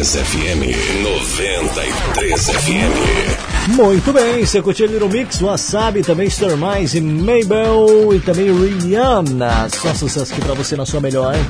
93 0.10 0.26
FM. 0.26 1.04
93 1.04 2.50
FM. 2.50 3.76
Muito 3.76 4.12
bem, 4.12 4.44
você 4.44 4.60
curtiu 4.60 4.88
Little 4.88 5.08
Mix, 5.08 5.40
Wasabi, 5.40 6.02
também 6.02 6.28
Stormice 6.28 6.98
e 6.98 7.02
Mabel 7.02 8.16
e 8.16 8.20
também 8.20 8.52
Rihanna. 8.52 9.70
Só 9.70 9.94
sucesso 9.94 10.34
aqui 10.34 10.42
pra 10.42 10.56
você 10.56 10.76
na 10.76 10.84
sua 10.84 11.00
melhor, 11.00 11.36
hein? 11.36 11.46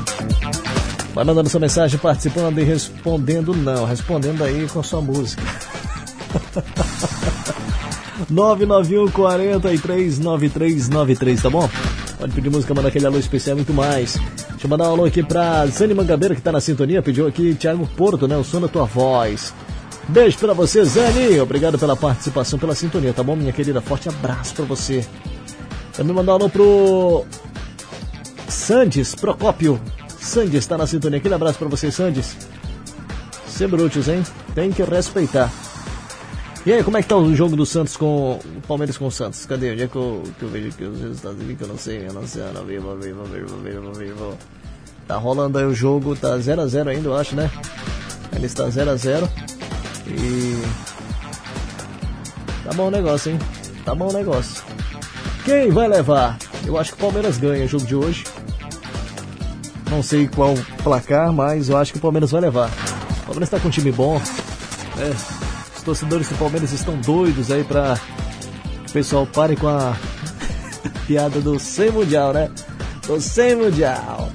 Vai 1.16 1.24
mandando 1.24 1.48
sua 1.50 1.62
mensagem, 1.62 1.98
participando 1.98 2.60
e 2.60 2.64
respondendo 2.66 3.56
não, 3.56 3.86
respondendo 3.86 4.44
aí 4.44 4.68
com 4.68 4.84
sua 4.84 5.00
música. 5.00 5.42
991 8.30 9.10
43 9.10 10.20
9393, 10.20 11.42
tá 11.42 11.50
bom? 11.50 11.70
Pode 12.18 12.34
pedir 12.34 12.50
música, 12.50 12.74
mandar 12.74 12.90
aquele 12.90 13.06
alô 13.06 13.20
especial 13.20 13.56
muito 13.56 13.74
mais. 13.74 14.18
Deixa 14.60 14.68
eu 14.68 14.72
mandar 14.72 14.90
um 14.90 14.92
alô 14.92 15.06
aqui 15.06 15.24
pra 15.24 15.66
Zane 15.68 15.94
Mangabeira, 15.94 16.36
que 16.36 16.42
tá 16.42 16.52
na 16.52 16.60
sintonia, 16.60 17.02
pediu 17.02 17.26
aqui 17.26 17.56
Thiago 17.56 17.88
Porto, 17.96 18.28
né? 18.28 18.36
O 18.36 18.44
som 18.44 18.60
da 18.60 18.68
tua 18.68 18.84
voz. 18.84 19.54
Beijo 20.10 20.38
pra 20.38 20.52
você, 20.52 20.84
Zane. 20.84 21.40
Obrigado 21.40 21.80
pela 21.80 21.96
participação, 21.96 22.60
pela 22.60 22.76
sintonia, 22.76 23.14
tá 23.14 23.24
bom, 23.24 23.38
minha 23.38 23.54
querida? 23.54 23.80
Forte 23.80 24.10
abraço 24.10 24.54
pra 24.56 24.66
você. 24.66 25.08
Também 25.94 26.14
mandar 26.14 26.34
um 26.34 26.36
alô 26.36 26.50
pro 26.50 27.26
Sandes 28.50 29.16
Procópio. 29.16 29.80
Sandes 30.20 30.68
tá 30.68 30.78
na 30.78 30.86
sintonia. 30.86 31.20
Aquele 31.20 31.36
abraço 31.36 31.58
pra 31.58 31.70
você, 31.70 31.90
Sandes. 31.90 32.36
Sempre 33.48 33.82
úteis, 33.82 34.10
hein? 34.10 34.26
Tem 34.54 34.74
que 34.74 34.84
respeitar. 34.84 35.50
E 36.70 36.72
aí, 36.74 36.84
como 36.84 37.00
é 37.00 37.02
que 37.02 37.08
tá 37.08 37.18
o 37.18 37.34
jogo 37.34 37.56
do 37.56 37.66
Santos 37.66 37.98
com 37.98 38.34
o 38.34 38.62
Palmeiras 38.68 38.96
com 38.96 39.08
o 39.08 39.12
Santos? 39.12 39.44
Cadê? 39.44 39.72
Onde 39.72 39.82
é 39.82 39.88
que 39.88 39.96
eu, 39.96 40.22
que 40.38 40.44
eu 40.44 40.50
vejo 40.50 40.68
aqui 40.68 40.84
os 40.84 41.02
resultados 41.02 41.42
aqui 41.42 41.56
que 41.56 41.64
eu 41.64 41.68
não 41.68 41.78
sei, 41.80 42.08
eu 42.08 42.14
não 42.14 42.22
vivo, 42.64 42.96
vivo, 42.96 43.24
vivo, 43.24 43.58
vivo, 43.58 43.94
vivo. 43.94 44.38
Tá 45.08 45.18
rolando 45.18 45.58
aí 45.58 45.66
o 45.66 45.74
jogo, 45.74 46.16
tá 46.16 46.38
0x0 46.38 46.88
ainda, 46.90 47.10
eu 47.10 47.18
acho, 47.18 47.36
né? 47.36 47.50
Ele 48.36 48.46
está 48.46 48.68
0x0 48.68 49.28
e. 50.10 50.62
Tá 52.64 52.72
bom 52.76 52.90
o 52.90 52.92
negócio, 52.92 53.32
hein? 53.32 53.40
Tá 53.84 53.96
bom 53.96 54.10
o 54.10 54.14
negócio. 54.14 54.64
Quem 55.46 55.72
vai 55.72 55.88
levar? 55.88 56.38
Eu 56.68 56.78
acho 56.78 56.92
que 56.92 57.00
o 57.00 57.02
Palmeiras 57.02 57.40
ganha 57.40 57.66
o 57.66 57.68
jogo 57.68 57.88
de 57.88 57.96
hoje. 57.96 58.26
Não 59.90 60.04
sei 60.04 60.28
qual 60.28 60.54
placar, 60.84 61.34
mas 61.34 61.68
eu 61.68 61.78
acho 61.78 61.94
que 61.94 61.98
o 61.98 62.02
Palmeiras 62.02 62.30
vai 62.30 62.42
levar. 62.42 62.70
O 63.24 63.26
Palmeiras 63.26 63.50
tá 63.50 63.60
com 63.60 63.70
um 63.70 63.72
time 63.72 63.92
bom. 63.92 64.22
É, 65.00 65.39
torcedores 65.90 66.30
do 66.30 66.36
Palmeiras 66.36 66.72
estão 66.72 66.96
doidos 66.98 67.50
aí 67.50 67.64
pra 67.64 67.98
o 68.88 68.92
pessoal 68.92 69.26
pare 69.26 69.56
com 69.56 69.68
a 69.68 69.98
piada 71.08 71.42
do 71.42 71.58
sem 71.58 71.90
mundial, 71.90 72.32
né? 72.32 72.52
Do 73.08 73.20
sem 73.20 73.56
mundial. 73.56 74.30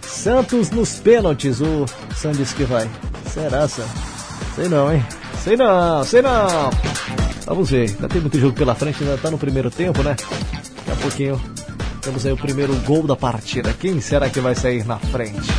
Santos 0.00 0.70
nos 0.70 0.94
pênaltis, 0.94 1.60
o 1.60 1.84
Santos 2.16 2.54
que 2.54 2.64
vai. 2.64 2.88
Será, 3.26 3.68
Sam? 3.68 3.84
Sei 4.56 4.66
não, 4.66 4.90
hein? 4.90 5.04
Sei 5.42 5.56
não, 5.58 6.04
sei 6.04 6.22
não. 6.22 6.70
Vamos 7.44 7.68
ver, 7.68 7.90
ainda 7.90 8.08
tem 8.08 8.22
muito 8.22 8.40
jogo 8.40 8.54
pela 8.54 8.74
frente, 8.74 9.04
ainda 9.04 9.18
tá 9.18 9.30
no 9.30 9.36
primeiro 9.36 9.70
tempo, 9.70 10.02
né? 10.02 10.16
Daqui 10.16 10.90
a 10.90 10.96
pouquinho 11.02 11.40
temos 12.00 12.24
aí 12.24 12.32
o 12.32 12.36
primeiro 12.38 12.74
gol 12.86 13.06
da 13.06 13.14
partida. 13.14 13.74
Quem 13.74 14.00
será 14.00 14.30
que 14.30 14.40
vai 14.40 14.54
sair 14.54 14.86
na 14.86 14.98
frente? 14.98 15.52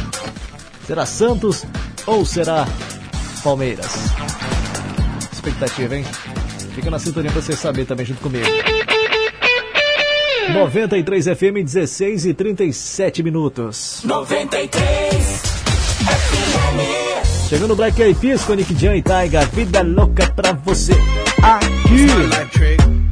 Será 0.88 1.06
Santos 1.06 1.64
ou 2.08 2.26
será 2.26 2.68
Palmeiras? 3.44 4.15
Expectativa, 5.46 5.96
hein? 5.96 6.06
Fica 6.74 6.90
na 6.90 6.98
sintonia 7.00 7.32
pra 7.32 7.42
você 7.42 7.56
saber 7.56 7.86
também 7.86 8.06
junto 8.06 8.22
comigo. 8.22 8.46
93 10.52 11.26
FM, 11.26 11.64
16 11.64 12.26
e 12.26 12.34
37 12.34 13.24
minutos. 13.24 14.02
93 14.04 15.24
FM. 16.02 17.48
Chegando 17.50 17.74
o 17.74 17.76
Black 17.76 18.02
Eyed 18.02 18.20
Peas 18.20 18.44
com 18.44 18.54
Nick 18.54 18.74
Jan 18.76 18.96
e 18.96 19.02
Taiga. 19.04 19.46
Vida 19.46 19.82
louca 19.84 20.32
pra 20.32 20.52
você 20.54 20.94
aqui. 21.42 23.05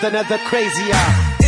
than 0.00 0.14
ever 0.14 0.38
crazier. 0.38 1.39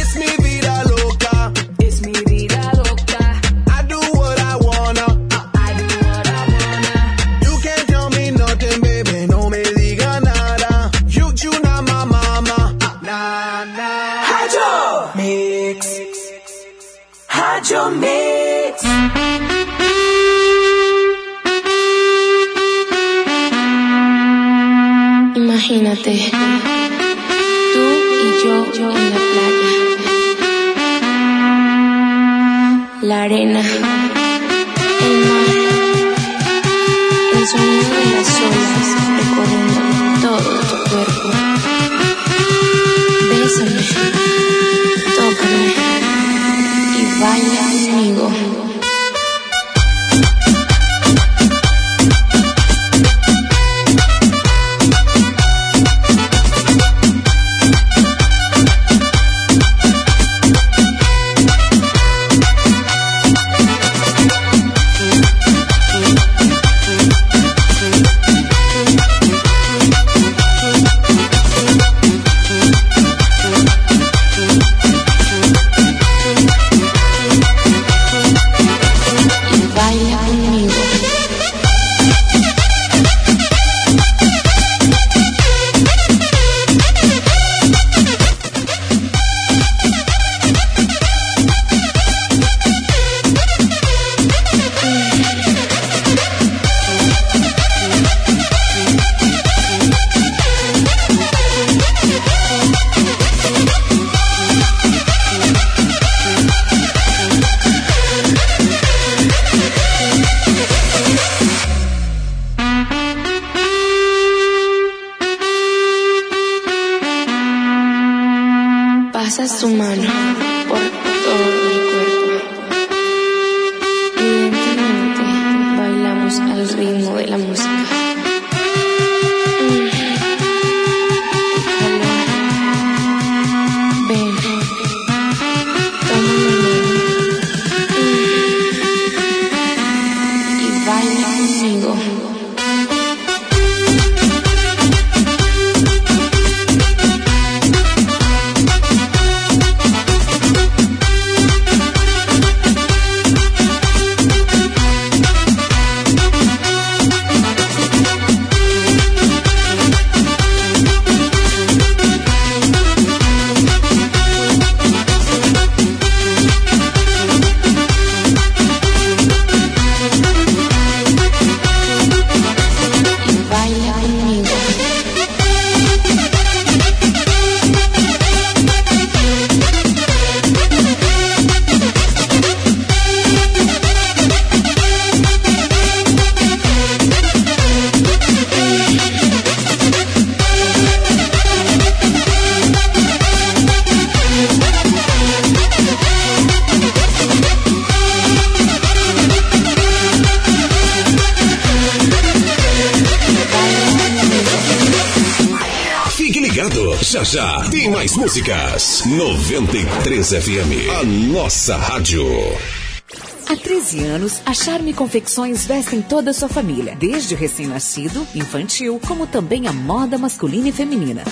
Confecções 215.03 215.67
vestem 215.67 216.01
toda 216.01 216.31
a 216.31 216.33
sua 216.33 216.49
família, 216.49 216.95
desde 216.95 217.35
o 217.35 217.37
recém-nascido, 217.37 218.25
infantil, 218.37 219.01
como 219.05 219.27
também 219.27 219.67
a 219.67 219.73
moda 219.73 220.17
masculina 220.17 220.69
e 220.69 220.73
feminina. 220.73 221.25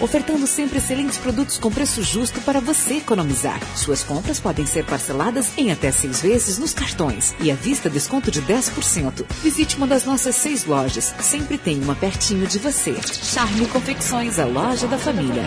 Ofertando 0.00 0.46
sempre 0.46 0.78
excelentes 0.78 1.18
produtos 1.18 1.58
com 1.58 1.68
preço 1.68 2.00
justo 2.00 2.40
para 2.42 2.60
você 2.60 2.98
economizar. 2.98 3.58
Suas 3.74 4.04
compras 4.04 4.38
podem 4.38 4.66
ser 4.66 4.84
parceladas 4.84 5.50
em 5.58 5.72
até 5.72 5.90
seis 5.90 6.22
vezes 6.22 6.58
nos 6.58 6.72
cartões 6.72 7.34
e 7.40 7.50
à 7.50 7.56
vista 7.56 7.90
desconto 7.90 8.30
de 8.30 8.40
10%. 8.40 9.26
Visite 9.42 9.76
uma 9.76 9.88
das 9.88 10.04
nossas 10.04 10.36
seis 10.36 10.64
lojas. 10.64 11.12
Sempre 11.20 11.58
tem 11.58 11.82
uma 11.82 11.96
pertinho 11.96 12.46
de 12.46 12.60
você. 12.60 12.94
Charme 13.02 13.66
Confecções, 13.66 14.38
a 14.38 14.44
loja 14.44 14.86
da 14.86 14.96
família. 14.96 15.42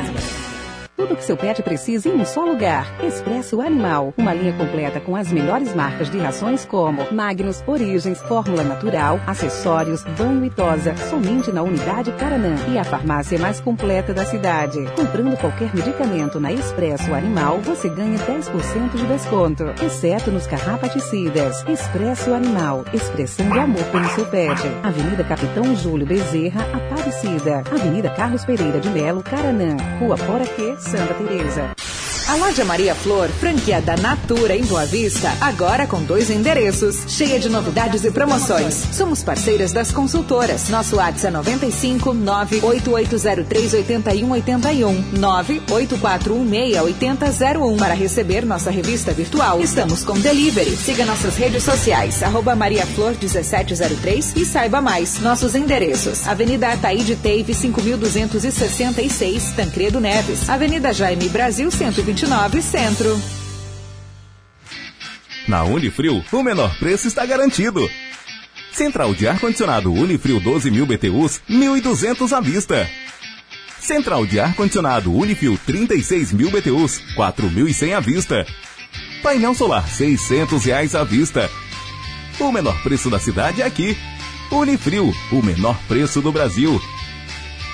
Tudo 1.04 1.18
que 1.18 1.26
seu 1.26 1.36
pet 1.36 1.62
precisa 1.62 2.08
em 2.08 2.14
um 2.14 2.24
só 2.24 2.46
lugar. 2.46 2.88
Expresso 3.04 3.60
Animal. 3.60 4.14
Uma 4.18 4.34
linha 4.34 4.54
completa 4.54 5.02
com 5.02 5.18
as 5.18 5.30
melhores 5.34 5.76
marcas 5.76 6.10
de 6.10 6.18
rações 6.18 6.64
como 6.64 7.06
Magnus, 7.12 7.62
Origens, 7.68 8.22
Fórmula 8.22 8.64
Natural, 8.64 9.20
acessórios, 9.28 10.02
banho 10.18 10.46
e 10.46 10.50
tosa. 10.50 10.96
Somente 11.10 11.52
na 11.52 11.62
unidade 11.62 12.14
Caranã. 12.14 12.56
E 12.70 12.78
a 12.78 12.86
farmácia 12.86 13.38
mais 13.38 13.60
completa 13.60 14.14
da 14.14 14.24
cidade. 14.24 14.80
Comprando 14.96 15.38
qualquer 15.38 15.76
medicamento 15.76 16.40
na 16.40 16.54
Expresso 16.54 17.14
Animal, 17.14 17.60
você 17.60 17.90
ganha 17.90 18.18
10% 18.18 18.96
de 18.96 19.06
desconto. 19.06 19.66
Exceto 19.84 20.32
nos 20.32 20.48
carrapaticidas. 20.48 21.66
Expresso 21.68 22.34
Animal. 22.34 22.86
Expressão 22.94 23.50
de 23.50 23.60
amor 23.60 23.84
pelo 23.92 24.08
seu 24.12 24.26
pet. 24.28 24.62
Avenida 24.82 25.26
Capitão 25.26 25.76
Júlio 25.76 26.08
Bezerra, 26.08 26.62
Aparecida. 27.04 27.64
Avenida 27.70 28.10
Carlos 28.12 28.46
Pereira 28.46 28.80
de 28.80 28.90
Melo, 28.90 29.22
Caranã. 29.22 29.76
Rua 30.00 30.18
Poraquê, 30.18 30.74
Santa 30.80 31.14
Teresa. 31.16 31.76
A 32.28 32.36
loja 32.36 32.64
Maria 32.64 32.95
Flor, 32.95 33.28
franquia 33.28 33.82
da 33.82 33.98
Natura 33.98 34.56
em 34.56 34.64
Boa 34.64 34.86
Vista, 34.86 35.30
agora 35.41 35.86
com 35.86 36.02
dois 36.02 36.30
endereços, 36.30 37.04
cheia 37.08 37.38
de 37.38 37.50
novidades 37.50 38.06
e 38.06 38.12
promoções. 38.12 38.76
Somos 38.94 39.22
parceiras 39.22 39.74
das 39.74 39.91
consultoras. 39.91 40.70
Nosso 40.70 40.95
WhatsApp 40.95 41.28
é 41.28 41.32
95 41.32 42.14
98803 42.14 43.74
8181 43.74 45.20
98416 45.20 46.82
8001 46.82 47.78
para 47.78 47.94
receber 47.94 48.45
nossa 48.45 48.72
revista 48.72 49.12
virtual. 49.12 49.60
Estamos 49.62 50.04
com 50.04 50.18
delivery. 50.18 50.78
Siga 50.78 51.06
nossas 51.06 51.36
redes 51.36 51.64
sociais, 51.64 52.24
arroba 52.24 52.56
Maria 52.56 52.86
Flor 52.86 53.16
1703 53.20 54.34
e 54.38 54.45
saiba 54.45 54.82
mais. 54.82 55.20
Nossos 55.20 55.56
endereços: 55.56 56.26
Avenida 56.26 56.70
Ataíde 56.70 57.18
Teve 57.18 57.54
5266, 57.54 59.52
Tancredo 59.56 60.00
Neves. 60.00 60.50
Avenida 60.50 60.94
Jaime 60.94 61.28
Brasil 61.28 61.70
129, 62.14 62.61
Centro. 62.61 63.22
Na 65.48 65.64
Unifrio, 65.64 66.23
o 66.31 66.44
menor 66.44 66.77
preço 66.77 67.07
está 67.07 67.26
garantido. 67.26 67.90
Central 68.72 69.15
de 69.15 69.27
ar-condicionado 69.27 69.91
Unifrio 69.91 70.40
12 70.40 70.69
mil 70.69 70.85
BTUs, 70.85 71.41
1.200 71.49 72.31
à 72.31 72.40
vista. 72.40 72.90
Central 73.80 74.26
de 74.26 74.40
ar-condicionado 74.40 75.11
Unifrio 75.11 75.60
36 75.65 76.31
mil 76.34 76.52
BTUs, 76.52 77.02
4.100 77.15 77.98
à 77.98 77.99
vista. 77.99 78.45
Painel 79.23 79.56
solar 79.56 79.88
600 79.88 80.64
reais 80.65 80.95
à 80.95 81.03
vista. 81.03 81.49
O 82.40 82.52
menor 82.52 82.81
preço 82.84 83.10
da 83.10 83.19
cidade 83.19 83.61
é 83.61 83.65
aqui. 83.65 83.98
Unifrio, 84.52 85.11
o 85.31 85.41
menor 85.41 85.77
preço 85.88 86.22
do 86.22 86.31
Brasil. 86.31 86.80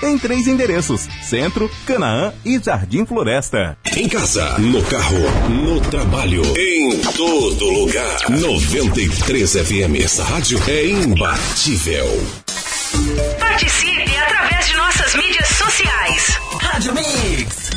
Em 0.02 0.18
três 0.18 0.48
endereços: 0.48 1.08
Centro, 1.22 1.70
Canaã 1.86 2.34
e 2.46 2.60
Jardim 2.60 3.06
Floresta. 3.06 3.78
Em 3.96 4.08
casa, 4.08 4.58
no 4.60 4.82
carro, 4.84 5.20
no 5.50 5.80
trabalho, 5.82 6.42
em 6.58 6.98
todo 7.16 7.70
lugar. 7.70 8.30
93 8.30 9.52
FM. 9.52 10.04
Essa 10.04 10.24
rádio 10.24 10.60
é 10.68 10.88
imbatível. 10.88 12.49
Participe 13.40 14.16
através 14.18 14.68
de 14.68 14.76
nossas 14.76 15.16
mídias 15.16 15.48
sociais. 15.50 16.40
Rádio 16.62 16.94
Mix. 16.94 17.70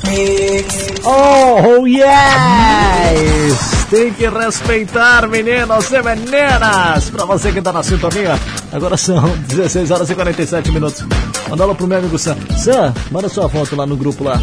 Oh, 1.04 1.86
yes! 1.86 3.86
Tem 3.90 4.12
que 4.12 4.28
respeitar, 4.28 5.26
meninos 5.28 5.90
e 5.90 6.02
meninas! 6.02 7.10
Pra 7.10 7.24
você 7.24 7.52
que 7.52 7.60
tá 7.62 7.72
na 7.72 7.82
sintonia, 7.82 8.38
agora 8.72 8.96
são 8.96 9.28
16 9.48 9.90
horas 9.90 10.10
e 10.10 10.14
47 10.14 10.70
minutos. 10.72 11.04
Manda 11.48 11.64
lá 11.66 11.74
pro 11.74 11.86
meu 11.86 11.98
amigo 11.98 12.18
Sam. 12.18 12.36
Sam, 12.56 12.94
manda 13.10 13.28
sua 13.28 13.48
foto 13.48 13.76
lá 13.76 13.86
no 13.86 13.96
grupo 13.96 14.24
lá. 14.24 14.36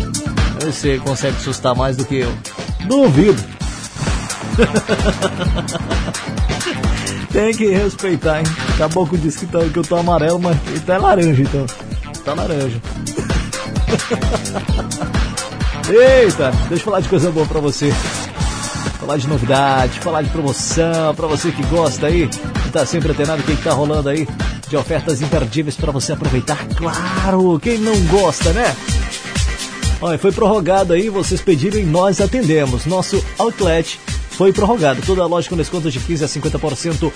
Ver 0.62 0.72
se 0.74 0.82
você 0.82 0.98
consegue 1.00 1.38
assustar 1.38 1.76
mais 1.76 1.98
do 1.98 2.06
que 2.06 2.20
eu. 2.20 2.34
Duvido. 2.86 3.44
Tem 7.32 7.54
que 7.54 7.68
respeitar, 7.68 8.40
hein? 8.40 8.46
Caboclo 8.78 9.18
disse 9.18 9.46
que, 9.46 9.52
tá, 9.52 9.60
que 9.60 9.78
eu 9.78 9.84
tô 9.84 9.96
amarelo, 9.96 10.40
mas 10.40 10.58
ele 10.68 10.80
tá 10.80 10.98
laranja, 10.98 11.42
então. 11.42 11.66
Tá 12.26 12.34
laranja. 12.34 12.80
Eita, 15.90 16.52
deixa 16.68 16.74
eu 16.74 16.86
falar 16.86 17.00
de 17.02 17.10
coisa 17.10 17.32
boa 17.32 17.46
pra 17.46 17.60
você. 17.60 17.92
Falar 19.00 19.18
de 19.18 19.28
novidade, 19.28 20.00
falar 20.00 20.22
de 20.22 20.30
promoção, 20.30 21.16
pra 21.16 21.28
você 21.28 21.52
que 21.52 21.64
gosta 21.68 22.08
aí, 22.08 22.28
que 22.28 22.72
tá 22.72 22.86
sempre 22.86 23.12
antenado, 23.12 23.44
quem 23.44 23.56
tá 23.56 23.72
rolando 23.72 24.10
aí, 24.10 24.28
de 24.68 24.76
ofertas 24.76 25.22
imperdíveis 25.22 25.76
pra 25.76 25.92
você 25.92 26.14
aproveitar. 26.14 26.58
Claro, 26.76 27.60
quem 27.60 27.78
não 27.78 27.98
gosta, 28.08 28.52
né? 28.54 28.76
Olha, 30.02 30.18
foi 30.18 30.32
prorrogado 30.32 30.94
aí, 30.94 31.10
vocês 31.10 31.42
pediram 31.42 31.80
e 31.80 31.86
nós 31.86 32.22
atendemos. 32.22 32.86
Nosso 32.86 33.24
outlet 33.38 34.00
foi 34.40 34.54
prorrogado. 34.54 35.02
Toda 35.02 35.22
a 35.22 35.26
loja 35.26 35.50
com 35.50 35.58
desconto 35.58 35.92
de 35.92 36.00
15 36.00 36.24
a 36.24 36.28
50% 36.30 37.12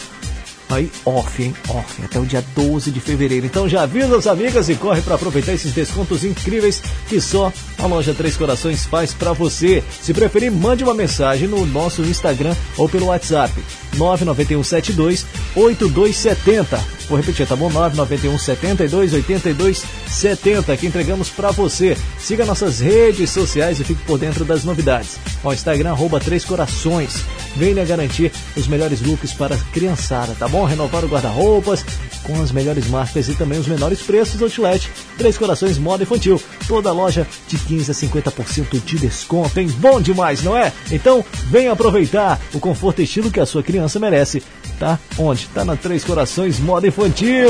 aí 0.69 0.91
off, 1.05 1.41
hein? 1.41 1.55
Off, 1.69 2.03
até 2.03 2.19
o 2.19 2.25
dia 2.25 2.43
12 2.53 2.91
de 2.91 2.99
fevereiro. 2.99 3.45
Então 3.45 3.69
já 3.69 3.83
avisa 3.83 4.17
as 4.17 4.27
amigas 4.27 4.67
e 4.67 4.75
corre 4.75 5.01
para 5.01 5.15
aproveitar 5.15 5.53
esses 5.53 5.71
descontos 5.71 6.25
incríveis 6.25 6.83
que 7.07 7.21
só 7.21 7.53
a 7.79 7.85
loja 7.85 8.13
Três 8.13 8.35
Corações 8.35 8.85
faz 8.85 9.13
para 9.13 9.31
você. 9.31 9.81
Se 10.01 10.13
preferir, 10.13 10.51
mande 10.51 10.83
uma 10.83 10.93
mensagem 10.93 11.47
no 11.47 11.65
nosso 11.65 12.01
Instagram 12.01 12.53
ou 12.75 12.89
pelo 12.89 13.05
WhatsApp 13.05 13.53
99172 13.98 15.26
8270. 15.56 16.80
Vou 17.07 17.18
repetir, 17.18 17.45
tá 17.45 17.56
bom? 17.56 17.70
991 17.70 18.40
72 18.40 19.14
82 19.14 19.84
70 20.07 20.78
que 20.78 20.88
entregamos 20.88 21.30
para 21.30 21.52
você. 21.52 21.98
Siga 22.18 22.45
nossas 22.45 22.80
redes 22.80 23.30
sociais 23.30 23.80
e 23.80 23.84
fique 23.84 24.02
por 24.03 24.18
dentro 24.18 24.45
das 24.45 24.64
novidades. 24.64 25.18
Ó, 25.44 25.53
Instagram 25.53 25.91
arroba 25.91 26.20
Três 26.20 26.45
Corações. 26.45 27.24
Venha 27.56 27.86
garantir 27.86 28.32
os 28.56 28.68
melhores 28.68 29.02
looks 29.02 29.34
para 29.34 29.56
a 29.56 29.57
criançada, 29.72 30.34
tá 30.34 30.48
bom? 30.48 30.64
Renovar 30.65 31.03
o 31.03 31.07
guarda-roupas 31.07 31.86
com 32.24 32.41
as 32.41 32.52
melhores 32.52 32.88
marcas 32.88 33.28
e 33.28 33.36
também 33.36 33.60
os 33.60 33.68
menores 33.68 34.02
preços 34.02 34.41
Outlet. 34.41 34.90
Três 35.18 35.38
Corações 35.38 35.78
Moda 35.78 36.03
Infantil. 36.03 36.41
Toda 36.68 36.91
loja 36.91 37.28
de 37.48 37.57
15 37.57 37.91
a 37.91 37.94
50% 37.94 38.84
de 38.84 38.98
desconto, 38.98 39.60
hein? 39.60 39.68
Bom 39.78 40.02
demais, 40.02 40.41
não 40.41 40.57
é? 40.57 40.72
Então, 40.91 41.24
venha 41.49 41.72
aproveitar 41.72 42.40
o 42.53 42.60
conforto 42.60 43.02
e 43.02 43.03
estilo 43.03 43.30
que 43.30 43.40
a 43.40 43.45
sua 43.45 43.61
criança 43.61 43.82
merece. 43.99 44.43
Tá? 44.80 44.99
Onde? 45.18 45.47
Tá 45.53 45.64
na 45.64 45.76
Três 45.76 46.03
Corações 46.03 46.60
Moda 46.60 46.88
Infantil. 46.88 47.49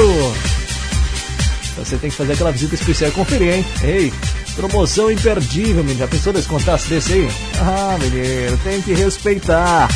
Você 1.78 1.98
tem 1.98 2.10
que 2.10 2.16
fazer 2.16 2.34
aquela 2.34 2.52
visita 2.52 2.76
especial 2.76 3.10
e 3.10 3.14
conferir, 3.14 3.54
hein? 3.56 3.66
Ei, 3.84 4.14
promoção 4.56 5.12
imperdível, 5.12 5.84
menino. 5.84 6.00
Já 6.00 6.08
pensou 6.08 6.32
descontasse 6.34 6.90
desse 6.90 7.14
aí? 7.14 7.30
Ah, 7.60 7.98
menino, 8.00 8.58
tem 8.64 8.82
que 8.82 8.94
respeitar. 8.94 9.88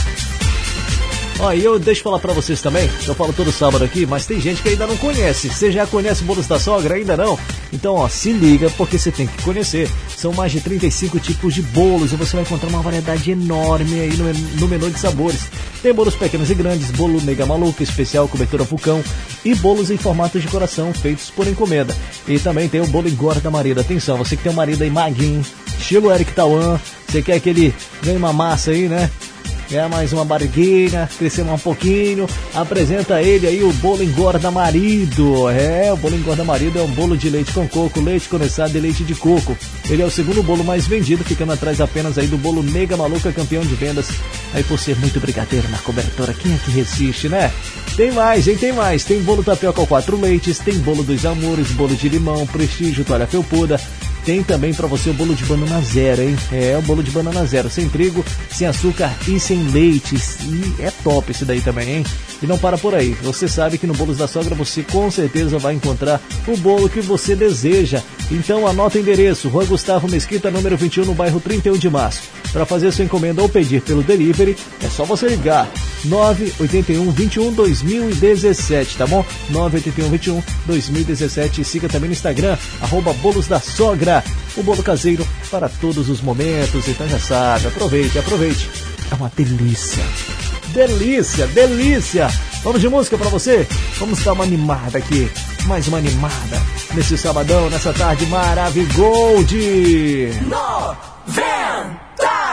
Ó, 1.40 1.54
e 1.54 1.64
eu 1.64 1.78
deixo 1.78 2.02
falar 2.02 2.18
pra 2.18 2.34
vocês 2.34 2.62
também, 2.62 2.90
eu 3.06 3.14
falo 3.14 3.32
todo 3.32 3.52
sábado 3.52 3.84
aqui, 3.84 4.08
mas 4.08 4.26
tem 4.26 4.42
gente 4.42 4.62
que 4.64 4.70
ainda 4.70 4.88
não 4.88 4.98
conhece. 4.98 5.50
Você 5.50 5.72
já 5.72 5.86
conhece 5.86 6.24
o 6.24 6.26
Bolos 6.26 6.48
da 6.48 6.60
Sogra? 6.60 6.96
Ainda 6.96 7.16
não? 7.16 7.38
Então, 7.72 7.94
ó, 7.94 8.10
se 8.10 8.32
liga, 8.32 8.72
porque 8.72 8.98
você 8.98 9.12
tem 9.12 9.28
que 9.28 9.44
conhecer. 9.44 9.88
São 10.16 10.34
mais 10.34 10.52
de 10.52 10.62
35 10.62 11.20
tipos 11.20 11.54
de 11.54 11.62
bolos 11.62 12.12
e 12.12 12.16
você 12.16 12.36
vai 12.36 12.42
encontrar 12.44 12.70
uma 12.70 12.82
variedade 12.82 13.30
enorme 13.30 14.00
aí 14.00 14.18
no, 14.18 14.34
no 14.60 14.68
menu 14.68 14.90
de 14.90 15.00
sabores. 15.00 15.48
Tem 15.84 15.94
bolos 15.94 16.16
pequenos 16.16 16.50
e 16.50 16.56
grandes, 16.56 16.90
bolo 16.90 17.22
mega 17.22 17.46
maluco, 17.46 17.84
especial, 17.84 18.28
cobertura 18.28 18.64
vulcão 18.64 19.04
e 19.46 19.54
bolos 19.54 19.92
em 19.92 19.98
formato 19.98 20.40
de 20.40 20.48
coração, 20.48 20.92
feitos 20.92 21.30
por 21.30 21.48
encomenda. 21.48 21.96
E 22.28 22.40
também 22.40 22.68
tem 22.68 22.82
o 22.82 22.88
bolo 22.88 23.08
engorda 23.08 23.52
marido. 23.52 23.80
Atenção, 23.80 24.18
você 24.18 24.36
que 24.36 24.42
tem 24.42 24.52
um 24.52 24.56
marido 24.56 24.82
aí 24.82 24.90
magrinho, 24.90 25.46
estilo 25.78 26.12
Eric 26.12 26.32
Tawan, 26.32 26.80
você 27.08 27.22
quer 27.22 27.40
que 27.40 27.50
ele 27.50 27.76
ganhe 28.02 28.18
uma 28.18 28.34
massa 28.34 28.72
aí, 28.72 28.90
né? 28.90 29.10
Ganhar 29.70 29.90
mais 29.90 30.14
uma 30.14 30.24
barriguinha, 30.24 31.10
crescer 31.18 31.42
um 31.44 31.58
pouquinho. 31.58 32.28
Apresenta 32.54 33.22
ele 33.22 33.48
aí 33.48 33.64
o 33.64 33.72
bolo 33.74 34.04
engorda 34.04 34.50
marido. 34.50 35.50
É, 35.50 35.92
o 35.92 35.98
bolo 35.98 36.16
engorda 36.16 36.44
marido 36.44 36.80
é 36.80 36.82
um 36.82 36.92
bolo 36.92 37.18
de 37.18 37.30
leite 37.30 37.52
com 37.52 37.68
coco, 37.68 38.00
leite 38.00 38.30
condensado 38.30 38.78
e 38.78 38.82
leite 38.82 39.04
de 39.04 39.16
coco. 39.16 39.58
Ele 39.90 40.02
é 40.02 40.06
o 40.06 40.12
segundo 40.12 40.42
bolo 40.44 40.64
mais 40.64 40.88
vendido, 40.88 41.24
ficando 41.24 41.54
atrás 41.54 41.82
apenas 41.82 42.18
aí 42.18 42.28
do 42.28 42.38
bolo 42.38 42.64
mega 42.64 42.98
maluca 42.98 43.32
campeão 43.32 43.64
de 43.64 43.76
vendas. 43.76 44.10
Aí 44.54 44.64
por 44.64 44.80
ser 44.80 44.98
muito 44.98 45.20
brigadeiro 45.20 45.70
na 45.70 45.78
cobertura, 45.80 46.34
quem 46.34 46.54
é 46.54 46.58
que 46.58 46.72
resiste, 46.72 47.30
né? 47.30 47.52
Tem 47.96 48.12
mais, 48.12 48.48
hein? 48.48 48.58
Tem 48.58 48.72
mais. 48.72 49.04
Tem 49.04 49.22
bolo 49.22 49.44
tapioca 49.44 49.82
com 49.82 49.88
quatro 49.88 50.20
leites, 50.20 50.60
tem 50.60 50.78
bolo 50.80 51.04
dos 51.04 51.26
amores, 51.26 51.72
bolo 51.72 51.96
de 51.96 52.10
limão, 52.10 52.46
prestígio, 52.48 53.04
toalha 53.04 53.28
felpuda. 53.28 53.80
Tem 54.28 54.44
também 54.44 54.74
para 54.74 54.88
você 54.88 55.10
o 55.10 55.14
bolo 55.14 55.34
de 55.34 55.46
banana 55.46 55.80
zero, 55.80 56.22
hein? 56.22 56.36
É, 56.52 56.78
o 56.78 56.82
bolo 56.82 57.02
de 57.02 57.10
banana 57.12 57.46
zero, 57.46 57.70
sem 57.70 57.88
trigo, 57.88 58.26
sem 58.52 58.68
açúcar 58.68 59.10
e 59.26 59.40
sem 59.40 59.64
leite. 59.70 60.18
E 60.44 60.82
é 60.82 60.92
top 61.02 61.32
esse 61.32 61.46
daí 61.46 61.62
também, 61.62 61.90
hein? 62.00 62.06
E 62.44 62.46
não 62.46 62.58
para 62.58 62.78
por 62.78 62.94
aí. 62.94 63.12
Você 63.24 63.48
sabe 63.48 63.78
que 63.78 63.88
no 63.88 63.94
Bolos 63.94 64.18
da 64.18 64.28
Sogra 64.28 64.54
você 64.54 64.84
com 64.84 65.10
certeza 65.10 65.58
vai 65.58 65.76
encontrar 65.76 66.22
o 66.46 66.58
bolo 66.58 66.90
que 66.90 67.00
você 67.00 67.38
deseja. 67.38 68.04
Então 68.30 68.68
anota 68.68 68.98
o 68.98 69.02
endereço: 69.02 69.48
Rua 69.48 69.64
Gustavo 69.64 70.10
Mesquita, 70.10 70.52
número 70.52 70.76
21, 70.76 71.06
no 71.06 71.14
bairro 71.14 71.40
31 71.40 71.78
de 71.78 71.90
março. 71.90 72.24
Para 72.58 72.66
fazer 72.66 72.92
sua 72.92 73.06
encomenda 73.06 73.40
ou 73.40 73.48
pedir 73.48 73.84
pelo 73.84 74.02
delivery, 74.02 74.58
é 74.84 74.90
só 74.90 75.06
você 75.06 75.28
ligar 75.28 75.70
981 76.06 77.12
21 77.12 77.54
2017, 77.54 78.98
tá 78.98 79.06
bom? 79.06 79.24
981 79.52 80.10
21 80.10 80.44
2017 80.66 81.62
e 81.62 81.64
siga 81.64 81.88
também 81.88 82.10
no 82.10 82.16
Instagram, 82.16 82.58
arroba 82.82 83.14
Bolos 83.14 83.46
da 83.46 83.60
Sogra, 83.60 84.24
o 84.56 84.64
bolo 84.64 84.82
caseiro 84.82 85.24
para 85.52 85.70
todos 85.70 86.10
os 86.10 86.20
momentos. 86.20 86.88
Então 86.88 87.08
já 87.08 87.20
sabe, 87.20 87.68
aproveite, 87.68 88.18
aproveite. 88.18 88.68
É 89.12 89.14
uma 89.14 89.32
delícia. 89.36 90.04
Delícia, 90.70 91.46
delícia. 91.46 92.28
Vamos 92.64 92.82
de 92.82 92.90
música 92.90 93.20
para 93.20 93.30
você? 93.30 93.68
Vamos 94.00 94.18
dar 94.24 94.34
uma 94.34 94.44
animada 94.44 94.98
aqui. 94.98 95.30
Mais 95.68 95.88
uma 95.88 96.00
animada 96.00 96.60
nesse 96.96 97.20
sabadão, 97.20 97.70
nessa 97.70 97.94
tarde 97.94 98.26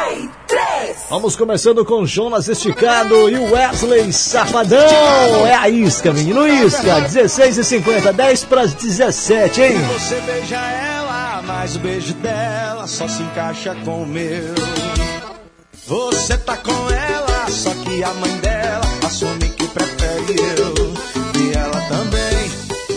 vai, 0.04 0.30
três! 0.46 0.96
Vamos 1.08 1.36
começando 1.36 1.84
com 1.84 2.04
Jonas 2.04 2.48
Esticado 2.48 3.28
e 3.28 3.38
Wesley 3.38 4.12
Safadão. 4.12 5.46
É 5.46 5.54
a 5.54 5.68
isca, 5.68 6.12
menino 6.12 6.46
isca. 6.46 7.00
16 7.00 7.58
e 7.58 7.64
50 7.64 8.12
10 8.12 8.44
para 8.44 8.62
as 8.62 8.74
17, 8.74 9.62
hein? 9.62 9.76
E 9.76 9.98
você 9.98 10.20
beija 10.20 10.56
ela, 10.56 11.42
mas 11.42 11.76
o 11.76 11.78
beijo 11.78 12.14
dela 12.14 12.86
só 12.86 13.08
se 13.08 13.22
encaixa 13.22 13.74
com 13.84 14.02
o 14.02 14.06
meu. 14.06 14.54
Você 15.86 16.36
tá 16.38 16.56
com 16.56 16.90
ela, 16.90 17.50
só 17.50 17.70
que 17.70 18.02
a 18.02 18.12
mãe 18.14 18.36
dela 18.38 18.84
assume 19.06 19.48
que 19.50 19.68
prefere 19.68 20.36
eu. 20.58 20.94
E 21.40 21.56
ela 21.56 21.80
também 21.88 22.50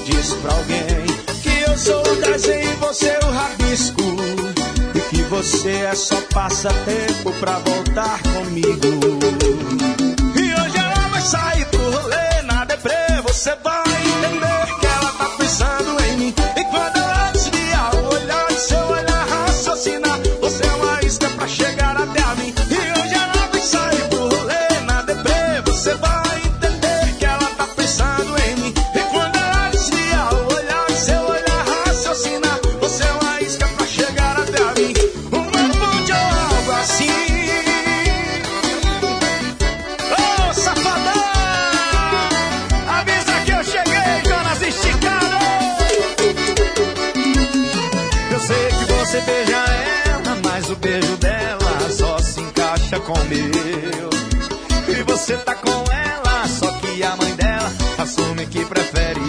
disse 0.05 0.35
pra 0.35 0.53
alguém 0.53 1.05
que 1.41 1.69
eu 1.69 1.77
sou 1.77 2.01
o 2.01 2.15
desenho 2.15 2.71
e 2.71 2.75
você 2.75 3.07
é 3.07 3.19
o 3.25 3.31
rabisco 3.31 4.26
você 5.29 5.71
é 5.71 5.95
só 5.95 6.19
passatempo 6.33 7.31
pra 7.39 7.59
voltar 7.59 8.21
comigo. 8.23 8.87
E 10.35 10.53
hoje 10.61 10.77
ela 10.77 11.07
vai 11.09 11.21
sair 11.21 11.65
pro 11.65 11.91
rolê 11.91 12.41
na 12.43 12.65
deprê, 12.65 12.93
é 12.93 13.21
você 13.21 13.55
vai. 13.63 13.86
com 53.07 53.17
meu. 53.23 54.09
E 54.89 55.03
você 55.03 55.37
tá 55.37 55.55
com 55.55 55.69
ela, 55.69 56.47
só 56.49 56.69
que 56.79 57.01
a 57.01 57.15
mãe 57.15 57.33
dela 57.35 57.71
assume 57.97 58.45
que 58.47 58.65
prefere 58.65 59.26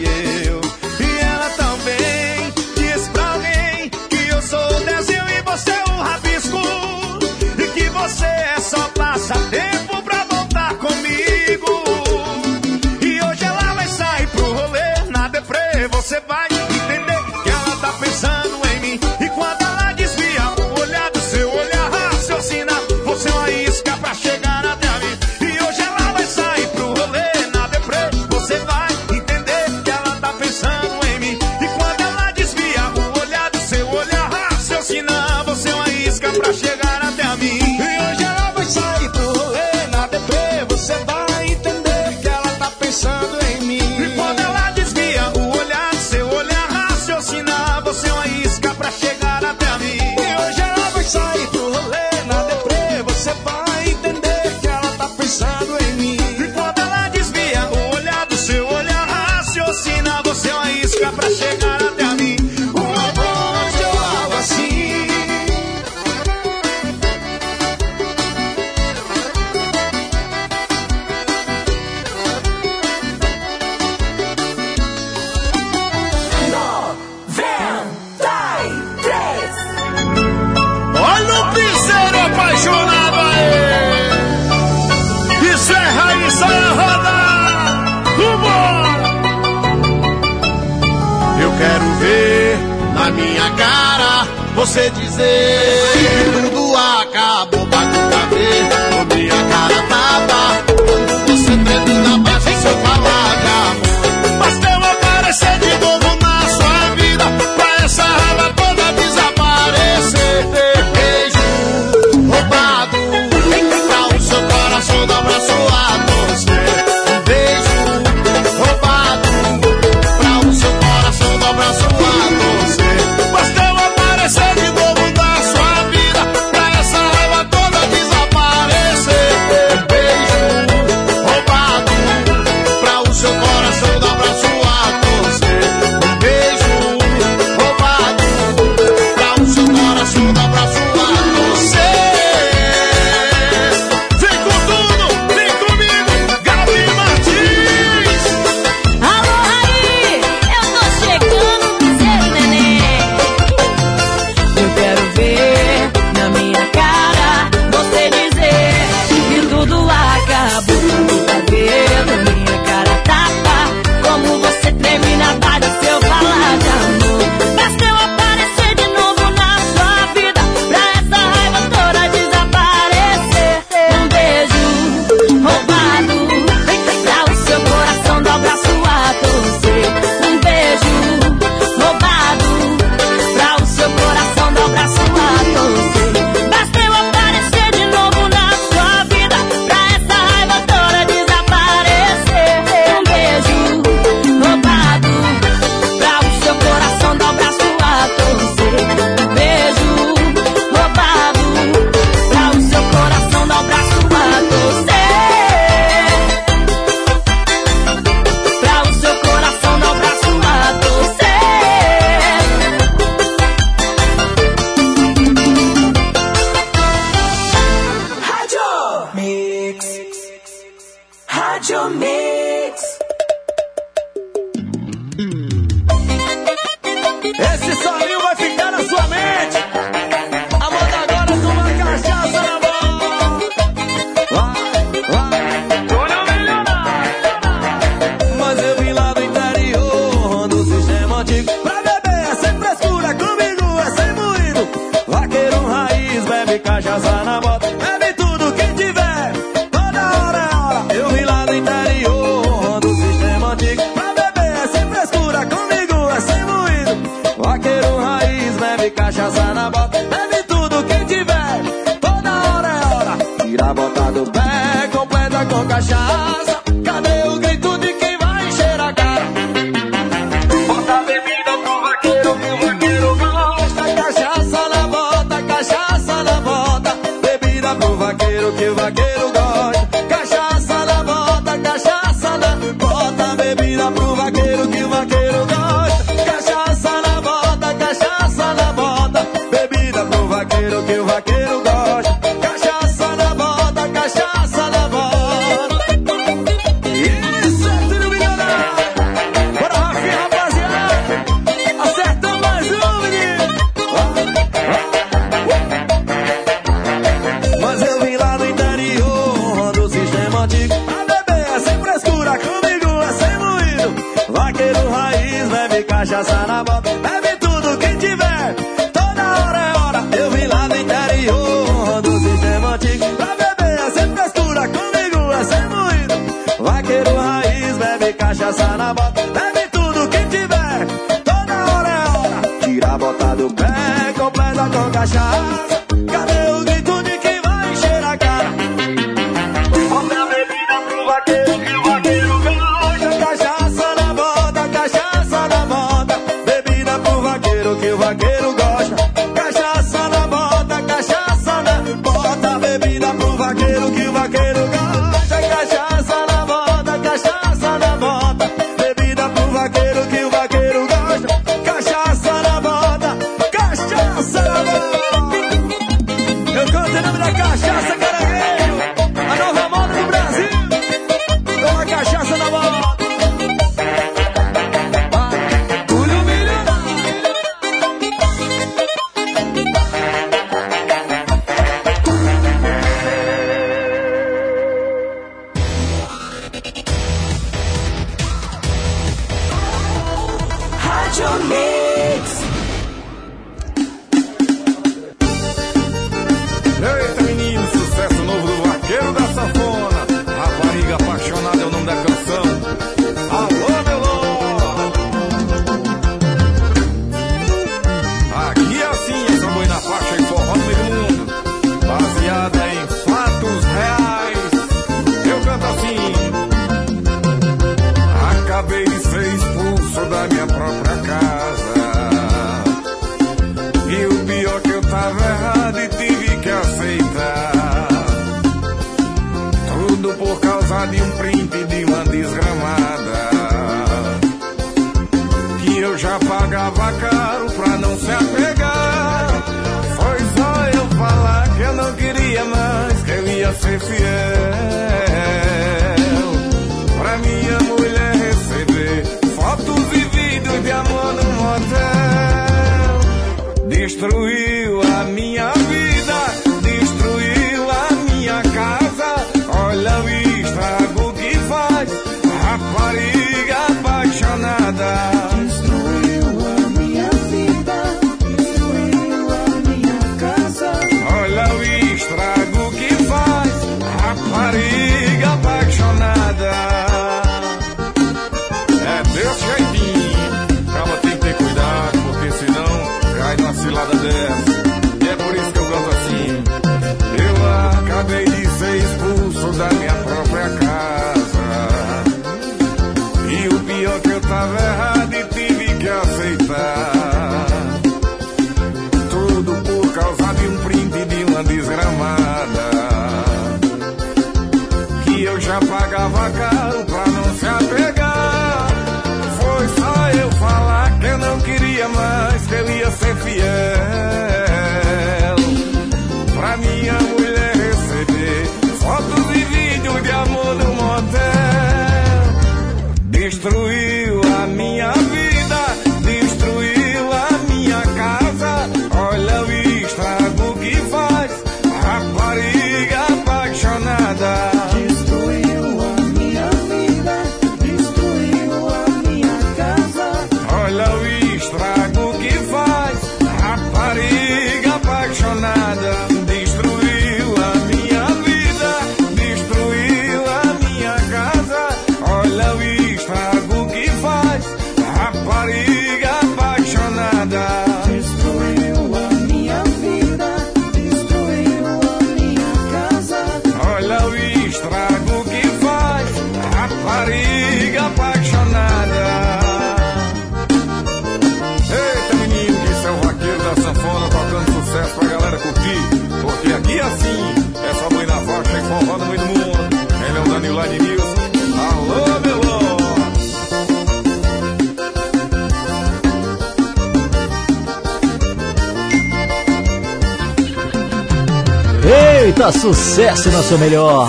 sua 593.42 593.58
melhor. 593.58 594.08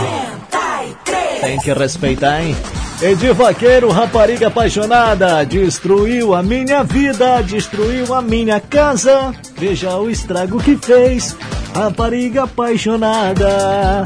Tem 1.41 1.59
que 1.59 1.73
respeitar, 1.73 2.41
hein? 2.41 2.55
Edi 3.01 3.31
Vaqueiro, 3.31 3.89
rapariga 3.89 4.47
apaixonada, 4.47 5.45
destruiu 5.45 6.35
a 6.35 6.43
minha 6.43 6.83
vida, 6.83 7.41
destruiu 7.41 8.13
a 8.13 8.21
minha 8.21 8.59
casa. 8.59 9.33
Veja 9.57 9.95
o 9.97 10.09
estrago 10.09 10.61
que 10.61 10.75
fez, 10.75 11.35
rapariga 11.73 12.43
apaixonada. 12.43 14.03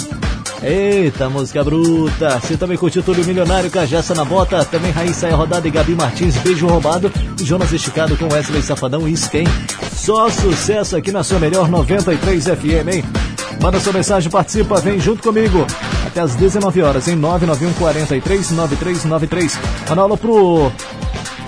Eita, 0.61 1.27
música 1.27 1.63
bruta. 1.63 2.39
Você 2.39 2.55
também 2.55 2.77
curtiu 2.77 3.01
Túlio 3.03 3.25
Milionário, 3.25 3.69
Cajaça 3.71 4.13
na 4.13 4.23
Bota, 4.23 4.63
também 4.63 4.91
Raíssa 4.91 5.27
é 5.27 5.31
Rodada 5.31 5.67
e 5.67 5.71
Gabi 5.71 5.95
Martins, 5.95 6.37
Beijo 6.37 6.67
Roubado, 6.67 7.11
Jonas 7.43 7.73
Esticado 7.73 8.15
com 8.15 8.31
Wesley 8.31 8.61
Safadão 8.61 9.07
e 9.09 9.13
Quem? 9.13 9.45
Só 9.91 10.29
sucesso 10.29 10.95
aqui 10.95 11.11
na 11.11 11.23
sua 11.23 11.39
melhor 11.39 11.67
93 11.67 12.45
FM, 12.45 12.87
hein? 12.93 13.03
Manda 13.63 13.79
sua 13.79 13.93
mensagem, 13.93 14.29
participa, 14.29 14.81
vem 14.81 14.99
junto 14.99 15.23
comigo. 15.23 15.65
Até 16.05 16.19
às 16.19 16.35
19 16.35 16.81
horas, 16.81 17.07
em 17.07 17.15
991 17.15 17.73
43 17.75 18.51
9393. 18.51 19.57
Manda 19.87 20.01
aula 20.01 20.17
pro 20.17 20.69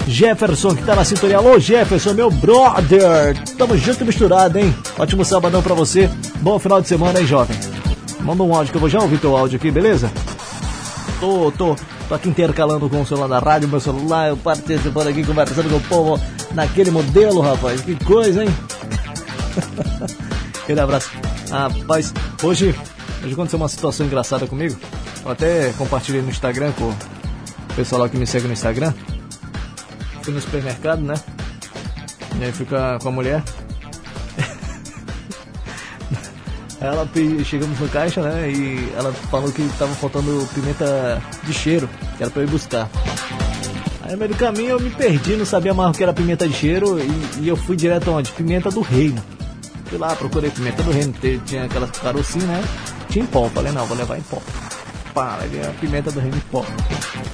Jefferson, 0.07 0.73
que 0.73 0.83
tá 0.83 0.95
na 0.95 1.03
sintonia. 1.03 1.35
Alô, 1.35 1.59
Jefferson, 1.59 2.13
meu 2.13 2.31
brother. 2.31 3.37
Tamo 3.57 3.77
junto 3.77 4.03
e 4.03 4.05
misturado, 4.05 4.57
hein? 4.57 4.73
Ótimo 4.97 5.25
sabadão 5.25 5.61
pra 5.61 5.73
você. 5.73 6.09
Bom 6.37 6.57
final 6.57 6.79
de 6.81 6.87
semana, 6.87 7.19
hein, 7.19 7.27
jovem? 7.27 7.57
Manda 8.21 8.43
um 8.43 8.55
áudio 8.55 8.71
que 8.71 8.77
eu 8.77 8.81
vou 8.81 8.89
já 8.89 9.01
ouvir 9.01 9.19
teu 9.19 9.35
áudio 9.35 9.57
aqui, 9.57 9.69
beleza? 9.69 10.09
Tô, 11.19 11.51
tô, 11.51 11.75
tô 12.07 12.15
aqui 12.15 12.29
intercalando 12.29 12.89
com 12.89 13.01
o 13.01 13.05
celular 13.05 13.27
da 13.27 13.39
rádio, 13.39 13.67
meu 13.67 13.81
celular, 13.81 14.29
eu 14.29 14.37
participando 14.37 15.09
aqui, 15.09 15.21
conversando 15.21 15.69
com 15.69 15.75
o 15.75 15.81
povo 15.81 16.21
naquele 16.53 16.91
modelo, 16.91 17.41
rapaz. 17.41 17.81
Que 17.81 17.93
coisa, 18.05 18.45
hein? 18.45 18.49
Aquele 20.63 20.79
abraço. 20.79 21.24
Rapaz, 21.55 22.13
hoje, 22.43 22.75
hoje 23.23 23.33
aconteceu 23.33 23.57
uma 23.57 23.69
situação 23.69 24.05
engraçada 24.05 24.45
comigo. 24.45 24.75
Eu 25.23 25.31
até 25.31 25.71
compartilhei 25.77 26.21
no 26.21 26.29
Instagram 26.29 26.73
com 26.73 26.89
o 26.89 27.75
pessoal 27.77 28.01
lá 28.01 28.09
que 28.09 28.17
me 28.17 28.27
segue 28.27 28.45
no 28.45 28.51
Instagram. 28.51 28.93
Fui 30.21 30.33
no 30.33 30.41
supermercado, 30.41 31.01
né? 31.01 31.13
E 32.37 32.43
aí 32.43 32.51
fica 32.51 32.99
com 33.01 33.07
a 33.07 33.11
mulher. 33.11 33.41
Ela 36.81 37.09
chegamos 37.45 37.79
no 37.79 37.87
caixa, 37.87 38.21
né? 38.21 38.51
E 38.51 38.91
ela 38.97 39.13
falou 39.13 39.49
que 39.49 39.65
tava 39.79 39.95
faltando 39.95 40.45
pimenta 40.53 41.21
de 41.43 41.53
cheiro, 41.53 41.89
que 42.17 42.23
era 42.23 42.29
pra 42.29 42.41
eu 42.41 42.47
ir 42.47 42.51
buscar. 42.51 42.89
Aí 44.01 44.11
no 44.11 44.17
meio 44.17 44.31
do 44.31 44.37
caminho 44.37 44.71
eu 44.71 44.79
me 44.79 44.89
perdi, 44.89 45.37
não 45.37 45.45
sabia 45.45 45.73
mais 45.73 45.91
o 45.91 45.93
que 45.93 46.03
era 46.03 46.13
pimenta 46.13 46.45
de 46.45 46.53
cheiro 46.53 46.99
e, 46.99 47.43
e 47.43 47.47
eu 47.47 47.55
fui 47.55 47.77
direto 47.77 48.11
onde? 48.11 48.29
Pimenta 48.33 48.69
do 48.69 48.81
reino. 48.81 49.23
Fui 49.95 50.01
lá, 50.01 50.13
procurei 50.13 50.51
pimenta 50.51 50.83
do 50.83 50.91
reino, 50.91 51.13
tinha 51.45 51.63
aquelas 51.63 51.89
carocinhas, 51.91 52.49
né? 52.49 52.61
Tinha 53.07 53.23
em 53.23 53.27
pó, 53.27 53.47
falei, 53.47 53.71
não, 53.71 53.85
vou 53.85 53.95
levar 53.95 54.17
em 54.17 54.21
pó. 54.23 54.41
Pá, 55.13 55.37
levei 55.41 55.61
a 55.61 55.71
pimenta 55.71 56.11
do 56.11 56.19
reino 56.19 56.35
em 56.35 56.41
pó. 56.51 56.65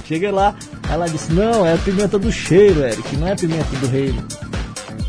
Cheguei 0.04 0.30
lá, 0.30 0.54
ela 0.88 1.08
disse, 1.08 1.32
não, 1.32 1.66
é 1.66 1.74
a 1.74 1.78
pimenta 1.78 2.20
do 2.20 2.30
cheiro, 2.30 2.84
Eric, 2.84 3.16
não 3.16 3.26
é 3.26 3.34
pimenta 3.34 3.76
do 3.80 3.88
reino. 3.88 4.24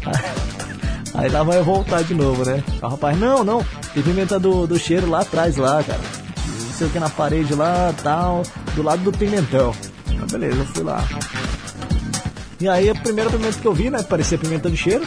Aí 1.13 1.29
lá 1.29 1.43
vai 1.43 1.61
voltar 1.61 2.03
de 2.03 2.15
novo, 2.15 2.43
né? 2.43 2.63
O 2.81 2.87
rapaz, 2.87 3.19
não, 3.19 3.43
não, 3.43 3.63
tem 3.93 4.01
pimenta 4.01 4.39
do, 4.39 4.65
do 4.65 4.79
cheiro 4.79 5.07
lá 5.07 5.21
atrás, 5.21 5.55
lá, 5.55 5.83
cara. 5.83 6.01
Não 6.47 6.71
sei 6.71 6.87
o 6.87 6.89
que 6.89 6.97
na 6.97 7.09
parede 7.09 7.53
lá, 7.53 7.93
tal, 8.01 8.41
do 8.73 8.81
lado 8.81 9.03
do 9.03 9.11
pimentão. 9.15 9.75
Mas 10.19 10.31
beleza, 10.31 10.57
eu 10.57 10.65
fui 10.65 10.83
lá. 10.83 11.07
E 12.59 12.67
aí 12.67 12.89
a 12.89 12.95
primeira 12.95 13.29
pimenta 13.29 13.59
que 13.59 13.67
eu 13.67 13.73
vi, 13.75 13.91
né, 13.91 14.01
parecia 14.01 14.39
pimenta 14.39 14.71
do 14.71 14.75
cheiro. 14.75 15.05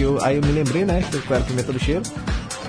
Que 0.00 0.04
eu, 0.04 0.18
aí 0.24 0.36
eu 0.36 0.42
me 0.42 0.50
lembrei, 0.52 0.86
né, 0.86 1.02
que 1.02 1.30
era 1.30 1.44
pimenta 1.44 1.74
do 1.74 1.78
cheiro. 1.78 2.00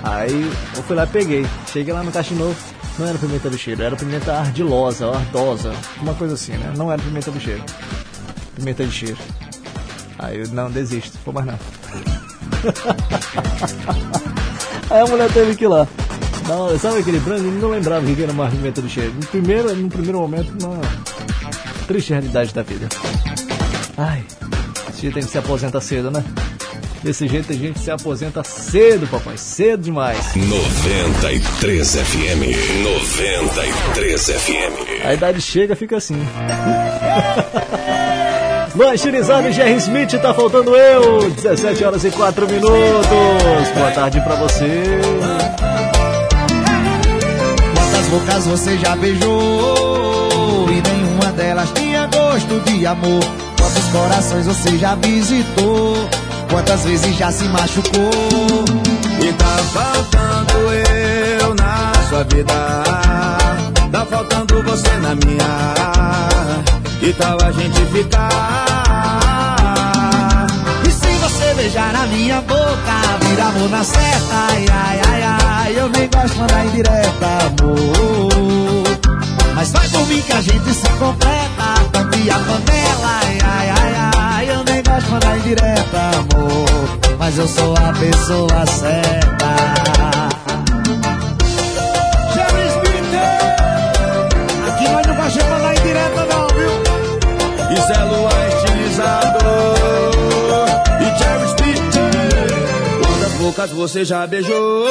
Aí 0.02 0.52
eu 0.76 0.82
fui 0.82 0.94
lá 0.94 1.04
e 1.04 1.06
peguei. 1.06 1.46
Cheguei 1.72 1.94
lá 1.94 2.02
no 2.02 2.12
caixa 2.12 2.34
novo, 2.34 2.54
não 2.98 3.06
era 3.06 3.16
pimenta 3.16 3.48
do 3.48 3.56
cheiro, 3.56 3.82
era 3.82 3.96
pimenta 3.96 4.34
ardilosa, 4.34 5.08
ardosa, 5.08 5.72
uma 6.02 6.12
coisa 6.12 6.34
assim, 6.34 6.52
né? 6.52 6.74
Não 6.76 6.92
era 6.92 7.00
pimenta 7.00 7.30
do 7.30 7.40
cheiro. 7.40 7.64
Pimenta 8.54 8.84
de 8.84 8.92
cheiro. 8.92 9.16
Aí 10.18 10.40
eu, 10.40 10.48
não, 10.48 10.70
desisto, 10.70 11.18
vou 11.24 11.32
mais 11.32 11.46
não. 11.46 11.58
Aí 14.90 15.00
a 15.00 15.06
mulher 15.06 15.32
teve 15.32 15.56
que 15.56 15.64
ir 15.64 15.68
lá. 15.68 15.88
Não, 16.46 16.78
sabe 16.78 16.98
aquele 16.98 17.18
branco? 17.20 17.46
Ele 17.46 17.58
não 17.58 17.70
lembrava 17.70 18.04
que 18.04 18.22
era 18.22 18.32
uma 18.32 18.50
pimenta 18.50 18.82
do 18.82 18.90
cheiro. 18.90 19.14
No 19.14 19.26
primeiro, 19.26 19.74
no 19.74 19.88
primeiro 19.88 20.18
momento, 20.18 20.52
uma 20.62 20.78
triste 21.86 22.10
realidade 22.10 22.52
da 22.52 22.62
vida. 22.62 22.90
Ai, 23.96 24.22
esse 24.90 25.00
jeito 25.00 25.16
a 25.16 25.22
gente 25.22 25.30
se 25.30 25.38
aposenta 25.38 25.80
cedo, 25.80 26.10
né? 26.10 26.22
Desse 27.02 27.26
jeito 27.26 27.52
a 27.52 27.56
gente 27.56 27.80
se 27.80 27.90
aposenta 27.90 28.44
cedo, 28.44 29.08
papai. 29.08 29.36
Cedo 29.36 29.82
demais. 29.82 30.36
93 30.36 31.96
FM. 31.96 32.84
93 32.84 34.26
FM. 34.26 35.04
A 35.04 35.12
idade 35.14 35.40
chega, 35.40 35.74
fica 35.74 35.96
assim. 35.96 36.14
Lancherizado 38.76 39.50
Jerry 39.52 39.76
Smith, 39.78 40.12
tá 40.12 40.32
faltando 40.32 40.76
eu. 40.76 41.28
17 41.30 41.84
horas 41.84 42.04
e 42.04 42.10
4 42.10 42.46
minutos. 42.46 43.68
Boa 43.74 43.90
tarde 43.90 44.20
pra 44.20 44.36
você. 44.36 45.00
Quantas 47.74 48.06
bocas 48.08 48.46
você 48.46 48.78
já 48.78 48.94
beijou? 48.96 50.68
E 50.70 50.80
nenhuma 50.88 51.32
delas 51.32 51.70
tinha 51.72 52.06
gosto 52.06 52.60
de 52.60 52.86
amor. 52.86 53.24
Quantos 53.58 53.88
corações 53.88 54.46
você 54.46 54.78
já 54.78 54.94
visitou? 54.94 56.08
Quantas 56.52 56.84
vezes 56.84 57.16
já 57.16 57.32
se 57.32 57.44
machucou? 57.44 58.10
E 59.26 59.32
tá 59.32 59.56
faltando 59.72 60.52
eu 61.40 61.54
na 61.54 61.92
sua 62.10 62.24
vida. 62.24 62.52
Tá 63.90 64.04
faltando 64.04 64.62
você 64.62 64.90
na 64.98 65.14
minha. 65.14 65.74
Que 67.00 67.10
tal 67.14 67.38
a 67.42 67.50
gente 67.52 67.86
ficar? 67.86 69.46
E 70.86 70.90
se 70.90 71.12
você 71.20 71.54
beijar 71.54 71.96
a 71.96 72.06
minha 72.08 72.42
boca, 72.42 73.18
vira 73.22 73.44
amor 73.44 73.70
na 73.70 73.82
certa, 73.82 74.34
ai, 74.34 74.66
ai, 74.70 75.00
ai, 75.08 75.22
ai. 75.22 75.74
Eu 75.74 75.88
nem 75.88 76.06
gosto 76.10 76.34
de 76.34 76.38
mandar 76.38 76.66
indireta, 76.66 77.38
amor. 77.46 78.84
Mas 79.54 79.72
vai 79.72 79.88
por 79.88 80.06
que 80.06 80.32
a 80.32 80.40
gente 80.42 80.74
se 80.74 80.88
completa, 80.98 81.80
tampe 81.92 82.30
a 82.30 82.38
panela, 82.38 83.20
ai, 83.22 83.38
ai, 83.42 83.70
ai, 83.70 83.81
nem 84.82 84.94
gosto 84.94 85.06
de 85.06 85.10
mandar 85.12 85.38
indireta, 85.38 86.10
amor. 86.16 86.98
Mas 87.18 87.38
eu 87.38 87.48
sou 87.48 87.74
a 87.74 87.92
pessoa 87.92 88.66
certa. 88.66 89.32
Aqui 94.68 94.88
nós 94.88 95.06
não 95.06 95.28
de 95.28 95.50
mandar 95.50 95.74
indireta, 95.74 96.26
não, 96.26 96.46
viu? 96.48 96.72
Isso 97.72 97.92
é 97.92 98.04
Luan 98.04 98.48
estilizado 98.48 99.38
E 101.00 101.18
Jerry 101.18 101.48
Speed 101.48 101.94
Quantas 103.02 103.32
bocas 103.38 103.70
você 103.70 104.04
já 104.04 104.26
beijou 104.26 104.86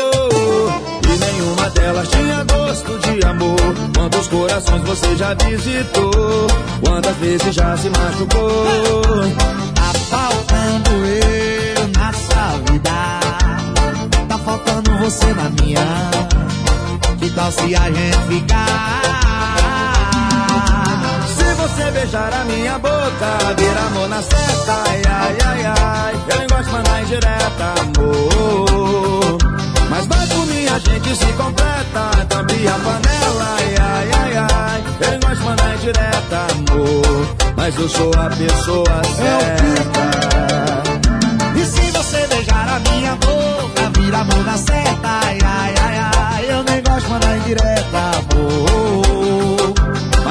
E 1.04 1.20
nenhuma 1.20 1.70
delas 1.70 2.08
tinha 2.10 2.44
gosto 2.44 2.98
de 3.00 3.26
amor 3.28 3.76
Quantos 3.96 4.28
corações 4.28 4.82
você 4.84 5.16
já 5.16 5.34
visitou 5.36 6.48
Quantas 6.84 7.16
vezes 7.18 7.54
já 7.54 7.78
se 7.78 7.90
machucou 7.90 9.71
faltando 10.12 10.92
eu 10.92 11.88
na 11.98 12.14
sua 12.14 12.72
vida 12.72 12.92
Tá 14.28 14.38
faltando 14.38 14.98
você 14.98 15.34
na 15.34 15.50
minha 15.50 16.12
Que 17.20 17.30
tal 17.32 17.52
se 17.52 17.76
a 17.76 17.92
gente 17.92 18.18
ficar 18.28 19.12
você 21.62 21.92
beijar 21.92 22.34
a 22.34 22.44
minha 22.46 22.78
boca, 22.80 23.54
vira 23.56 23.82
amor 23.82 24.10
na 24.10 24.22
certa, 24.22 24.84
ai, 24.88 25.02
ai, 25.08 25.38
ai, 25.46 25.66
ai. 25.66 26.14
Eu 26.14 26.48
gosto 26.50 26.66
de 26.66 26.72
mandar 26.72 27.02
indireta, 27.04 27.74
amor. 27.82 29.38
Mas 29.90 30.08
mim, 30.08 30.31
a 30.74 30.80
gente 30.80 31.16
se 31.16 31.34
completa, 31.34 32.26
tambi 32.30 32.68
a 32.68 32.74
panela, 32.74 33.56
ai, 33.58 33.76
ai, 33.80 34.12
ai, 34.20 34.38
ai. 34.38 34.84
Eu 35.02 35.10
nem 35.12 35.20
gosto 35.20 35.36
de 35.36 35.44
mandar 35.44 35.76
indireta, 35.76 36.48
amor. 36.52 37.36
Mas 37.58 37.76
eu 37.78 37.90
sou 37.90 38.12
a 38.16 38.30
pessoa 38.30 39.02
certa. 39.16 40.02
E 41.56 41.66
se 41.66 41.92
você 41.92 42.28
beijar 42.28 42.68
a 42.70 42.80
minha 42.90 43.16
boca, 43.16 44.00
vira 44.00 44.18
amor 44.20 44.46
na 44.46 44.58
certa, 44.58 45.08
ai, 45.26 45.38
ai, 45.44 45.74
ai, 45.82 45.98
ai. 46.18 46.46
Eu 46.50 46.64
nem 46.64 46.82
gosto 46.84 47.02
de 47.02 47.10
mandar 47.10 47.38
indireta, 47.38 48.12
amor. 48.34 49.61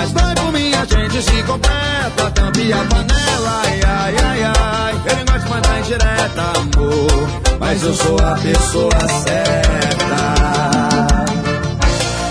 Mas 0.00 0.12
vai 0.12 0.34
por 0.34 0.50
mim, 0.50 0.72
a 0.72 0.86
gente 0.86 1.22
se 1.22 1.42
completa, 1.42 2.30
tampe 2.34 2.72
a 2.72 2.78
panela, 2.84 3.62
ai, 3.66 3.80
ai, 3.86 4.16
ai, 4.24 4.42
ai. 4.44 4.94
Eu 5.04 5.16
nem 5.16 5.24
gosto 5.26 5.40
de 5.42 5.50
mandar 5.50 5.78
indireta, 5.78 6.42
amor, 6.56 7.28
mas 7.60 7.82
eu 7.82 7.94
sou 7.94 8.18
a 8.18 8.34
pessoa 8.36 8.98
certa. 9.24 10.20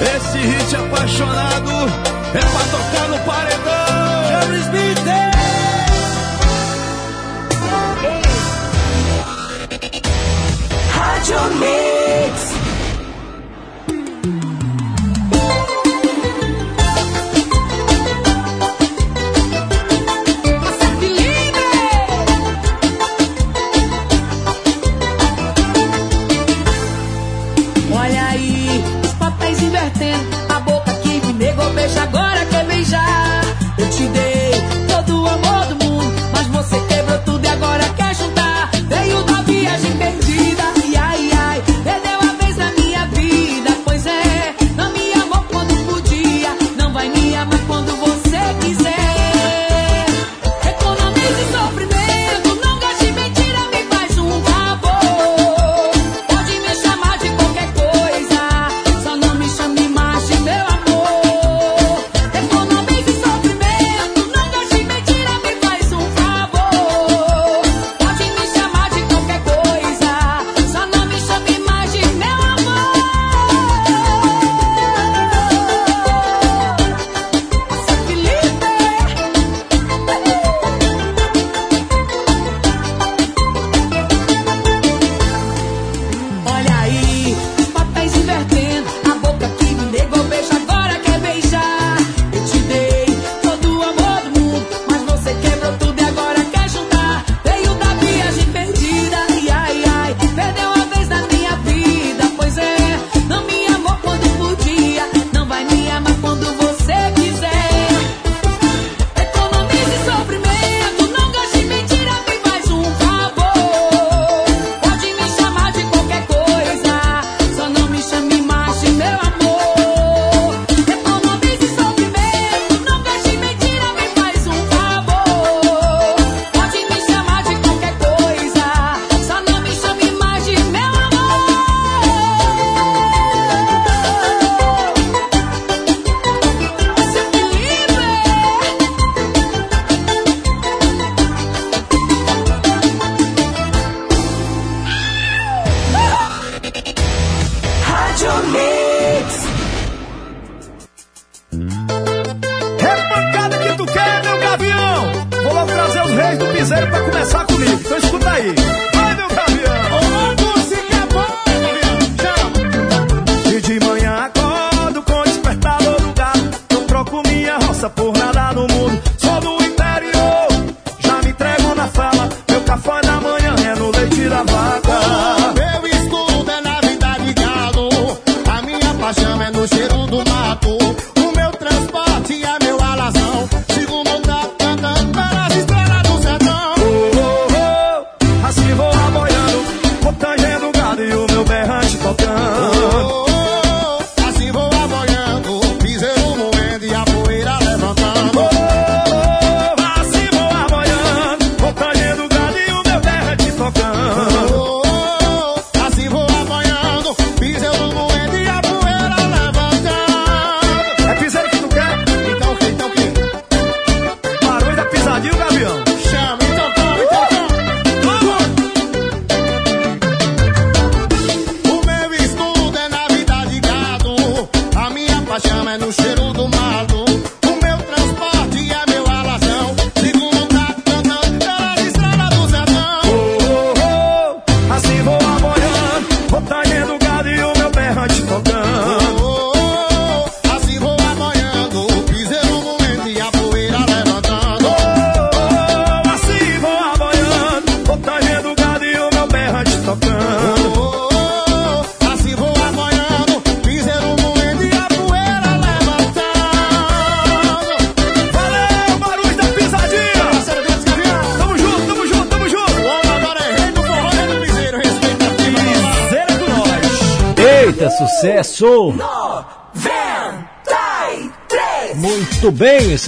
Esse 0.02 0.38
hit 0.40 0.76
apaixonado 0.78 1.72
é 2.34 2.40
pra 2.40 2.64
tocar 2.72 3.08
no 3.10 3.20
paredão. 3.20 4.26
Jerry 4.30 4.62
Smith! 4.62 5.00
Rádio 10.92 11.56
Mix. 11.60 11.99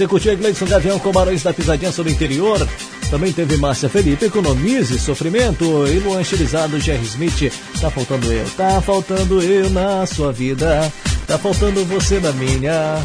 Você 0.02 0.08
curtiu 0.08 0.36
Gleison 0.36 0.66
Gavião 0.66 0.98
com 0.98 1.12
Barões 1.12 1.42
da 1.42 1.52
Pisadinha 1.52 1.92
sobre 1.92 2.12
o 2.12 2.14
interior? 2.14 2.66
Também 3.10 3.32
teve 3.32 3.56
Márcia 3.56 3.88
Felipe, 3.88 4.24
Economize, 4.24 4.98
Sofrimento 4.98 5.64
e 5.86 5.98
Luan 5.98 6.20
Estilizado, 6.20 6.80
Jerry 6.80 7.04
Smith. 7.04 7.52
Tá 7.80 7.90
faltando 7.90 8.32
eu, 8.32 8.44
tá 8.56 8.80
faltando 8.80 9.42
eu 9.42 9.70
na 9.70 10.04
sua 10.06 10.32
vida, 10.32 10.92
tá 11.26 11.38
faltando 11.38 11.84
você 11.84 12.18
na 12.18 12.32
minha. 12.32 13.00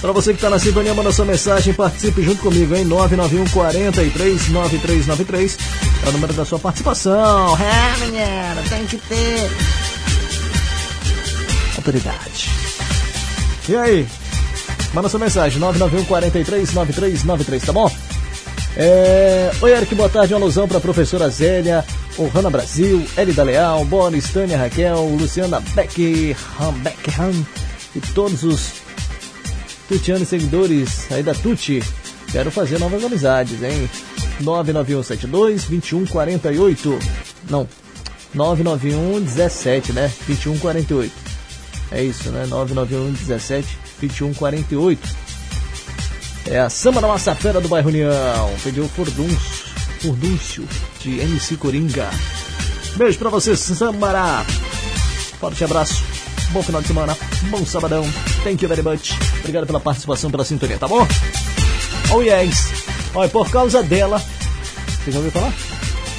Pra 0.00 0.12
você 0.12 0.32
que 0.32 0.40
tá 0.40 0.48
na 0.48 0.58
sintonia, 0.58 0.94
manda 0.94 1.12
sua 1.12 1.26
mensagem, 1.26 1.74
participe 1.74 2.22
junto 2.22 2.40
comigo, 2.40 2.74
hein? 2.74 2.84
991 2.84 3.46
43 3.50 4.48
9393 4.48 5.58
é 6.04 6.08
o 6.08 6.12
número 6.12 6.32
da 6.32 6.44
sua 6.44 6.58
participação. 6.58 7.58
É, 7.58 7.96
menina, 7.98 8.62
tem 8.70 8.86
que 8.86 8.96
ter 8.96 9.50
autoridade. 11.76 12.61
E 13.68 13.76
aí? 13.76 14.06
Manda 14.92 15.08
sua 15.08 15.20
mensagem, 15.20 15.58
991 15.58 16.04
43 16.04 16.74
9393, 16.74 17.62
tá 17.64 17.72
bom? 17.72 17.90
É... 18.76 19.50
Oi, 19.60 19.72
Eric, 19.72 19.94
boa 19.94 20.08
tarde. 20.08 20.34
Uma 20.34 20.40
alusão 20.40 20.66
para 20.66 20.78
a 20.78 20.80
professora 20.80 21.28
Zélia, 21.28 21.84
Ohana 22.18 22.50
Brasil, 22.50 23.06
Elida 23.16 23.42
Leal, 23.42 23.84
Boris, 23.84 24.30
Tânia 24.30 24.58
Raquel, 24.58 24.98
Luciana 25.18 25.60
Beckham, 25.60 26.72
Beckham 26.82 27.46
e 27.94 28.00
todos 28.00 28.42
os 28.42 28.72
tutianos 29.88 30.28
seguidores 30.28 31.10
aí 31.10 31.22
da 31.22 31.34
Tuti. 31.34 31.82
Quero 32.30 32.50
fazer 32.50 32.78
novas 32.78 33.04
amizades, 33.04 33.62
hein? 33.62 33.88
99172 34.40 35.64
2148. 35.64 36.98
Não, 37.48 37.68
991 38.34 39.20
17, 39.20 39.92
né? 39.92 40.10
2148. 40.26 41.21
É 41.94 42.02
isso, 42.02 42.30
né? 42.30 42.46
991 42.46 43.12
17 43.12 43.78
2148. 44.00 45.08
É 46.46 46.60
a 46.60 46.68
Samba 46.70 47.00
da 47.00 47.08
Massafera 47.08 47.60
do 47.60 47.68
bairro 47.68 47.88
União. 47.88 48.52
Pediu 48.62 48.88
Furdúncio, 48.88 49.66
Furdúncio 50.00 50.68
de 51.00 51.20
MC 51.20 51.56
Coringa. 51.56 52.08
Beijo 52.96 53.18
pra 53.18 53.30
você, 53.30 53.56
Sambará. 53.56 54.44
Forte 55.38 55.64
abraço. 55.64 56.02
Bom 56.50 56.62
final 56.62 56.82
de 56.82 56.88
semana. 56.88 57.16
Bom 57.50 57.64
sabadão. 57.64 58.04
Thank 58.44 58.62
you 58.64 58.68
very 58.68 58.82
much. 58.82 59.12
Obrigado 59.40 59.66
pela 59.66 59.80
participação, 59.80 60.30
pela 60.30 60.44
sintonia, 60.44 60.78
tá 60.78 60.88
bom? 60.88 61.06
Oh 62.14 62.22
yes. 62.22 62.72
Olha, 63.14 63.28
por 63.28 63.50
causa 63.50 63.82
dela. 63.82 64.22
Você 65.04 65.10
já 65.12 65.18
ouviu 65.18 65.32
falar? 65.32 65.52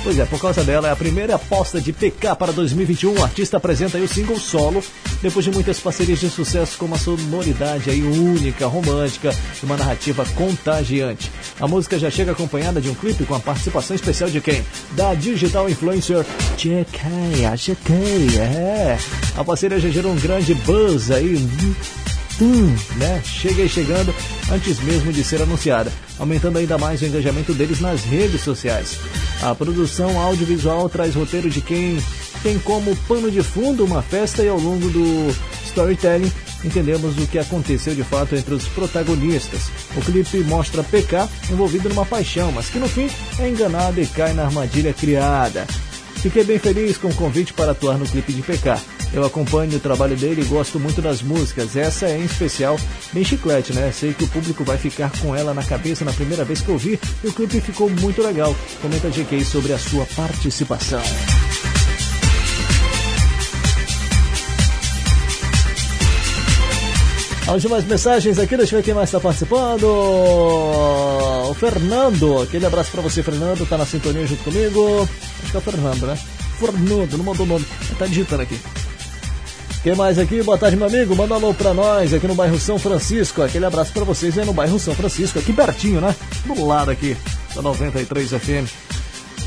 Pois 0.03 0.19
é, 0.19 0.25
por 0.25 0.37
causa 0.37 0.65
dela, 0.65 0.89
é 0.89 0.91
a 0.91 0.95
primeira 0.97 1.35
aposta 1.35 1.79
de 1.79 1.93
PK 1.93 2.35
para 2.35 2.51
2021. 2.51 3.19
O 3.19 3.23
artista 3.23 3.55
apresenta 3.55 3.97
aí 3.97 4.03
o 4.03 4.07
single 4.07 4.37
solo, 4.37 4.83
depois 5.21 5.45
de 5.45 5.51
muitas 5.51 5.79
parcerias 5.79 6.19
de 6.19 6.29
sucesso 6.29 6.77
com 6.77 6.85
uma 6.85 6.97
sonoridade 6.97 7.89
aí 7.89 8.01
única, 8.01 8.67
romântica 8.67 9.33
e 9.61 9.65
uma 9.65 9.77
narrativa 9.77 10.25
contagiante. 10.35 11.31
A 11.57 11.69
música 11.69 11.97
já 11.97 12.11
chega 12.11 12.33
acompanhada 12.33 12.81
de 12.81 12.89
um 12.89 12.93
clipe 12.93 13.23
com 13.23 13.33
a 13.33 13.39
participação 13.39 13.95
especial 13.95 14.29
de 14.29 14.41
quem? 14.41 14.61
Da 14.91 15.13
digital 15.13 15.69
influencer 15.69 16.17
a 16.17 17.55
GK, 17.55 18.37
é. 18.37 18.97
A 19.37 19.43
parceria 19.45 19.79
já 19.79 19.87
gerou 19.87 20.11
um 20.11 20.19
grande 20.19 20.53
buzz 20.53 21.11
aí, 21.11 21.37
Hum, 22.41 22.75
né? 22.97 23.21
Chega 23.23 23.67
chegando 23.67 24.13
antes 24.51 24.79
mesmo 24.79 25.13
de 25.13 25.23
ser 25.23 25.41
anunciada, 25.41 25.91
aumentando 26.17 26.57
ainda 26.57 26.77
mais 26.77 27.01
o 27.01 27.05
engajamento 27.05 27.53
deles 27.53 27.79
nas 27.79 28.03
redes 28.03 28.41
sociais. 28.41 28.97
A 29.41 29.53
produção 29.53 30.19
audiovisual 30.19 30.89
traz 30.89 31.15
roteiro 31.15 31.49
de 31.49 31.61
quem 31.61 31.97
tem 32.41 32.57
como 32.59 32.95
pano 33.07 33.29
de 33.29 33.43
fundo 33.43 33.85
uma 33.85 34.01
festa 34.01 34.43
e 34.43 34.49
ao 34.49 34.59
longo 34.59 34.89
do 34.89 35.35
storytelling 35.65 36.31
entendemos 36.63 37.17
o 37.17 37.27
que 37.27 37.37
aconteceu 37.37 37.93
de 37.93 38.03
fato 38.03 38.35
entre 38.35 38.53
os 38.53 38.67
protagonistas. 38.69 39.69
O 39.95 40.01
clipe 40.01 40.37
mostra 40.39 40.83
PK 40.83 41.27
envolvido 41.51 41.89
numa 41.89 42.05
paixão, 42.05 42.51
mas 42.51 42.67
que 42.67 42.79
no 42.79 42.87
fim 42.87 43.09
é 43.39 43.49
enganado 43.49 44.01
e 44.01 44.07
cai 44.07 44.33
na 44.33 44.45
armadilha 44.45 44.93
criada. 44.93 45.65
Fiquei 46.15 46.43
bem 46.43 46.57
feliz 46.57 46.97
com 46.97 47.09
o 47.09 47.15
convite 47.15 47.53
para 47.53 47.71
atuar 47.71 47.97
no 47.97 48.05
clipe 48.05 48.31
de 48.31 48.41
PK. 48.41 48.79
Eu 49.13 49.23
acompanho 49.23 49.77
o 49.77 49.79
trabalho 49.79 50.17
dele 50.17 50.41
e 50.41 50.45
gosto 50.45 50.79
muito 50.79 50.99
das 50.99 51.21
músicas. 51.21 51.75
Essa 51.75 52.07
é 52.07 52.17
em 52.17 52.25
especial 52.25 52.79
bem 53.13 53.23
chiclete, 53.23 53.71
né? 53.71 53.91
Sei 53.91 54.11
que 54.11 54.23
o 54.23 54.27
público 54.27 54.63
vai 54.63 54.75
ficar 54.77 55.11
com 55.19 55.35
ela 55.35 55.53
na 55.53 55.63
cabeça 55.63 56.03
na 56.03 56.11
primeira 56.11 56.43
vez 56.43 56.61
que 56.61 56.69
eu 56.69 56.77
vi 56.79 56.99
e 57.23 57.27
o 57.27 57.33
clipe 57.33 57.61
ficou 57.61 57.87
muito 57.89 58.23
legal. 58.23 58.55
Comenta 58.81 59.09
GK 59.09 59.45
sobre 59.45 59.71
a 59.71 59.77
sua 59.77 60.07
participação. 60.15 61.01
As 67.43 67.53
últimas 67.55 67.83
mensagens 67.85 68.39
aqui, 68.39 68.57
deixa 68.57 68.73
eu 68.73 68.79
ver 68.79 68.85
quem 68.85 68.93
mais 68.95 69.09
está 69.09 69.19
participando. 69.19 69.83
O 69.83 71.53
Fernando, 71.53 72.41
aquele 72.41 72.65
abraço 72.65 72.89
para 72.89 73.01
você, 73.01 73.21
Fernando, 73.21 73.67
tá 73.67 73.77
na 73.77 73.85
sintonia 73.85 74.25
junto 74.25 74.43
comigo. 74.43 75.07
Acho 75.43 75.51
que 75.51 75.57
é 75.57 75.59
o 75.59 75.61
Fernando, 75.61 76.07
né? 76.07 76.17
Fernando, 76.57 77.17
não 77.17 77.25
mandou 77.25 77.45
o 77.45 77.49
nome, 77.49 77.65
tá 77.99 78.07
digitando 78.07 78.41
aqui. 78.41 78.59
Quem 79.83 79.93
mais 79.95 80.17
aqui? 80.17 80.41
Boa 80.41 80.57
tarde, 80.57 80.77
meu 80.77 80.87
amigo. 80.87 81.13
Manda 81.13 81.33
um 81.33 81.37
alô 81.37 81.53
pra 81.53 81.73
nós 81.73 82.13
aqui 82.13 82.25
no 82.25 82.35
bairro 82.35 82.57
São 82.57 82.79
Francisco. 82.79 83.41
Aquele 83.41 83.65
abraço 83.65 83.91
pra 83.91 84.05
vocês 84.05 84.37
aí 84.37 84.45
no 84.45 84.53
bairro 84.53 84.79
São 84.79 84.95
Francisco, 84.95 85.37
aqui 85.37 85.51
pertinho, 85.51 85.99
né? 85.99 86.15
Do 86.45 86.65
lado 86.65 86.89
aqui, 86.89 87.17
da 87.53 87.61
93 87.61 88.29
FM. 88.29 88.71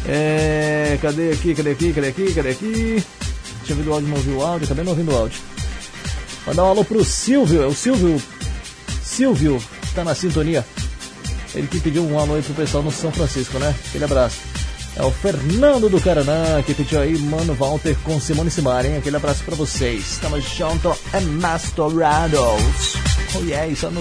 É. 0.06 0.98
Cadê 1.00 1.32
aqui? 1.32 1.54
Cadê 1.54 1.70
aqui? 1.70 1.90
Cadê 1.90 2.08
aqui? 2.08 2.34
Cadê 2.34 2.50
aqui? 2.50 3.02
Tinha 3.64 3.76
ouvido 3.76 3.90
o 3.90 3.94
áudio, 3.94 4.08
não 4.10 4.16
ouviu 4.18 4.36
o 4.36 4.44
áudio, 4.44 4.64
acabei 4.66 4.84
não 4.84 4.92
ouvindo 4.92 5.10
o 5.10 5.16
áudio. 5.16 5.40
Mandar 6.46 6.64
um 6.64 6.68
alô 6.68 6.84
pro 6.84 7.02
Silvio, 7.02 7.62
é 7.62 7.66
o 7.66 7.74
Silvio. 7.74 8.22
Silvio, 9.02 9.62
tá 9.94 10.04
na 10.04 10.14
sintonia. 10.14 10.66
Ele 11.54 11.66
que 11.66 11.80
pediu 11.80 12.04
um 12.04 12.18
alô 12.18 12.34
aí 12.34 12.42
pro 12.42 12.52
pessoal 12.52 12.82
no 12.82 12.92
São 12.92 13.10
Francisco, 13.10 13.58
né? 13.58 13.74
Aquele 13.88 14.04
abraço. 14.04 14.36
É 14.98 15.02
o 15.02 15.10
Fernando 15.10 15.90
do 15.90 16.00
Caranã 16.00 16.62
que 16.62 16.72
pediu 16.72 17.00
aí, 17.00 17.18
Mano 17.18 17.54
Walter 17.54 17.94
com 18.02 18.18
Simone 18.18 18.50
Simara, 18.50 18.86
hein? 18.88 18.96
Aquele 18.96 19.16
abraço 19.16 19.44
pra 19.44 19.54
vocês. 19.54 20.12
Estamos 20.12 20.42
junto 20.44 20.96
é 21.12 21.20
Mastorados. 21.20 22.96
Oh 23.34 23.44
yeah, 23.44 23.66
isso 23.66 23.86
é 23.86 23.90
no 23.90 24.00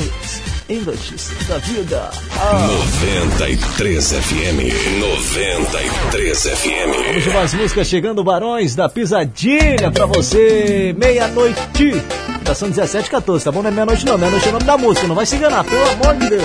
English 0.69 1.13
da 1.49 1.57
vida. 1.57 2.09
Ah. 2.39 2.67
93 3.01 4.13
FM. 4.13 4.99
93 5.01 6.43
Vamos 6.43 6.59
FM. 6.59 7.23
de 7.23 7.29
mais 7.31 7.53
músicas 7.53 7.87
chegando, 7.87 8.23
Barões 8.23 8.73
da 8.73 8.87
Pisadinha 8.87 9.91
pra 9.91 10.05
você. 10.05 10.95
Meia-noite. 10.97 12.01
Já 12.47 12.55
são 12.55 12.69
17 12.69 13.09
14 13.09 13.43
tá 13.43 13.51
bom? 13.51 13.61
Não 13.61 13.69
é 13.69 13.73
meia-noite 13.73 14.05
não, 14.05 14.17
meia-noite 14.17 14.45
é 14.45 14.49
o 14.49 14.53
nome 14.53 14.65
da 14.65 14.77
música, 14.77 15.07
não 15.07 15.15
vai 15.15 15.25
se 15.25 15.35
enganar, 15.35 15.63
pelo 15.65 15.89
amor 15.89 16.15
de 16.15 16.29
Deus. 16.29 16.43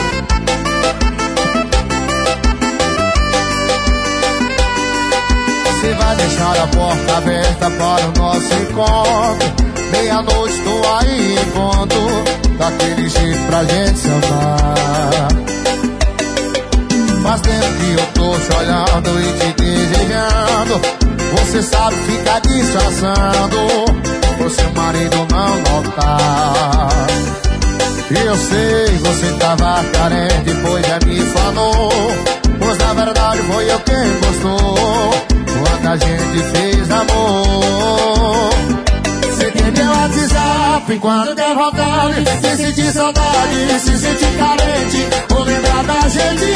Vai 6.01 6.17
deixar 6.17 6.57
a 6.59 6.67
porta 6.67 7.17
aberta 7.17 7.71
para 7.71 8.07
o 8.07 8.13
nosso 8.19 8.55
encontro. 8.55 9.71
Meia-noite 9.93 10.55
estou 10.57 10.97
aí 10.97 11.39
em 11.39 11.45
ponto. 11.51 12.01
Daquele 12.59 13.09
jeito 13.09 13.47
pra 13.47 13.65
gente 13.65 13.99
se 13.99 14.09
amar. 14.09 15.29
Faz 17.23 17.41
tempo 17.43 17.75
que 17.79 17.93
eu 17.93 18.07
tô 18.15 18.39
te 18.39 18.57
olhando 18.57 19.21
e 19.21 19.33
te 19.39 19.53
desejando. 19.63 20.81
Você 21.33 21.63
sabe 21.63 21.97
ficar 21.97 22.41
disfarçando. 22.41 23.59
Por 24.39 24.51
seu 24.51 24.73
marido 24.73 25.17
não 25.31 25.57
notar. 25.59 27.07
E 28.11 28.27
eu 28.27 28.37
sei, 28.37 28.99
você 28.99 29.33
tava 29.39 29.85
carente, 29.93 30.55
pois 30.63 30.87
já 30.87 30.99
me 31.07 31.21
falou. 31.31 31.93
Pois 32.59 32.79
na 32.79 32.95
verdade 32.95 33.39
foi 33.43 33.71
eu 33.71 33.81
quem 33.81 34.21
gostou. 34.21 35.30
Quando 35.62 35.87
a 35.87 35.97
gente 35.97 36.43
fez 36.53 36.91
amor. 36.91 38.51
Você 39.23 39.51
tem 39.51 39.70
meu 39.73 39.91
WhatsApp. 39.91 40.99
quando 41.01 41.35
der 41.35 41.55
vontade. 41.55 42.24
Se 42.41 42.57
sentir 42.57 42.93
saudade, 42.93 43.81
se 43.81 43.99
sentir 43.99 44.37
carente, 44.39 45.09
ou 45.35 45.45
lembrar 45.45 45.85
da 45.85 46.09
gente, 46.09 46.47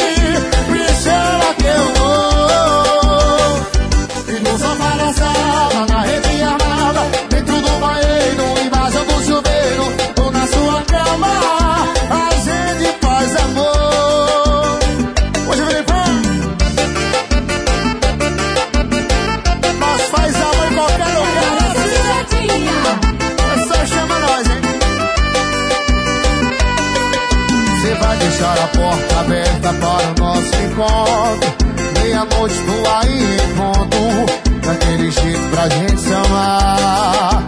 me 0.70 0.86
chama 1.02 1.54
que 1.54 1.66
eu 1.66 1.84
vou. 1.94 2.24
E 4.28 4.40
no 4.40 4.58
sofá 4.58 4.96
da 4.96 5.12
sala, 5.12 5.86
na 5.88 6.00
rede 6.02 6.42
armada, 6.42 7.00
dentro 7.30 7.60
do 7.60 7.80
banheiro, 7.80 8.44
embaixo 8.66 8.98
do 8.98 9.24
chuveiro, 9.24 9.84
ou 10.22 10.30
na 10.32 10.46
sua 10.46 10.82
cama, 10.82 11.32
a 12.10 12.30
gente 12.36 12.96
faz 13.00 13.36
amor. 13.36 13.93
Deixar 28.16 28.58
a 28.58 28.68
porta 28.68 29.20
aberta 29.20 29.72
para 29.74 30.08
o 30.08 30.14
nosso 30.18 30.54
encontro. 30.62 31.54
Meia-noite 32.00 32.56
tô 32.66 32.90
aí 32.90 33.36
em 33.36 33.48
ponto. 33.56 34.64
Daquele 34.66 35.10
jeito 35.10 35.50
pra 35.50 35.68
gente 35.68 36.00
se 36.00 36.12
amar. 36.14 37.44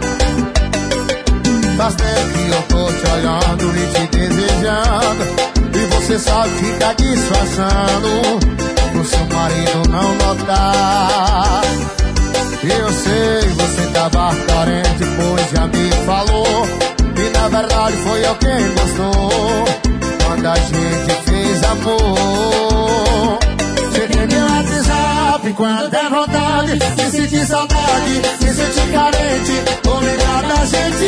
Faz 1.77 1.95
tempo 1.95 2.33
que 2.33 2.49
eu 2.49 2.61
tô 2.63 2.91
te 2.91 3.11
olhando 3.11 3.77
e 3.77 3.87
te 3.93 4.17
desejando. 4.17 5.23
E 5.73 5.85
você 5.95 6.19
sabe 6.19 6.49
ficar 6.49 6.95
disfarçando. 6.95 8.39
Pro 8.91 9.05
seu 9.05 9.25
marido 9.27 9.89
não 9.89 10.15
notar. 10.15 11.61
Eu 12.63 12.91
sei, 12.91 13.49
você 13.49 13.87
tava 13.93 14.35
carente, 14.47 15.05
pois 15.15 15.49
já 15.51 15.67
me 15.67 15.91
falou. 16.05 16.96
Na 17.49 17.61
verdade 17.61 17.95
foi 18.03 18.25
eu 18.25 18.35
quem 18.35 18.73
gostou. 18.75 19.65
Quando 20.25 20.45
a 20.47 20.55
gente 20.55 21.13
fez 21.23 21.63
amor. 21.63 23.39
Tem 23.93 24.27
meu 24.27 24.45
WhatsApp 24.47 25.53
quando 25.53 25.89
der 25.89 26.09
vontade. 26.09 26.77
Se 26.97 27.09
sentir 27.09 27.45
saudade, 27.45 28.21
se 28.41 28.53
sentir 28.53 28.91
carente. 28.91 29.63
Lembrar 30.01 30.43
da 30.43 30.65
gente, 30.65 31.07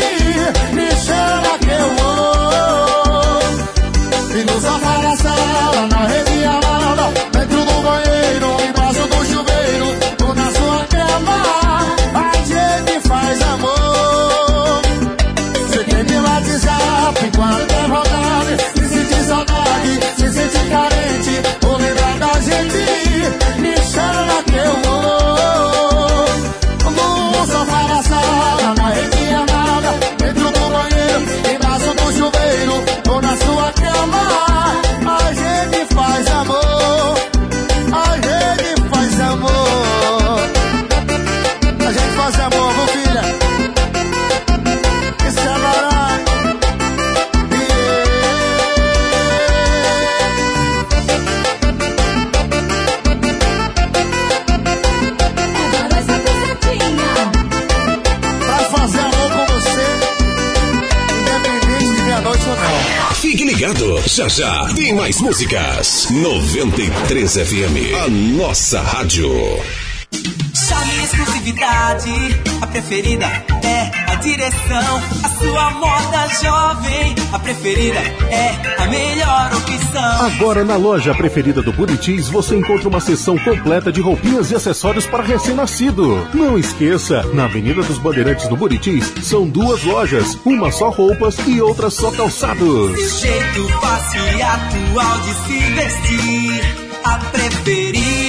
me 0.74 0.90
chama 1.06 1.60
que 1.60 1.72
eu 1.72 1.90
vou. 1.98 3.42
E 4.40 4.44
no 4.46 4.62
sofá 4.62 4.98
da 4.98 5.18
sala, 5.18 5.88
na 5.88 6.08
rede 6.08 6.46
amada. 6.46 7.12
Dentro 7.34 7.66
do 7.66 7.82
banheiro, 7.82 8.50
embaixo 8.70 9.08
do 9.10 9.26
chuveiro. 9.26 9.88
Ou 10.26 10.34
na 10.36 10.52
sua 10.54 10.86
cama, 10.88 11.40
a 12.16 12.32
gente 12.46 13.08
faz 13.08 13.42
amor. 13.42 14.49
Meu 16.20 16.28
WhatsApp 16.28 17.32
quando 17.38 17.66
der 17.68 17.88
vontade. 17.88 18.58
Se 18.76 18.90
sentir 18.90 19.24
saudade, 19.24 20.00
se 20.18 20.28
sentir 20.34 20.70
carente. 20.70 21.42
Ou 21.66 21.78
lembrar 21.78 22.18
da 22.20 22.34
gente, 22.42 22.82
me 23.62 23.74
chama 23.78 24.44
que 24.44 24.58
eu 24.58 24.76
vou. 24.84 26.28
No 26.92 27.48
sofá 27.48 27.84
da 27.88 28.04
sala, 28.04 28.76
na 28.76 28.88
amada. 29.44 29.92
Dentro 30.18 30.44
do 30.44 30.64
banheiro, 30.76 31.22
embaixo 31.56 31.94
do 31.94 32.06
chuveiro. 32.12 32.76
Ou 33.10 33.22
na 33.22 33.38
sua 33.38 33.72
cama, 33.72 34.39
já 64.08 64.28
já 64.28 64.68
tem 64.76 64.94
mais 64.94 65.20
músicas. 65.20 66.08
93 66.10 67.34
FM, 67.34 67.96
a 68.04 68.08
nossa 68.08 68.82
rádio. 68.82 69.30
Chame 70.54 71.04
exclusividade, 71.04 72.12
a 72.62 72.68
preferida 72.68 73.26
é 73.64 73.99
direção. 74.20 75.02
A 75.24 75.30
sua 75.30 75.72
moda 75.72 76.28
jovem, 76.42 77.16
a 77.32 77.40
preferida 77.40 78.00
é 78.00 78.82
a 78.82 78.88
melhor 78.88 79.52
opção. 79.54 80.26
Agora 80.26 80.64
na 80.64 80.76
loja 80.76 81.14
preferida 81.16 81.62
do 81.62 81.72
Buritis 81.72 82.28
você 82.28 82.56
encontra 82.56 82.88
uma 82.88 83.00
seção 83.00 83.38
completa 83.40 83.92
de 83.92 84.02
roupinhas 84.02 84.52
e 84.52 84.56
acessórios 84.56 85.06
para 85.06 85.24
recém-nascido. 85.24 86.28
Não 86.34 86.58
esqueça, 86.58 87.24
na 87.34 87.46
Avenida 87.46 87.82
dos 87.82 87.98
Bandeirantes 87.98 88.48
do 88.48 88.56
Buritis 88.56 89.12
são 89.24 89.48
duas 89.48 89.84
lojas, 89.84 90.38
uma 90.46 90.72
só 90.72 90.90
roupas 90.90 91.38
e 91.48 91.62
outra 91.62 91.90
só 91.90 92.12
calçados. 92.12 93.20
Jeito 93.22 93.68
fácil 93.80 94.22
e 94.38 94.42
atual 94.42 95.20
de 95.20 95.34
se 95.34 95.60
vestir, 95.74 96.62
a 97.04 97.18
preferida. 97.18 98.29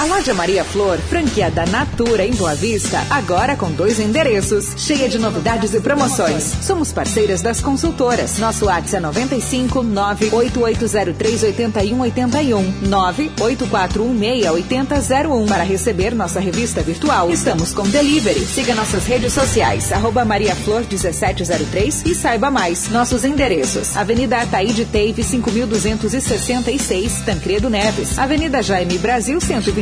A 0.00 0.04
loja 0.06 0.32
Maria 0.32 0.64
Flor, 0.64 0.96
franqueada 0.96 1.66
Natura 1.66 2.24
em 2.24 2.32
Boa 2.32 2.54
Vista, 2.54 3.04
agora 3.10 3.54
com 3.54 3.70
dois 3.70 4.00
endereços, 4.00 4.72
cheia 4.78 5.06
de 5.10 5.18
novidades 5.18 5.74
e 5.74 5.80
promoções. 5.82 6.42
Somos 6.62 6.90
parceiras 6.90 7.42
das 7.42 7.60
consultoras. 7.60 8.38
Nosso 8.38 8.64
WhatsApp 8.64 8.96
é 8.96 9.00
95 9.00 9.82
98803 9.82 11.42
8181 11.42 12.88
98416 12.88 14.50
8001 14.50 15.46
para 15.46 15.64
receber 15.64 16.14
nossa 16.14 16.40
revista 16.40 16.80
virtual. 16.80 17.30
Estamos 17.30 17.74
com 17.74 17.86
delivery. 17.86 18.40
Siga 18.46 18.74
nossas 18.74 19.04
redes 19.04 19.34
sociais, 19.34 19.92
arroba 19.92 20.24
Maria 20.24 20.56
Flor 20.56 20.80
1703 20.80 22.04
e 22.06 22.14
saiba 22.14 22.50
mais. 22.50 22.88
Nossos 22.88 23.22
endereços: 23.22 23.94
Avenida 23.94 24.38
Ataíde 24.38 24.86
Teive 24.86 25.22
5266, 25.22 27.20
Tancredo 27.20 27.68
Neves. 27.68 28.18
Avenida 28.18 28.62
Jaime 28.62 28.96
Brasil 28.96 29.38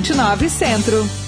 129 0.08 0.48
Centro. 0.48 1.27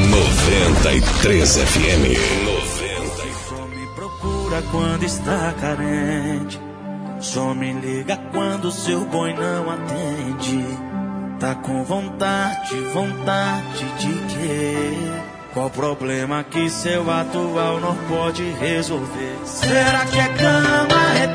Noventa 0.09 0.93
e 0.93 1.01
três 1.21 1.57
FM. 1.57 2.15
procura 3.95 4.61
quando 4.71 5.03
está 5.03 5.53
carente. 5.59 6.66
Só 7.19 7.53
me 7.53 7.73
liga 7.73 8.17
quando 8.31 8.71
seu 8.71 9.05
boi 9.05 9.33
não 9.33 9.71
atende. 9.71 10.63
Tá 11.39 11.55
com 11.55 11.83
vontade, 11.83 12.75
vontade 12.93 13.85
de 13.99 14.13
quê? 14.33 14.97
Qual 15.53 15.69
problema 15.69 16.43
que 16.43 16.69
seu 16.69 17.09
atual 17.09 17.79
não 17.79 17.95
pode 18.07 18.43
resolver? 18.59 19.37
Será 19.43 20.05
que 20.05 20.19
é 20.19 20.27
cama, 20.29 21.17
é 21.19 21.27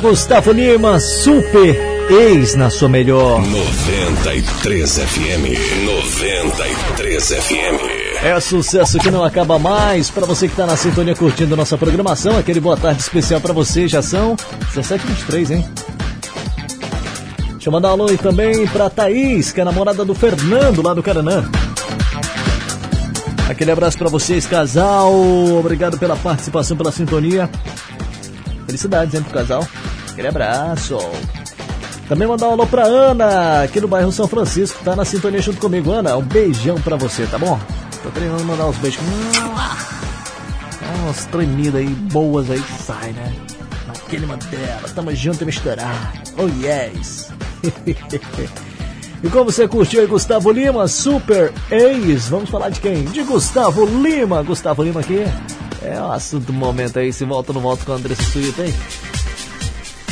Gustavo 0.00 0.50
Lima, 0.50 0.98
super 0.98 1.76
ex 2.10 2.54
na 2.54 2.70
sua 2.70 2.88
melhor. 2.88 3.42
93 3.42 4.98
FM. 4.98 5.84
93 5.84 7.28
FM. 7.28 8.24
É 8.24 8.40
sucesso 8.40 8.98
que 8.98 9.10
não 9.10 9.22
acaba 9.22 9.58
mais. 9.58 10.08
Para 10.08 10.24
você 10.24 10.48
que 10.48 10.56
tá 10.56 10.64
na 10.66 10.74
sintonia 10.74 11.14
curtindo 11.14 11.54
nossa 11.54 11.76
programação, 11.76 12.38
aquele 12.38 12.60
boa 12.60 12.78
tarde 12.78 13.02
especial 13.02 13.42
para 13.42 13.52
você. 13.52 13.86
Já 13.86 14.00
são 14.00 14.36
17h23, 14.74 15.50
hein? 15.50 15.68
Deixa 17.50 17.68
eu 17.68 17.72
mandar 17.72 17.90
um 17.90 17.92
alô 17.92 18.16
também 18.16 18.66
pra 18.68 18.88
Thaís, 18.88 19.52
que 19.52 19.60
é 19.60 19.62
a 19.62 19.66
namorada 19.66 20.02
do 20.02 20.14
Fernando 20.14 20.82
lá 20.82 20.94
do 20.94 21.02
Caranã. 21.02 21.44
Aquele 23.50 23.70
abraço 23.70 23.98
para 23.98 24.08
vocês, 24.08 24.46
casal. 24.46 25.12
Obrigado 25.58 25.98
pela 25.98 26.16
participação, 26.16 26.74
pela 26.74 26.90
sintonia. 26.90 27.50
Felicidades, 28.64 29.14
hein, 29.14 29.22
pro 29.22 29.34
casal. 29.34 29.66
Aquele 30.12 30.28
abraço. 30.28 30.98
Também 32.08 32.26
mandar 32.26 32.48
um 32.48 32.52
alô 32.52 32.66
pra 32.66 32.84
Ana, 32.84 33.62
aqui 33.62 33.80
no 33.80 33.86
bairro 33.86 34.10
São 34.10 34.26
Francisco, 34.26 34.82
tá 34.84 34.96
na 34.96 35.04
sintonia 35.04 35.40
junto 35.40 35.60
comigo. 35.60 35.92
Ana, 35.92 36.16
um 36.16 36.22
beijão 36.22 36.80
pra 36.80 36.96
você, 36.96 37.24
tá 37.26 37.38
bom? 37.38 37.58
Tô 38.02 38.10
treinando 38.10 38.44
mandar 38.44 38.66
uns 38.66 38.76
beijos. 38.78 39.00
Umas 41.02 41.24
tremidas 41.26 41.76
aí, 41.76 41.86
boas 41.86 42.50
aí, 42.50 42.62
sai, 42.84 43.12
né? 43.12 43.32
Aquele 43.88 44.26
mandela, 44.26 44.88
tamo 44.94 45.14
junto 45.14 45.42
e 45.42 45.46
misturar. 45.46 46.12
Oh 46.36 46.48
yes! 46.64 47.30
e 49.22 49.28
como 49.28 49.52
você 49.52 49.68
curtiu 49.68 50.00
aí, 50.00 50.06
Gustavo 50.08 50.50
Lima, 50.50 50.88
Super 50.88 51.52
Ex? 51.70 52.28
Vamos 52.28 52.50
falar 52.50 52.70
de 52.70 52.80
quem? 52.80 53.04
De 53.04 53.22
Gustavo 53.22 53.84
Lima. 53.84 54.42
Gustavo 54.42 54.82
Lima 54.82 55.00
aqui 55.00 55.24
é 55.82 56.00
o 56.00 56.10
assunto 56.10 56.46
do 56.46 56.52
momento 56.52 56.98
aí, 56.98 57.12
se 57.12 57.24
volta 57.24 57.52
ou 57.52 57.54
não 57.54 57.62
volta 57.62 57.84
com 57.84 57.92
a 57.92 57.96
Andressa 57.96 58.22
Suíta, 58.24 58.64
hein? 58.64 58.74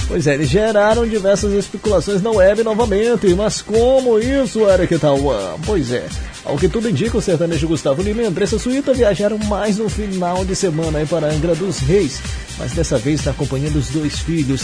Pois 0.08 0.26
é, 0.26 0.32
eles 0.32 0.48
geraram 0.48 1.06
diversas 1.06 1.52
especulações 1.52 2.22
na 2.22 2.30
web 2.30 2.64
novamente, 2.64 3.26
mas 3.34 3.60
como 3.60 4.18
isso, 4.18 4.66
Eric 4.66 4.98
Tauan? 4.98 5.58
Pois 5.66 5.92
é, 5.92 6.08
ao 6.46 6.56
que 6.56 6.66
tudo 6.66 6.88
indica, 6.88 7.18
o 7.18 7.20
sertanejo 7.20 7.68
Gustavo 7.68 8.00
Lima 8.00 8.22
e 8.22 8.24
Andressa 8.24 8.58
Suíta 8.58 8.94
viajaram 8.94 9.36
mais 9.36 9.76
no 9.76 9.86
final 9.90 10.46
de 10.46 10.56
semana 10.56 11.04
para 11.04 11.30
Angra 11.30 11.54
dos 11.54 11.80
Reis, 11.80 12.22
mas 12.58 12.72
dessa 12.72 12.96
vez 12.96 13.22
na 13.22 13.34
companhia 13.34 13.70
dos 13.70 13.90
dois 13.90 14.18
filhos, 14.20 14.62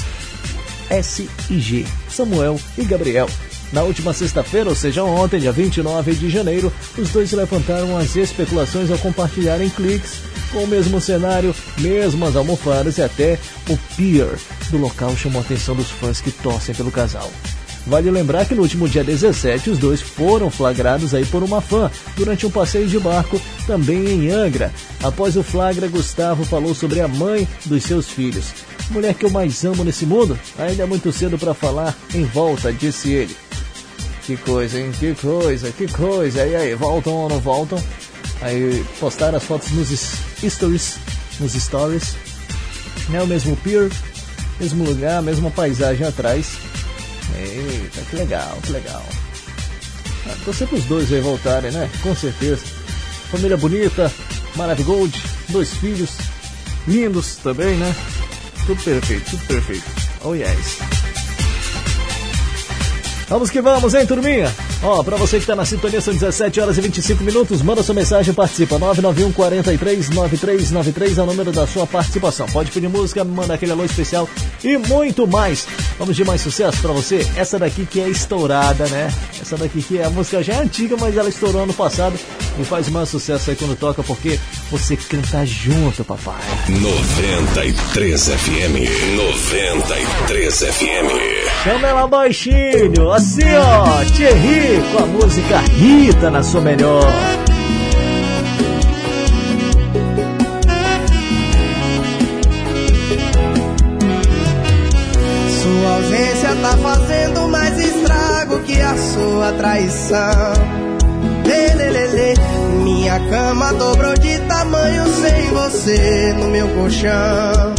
S 0.88 1.28
e 1.50 1.60
G, 1.60 1.84
Samuel 2.08 2.58
e 2.78 2.84
Gabriel. 2.84 3.28
Na 3.70 3.82
última 3.82 4.14
sexta-feira, 4.14 4.70
ou 4.70 4.74
seja, 4.74 5.04
ontem, 5.04 5.40
dia 5.40 5.52
29 5.52 6.14
de 6.14 6.30
janeiro, 6.30 6.72
os 6.96 7.10
dois 7.10 7.30
levantaram 7.32 7.98
as 7.98 8.16
especulações 8.16 8.90
ao 8.90 8.96
compartilharem 8.96 9.68
cliques 9.68 10.22
com 10.54 10.62
o 10.62 10.68
mesmo 10.68 11.00
cenário, 11.00 11.54
mesmas 11.78 12.36
almofadas 12.36 12.96
e 12.96 13.02
até 13.02 13.38
o 13.68 13.76
pier 13.96 14.38
do 14.70 14.78
local 14.78 15.16
chamou 15.16 15.42
a 15.42 15.44
atenção 15.44 15.74
dos 15.74 15.90
fãs 15.90 16.20
que 16.20 16.30
torcem 16.30 16.72
pelo 16.72 16.92
casal. 16.92 17.28
Vale 17.84 18.08
lembrar 18.08 18.46
que 18.46 18.54
no 18.54 18.62
último 18.62 18.88
dia 18.88 19.02
17 19.02 19.68
os 19.68 19.78
dois 19.78 20.00
foram 20.00 20.48
flagrados 20.48 21.12
aí 21.12 21.26
por 21.26 21.42
uma 21.42 21.60
fã 21.60 21.90
durante 22.16 22.46
um 22.46 22.50
passeio 22.50 22.86
de 22.86 22.98
barco 23.00 23.38
também 23.66 24.06
em 24.06 24.30
Angra. 24.30 24.72
Após 25.02 25.36
o 25.36 25.42
flagra, 25.42 25.88
Gustavo 25.88 26.44
falou 26.44 26.72
sobre 26.72 27.00
a 27.00 27.08
mãe 27.08 27.46
dos 27.64 27.82
seus 27.82 28.08
filhos. 28.08 28.54
Mulher 28.90 29.12
que 29.14 29.26
eu 29.26 29.30
mais 29.30 29.64
amo 29.64 29.82
nesse 29.82 30.06
mundo? 30.06 30.38
Ainda 30.56 30.84
é 30.84 30.86
muito 30.86 31.12
cedo 31.12 31.36
para 31.36 31.52
falar 31.52 31.94
em 32.14 32.24
volta, 32.24 32.72
disse 32.72 33.10
ele. 33.10 33.36
Que 34.24 34.36
coisa, 34.36 34.80
hein? 34.80 34.90
Que 34.98 35.14
coisa, 35.14 35.70
que 35.72 35.86
coisa. 35.88 36.46
E 36.46 36.56
aí, 36.56 36.74
voltam 36.74 37.12
ou 37.12 37.28
não 37.28 37.40
voltam? 37.40 37.78
Aí 38.44 38.84
postaram 39.00 39.38
as 39.38 39.44
fotos 39.44 39.70
nos 39.70 39.88
stories, 40.46 40.98
nos 41.40 41.54
stories. 41.54 42.14
Né, 43.08 43.22
o 43.22 43.26
mesmo 43.26 43.56
pier, 43.56 43.90
mesmo 44.60 44.84
lugar, 44.84 45.22
mesma 45.22 45.50
paisagem 45.50 46.06
atrás. 46.06 46.58
Eita, 47.34 48.02
que 48.02 48.16
legal, 48.16 48.58
que 48.62 48.70
legal. 48.70 49.02
Ah, 50.26 50.36
torcer 50.44 50.68
pros 50.68 50.84
dois 50.84 51.10
aí 51.10 51.22
voltarem, 51.22 51.70
né? 51.70 51.90
Com 52.02 52.14
certeza. 52.14 52.62
Família 53.30 53.56
bonita, 53.56 54.12
Maravigold, 54.56 55.18
dois 55.48 55.72
filhos, 55.72 56.10
lindos 56.86 57.36
também, 57.36 57.76
né? 57.76 57.96
Tudo 58.66 58.82
perfeito, 58.82 59.30
tudo 59.30 59.46
perfeito. 59.46 59.84
Oh 60.22 60.34
yes. 60.34 61.03
Vamos 63.34 63.50
que 63.50 63.60
vamos, 63.60 63.94
hein, 63.94 64.06
turminha? 64.06 64.54
Ó, 64.80 65.02
pra 65.02 65.16
você 65.16 65.40
que 65.40 65.46
tá 65.46 65.56
na 65.56 65.64
sintonia, 65.64 66.00
são 66.00 66.14
17 66.14 66.60
horas 66.60 66.78
e 66.78 66.80
25 66.80 67.24
minutos. 67.24 67.62
Manda 67.62 67.82
sua 67.82 67.92
mensagem, 67.92 68.32
participa. 68.32 68.78
991 68.78 69.32
43 69.32 70.10
9393 70.10 71.18
é 71.18 71.22
o 71.22 71.26
número 71.26 71.50
da 71.50 71.66
sua 71.66 71.84
participação. 71.84 72.46
Pode 72.46 72.70
pedir 72.70 72.88
música, 72.88 73.24
manda 73.24 73.54
aquele 73.54 73.72
alô 73.72 73.84
especial 73.84 74.28
e 74.62 74.78
muito 74.78 75.26
mais. 75.26 75.66
Vamos 75.98 76.14
de 76.14 76.24
mais 76.24 76.42
sucesso 76.42 76.80
pra 76.80 76.92
você? 76.92 77.26
Essa 77.34 77.58
daqui 77.58 77.84
que 77.84 78.00
é 78.00 78.08
estourada, 78.08 78.86
né? 78.86 79.12
Essa 79.40 79.56
daqui 79.56 79.82
que 79.82 79.98
é 79.98 80.04
a 80.04 80.10
música 80.10 80.40
já 80.40 80.52
é 80.52 80.62
antiga, 80.62 80.96
mas 80.96 81.16
ela 81.16 81.28
estourou 81.28 81.64
ano 81.64 81.74
passado 81.74 82.16
e 82.56 82.64
faz 82.64 82.88
mais 82.88 83.08
sucesso 83.08 83.50
aí 83.50 83.56
quando 83.56 83.76
toca, 83.76 84.00
porque 84.04 84.38
você 84.70 84.96
canta 84.96 85.44
junto, 85.44 86.04
papai. 86.04 86.40
93 86.68 88.28
FM. 88.28 89.16
93 89.16 90.58
FM. 90.60 91.64
Chama 91.64 91.88
ela 91.88 92.06
baixinho, 92.06 92.92
assim 93.24 93.54
ó, 93.54 94.04
Thierry 94.12 94.82
com 94.92 95.02
a 95.02 95.06
música 95.06 95.58
Rita 95.60 96.30
na 96.30 96.42
sua 96.42 96.60
melhor. 96.60 97.10
Sua 105.62 105.94
ausência 105.94 106.56
tá 106.60 106.76
fazendo 106.76 107.48
mais 107.48 107.78
estrago 107.78 108.58
que 108.60 108.78
a 108.80 108.94
sua 108.94 109.52
traição. 109.52 110.52
Lê. 111.46 111.74
Minha 112.82 113.18
cama 113.30 113.72
dobrou 113.72 114.14
de 114.14 114.38
tamanho 114.40 115.04
sem 115.06 115.50
você 115.50 116.34
no 116.38 116.48
meu 116.48 116.68
colchão. 116.68 117.74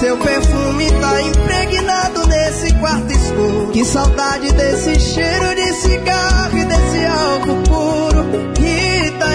Seu 0.00 0.16
perfume 0.16 0.90
tá 0.92 1.20
impregnado 1.20 2.26
nesse 2.26 2.72
quarto 2.76 3.12
escuro. 3.12 3.70
Que 3.70 3.84
saudade 3.84 4.50
desse 4.54 4.98
cheiro 4.98 5.54
de 5.54 5.74
cigarro 5.74 6.56
e 6.56 6.64
desse 6.64 7.04
álcool 7.04 7.62
puro. 7.64 8.22
Rita, 8.58 9.26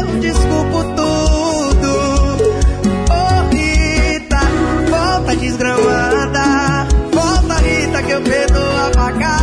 eu 0.00 0.20
desculpo 0.20 0.84
tudo. 0.96 1.90
Oh, 3.10 3.54
Rita, 3.54 4.40
volta 4.88 5.36
desgramada. 5.36 6.88
Volta, 7.12 7.54
Rita, 7.56 8.02
que 8.02 8.12
eu 8.12 8.22
perdoo 8.22 8.76
a 8.76 8.90
facada. 8.94 9.39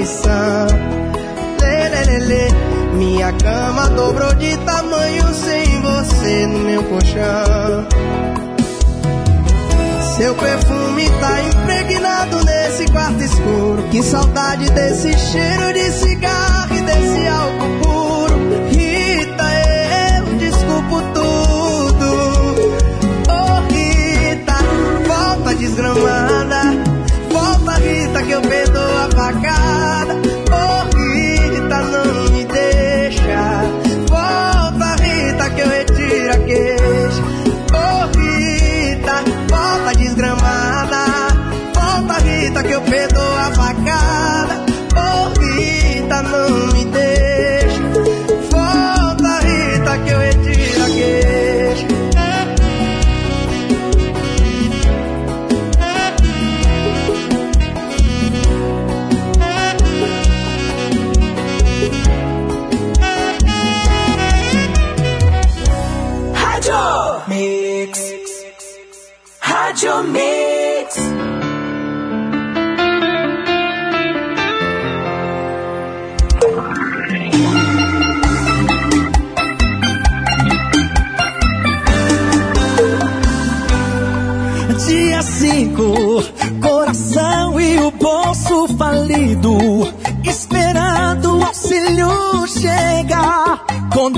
Traição. 0.00 0.66
Lê, 1.60 1.88
lê, 1.88 2.18
lê. 2.18 2.48
Minha 2.94 3.32
cama 3.32 3.88
dobrou 3.90 4.34
de 4.34 4.56
tamanho 4.58 5.34
sem 5.34 5.80
você 5.80 6.46
no 6.46 6.58
meu 6.60 6.82
colchão. 6.84 7.86
Seu 10.16 10.34
perfume 10.34 11.08
tá 11.20 11.42
impregnado 11.42 12.44
nesse 12.44 12.90
quarto 12.90 13.22
escuro. 13.22 13.82
Que 13.90 14.02
saudade 14.02 14.70
desse 14.70 15.12
cheiro 15.18 15.72
de 15.72 15.92
cigarro 15.92 16.74
e 16.74 16.82
desse 16.82 17.28
álcool 17.28 17.80
puro. 17.82 18.68
Rita, 18.70 19.44
eu 20.18 20.36
desculpo 20.36 21.02
tudo. 21.14 22.76
Oh, 23.28 23.72
Rita, 23.72 24.56
volta 25.06 25.54
desgramada. 25.54 27.00
Volta, 27.30 27.72
Rita, 27.74 28.22
que 28.22 28.32
eu 28.32 28.40
perdoo 29.30 29.99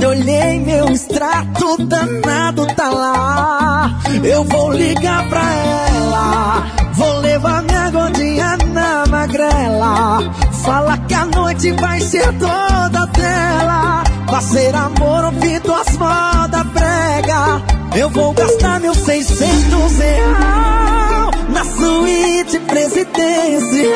Quando 0.02 0.18
olhei 0.18 0.58
meu 0.58 0.88
extrato 0.88 1.76
danado 1.86 2.66
tá 2.74 2.90
lá. 2.90 4.00
Eu 4.24 4.42
vou 4.42 4.72
ligar 4.72 5.28
pra 5.28 5.40
ela, 5.40 6.66
vou 6.94 7.18
levar 7.20 7.62
minha 7.62 7.88
gordinha 7.90 8.58
na 8.72 9.06
magrela. 9.06 10.18
Fala 10.64 10.98
que 10.98 11.14
a 11.14 11.24
noite 11.26 11.70
vai 11.74 12.00
ser 12.00 12.26
toda 12.32 13.06
dela. 13.12 14.02
Fazer 14.28 14.74
amor 14.74 15.26
ouvindo 15.26 15.72
as 15.72 15.96
modas 15.96 16.66
prega. 16.72 17.62
Eu 17.94 18.10
vou 18.10 18.32
gastar 18.32 18.80
meus 18.80 18.98
600 18.98 19.98
real 19.98 21.30
na 21.48 21.64
suíte 21.64 22.58
presidencial. 22.58 23.92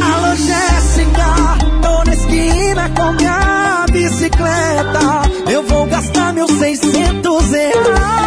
Alô 0.00 0.36
Jéssica, 0.36 1.58
tô 1.82 2.11
esquina 2.82 2.88
com 2.90 3.12
minha 3.12 3.86
bicicleta. 3.90 5.50
Eu 5.50 5.62
vou 5.64 5.86
gastar 5.86 6.32
meus 6.32 6.50
600 6.50 7.50
real 7.50 8.21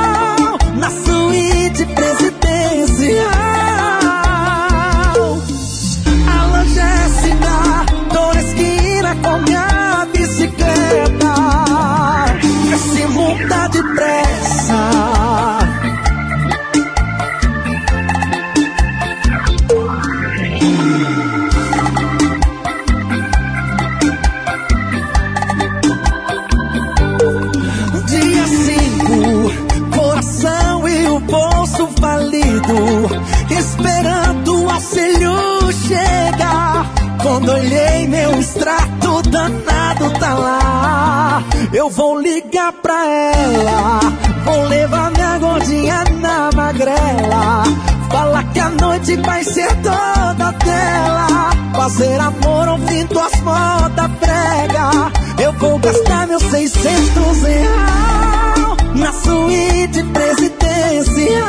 Quando 37.45 37.59
olhei 37.59 38.07
meu 38.07 38.39
extrato 38.39 39.21
danado 39.29 40.19
tá 40.19 40.33
lá. 40.33 41.43
Eu 41.71 41.91
vou 41.91 42.19
ligar 42.19 42.73
pra 42.73 43.05
ela, 43.05 43.99
vou 44.43 44.63
levar 44.63 45.11
minha 45.11 45.37
gordinha 45.37 46.03
na 46.21 46.49
magrela. 46.55 47.63
Fala 48.09 48.43
que 48.45 48.59
a 48.59 48.69
noite 48.69 49.15
vai 49.17 49.43
ser 49.43 49.69
toda 49.75 50.51
dela. 50.53 51.51
Fazer 51.75 52.19
amor 52.19 52.67
ouvindo 52.67 53.19
as 53.19 53.39
modas 53.41 54.11
prega. 54.19 55.11
Eu 55.39 55.53
vou 55.53 55.77
gastar 55.77 56.25
meus 56.25 56.41
600 56.41 57.43
real 57.43 58.77
na 58.95 59.13
suíte 59.13 60.03
presidencial. 60.03 61.45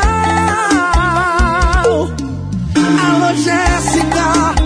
Alô 1.86 2.26
própria 3.46 4.65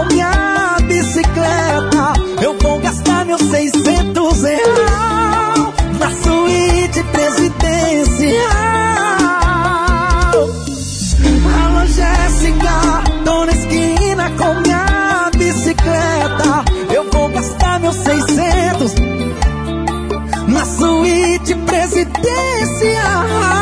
com 0.00 0.06
minha 0.06 0.76
bicicleta. 0.86 2.14
Eu 2.42 2.56
vou 2.60 2.78
gastar 2.80 3.24
meus 3.26 3.42
600 3.42 4.42
real 4.42 5.74
na 5.98 6.10
suíte 6.22 7.02
presidencial. 7.04 8.40
Alô, 11.64 11.86
Jéssica, 11.86 13.04
tô 13.24 13.44
na 13.44 13.52
esquina 13.52 14.30
com 14.38 14.54
minha 14.60 15.30
bicicleta. 15.36 16.64
Eu 16.94 17.10
vou 17.10 17.28
gastar 17.28 17.80
meus 17.80 17.96
600 17.96 18.94
na 20.48 20.64
suíte 20.64 21.54
presidencial. 21.54 23.59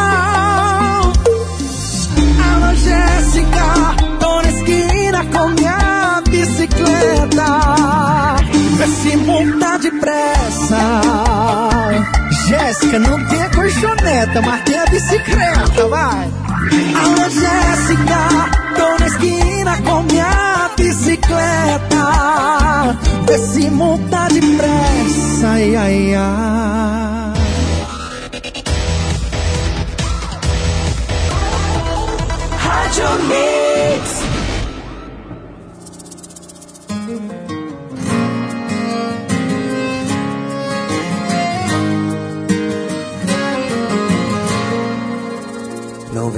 Vê 8.76 8.86
Se 8.86 9.16
montar 9.16 9.78
depressa. 9.78 11.00
Jéssica, 12.48 12.98
não 12.98 13.24
tem 13.26 13.42
a 13.42 13.50
colchoneta, 13.50 14.42
mas 14.42 14.62
tem 14.62 14.78
a 14.78 14.86
bicicleta, 14.86 15.88
vai. 15.88 16.28
Alô, 17.02 17.28
Jéssica, 17.28 18.18
tô 18.76 18.98
na 18.98 19.06
esquina 19.06 19.76
com 19.82 20.02
minha 20.04 20.70
bicicleta. 20.76 21.98
Vê 23.26 23.38
se 23.38 23.70
montar 23.70 24.28
depressa, 24.32 25.48
ai, 25.48 25.76
ai, 25.76 26.14
ai. 26.14 27.32
Rádio 32.58 33.08
Mix. 33.28 34.17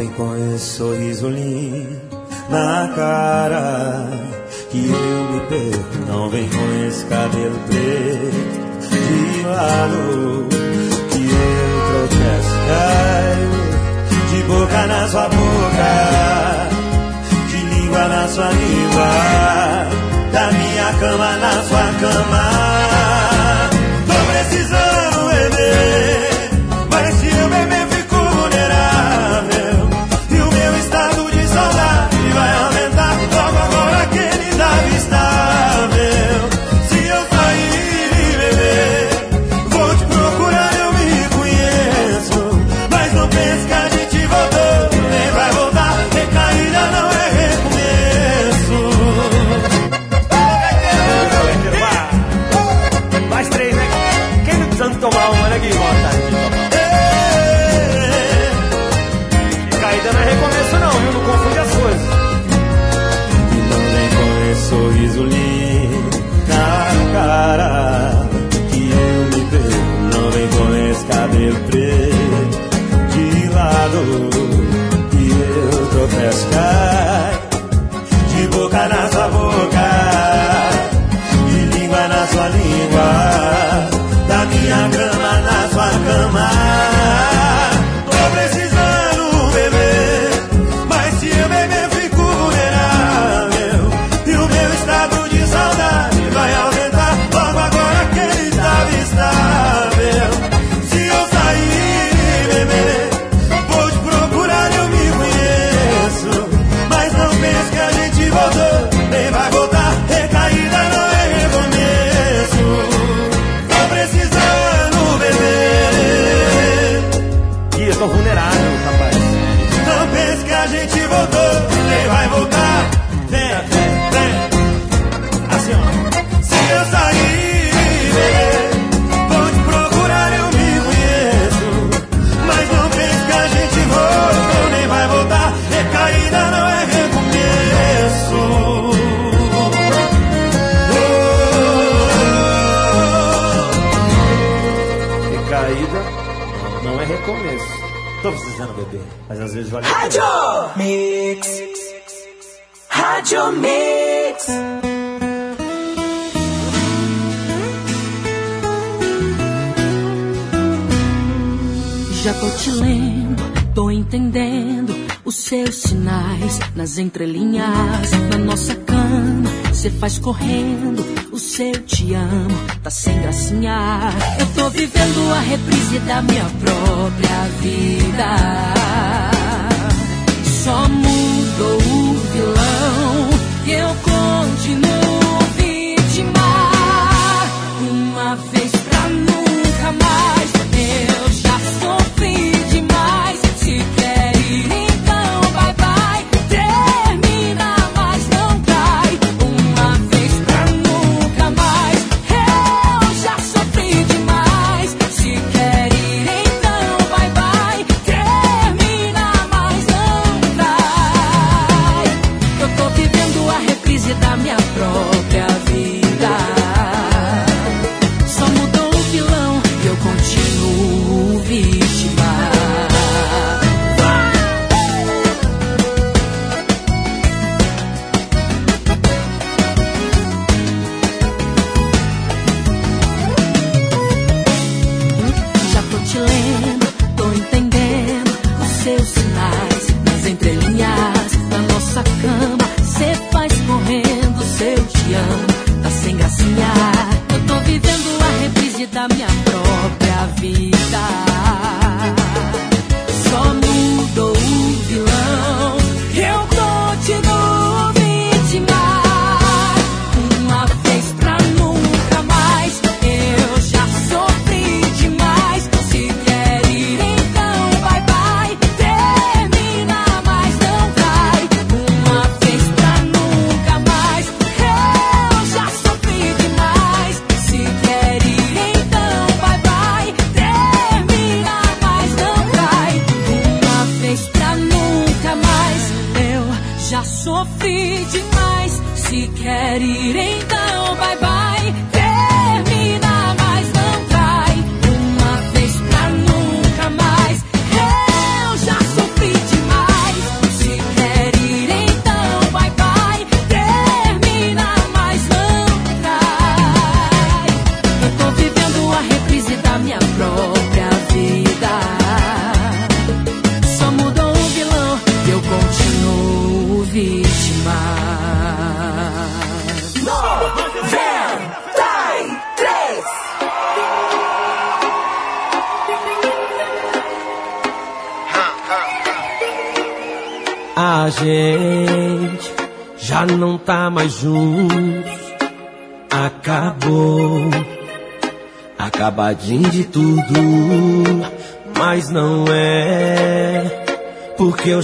vem 0.01 0.09
com 0.12 0.55
esse 0.55 0.79
sorriso 0.79 1.29
lindo 1.29 2.01
na 2.49 2.91
cara 2.97 4.09
que 4.70 4.79
eu 4.89 5.25
me 5.31 5.41
perco. 5.41 6.07
Não 6.09 6.31
vem 6.31 6.49
com 6.49 6.87
esse 6.87 7.05
cabelo 7.05 7.59
preto 7.67 8.89
de 8.89 9.43
lado 9.47 10.49
que 11.11 11.19
eu 11.19 12.09
tropeço, 12.09 12.57
caio 12.70 13.51
de 14.31 14.43
boca 14.45 14.87
na 14.87 15.09
sua 15.09 15.29
boca, 15.29 15.93
de 17.51 17.75
língua 17.75 18.09
na 18.09 18.29
sua 18.29 18.51
língua, 18.53 19.11
da 20.33 20.51
minha 20.51 20.93
cama 20.99 21.37
na 21.37 21.62
sua 21.62 21.87
cama. 22.01 22.90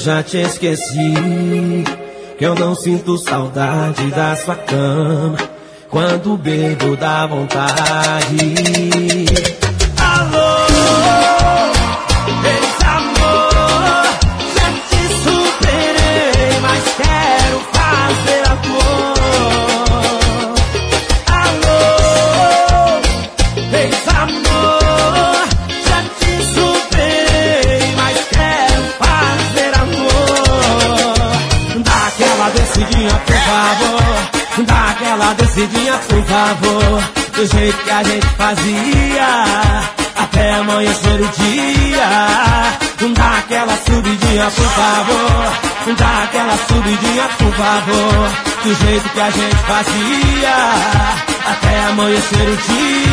Já 0.07 0.23
te 0.23 0.37
esqueci. 0.37 1.15
Que 2.39 2.47
eu 2.47 2.55
não 2.55 2.77
sinto 2.77 3.19
saudade 3.19 4.09
da 4.13 4.37
sua 4.37 4.55
cama. 4.55 5.37
Quando 5.91 6.37
bebo 6.37 6.97
dá 6.97 7.27
vontade. 7.27 8.37
Descidinha, 35.57 35.99
por 36.09 36.23
favor. 36.25 37.03
Do 37.35 37.47
jeito 37.47 37.79
que 37.79 37.91
a 37.91 38.03
gente 38.03 38.27
fazia. 38.37 39.29
Até 40.17 40.53
amanhecer 40.55 41.21
o 41.21 41.29
dia. 41.29 42.09
Dá 43.15 43.39
aquela 43.39 43.77
subidinha, 43.77 44.51
por 44.51 44.71
favor. 44.71 45.97
Dá 45.97 46.25
aquela 46.25 46.57
subidinha, 46.69 47.29
por 47.39 47.53
favor. 47.55 48.31
Do 48.65 48.75
jeito 48.85 49.09
que 49.09 49.21
a 49.21 49.31
gente 49.31 49.57
fazia. 49.57 50.57
Até 51.51 51.85
amanhecer 51.89 52.49
o 52.49 52.57
dia. 52.57 53.07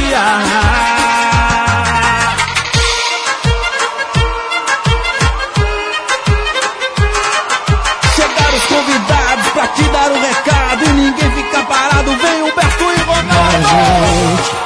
Gente 13.74 14.64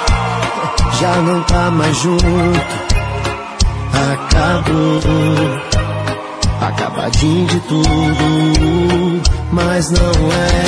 já 1.00 1.16
não 1.18 1.44
tá 1.44 1.72
mais 1.72 1.96
junto. 1.98 2.26
Acabou, 4.14 5.02
acabadinho 6.62 7.48
de 7.48 7.60
tudo. 7.62 9.22
Mas 9.52 9.90
não 9.92 10.12
é, 10.32 10.64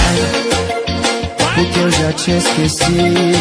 porque 1.55 1.79
eu 1.79 1.91
já 1.91 2.13
te 2.13 2.31
esqueci. 2.31 3.33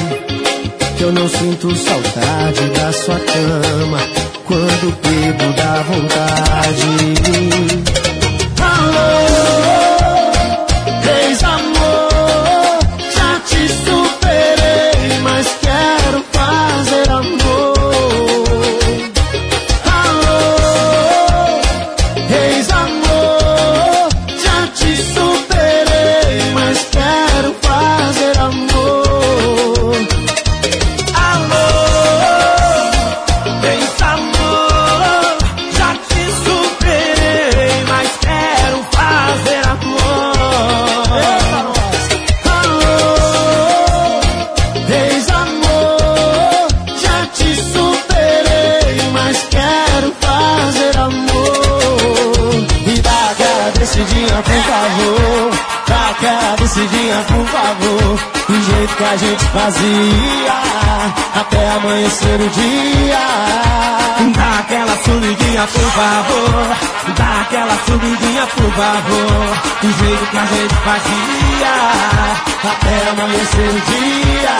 Que 0.96 1.04
eu 1.04 1.12
não 1.12 1.28
sinto 1.28 1.76
saudade 1.76 2.68
da 2.74 2.92
sua 2.92 3.20
cama. 3.20 4.00
Quando 4.46 4.96
bebo 5.02 5.52
dá 5.56 5.82
vontade. 5.82 6.88
Alô, 8.60 9.97
que 59.52 59.58
a 59.58 59.70
gente 59.70 59.78
fazia, 59.78 60.54
até 61.40 61.70
amanhecer 61.70 62.40
o 62.40 62.48
dia. 62.48 63.18
Dá 64.34 64.58
aquela 64.60 64.96
subidinha, 65.04 65.66
por 65.66 65.90
favor. 65.90 66.76
Dá 67.16 67.40
aquela 67.42 67.78
subidinha, 67.86 68.46
por 68.46 68.70
favor. 68.72 69.56
Do 69.82 69.92
jeito 70.04 70.26
que 70.30 70.36
a 70.36 70.46
gente 70.46 70.74
fazia, 70.74 71.74
até 72.64 73.10
amanhecer 73.10 73.68
o 73.68 73.80
dia. 73.90 74.56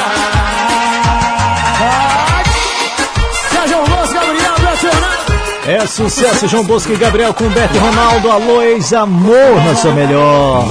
Sérgio 3.50 3.78
Bosco, 3.84 4.14
Gabriel 4.14 4.58
Nacional. 4.62 5.18
É 5.66 5.86
sucesso, 5.86 6.48
João 6.48 6.64
Bosco 6.64 6.92
e 6.92 6.96
Gabriel 6.96 7.34
com 7.34 7.48
Beto 7.48 7.78
Ronaldo. 7.78 8.30
Alô, 8.30 8.62
ex-amor, 8.62 9.64
na 9.64 9.76
sua 9.76 9.92
melhor. 9.92 10.66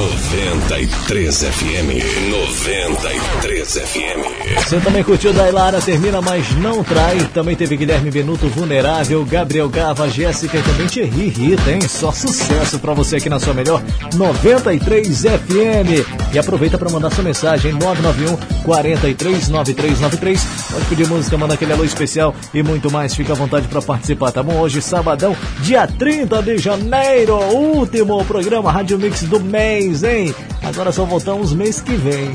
93 0.68 1.44
FM. 1.44 2.30
93 2.30 3.74
FM. 3.74 4.58
Você 4.58 4.80
também 4.82 5.02
curtiu 5.02 5.32
Dailara, 5.32 5.80
termina, 5.80 6.22
mas 6.22 6.52
não 6.58 6.84
trai. 6.84 7.18
Também 7.34 7.56
teve 7.56 7.78
Guilherme 7.78 8.12
Benuto, 8.12 8.50
Vulnerável, 8.50 9.24
Gabriel 9.24 9.70
Gava, 9.70 10.10
Jéssica 10.10 10.58
e 10.58 10.62
também 10.62 10.88
Thierry 10.88 11.30
Rita, 11.30 11.72
hein? 11.72 11.80
Só 11.88 12.12
sucesso 12.12 12.80
pra 12.80 12.94
você 12.94 13.16
aqui 13.16 13.30
na 13.30 13.40
sua 13.40 13.54
melhor 13.54 13.82
93 14.16 15.22
FM. 15.22 16.34
E 16.34 16.38
aproveita 16.38 16.78
pra 16.78 16.90
mandar 16.90 17.12
sua 17.12 17.24
mensagem 17.24 17.72
991 17.72 18.36
43 18.64 19.48
9393. 19.48 20.67
Pode 20.78 20.90
pedir 20.90 21.08
música, 21.08 21.36
manda 21.40 21.56
aquele 21.56 21.74
alô 21.74 21.84
especial 21.84 22.36
e 22.54 22.62
muito 22.62 22.92
mais. 22.92 23.16
Fica 23.16 23.34
à 23.34 23.36
vontade 23.36 23.68
pra 23.68 23.82
participar, 23.82 24.32
tá 24.32 24.44
bom? 24.44 24.60
Hoje, 24.60 24.80
sabadão, 24.80 25.36
dia 25.62 25.88
30 25.88 26.44
de 26.44 26.60
janeiro, 26.60 27.34
último 27.34 28.24
programa 28.26 28.72
Rádio 28.72 29.00
Mix 29.00 29.24
do 29.24 29.40
mês, 29.40 30.04
hein? 30.04 30.36
Agora 30.62 30.92
só 30.92 31.04
voltamos 31.04 31.52
mês 31.52 31.82
que 31.82 31.96
vem. 31.96 32.32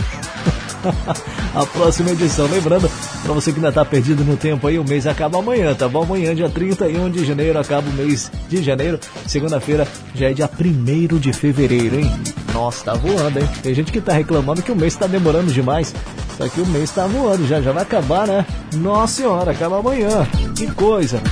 a 1.55 1.65
próxima 1.67 2.11
edição. 2.11 2.49
Lembrando, 2.49 2.91
para 3.23 3.33
você 3.33 3.53
que 3.53 3.59
ainda 3.59 3.71
tá 3.71 3.85
perdido 3.85 4.25
no 4.25 4.37
tempo 4.37 4.67
aí, 4.67 4.77
o 4.77 4.85
mês 4.85 5.07
acaba 5.07 5.39
amanhã, 5.39 5.73
tá 5.73 5.89
bom? 5.89 6.03
Amanhã, 6.03 6.35
dia 6.35 6.49
31 6.49 7.11
de 7.11 7.25
janeiro, 7.25 7.61
acaba 7.61 7.89
o 7.89 7.93
mês 7.93 8.29
de 8.49 8.61
janeiro. 8.61 8.99
Segunda-feira 9.25 9.87
já 10.17 10.31
é 10.31 10.35
dia 10.35 10.51
1 10.51 11.17
de 11.17 11.33
fevereiro, 11.33 12.01
hein? 12.01 12.11
Nossa, 12.53 12.87
tá 12.87 12.95
voando, 12.95 13.39
hein? 13.39 13.49
Tem 13.63 13.73
gente 13.73 13.93
que 13.93 14.01
tá 14.01 14.13
reclamando 14.13 14.63
que 14.63 14.73
o 14.73 14.77
mês 14.77 14.97
tá 14.97 15.07
demorando 15.07 15.53
demais. 15.53 15.95
Só 16.43 16.49
que 16.49 16.61
o 16.61 16.67
mês 16.67 16.91
tá 16.91 17.07
voando, 17.07 17.47
já, 17.47 17.61
já 17.61 17.71
vai 17.71 17.85
acabar, 17.85 18.27
né? 18.27 18.45
Nossa 18.75 19.15
senhora, 19.15 19.53
acaba 19.53 19.79
amanhã. 19.79 20.27
Que 20.57 20.69
coisa. 20.73 21.23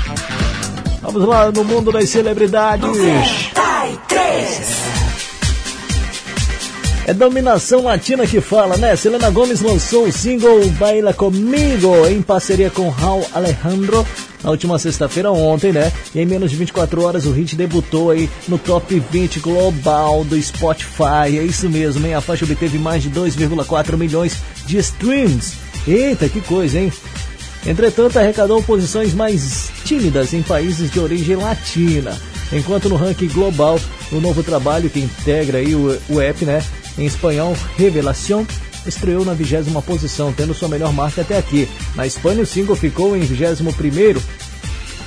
Vamos 1.03 1.27
lá 1.27 1.51
no 1.51 1.65
mundo 1.65 1.91
das 1.91 2.09
celebridades. 2.09 2.87
93. 2.87 4.90
É 7.11 7.13
dominação 7.13 7.83
latina 7.83 8.25
que 8.25 8.41
fala, 8.41 8.77
né? 8.77 8.95
Selena 8.95 9.31
Gomes 9.31 9.61
lançou 9.61 10.05
o 10.05 10.13
single 10.13 10.65
Baila 10.79 11.13
Comigo 11.13 12.07
em 12.07 12.23
parceria 12.23 12.71
com 12.71 12.89
Raul 12.89 13.27
Alejandro 13.35 14.07
na 14.45 14.51
última 14.51 14.79
sexta-feira 14.79 15.33
ontem, 15.33 15.73
né? 15.73 15.93
E 16.15 16.21
em 16.21 16.25
menos 16.25 16.53
de 16.53 16.57
24 16.57 17.03
horas 17.03 17.27
o 17.27 17.33
hit 17.33 17.57
debutou 17.57 18.11
aí 18.13 18.31
no 18.47 18.59
top 18.59 19.03
20 19.11 19.41
global 19.41 20.23
do 20.23 20.41
Spotify. 20.41 21.37
É 21.37 21.43
isso 21.43 21.69
mesmo, 21.69 22.07
hein? 22.07 22.15
A 22.15 22.21
faixa 22.21 22.45
obteve 22.45 22.79
mais 22.79 23.03
de 23.03 23.11
2,4 23.11 23.97
milhões 23.97 24.37
de 24.65 24.79
streams. 24.79 25.55
Eita, 25.89 26.29
que 26.29 26.41
coisa, 26.41 26.79
hein? 26.79 26.93
Entretanto, 27.67 28.21
arrecadou 28.21 28.63
posições 28.63 29.13
mais 29.13 29.69
tímidas 29.85 30.33
em 30.33 30.43
países 30.43 30.89
de 30.93 31.01
origem 31.01 31.35
latina. 31.35 32.17
Enquanto 32.53 32.89
no 32.89 32.95
ranking 32.95 33.29
global, 33.29 33.81
o 34.13 34.21
novo 34.21 34.45
trabalho 34.45 34.89
que 34.89 35.01
integra 35.01 35.59
aí 35.59 35.75
o, 35.75 36.01
o 36.09 36.21
app, 36.21 36.45
né, 36.45 36.63
em 36.99 37.07
espanhol, 37.07 37.57
Revelación, 37.77 38.47
estreou 38.87 39.25
na 39.25 39.35
vigésima 39.35 39.83
posição, 39.83 40.33
tendo 40.33 40.55
sua 40.55 40.69
melhor 40.69 40.93
marca 40.93 41.23
até 41.23 41.39
aqui. 41.39 41.69
Na 41.95 42.07
Espanha, 42.07 42.43
o 42.43 42.47
single 42.47 42.77
ficou 42.77 43.17
em 43.17 43.21
21 43.21 43.73
primeiro, 43.73 44.23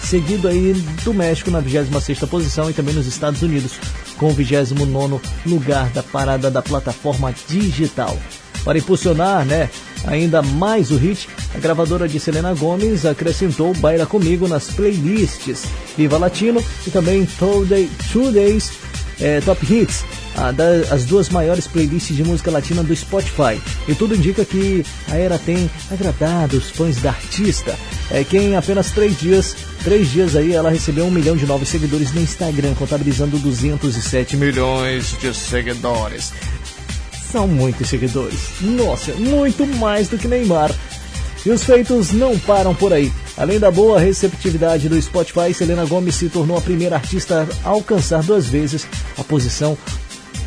seguido 0.02 0.48
aí 0.48 0.74
do 1.04 1.14
México 1.14 1.50
na 1.50 1.60
26 1.60 2.20
posição 2.20 2.70
e 2.70 2.74
também 2.74 2.94
nos 2.94 3.08
Estados 3.08 3.42
Unidos, 3.42 3.74
com 4.18 4.28
o 4.28 4.34
29 4.34 5.20
lugar 5.46 5.90
da 5.90 6.04
parada 6.04 6.52
da 6.52 6.62
plataforma 6.62 7.34
digital. 7.48 8.18
Para 8.64 8.78
impulsionar, 8.78 9.46
né, 9.46 9.70
ainda 10.06 10.42
mais 10.42 10.90
o 10.90 10.96
hit, 10.96 11.28
a 11.54 11.60
gravadora 11.60 12.08
de 12.08 12.20
Selena 12.20 12.54
Gomes 12.54 13.06
acrescentou 13.06 13.74
Baila 13.74 14.06
Comigo 14.06 14.48
nas 14.48 14.68
playlists 14.68 15.66
Viva 15.98 16.18
Latino 16.18 16.64
e 16.88 16.90
também 16.90 17.26
Two, 17.26 17.66
Day, 17.66 17.90
Two 18.12 18.32
Days 18.32 18.72
eh, 19.20 19.42
Top 19.42 19.66
Hits, 19.66 20.04
da, 20.56 20.94
as 20.94 21.06
duas 21.06 21.30
maiores 21.30 21.68
playlists 21.68 22.16
de 22.16 22.24
música 22.24 22.52
latina 22.52 22.84
do 22.84 22.96
Spotify. 22.96 23.62
E 23.88 23.96
tudo 23.96 24.16
indica 24.16 24.44
que 24.46 24.86
a 25.10 25.16
era 25.16 25.38
tem 25.38 25.70
agradado 25.92 26.58
os 26.58 26.70
fãs 26.70 26.98
da 26.98 27.10
artista. 27.10 27.78
É 28.12 28.24
que 28.24 28.38
em 28.38 28.56
apenas 28.56 28.92
três 28.92 29.20
dias, 29.20 29.56
três 29.84 30.12
dias 30.12 30.36
aí, 30.36 30.54
ela 30.54 30.70
recebeu 30.70 31.06
um 31.06 31.12
milhão 31.12 31.36
de 31.36 31.46
novos 31.46 31.70
seguidores 31.70 32.14
no 32.14 32.22
Instagram, 32.22 32.74
contabilizando 32.76 33.38
207 33.40 34.38
milhões 34.38 35.18
de 35.20 35.34
seguidores. 35.34 36.32
São 37.32 37.48
muitos 37.48 37.90
seguidores. 37.90 38.40
Nossa, 38.62 39.12
muito 39.14 39.66
mais 39.66 40.08
do 40.08 40.20
que 40.20 40.28
Neymar. 40.28 40.72
E 41.46 41.50
os 41.50 41.64
feitos 41.64 42.12
não 42.12 42.38
param 42.40 42.74
por 42.74 42.94
aí. 42.94 43.12
Além 43.38 43.60
da 43.60 43.70
boa 43.70 44.00
receptividade 44.00 44.88
do 44.88 45.02
Spotify, 45.02 45.54
Selena 45.54 45.86
Gomez 45.86 46.16
se 46.16 46.30
tornou 46.30 46.58
a 46.58 46.62
primeira 46.62 46.96
artista 46.96 47.48
a 47.64 47.70
alcançar 47.70 48.24
duas 48.24 48.48
vezes 48.48 48.88
a 49.18 49.24
posição 49.24 49.78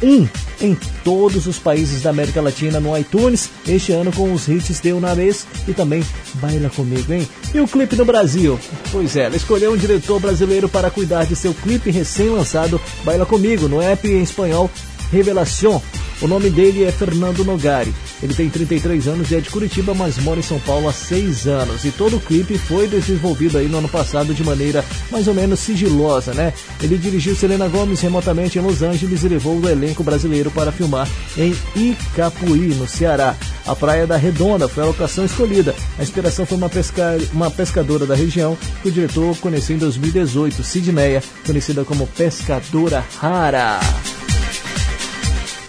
1 0.03 0.29
em 0.61 0.77
todos 1.05 1.47
os 1.47 1.59
países 1.59 2.03
da 2.03 2.11
América 2.11 2.41
Latina 2.41 2.81
no 2.81 2.97
iTunes, 2.97 3.51
este 3.67 3.93
ano 3.93 4.13
com 4.13 4.33
os 4.33 4.49
hits 4.49 4.81
de 4.81 4.93
Una 4.93 5.15
Vez 5.15 5.47
e 5.69 5.75
também 5.75 6.03
Baila 6.35 6.71
Comigo, 6.71 7.13
hein? 7.13 7.29
E 7.55 7.61
o 7.61 7.69
clipe 7.69 7.97
no 7.97 8.05
Brasil? 8.05 8.59
Pois 8.91 9.17
é, 9.17 9.25
ela 9.25 9.37
escolheu 9.37 9.73
um 9.73 9.77
diretor 9.77 10.19
brasileiro 10.19 10.69
para 10.69 10.91
cuidar 10.91 11.25
de 11.25 11.37
seu 11.37 11.53
clipe 11.53 11.91
recém-lançado 11.91 12.81
Baila 13.05 13.27
Comigo, 13.27 13.69
no 13.69 13.81
app 13.81 14.09
em 14.09 14.23
espanhol 14.23 14.71
Revelación. 15.13 15.81
O 16.21 16.27
nome 16.27 16.49
dele 16.49 16.85
é 16.85 16.91
Fernando 16.91 17.45
Nogari. 17.45 17.95
Ele 18.23 18.33
tem 18.33 18.49
33 18.49 19.07
anos 19.07 19.31
e 19.31 19.37
é 19.37 19.41
de 19.41 19.51
Curitiba, 19.51 19.95
mas 19.95 20.17
mora 20.19 20.41
em 20.41 20.43
São 20.43 20.59
Paulo 20.61 20.89
há 20.89 20.93
6 20.93 21.47
anos. 21.47 21.85
E 21.85 21.91
todo 21.91 22.17
o 22.17 22.21
clipe 22.21 22.57
foi 22.57 22.89
desenvolvido 22.89 23.59
aí 23.59 23.69
no 23.69 23.79
ano 23.79 23.89
passado 23.89 24.33
de 24.33 24.43
maneira 24.43 24.85
mais 25.11 25.29
ou 25.29 25.35
menos 25.35 25.61
sigilosa, 25.61 26.33
né? 26.33 26.55
Ele 26.83 26.97
dirigiu 26.97 27.37
Selena 27.37 27.69
Gomes 27.69 28.01
remotamente 28.01 28.59
em 28.59 28.63
Los 28.63 28.83
Angeles 28.83 29.23
e 29.25 29.29
levou 29.29 29.61
o 29.61 29.69
elenco 29.69 30.03
brasileiro 30.03 30.51
para 30.51 30.73
filmar 30.73 31.09
em 31.37 31.55
Icapuí, 31.77 32.75
no 32.75 32.89
Ceará. 32.89 33.37
A 33.67 33.75
Praia 33.75 34.07
da 34.07 34.17
Redonda 34.17 34.69
foi 34.69 34.85
a 34.85 34.87
locação 34.87 35.25
escolhida. 35.25 35.75
A 35.99 36.03
inspiração 36.03 36.47
foi 36.47 36.57
uma, 36.57 36.69
pesca... 36.69 37.19
uma 37.33 37.51
pescadora 37.51 38.07
da 38.07 38.15
região 38.15 38.57
que 38.83 38.89
o 38.89 38.93
diretor 38.93 39.37
conheceu 39.37 39.77
em 39.77 39.79
2018, 39.79 40.63
Sidneia, 40.63 41.23
conhecida 41.45 41.85
como 41.85 42.07
Pescadora 42.07 43.05
Rara. 43.19 43.81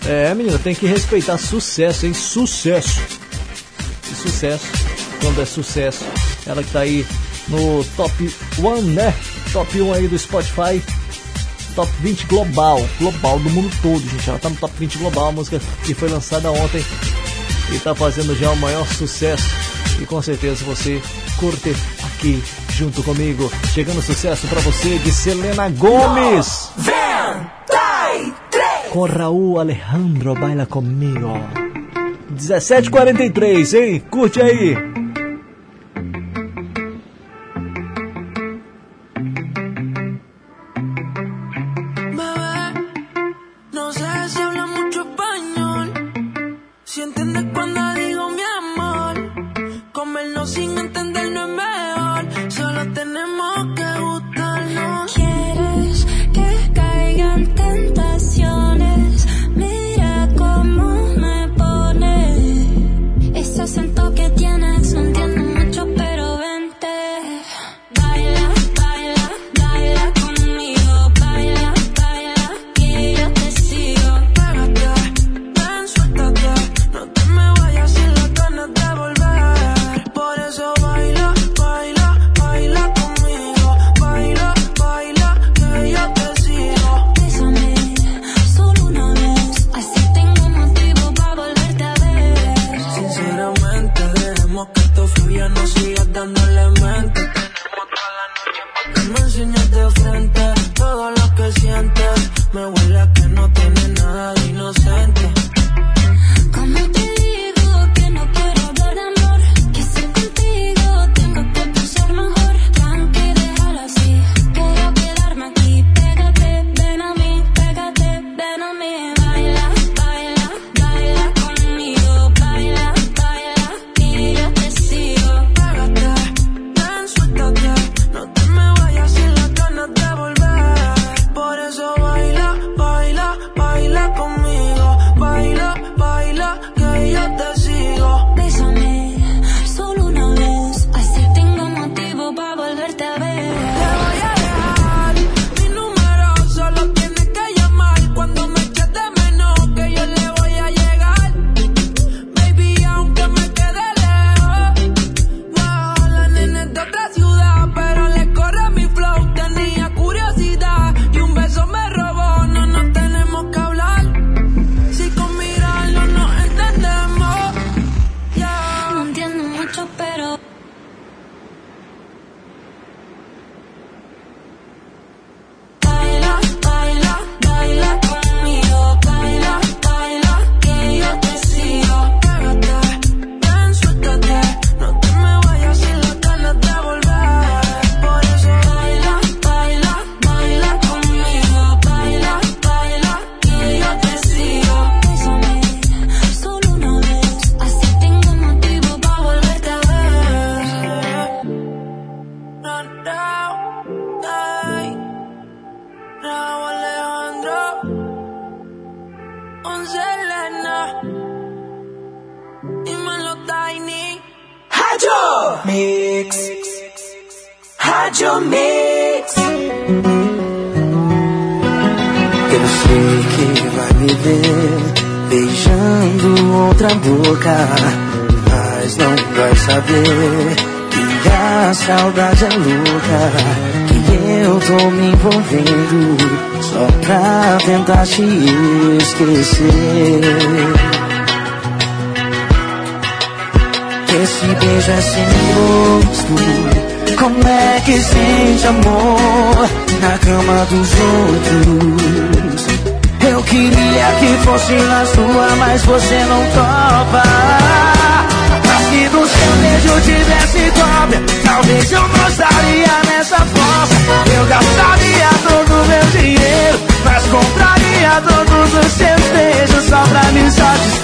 É, 0.07 0.33
menina, 0.33 0.57
tem 0.57 0.73
que 0.73 0.85
respeitar 0.85 1.37
sucesso, 1.37 2.05
hein? 2.05 2.13
Sucesso. 2.13 3.01
E 4.09 4.15
sucesso, 4.15 4.65
quando 5.21 5.41
é 5.41 5.45
sucesso. 5.45 6.05
Ela 6.45 6.63
que 6.63 6.71
tá 6.71 6.79
aí 6.79 7.05
no 7.49 7.83
top 7.97 8.33
1, 8.57 8.81
né? 8.83 9.13
Top 9.51 9.81
1 9.81 9.93
aí 9.93 10.07
do 10.07 10.17
Spotify. 10.17 10.81
Top 11.75 11.91
20 11.99 12.25
global. 12.25 12.87
Global 12.97 13.37
do 13.39 13.49
mundo 13.49 13.69
todo, 13.81 13.99
gente. 13.99 14.29
Ela 14.29 14.39
tá 14.39 14.49
no 14.49 14.55
top 14.55 14.73
20 14.79 14.97
global. 14.97 15.27
A 15.27 15.31
música 15.33 15.61
que 15.83 15.93
foi 15.93 16.07
lançada 16.07 16.51
ontem. 16.51 16.83
E 17.73 17.79
tá 17.79 17.93
fazendo 17.93 18.33
já 18.33 18.49
o 18.49 18.55
maior 18.55 18.87
sucesso. 18.87 19.43
E 19.99 20.05
com 20.05 20.21
certeza 20.21 20.63
você 20.63 21.01
curte 21.37 21.75
aqui 22.05 22.41
junto 22.73 23.03
comigo. 23.03 23.51
Chegando 23.73 24.01
sucesso 24.01 24.47
para 24.47 24.61
você 24.61 24.97
de 24.99 25.11
Selena 25.11 25.69
Gomes. 25.69 26.69
Com 28.91 29.05
Raul 29.05 29.59
Alejandro 29.59 30.33
Baila 30.35 30.65
Comigo. 30.65 31.33
17h43, 32.33 33.73
hein? 33.77 34.03
Curte 34.09 34.41
aí. 34.41 34.75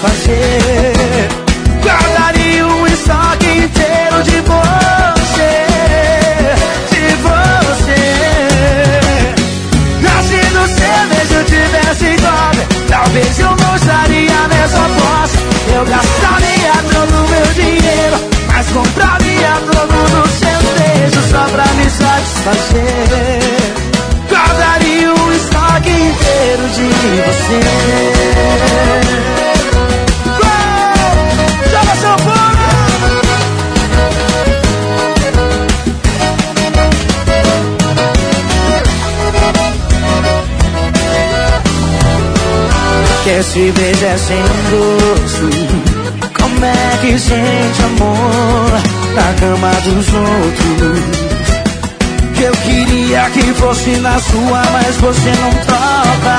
Satisfazer. 0.06 0.53
Esse 43.38 43.70
beijo 43.72 44.04
é 44.04 44.16
sem 44.16 44.42
gosto 44.70 45.50
Como 46.40 46.64
é 46.64 46.98
que 47.00 47.18
sente 47.18 47.82
amor 47.82 48.70
Na 49.14 49.34
cama 49.40 49.72
dos 49.82 50.06
outros? 50.14 51.00
Eu 52.40 52.52
queria 52.52 53.28
que 53.30 53.42
fosse 53.54 53.90
na 53.96 54.20
sua 54.20 54.62
Mas 54.72 54.96
você 54.98 55.32
não 55.40 55.50
topa 55.66 56.38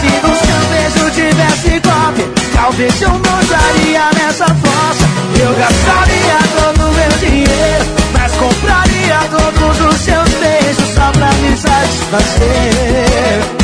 Se 0.00 0.06
no 0.06 0.34
seu 0.34 0.60
beijo 0.70 1.10
tivesse 1.10 1.78
cópia 1.80 2.26
Talvez 2.54 3.02
eu 3.02 3.10
não 3.10 3.40
estaria 3.40 4.10
nessa 4.14 4.46
fossa. 4.46 5.04
Eu 5.40 5.54
gastaria 5.54 6.38
todo 6.56 6.88
o 6.88 6.92
meu 6.92 7.12
dinheiro 7.18 7.84
Mas 8.12 8.32
compraria 8.32 9.20
todos 9.30 9.80
os 9.94 10.00
seus 10.00 10.28
beijos 10.40 10.88
Só 10.94 11.12
pra 11.12 11.30
me 11.32 11.56
satisfazer 11.56 13.57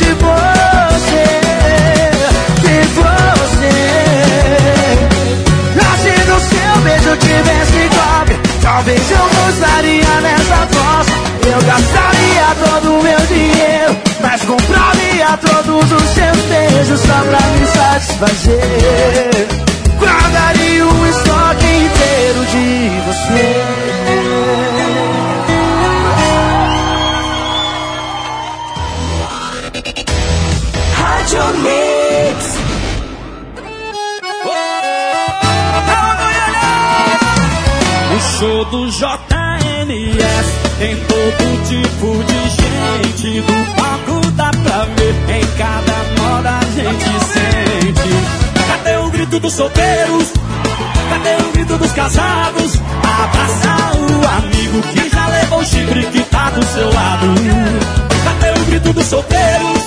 de 0.00 0.12
você 0.14 1.28
De 2.64 2.76
você. 2.96 3.76
Ah, 5.80 5.96
se 6.02 6.14
no 6.28 6.38
seu 6.40 6.74
beijo 6.82 7.12
tivesse 7.16 7.80
cópia 7.94 8.38
Talvez 8.62 9.10
eu 9.10 9.26
não 9.34 9.50
estaria 9.50 10.20
nessa 10.22 10.66
fossa 10.72 11.12
Eu 11.46 11.60
gastaria 11.66 12.48
todo 12.64 12.98
o 12.98 13.02
meu 13.02 13.20
dinheiro 13.26 13.92
Mas 14.22 14.42
compraria 14.42 15.38
todos 15.38 15.92
os 15.92 16.08
seus 16.14 16.38
beijos 16.48 17.00
Só 17.00 17.18
pra 17.28 17.40
me 17.48 17.66
satisfazer. 17.66 19.48
Guardaria 19.98 20.86
um 20.86 21.06
estoque 21.06 21.66
inteiro 21.66 22.46
de 22.46 23.02
você 23.06 24.79
Rádio 31.10 31.42
Mix. 31.64 32.38
O 38.14 38.38
show 38.38 38.64
do 38.66 38.90
JMS 38.90 40.48
tem 40.78 40.96
todo 40.96 41.44
tipo 41.66 42.24
de 42.24 42.40
gente. 42.50 43.40
Do 43.40 43.74
palco 43.74 44.30
dá 44.36 44.50
pra 44.50 44.84
ver, 44.84 45.14
em 45.36 45.46
cada 45.58 45.98
moda 46.22 46.50
a 46.50 46.64
gente 46.76 47.10
sente. 47.24 48.12
Cadê 48.68 48.96
o 48.98 49.10
grito 49.10 49.40
dos 49.40 49.52
solteiros? 49.52 50.32
Cadê 51.10 51.42
o 51.42 51.52
grito 51.52 51.76
dos 51.76 51.92
casados? 51.92 52.78
Abraça 53.02 53.98
o 53.98 54.44
amigo 54.44 54.80
que 54.92 55.10
já 55.10 55.26
levou 55.26 55.58
o 55.58 55.64
chifre 55.64 56.04
que 56.06 56.22
tá 56.30 56.50
do 56.50 56.64
seu 56.66 56.88
lado. 56.94 57.26
Cadê 58.24 58.60
o 58.60 58.64
grito 58.64 58.92
dos 58.92 59.06
solteiros? 59.06 59.79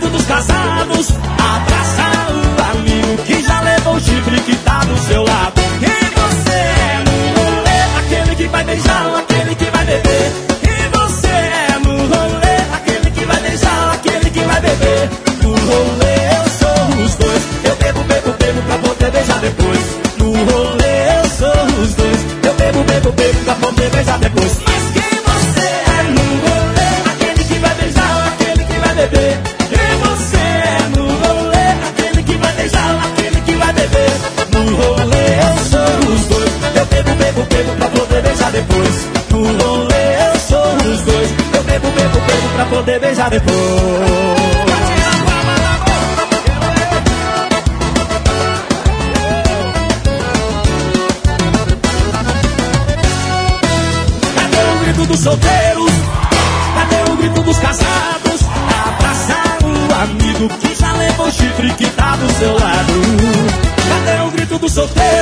Dos 0.00 0.24
casados? 0.26 1.10
Abraça 1.38 2.32
o 2.32 2.72
amigo 2.72 3.22
que 3.24 3.42
já 3.42 3.60
levou 3.60 3.94
o 3.94 4.00
chifre 4.00 4.40
que 4.40 4.56
tá 4.56 4.80
do 4.80 4.98
seu 5.06 5.22
lado. 5.22 5.60
E 5.80 5.86
você 6.18 6.50
é 6.50 7.02
no 7.04 7.12
rolê, 7.38 7.78
aquele 7.98 8.34
que 8.34 8.48
vai 8.48 8.64
beijar, 8.64 9.18
aquele 9.18 9.54
que 9.54 9.64
vai 9.66 9.84
beber. 9.84 10.32
E 10.62 10.88
você 10.96 11.28
é 11.28 11.78
no 11.84 11.96
rolê, 11.96 12.56
aquele 12.74 13.10
que 13.12 13.24
vai 13.24 13.40
beijar, 13.40 13.94
aquele 13.94 14.30
que 14.30 14.40
vai 14.40 14.60
beber. 14.60 15.10
No 15.42 15.50
rolê 15.50 16.16
eu 16.34 16.50
sou 16.58 17.04
os 17.04 17.14
dois, 17.14 17.42
eu 17.64 17.76
bebo, 17.76 18.02
bebo, 18.04 18.32
bebo 18.38 18.62
pra 18.62 18.78
poder 18.78 19.10
beijar 19.12 19.38
depois. 19.38 19.80
No 20.18 20.32
rolê 20.32 21.20
eu 21.20 21.30
sou 21.38 21.82
os 21.82 21.94
dois, 21.94 22.20
eu 22.42 22.54
bebo, 22.54 22.82
bebo, 22.84 23.12
bebo 23.12 23.38
pra 23.44 23.54
poder 23.54 23.90
beijar 23.90 24.18
depois. 24.18 24.58
Mas 24.66 24.82
quem 24.92 25.22
você 25.22 25.68
é 25.68 26.02
no 26.02 26.24
rolê, 26.48 26.90
aquele 27.12 27.44
que 27.44 27.58
vai 27.60 27.74
beijar, 27.74 28.28
aquele 28.28 28.64
que 28.64 28.78
vai 28.80 28.94
beber. 28.94 29.29
Poder 42.70 43.00
beijar 43.00 43.28
depois. 43.28 43.54
Cadê 54.36 54.62
o 54.62 54.84
grito 54.84 55.06
dos 55.06 55.20
solteiros? 55.20 55.92
Cadê 56.74 57.10
o 57.10 57.16
grito 57.16 57.42
dos 57.42 57.58
casados? 57.58 58.40
Abraçar 58.86 59.58
o 59.64 60.02
amigo 60.02 60.48
que 60.60 60.74
já 60.74 60.92
levou 60.92 61.26
o 61.26 61.30
chifre 61.32 61.70
que 61.74 61.86
tá 61.90 62.16
do 62.16 62.32
seu 62.38 62.52
lado. 62.54 62.92
Cadê 63.88 64.28
o 64.28 64.30
grito 64.30 64.58
dos 64.58 64.72
solteiros? 64.72 65.19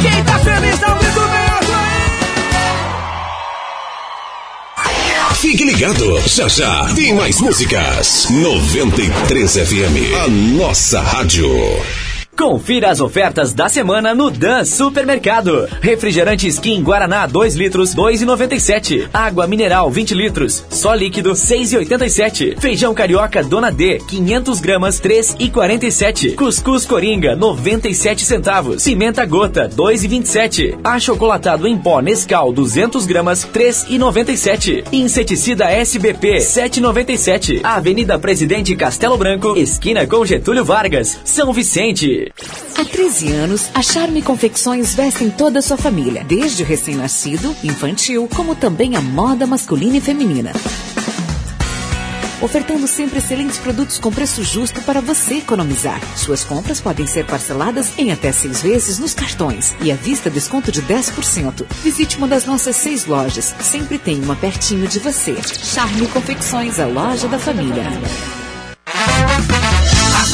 Quem 0.00 0.24
tá 0.24 0.38
feliz 0.38 0.78
dá 0.78 0.94
um 0.94 0.98
grito 0.98 1.20
aí. 1.20 1.42
Fique 5.36 5.64
ligado, 5.64 6.20
já 6.28 6.48
já 6.48 6.94
tem 6.94 7.14
mais 7.14 7.40
músicas. 7.40 8.28
93 8.30 9.52
FM, 9.56 10.14
a 10.24 10.28
nossa 10.28 11.00
rádio. 11.00 11.48
Confira 12.36 12.90
as 12.90 13.00
ofertas 13.00 13.52
da 13.52 13.68
semana 13.68 14.14
no 14.14 14.30
Dan 14.30 14.64
Supermercado. 14.64 15.68
Refrigerante 15.80 16.48
Skin 16.48 16.82
Guaraná 16.82 17.26
2 17.26 17.54
litros, 17.56 17.94
2,97. 17.94 19.08
Água 19.12 19.46
mineral 19.46 19.90
20 19.90 20.14
litros, 20.14 20.64
só 20.82 20.94
líquido 20.94 21.30
6,87. 21.30 22.58
Feijão 22.60 22.92
carioca 22.92 23.40
Dona 23.40 23.70
D 23.70 24.00
500 24.00 24.58
gramas 24.58 25.00
3,47. 25.00 26.34
Cuscuz 26.34 26.84
Coringa 26.84 27.36
97 27.36 28.24
centavos. 28.24 28.82
Pimenta 28.82 29.24
gota 29.24 29.68
2,27. 29.68 30.80
Achocolatado 30.82 31.68
em 31.68 31.78
pó 31.78 32.00
Nescau 32.00 32.52
200 32.52 33.06
gramas 33.06 33.46
3,97. 33.46 34.84
Inseticida 34.92 35.70
SBP 35.70 36.38
7,97. 36.38 37.60
Avenida 37.62 38.18
Presidente 38.18 38.74
Castelo 38.74 39.16
Branco, 39.16 39.56
esquina 39.56 40.04
com 40.04 40.26
Getúlio 40.26 40.64
Vargas, 40.64 41.16
São 41.24 41.52
Vicente. 41.52 42.32
Há 42.82 42.84
13 42.84 43.30
anos, 43.30 43.70
a 43.74 43.80
Charme 43.80 44.20
Confecções 44.20 44.92
vestem 44.92 45.30
toda 45.30 45.60
a 45.60 45.62
sua 45.62 45.76
família, 45.76 46.24
desde 46.24 46.64
o 46.64 46.66
recém-nascido, 46.66 47.54
infantil, 47.62 48.28
como 48.34 48.56
também 48.56 48.96
a 48.96 49.00
moda 49.00 49.46
masculina 49.46 49.98
e 49.98 50.00
feminina. 50.00 50.50
Ofertando 52.40 52.88
sempre 52.88 53.18
excelentes 53.18 53.58
produtos 53.58 54.00
com 54.00 54.10
preço 54.10 54.42
justo 54.42 54.82
para 54.82 55.00
você 55.00 55.34
economizar. 55.34 56.00
Suas 56.16 56.42
compras 56.42 56.80
podem 56.80 57.06
ser 57.06 57.24
parceladas 57.24 57.96
em 57.96 58.10
até 58.10 58.32
seis 58.32 58.60
vezes 58.60 58.98
nos 58.98 59.14
cartões 59.14 59.76
e 59.80 59.92
à 59.92 59.94
vista 59.94 60.28
desconto 60.28 60.72
de 60.72 60.82
10%. 60.82 61.64
Visite 61.84 62.16
uma 62.16 62.26
das 62.26 62.46
nossas 62.46 62.74
seis 62.74 63.06
lojas. 63.06 63.54
Sempre 63.60 63.96
tem 63.96 64.20
uma 64.24 64.34
pertinho 64.34 64.88
de 64.88 64.98
você. 64.98 65.36
Charme 65.40 66.08
Confecções, 66.08 66.80
a 66.80 66.86
loja 66.86 67.28
da 67.28 67.38
família. 67.38 67.84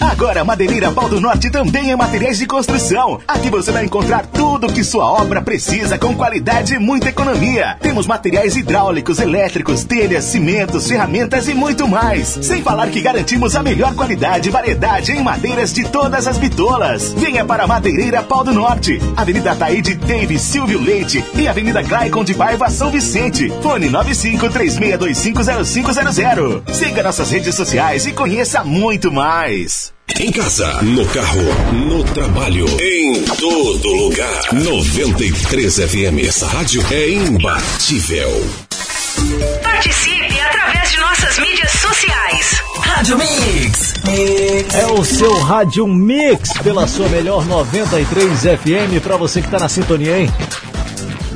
Agora, 0.00 0.44
Madeireira 0.44 0.90
Pau 0.92 1.08
do 1.08 1.20
Norte 1.20 1.50
também 1.50 1.90
é 1.92 1.96
materiais 1.96 2.38
de 2.38 2.46
construção. 2.46 3.20
Aqui 3.28 3.50
você 3.50 3.70
vai 3.70 3.84
encontrar 3.84 4.24
tudo 4.26 4.72
que 4.72 4.82
sua 4.82 5.04
obra 5.04 5.42
precisa 5.42 5.98
com 5.98 6.14
qualidade 6.14 6.72
e 6.74 6.78
muita 6.78 7.10
economia. 7.10 7.76
Temos 7.80 8.06
materiais 8.06 8.56
hidráulicos, 8.56 9.18
elétricos, 9.18 9.84
telhas, 9.84 10.24
cimentos, 10.24 10.88
ferramentas 10.88 11.48
e 11.48 11.54
muito 11.54 11.86
mais. 11.86 12.38
Sem 12.42 12.62
falar 12.62 12.88
que 12.88 13.00
garantimos 13.00 13.54
a 13.54 13.62
melhor 13.62 13.94
qualidade 13.94 14.48
e 14.48 14.52
variedade 14.52 15.12
em 15.12 15.22
madeiras 15.22 15.72
de 15.72 15.84
todas 15.84 16.26
as 16.26 16.38
bitolas. 16.38 17.12
Venha 17.12 17.44
para 17.44 17.66
Madeireira 17.66 18.22
Pau 18.22 18.42
do 18.42 18.52
Norte, 18.52 18.98
Avenida 19.16 19.54
Taíde 19.54 19.94
Davis 19.94 20.42
Silvio 20.42 20.80
Leite 20.80 21.22
e 21.34 21.46
Avenida 21.46 21.82
Glaicon 21.82 22.24
de 22.24 22.32
Paiva 22.34 22.70
São 22.70 22.90
Vicente. 22.90 23.52
Fone 23.62 23.88
9536250500. 23.90 26.62
Siga 26.72 27.02
nossas 27.02 27.30
redes 27.30 27.54
sociais 27.54 28.06
e 28.06 28.12
conheça 28.12 28.64
muito 28.64 29.12
mais. 29.12 29.89
Em 30.18 30.30
casa, 30.32 30.82
no 30.82 31.06
carro, 31.06 31.42
no 31.72 32.02
trabalho, 32.04 32.66
em 32.80 33.22
todo 33.22 33.88
lugar. 33.88 34.52
93 34.52 35.76
FM, 35.76 36.26
essa 36.26 36.46
rádio 36.46 36.84
é 36.90 37.10
imbatível. 37.10 38.30
Participe 39.62 40.40
através 40.40 40.90
de 40.90 40.98
nossas 40.98 41.38
mídias 41.38 41.70
sociais. 41.72 42.62
Rádio 42.80 43.18
Mix. 43.18 43.94
É 44.74 44.86
o 44.86 45.04
seu 45.04 45.34
Rádio 45.38 45.86
Mix 45.86 46.52
pela 46.62 46.86
sua 46.86 47.08
melhor 47.08 47.46
93 47.46 48.40
FM 48.40 49.02
para 49.02 49.16
você 49.16 49.40
que 49.40 49.48
tá 49.48 49.58
na 49.58 49.68
sintonia, 49.68 50.18
hein? 50.18 50.32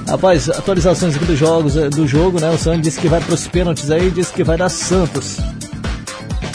Rapaz, 0.09 0.51
atualizações 0.51 1.17
aqui 1.17 1.25
dos 1.25 1.39
jogos, 1.39 1.77
eh, 1.77 1.89
do 1.89 2.07
jogo, 2.07 2.39
né? 2.39 2.51
O 2.51 2.59
Santos 2.59 2.83
disse 2.83 3.01
que 3.01 3.09
vai 3.09 3.21
pros 3.21 3.47
pênaltis 3.47 3.91
aí, 3.91 4.11
disse 4.11 4.33
que 4.33 4.45
vai 4.45 4.57
dar 4.59 4.69
Santos. 4.69 5.39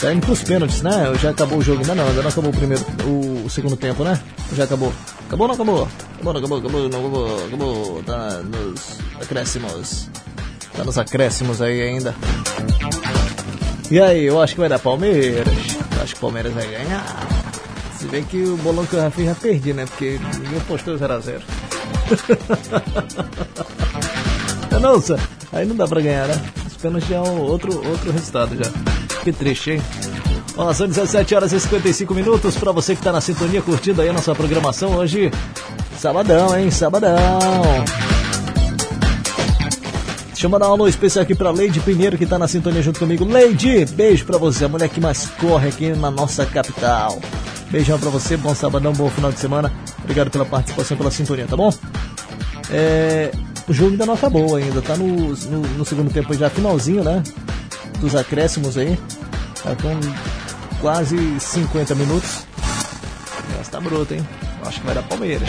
Tá 0.00 0.14
indo 0.14 0.24
pros 0.24 0.42
pênaltis, 0.42 0.80
né? 0.80 1.12
Já 1.20 1.28
acabou 1.30 1.58
o 1.58 1.62
jogo, 1.62 1.80
ainda 1.80 1.94
não, 1.94 2.08
ainda 2.08 2.22
não 2.22 2.30
acabou 2.30 2.50
o 2.50 2.56
primeiro, 2.56 2.82
o, 3.04 3.44
o 3.44 3.50
segundo 3.50 3.76
tempo, 3.76 4.02
né? 4.02 4.18
Já 4.54 4.64
acabou. 4.64 4.92
Acabou 5.26 5.46
ou 5.46 5.48
não 5.48 5.54
acabou? 5.54 5.88
Acabou, 6.14 6.32
não 6.32 6.40
acabou, 6.40 6.58
acabou, 6.58 6.88
não 6.88 7.00
acabou, 7.00 7.44
acabou. 7.46 8.02
Tá 8.04 8.42
nos 8.42 8.98
acréscimos. 9.20 10.08
Tá 10.74 10.84
nos 10.84 10.96
acréscimos 10.96 11.60
aí 11.60 11.82
ainda. 11.82 12.14
E 13.90 14.00
aí, 14.00 14.24
eu 14.24 14.40
acho 14.40 14.54
que 14.54 14.60
vai 14.60 14.70
dar 14.70 14.78
Palmeiras. 14.78 15.46
Eu 15.96 16.02
acho 16.02 16.14
que 16.14 16.18
o 16.18 16.20
Palmeiras 16.22 16.54
vai 16.54 16.66
ganhar. 16.66 17.04
Se 17.98 18.06
bem 18.06 18.24
que 18.24 18.42
o 18.42 18.56
bolão 18.56 18.86
que 18.86 18.94
eu 18.94 19.02
já 19.02 19.10
fiz 19.10 19.26
já 19.26 19.34
perdi, 19.34 19.74
né? 19.74 19.84
Porque 19.84 20.18
ninguém 20.42 20.60
postou 20.60 20.96
0x0. 20.96 21.42
Não, 24.70 24.80
não, 24.80 25.00
Sam. 25.02 25.18
Aí 25.52 25.66
não 25.66 25.76
dá 25.76 25.86
pra 25.86 26.00
ganhar, 26.00 26.26
né? 26.26 26.40
Os 26.66 26.76
pênaltis 26.78 27.08
já 27.08 27.16
é 27.16 27.20
outro, 27.20 27.86
outro 27.86 28.10
resultado 28.10 28.56
já. 28.56 28.89
Que 29.22 29.32
triste, 29.32 29.72
hein? 29.72 29.82
Ó, 30.56 30.72
são 30.72 30.86
17 30.86 31.34
horas 31.34 31.52
e 31.52 31.60
55 31.60 32.14
minutos 32.14 32.56
pra 32.56 32.72
você 32.72 32.96
que 32.96 33.02
tá 33.02 33.12
na 33.12 33.20
sintonia 33.20 33.62
curtindo 33.62 34.00
aí 34.02 34.08
a 34.08 34.12
nossa 34.12 34.34
programação 34.34 34.96
hoje. 34.96 35.30
Sabadão, 35.98 36.56
hein? 36.58 36.70
Sabadão. 36.70 37.38
Deixa 40.28 40.46
eu 40.46 40.50
mandar 40.50 40.70
um 40.70 40.72
alô 40.72 40.88
especial 40.88 41.22
aqui 41.22 41.34
pra 41.34 41.50
Leide 41.50 41.80
Pinheiro 41.80 42.16
que 42.16 42.24
tá 42.24 42.38
na 42.38 42.48
sintonia 42.48 42.80
junto 42.80 42.98
comigo. 42.98 43.24
Leide, 43.26 43.84
beijo 43.84 44.24
pra 44.24 44.38
você, 44.38 44.64
a 44.64 44.68
mulher 44.68 44.88
que 44.88 45.00
mais 45.00 45.26
corre 45.38 45.68
aqui 45.68 45.90
na 45.90 46.10
nossa 46.10 46.46
capital. 46.46 47.20
Beijão 47.70 47.98
pra 47.98 48.08
você, 48.08 48.36
bom 48.36 48.54
sabadão, 48.54 48.92
bom 48.92 49.10
final 49.10 49.30
de 49.30 49.38
semana. 49.38 49.70
Obrigado 50.02 50.30
pela 50.30 50.46
participação, 50.46 50.96
pela 50.96 51.10
sintonia, 51.10 51.46
tá 51.46 51.56
bom? 51.56 51.70
É, 52.70 53.30
o 53.68 53.72
jogo 53.72 53.90
ainda 53.90 54.06
não 54.06 54.14
acabou 54.14 54.56
ainda, 54.56 54.80
tá 54.80 54.96
no, 54.96 55.06
no, 55.06 55.60
no 55.60 55.84
segundo 55.84 56.10
tempo 56.10 56.32
já, 56.32 56.48
finalzinho, 56.48 57.04
né? 57.04 57.22
Dos 58.00 58.14
acréscimos 58.14 58.78
aí. 58.78 58.98
Tá 59.62 59.76
com 59.76 59.98
quase 60.80 61.16
50 61.38 61.94
minutos. 61.94 62.46
Mas 63.56 63.68
tá 63.68 63.80
bruto, 63.80 64.14
hein? 64.14 64.26
Acho 64.64 64.80
que 64.80 64.86
vai 64.86 64.94
dar 64.94 65.02
Palmeiras. 65.02 65.48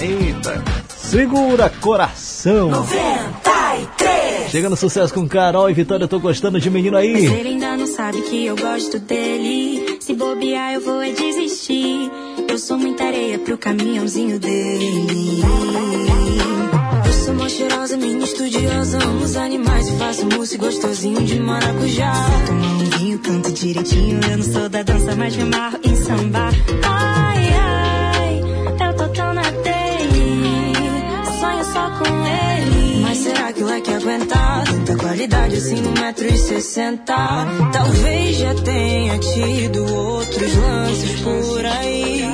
Eita! 0.00 0.62
Segura 0.88 1.70
coração! 1.80 2.70
93! 2.70 4.50
Chega 4.50 4.68
no 4.68 4.76
sucesso 4.76 5.12
com 5.14 5.28
Carol 5.28 5.70
e 5.70 5.74
Vitória, 5.74 6.04
eu 6.04 6.08
tô 6.08 6.18
gostando 6.18 6.60
de 6.60 6.70
menino 6.70 6.96
Mas 6.96 7.04
aí. 7.06 7.26
ele 7.26 7.48
ainda 7.50 7.76
não 7.76 7.86
sabe 7.86 8.22
que 8.22 8.46
eu 8.46 8.56
gosto 8.56 8.98
dele. 8.98 9.98
Se 10.00 10.14
bobear, 10.14 10.74
eu 10.74 10.80
vou 10.80 11.02
é 11.02 11.12
desistir. 11.12 12.10
Eu 12.48 12.58
sou 12.58 12.78
muita 12.78 13.04
areia 13.04 13.38
pro 13.38 13.56
caminhãozinho 13.58 14.38
dele. 14.38 15.42
Cheirosa, 17.54 17.96
minha 17.96 18.24
estudiosa. 18.24 18.98
Amo 18.98 19.24
os 19.24 19.36
animais 19.36 19.88
e 19.88 19.96
faço 19.96 20.26
mousse 20.26 20.56
gostosinho 20.58 21.24
de 21.24 21.38
maracujá. 21.38 22.12
Se 22.12 22.46
tomar 22.46 22.66
um 22.66 22.98
vinho, 22.98 23.18
canto 23.20 23.52
direitinho. 23.52 24.20
Eu 24.28 24.38
não 24.38 24.44
sou 24.44 24.68
da 24.68 24.82
dança, 24.82 25.14
mas 25.14 25.36
me 25.36 25.42
amarro 25.42 25.78
em 25.84 25.94
samba. 25.94 26.48
Ai, 26.82 27.48
ai, 27.56 28.40
eu 28.88 28.96
tô 28.96 29.08
tão 29.08 29.34
na 29.34 29.42
dele. 29.42 30.72
Sonho 31.38 31.64
só 31.72 31.90
com 31.90 32.26
ele. 32.26 33.00
Mas 33.02 33.18
será 33.18 33.52
que 33.52 33.62
o 33.62 33.66
leque 33.66 33.92
aguentar? 33.92 34.64
Tanta 34.64 34.96
qualidade 34.96 35.54
assim 35.54 35.80
no 35.80 35.92
metro 35.92 36.26
e 36.26 36.36
sessenta. 36.36 37.46
Talvez 37.72 38.36
já 38.36 38.54
tenha 38.56 39.16
tido 39.18 39.94
outros 39.94 40.56
lances 40.56 41.20
por 41.20 41.64
aí. 41.64 42.24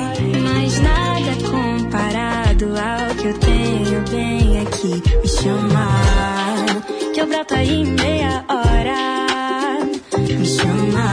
Mas 0.41 0.79
nada 0.79 1.51
comparado 1.51 2.65
ao 2.75 3.15
que 3.15 3.27
eu 3.27 3.37
tenho 3.37 4.01
bem 4.09 4.40
aqui. 4.81 5.03
Me 5.21 5.27
chamar, 5.27 6.65
que 7.13 7.21
eu 7.21 7.27
broto 7.27 7.53
aí 7.53 7.81
em 7.81 7.85
meia 7.85 8.43
hora. 8.47 9.77
me 10.17 10.45
chama. 10.45 11.11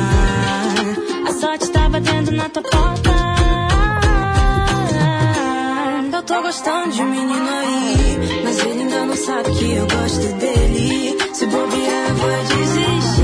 A 1.29 1.33
sorte 1.33 1.71
tá 1.71 1.89
batendo 1.89 2.31
na 2.33 2.49
tua 2.49 2.63
porta. 2.63 3.11
Eu 6.13 6.23
tô 6.23 6.43
gostando 6.43 6.91
de 6.91 7.03
um 7.03 7.11
menino 7.11 7.49
aí, 7.49 8.43
mas 8.45 8.59
ele 8.61 8.83
ainda 8.83 9.05
não 9.07 9.17
sabe 9.17 9.51
que 9.53 9.73
eu 9.73 9.87
gosto 9.87 10.27
dele. 10.39 11.19
Se 11.33 11.47
bobear, 11.47 12.09
eu 12.09 12.15
vou 12.17 12.31
desistir. 12.45 13.18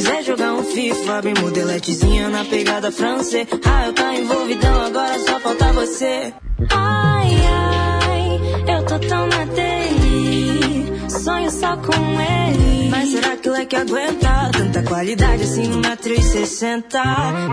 Quiser 0.00 0.22
jogar 0.24 0.54
um 0.54 0.64
FIFA. 0.64 1.22
Bem 1.22 1.34
modeletezinha 1.34 2.28
na 2.30 2.42
pegada 2.44 2.90
francês. 2.90 3.46
Ah, 3.66 3.86
eu 3.86 3.92
tá 3.92 4.14
envolvidão, 4.14 4.80
agora 4.86 5.18
só 5.18 5.38
falta 5.40 5.72
você. 5.74 6.32
Ai, 6.70 7.30
ai, 7.46 8.76
eu 8.76 8.86
tô 8.86 8.98
tão 8.98 9.26
na 9.26 9.44
dele. 9.44 11.10
Sonho 11.10 11.50
só 11.50 11.76
com 11.76 11.92
ele. 11.92 12.88
Mas 12.88 13.10
será 13.10 13.36
que 13.36 13.48
o 13.50 13.52
leque 13.52 13.76
aguenta 13.76 14.50
tanta 14.52 14.82
qualidade 14.84 15.42
assim 15.42 15.70
e 16.06 16.22
sessenta? 16.22 17.02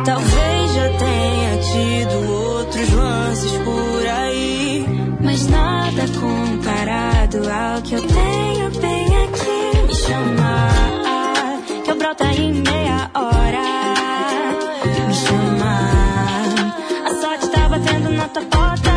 Talvez 0.06 0.74
já 0.74 0.90
tenha 0.98 1.58
tido 1.58 2.32
outros 2.32 2.93
lances 2.93 3.51
por 3.51 4.08
aí. 4.08 4.85
Mas 5.19 5.48
nada 5.48 6.06
comparado 6.19 7.38
ao 7.50 7.82
que 7.82 7.95
eu 7.95 8.01
tenho 8.08 8.72
broto 12.07 12.23
em 12.23 12.53
meia 12.53 13.11
hora. 13.13 13.63
Me 15.07 15.13
chamar, 15.13 16.73
a 17.05 17.21
sorte 17.21 17.49
tá 17.49 17.67
batendo 17.67 18.09
na 18.11 18.27
tua 18.29 18.43
porta. 18.43 18.91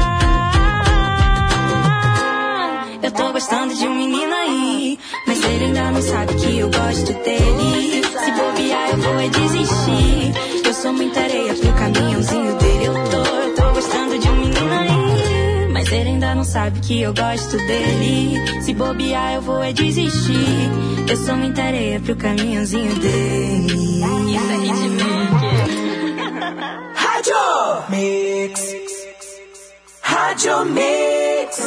Eu 3.02 3.10
tô 3.10 3.32
gostando 3.32 3.74
de 3.74 3.89
um 3.89 3.94
menino 3.94 4.32
aí, 4.32 4.98
mas 5.26 5.42
ele 5.42 5.64
ainda 5.64 5.90
não 5.90 6.02
sabe 6.02 6.34
que 6.34 6.58
eu 6.58 6.70
gosto 6.70 7.12
dele. 7.24 8.05
Se 8.05 8.30
bobear, 8.30 8.90
eu 8.90 8.98
vou 8.98 9.28
desistir. 9.28 10.32
Eu 10.64 10.74
sou 10.74 10.92
muita 10.92 11.20
areia 11.20 11.55
pro 11.55 11.72
caminhãozinho 11.72 12.09
não 16.41 16.44
sabe 16.44 16.81
que 16.81 17.02
eu 17.02 17.12
gosto 17.12 17.59
dele. 17.67 18.62
Se 18.62 18.73
bobear, 18.73 19.35
eu 19.35 19.43
vou 19.43 19.62
é 19.62 19.75
desistir. 19.75 20.70
Eu 21.07 21.17
sou 21.19 21.36
muita 21.36 21.62
areia 21.62 22.01
pro 22.01 22.17
caminhãozinho 22.17 22.99
dele. 22.99 24.01
Isso 24.35 24.52
aqui 24.55 24.73
de 24.73 24.89
Rádio 26.94 27.35
Mix. 27.91 28.75
Rádio 30.01 30.65
Mix. 30.65 31.60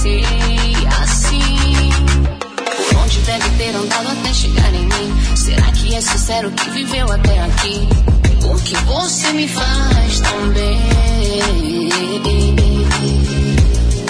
Pensei 0.00 0.24
assim. 1.02 1.90
Por 2.88 2.96
onde 2.98 3.18
deve 3.20 3.50
ter 3.50 3.74
andado 3.74 4.08
até 4.08 4.32
chegar 4.32 4.74
em 4.74 4.86
mim? 4.86 5.36
Será 5.36 5.70
que 5.72 5.94
é 5.94 6.00
sincero 6.00 6.50
que 6.52 6.70
viveu 6.70 7.10
até 7.12 7.40
aqui? 7.40 7.88
O 8.44 8.54
que 8.62 8.76
você 8.76 9.32
me 9.32 9.46
faz 9.46 10.20
tão 10.20 10.48
bem? 10.50 11.90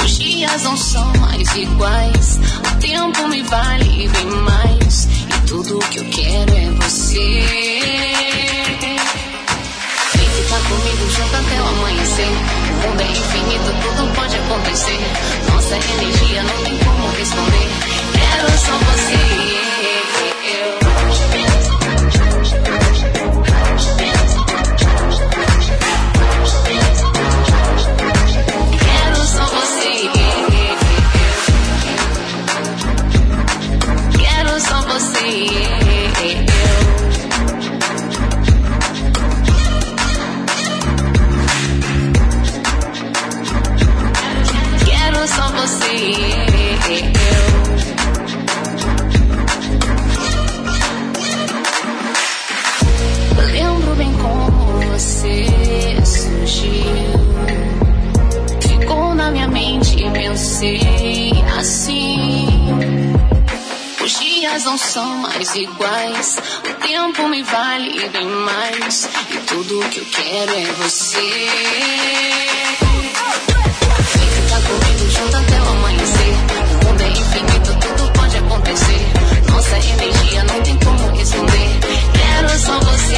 Os 0.05 0.19
dias 0.19 0.63
não 0.63 0.77
são 0.77 1.13
mais 1.19 1.57
iguais. 1.57 2.39
O 2.59 2.79
tempo 2.79 3.29
me 3.29 3.43
vale 3.43 4.09
bem 4.09 4.27
mais. 4.27 5.09
E 5.29 5.47
tudo 5.47 5.79
que 5.91 5.99
eu 5.99 6.05
quero 6.07 6.55
é 6.55 6.71
você. 6.71 8.20
Comigo 10.71 11.11
junto 11.11 11.35
até 11.35 11.61
o 11.61 11.67
amanhecer. 11.67 12.29
O 12.29 12.89
mundo 12.89 13.01
é 13.01 13.11
infinito, 13.11 13.75
tudo 13.83 14.15
pode 14.15 14.37
acontecer. 14.37 15.01
Nossa 15.53 15.75
energia 15.75 16.43
não 16.45 16.63
tem 16.63 16.79
como 16.79 17.09
responder. 17.11 17.69
Quero 18.15 18.59
só 18.59 18.79
você. 18.79 19.70
Dias 64.61 64.65
não 64.65 64.79
são 64.79 65.17
mais 65.19 65.55
iguais. 65.55 66.37
O 66.59 66.75
tempo 66.87 67.29
me 67.29 67.43
vale 67.43 68.09
bem 68.09 68.27
mais. 68.27 69.09
E 69.31 69.37
tudo 69.47 69.89
que 69.91 69.99
eu 69.99 70.07
quero 70.07 70.53
é 70.53 70.65
você. 70.73 71.21
Vem 74.15 74.29
ficar 74.29 74.61
comigo 74.63 75.11
junto 75.11 75.37
até 75.37 75.63
o 75.63 75.69
amanhecer. 75.69 76.35
O 76.71 76.87
mundo 76.87 77.03
é 77.03 77.09
infinito, 77.09 77.77
tudo 77.81 78.13
pode 78.13 78.37
acontecer. 78.37 79.07
Nossa 79.51 79.77
energia 79.79 80.45
não 80.45 80.63
tem 80.63 80.77
como 80.79 81.17
responder. 81.17 81.81
Quero 82.13 82.59
só 82.59 82.79
você. 82.81 83.15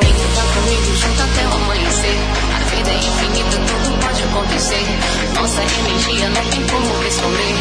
Vem 0.00 0.14
ficar 0.14 0.46
comigo 0.54 0.96
junto 0.96 1.22
até 1.22 1.46
o 1.46 1.54
amanhecer. 1.54 2.18
A 2.54 2.58
vida 2.74 2.90
é 2.90 2.96
infinita, 2.96 3.56
tudo 3.66 3.98
pode 4.00 4.22
acontecer. 4.22 4.86
Nossa 5.34 5.62
energia 5.62 6.28
não 6.28 6.44
tem 6.50 6.66
como 6.66 7.02
responder. 7.02 7.54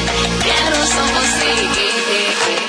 Quero 0.43 0.87
só 0.87 1.01
você. 1.01 1.98
Yeah. 2.09 2.68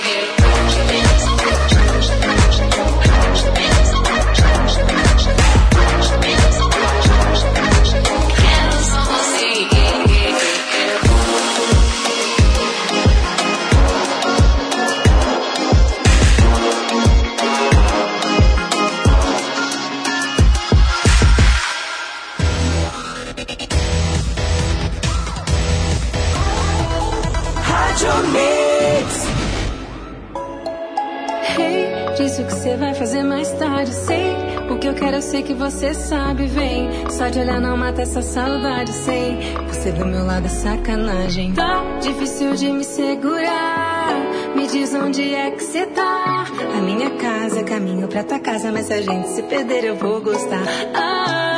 Sei 35.31 35.43
que 35.45 35.55
você 35.55 35.95
sabe, 35.95 36.47
vem. 36.47 36.91
Só 37.09 37.29
de 37.29 37.39
olhar 37.39 37.61
não 37.61 37.77
mata 37.77 38.03
essa 38.03 38.21
saudade, 38.21 38.93
sei. 38.93 39.39
Você 39.69 39.93
do 39.93 40.05
meu 40.05 40.27
lado 40.27 40.47
é 40.47 40.49
sacanagem. 40.49 41.53
Tá 41.53 41.85
difícil 42.01 42.55
de 42.55 42.73
me 42.73 42.83
segurar. 42.83 44.09
Me 44.57 44.67
diz 44.67 44.93
onde 44.93 45.33
é 45.33 45.53
que 45.53 45.63
você 45.63 45.87
tá. 45.87 46.45
A 46.77 46.83
minha 46.83 47.11
casa, 47.11 47.63
caminho 47.63 48.09
pra 48.09 48.25
tua 48.25 48.41
casa, 48.41 48.73
mas 48.73 48.87
se 48.87 48.95
a 48.95 49.01
gente 49.01 49.29
se 49.29 49.43
perder 49.45 49.85
eu 49.85 49.95
vou 49.95 50.21
gostar. 50.21 50.63
Ah, 50.95 51.50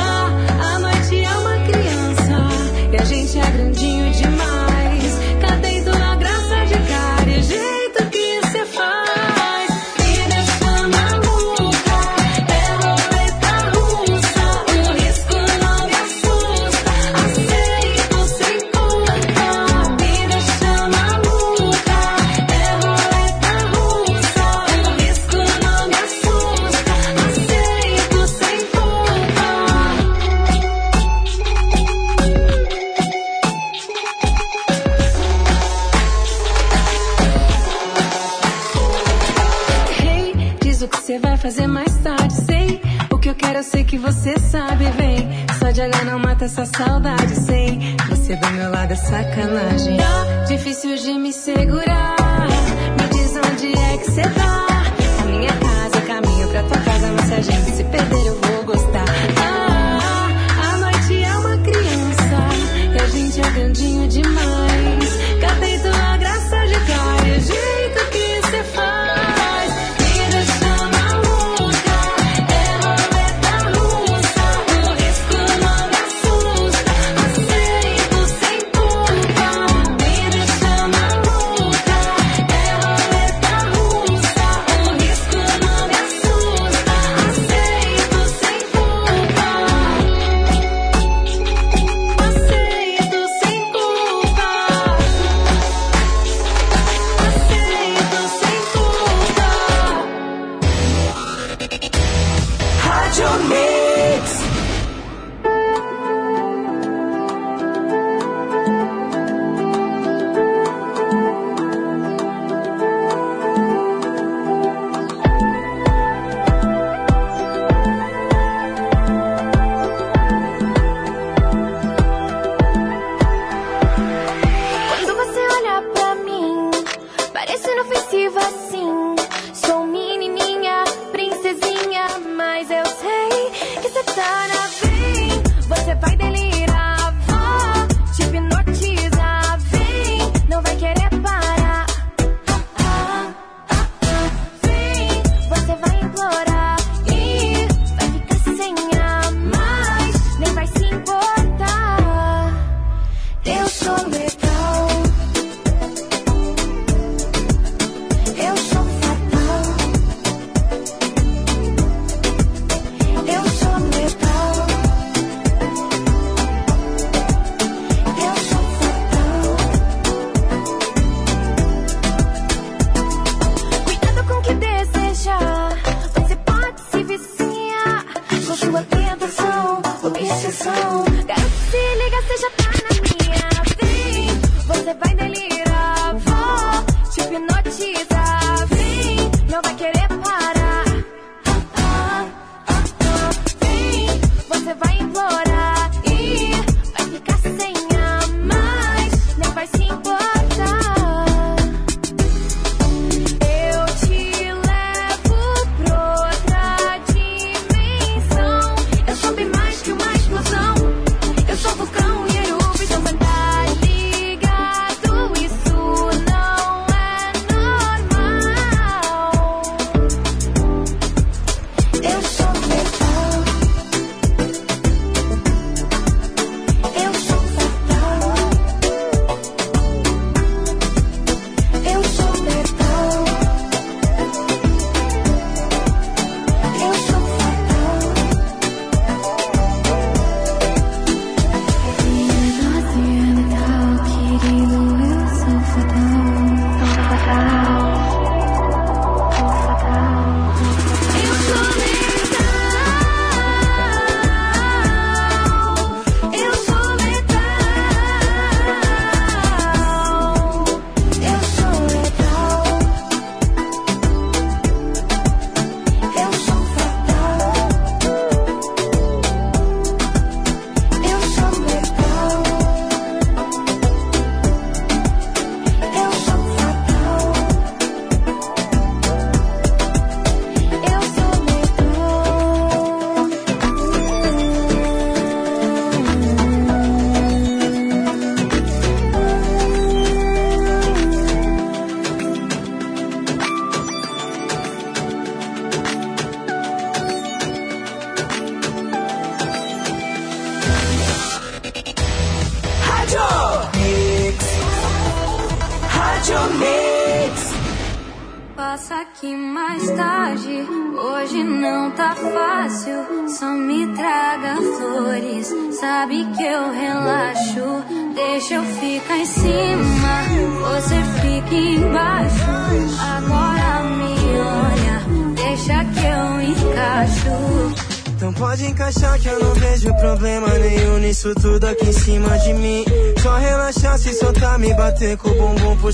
mata 46.43 46.45
essa 46.45 46.67
saudade, 46.67 47.35
sei. 47.37 47.79
Você 48.09 48.37
do 48.37 48.51
meu 48.51 48.71
lado 48.71 48.93
é 48.93 48.97
sacanagem. 48.97 49.97
Tá 49.97 50.45
difícil 50.49 50.97
de 50.97 51.13
me 51.15 51.33
segurar. 51.33 52.22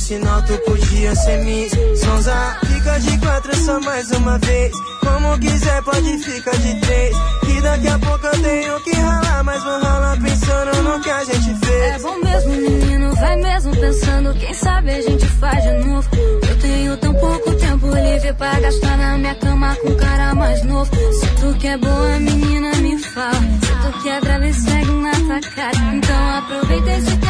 Sinal 0.08 0.42
tu 0.42 0.56
podia 0.64 1.14
ser 1.14 1.38
miss. 1.44 1.72
Sonza, 2.00 2.56
fica 2.66 2.98
de 2.98 3.18
quatro 3.18 3.56
só 3.56 3.78
mais 3.80 4.10
uma 4.12 4.38
vez. 4.38 4.72
Como 5.00 5.38
quiser, 5.38 5.82
pode 5.82 6.18
ficar 6.18 6.56
de 6.56 6.80
três. 6.80 7.16
Que 7.44 7.60
daqui 7.60 7.88
a 7.88 7.98
pouco 7.98 8.26
eu 8.26 8.42
tenho 8.42 8.80
que 8.80 8.92
ralar, 8.92 9.44
mas 9.44 9.62
vou 9.62 9.80
ralar 9.80 10.18
pensando 10.22 10.82
no 10.82 11.00
que 11.02 11.10
a 11.10 11.24
gente 11.24 11.66
fez. 11.66 11.94
É 11.94 11.98
bom 11.98 12.18
mesmo, 12.24 12.52
menino, 12.52 13.14
vai 13.16 13.36
mesmo 13.36 13.76
pensando. 13.76 14.34
Quem 14.34 14.54
sabe 14.54 14.90
a 14.92 15.02
gente 15.02 15.26
faz 15.26 15.62
de 15.62 15.72
novo. 15.84 16.08
Eu 16.48 16.58
tenho 16.58 16.96
tão 16.96 17.14
pouco 17.14 17.54
tempo 17.56 17.86
livre 17.88 18.32
pra 18.32 18.60
gastar 18.60 18.96
na 18.96 19.18
minha 19.18 19.34
cama 19.34 19.76
com 19.76 19.94
cara 19.96 20.34
mais 20.34 20.64
novo. 20.64 20.90
Se 21.20 21.26
tu 21.40 21.54
quer 21.58 21.76
boa, 21.76 22.18
menina, 22.18 22.74
me 22.76 22.98
fala. 22.98 23.34
Se 23.34 23.92
tu 23.92 24.02
quer 24.02 24.20
brava 24.22 24.46
e 24.46 24.54
segue 24.54 24.90
na 24.90 25.12
tua 25.12 25.40
cara. 25.54 25.78
Então 25.94 26.36
aproveita 26.38 26.92
esse 26.92 27.16
tempo 27.18 27.27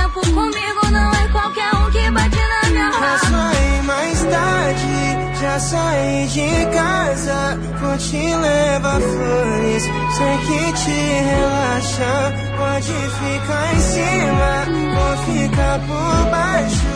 já 5.59 5.61
saí 5.61 6.27
de 6.29 6.67
casa. 6.73 7.59
Vou 7.81 7.97
te 7.99 8.17
levar 8.17 9.01
flores, 9.01 9.83
sei 10.17 10.39
que 10.47 10.73
te 10.73 10.99
relaxa. 11.31 12.13
Pode 12.57 12.93
ficar 12.93 13.75
em 13.75 13.81
cima, 13.81 14.51
vou 14.95 15.15
ficar 15.27 15.79
por 15.81 16.31
baixo. 16.31 16.87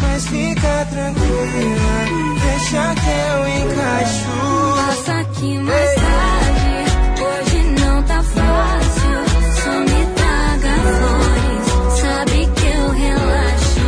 Mas 0.00 0.26
fica 0.26 0.86
tranquila, 0.90 1.96
deixa 2.42 2.94
que 2.94 3.12
eu 3.28 3.38
encaixo. 3.60 4.30
Passa 4.76 5.12
aqui 5.20 5.58
mais 5.58 5.94
tarde, 5.94 6.74
hoje 7.22 7.58
não 7.80 8.02
tá 8.04 8.22
fácil. 8.22 9.16
Só 9.62 9.74
me 9.80 10.06
traga 10.14 10.74
flores, 10.98 11.66
sabe 12.00 12.38
que 12.54 12.66
eu 12.66 12.90
relaxo. 12.90 13.86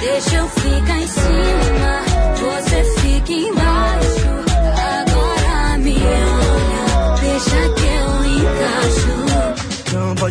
Deixa 0.00 0.36
eu 0.36 0.48
ficar 0.48 0.98
em 0.98 1.06
cima, 1.06 2.01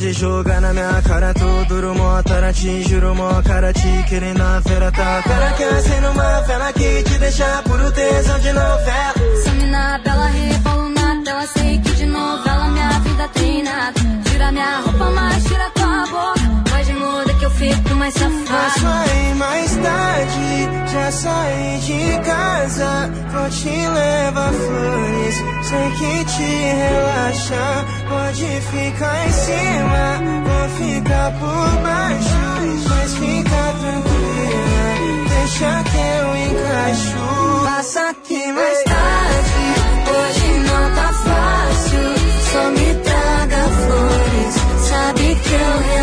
pode 0.01 0.13
jogar 0.13 0.59
na 0.61 0.73
minha 0.73 0.99
cara, 1.03 1.31
tô 1.31 1.65
duro, 1.65 1.93
mó 1.93 2.23
tara, 2.23 2.51
te 2.51 2.81
juro, 2.89 3.13
mó 3.13 3.39
cara, 3.43 3.71
te 3.71 4.03
querendo 4.09 4.41
a 4.41 4.59
fera, 4.61 4.91
tá? 4.91 5.21
Cara 5.21 5.51
que 5.53 5.63
acende 5.63 6.05
uma 6.07 6.41
vela 6.41 6.73
que 6.73 7.03
te 7.03 7.17
deixa 7.19 7.61
puro 7.63 7.91
tesão 7.91 8.39
de 8.39 8.51
novela. 8.51 9.13
Essa 9.37 9.51
mina 9.51 9.99
bela 10.03 10.25
rebolo 10.25 10.89
na 10.89 11.23
tela, 11.23 11.45
sei 11.45 11.77
que 11.77 11.91
de 11.91 12.05
novela 12.07 12.67
minha 12.69 12.89
vida 12.99 13.27
tem 13.35 13.63
nada. 13.63 13.93
Tira 14.25 14.51
minha 14.51 14.79
roupa, 14.79 15.11
mas 15.11 15.43
tira 15.43 15.69
tua 15.75 16.05
boca. 16.07 16.41
Pode 16.71 16.93
muda 16.93 17.33
que 17.35 17.45
eu 17.45 17.51
fico 17.51 17.95
mais 17.95 18.13
Já 18.15 18.19
safada. 18.21 18.79
saí 18.79 19.35
mais 19.35 19.75
tarde, 19.77 20.69
já 20.91 21.11
saí 21.11 21.79
de 21.79 22.19
casa. 22.27 23.11
Vou 23.31 23.49
te 23.49 23.69
levar 23.69 24.51
flores, 24.51 25.43
sei 25.71 25.89
que 25.91 26.25
te 26.25 26.51
relaxa. 26.83 27.65
Pode 28.09 28.49
ficar 28.71 29.27
em 29.27 29.31
cima, 29.31 30.05
vou 30.47 30.65
ficar 30.79 31.31
por 31.39 31.69
baixo. 31.81 32.41
Mas 32.89 33.13
fica 33.15 33.61
tranquila, 33.79 34.85
deixa 35.29 35.71
que 35.89 36.01
eu 36.19 36.27
encaixo. 36.47 37.21
Passa 37.63 38.09
aqui 38.09 38.43
mais 38.51 38.83
tarde, 38.83 39.65
Hoje 40.11 40.47
não 40.69 40.85
tá 40.97 41.09
fácil, 41.25 42.05
só 42.51 42.63
me 42.71 42.89
traga 43.07 43.61
flores. 43.81 44.53
Sabe 44.89 45.25
que 45.35 45.53
eu 45.53 45.75
relaxo, 45.89 46.00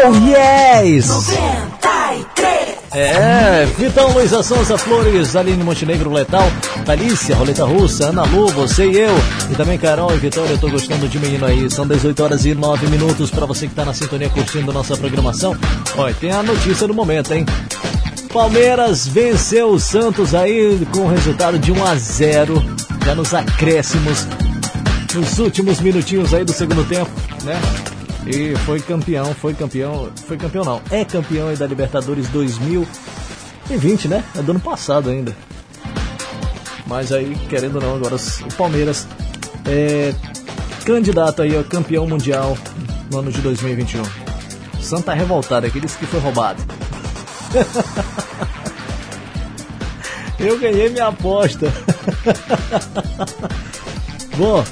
Oh, 0.00 0.14
yes! 0.28 1.08
93 1.08 2.78
É, 2.92 3.66
Vitão, 3.76 4.12
Luísa 4.12 4.42
Souza, 4.44 4.78
Flores, 4.78 5.34
Aline 5.34 5.64
Montenegro, 5.64 6.12
Letal, 6.12 6.48
Thalícia, 6.84 7.34
Roleta 7.34 7.64
Russa, 7.64 8.06
Ana 8.06 8.22
Lu, 8.24 8.46
você 8.48 8.88
e 8.88 8.96
eu. 8.96 9.12
E 9.50 9.54
também 9.56 9.76
Carol 9.76 10.14
e 10.14 10.18
Vitória, 10.18 10.52
eu 10.52 10.58
tô 10.58 10.70
gostando 10.70 11.08
de 11.08 11.18
menino 11.18 11.44
aí. 11.44 11.68
São 11.68 11.86
18 11.86 12.22
horas 12.22 12.44
e 12.44 12.54
9 12.54 12.86
minutos 12.86 13.30
pra 13.30 13.44
você 13.44 13.66
que 13.66 13.74
tá 13.74 13.84
na 13.84 13.92
sintonia 13.92 14.30
curtindo 14.30 14.72
nossa 14.72 14.96
programação. 14.96 15.56
Olha, 15.96 16.14
tem 16.14 16.30
a 16.30 16.42
notícia 16.44 16.86
do 16.86 16.94
momento, 16.94 17.34
hein? 17.34 17.44
Palmeiras 18.32 19.06
venceu 19.06 19.70
o 19.70 19.80
Santos 19.80 20.34
aí 20.34 20.86
com 20.92 21.00
o 21.00 21.08
resultado 21.08 21.58
de 21.58 21.72
1 21.72 21.84
a 21.84 21.94
0 21.96 22.62
já 23.04 23.14
nos 23.14 23.34
acréscimos, 23.34 24.26
nos 25.14 25.38
últimos 25.38 25.80
minutinhos 25.80 26.32
aí 26.32 26.44
do 26.44 26.52
segundo 26.52 26.86
tempo, 26.88 27.10
né? 27.42 27.60
E 28.28 28.54
foi 28.66 28.78
campeão, 28.78 29.34
foi 29.34 29.54
campeão, 29.54 30.10
foi 30.26 30.36
campeão 30.36 30.62
não, 30.62 30.82
é 30.90 31.02
campeão 31.02 31.54
da 31.54 31.66
Libertadores 31.66 32.28
2020, 32.28 34.06
né? 34.06 34.22
É 34.36 34.42
do 34.42 34.50
ano 34.50 34.60
passado 34.60 35.08
ainda. 35.08 35.34
Mas 36.86 37.10
aí, 37.10 37.34
querendo 37.48 37.76
ou 37.76 37.80
não, 37.80 37.96
agora 37.96 38.16
o 38.16 38.54
Palmeiras 38.54 39.08
é 39.66 40.14
candidato 40.84 41.40
aí 41.40 41.56
a 41.56 41.64
campeão 41.64 42.06
mundial 42.06 42.56
no 43.10 43.20
ano 43.20 43.32
de 43.32 43.40
2021. 43.40 44.02
O 44.02 44.82
Santos 44.82 45.06
tá 45.06 45.14
revoltado, 45.14 45.66
aquele 45.66 45.86
que 45.86 46.06
foi 46.06 46.20
roubado. 46.20 46.62
Eu 50.38 50.58
ganhei 50.58 50.90
minha 50.90 51.08
aposta. 51.08 51.72
Bom, 54.36 54.62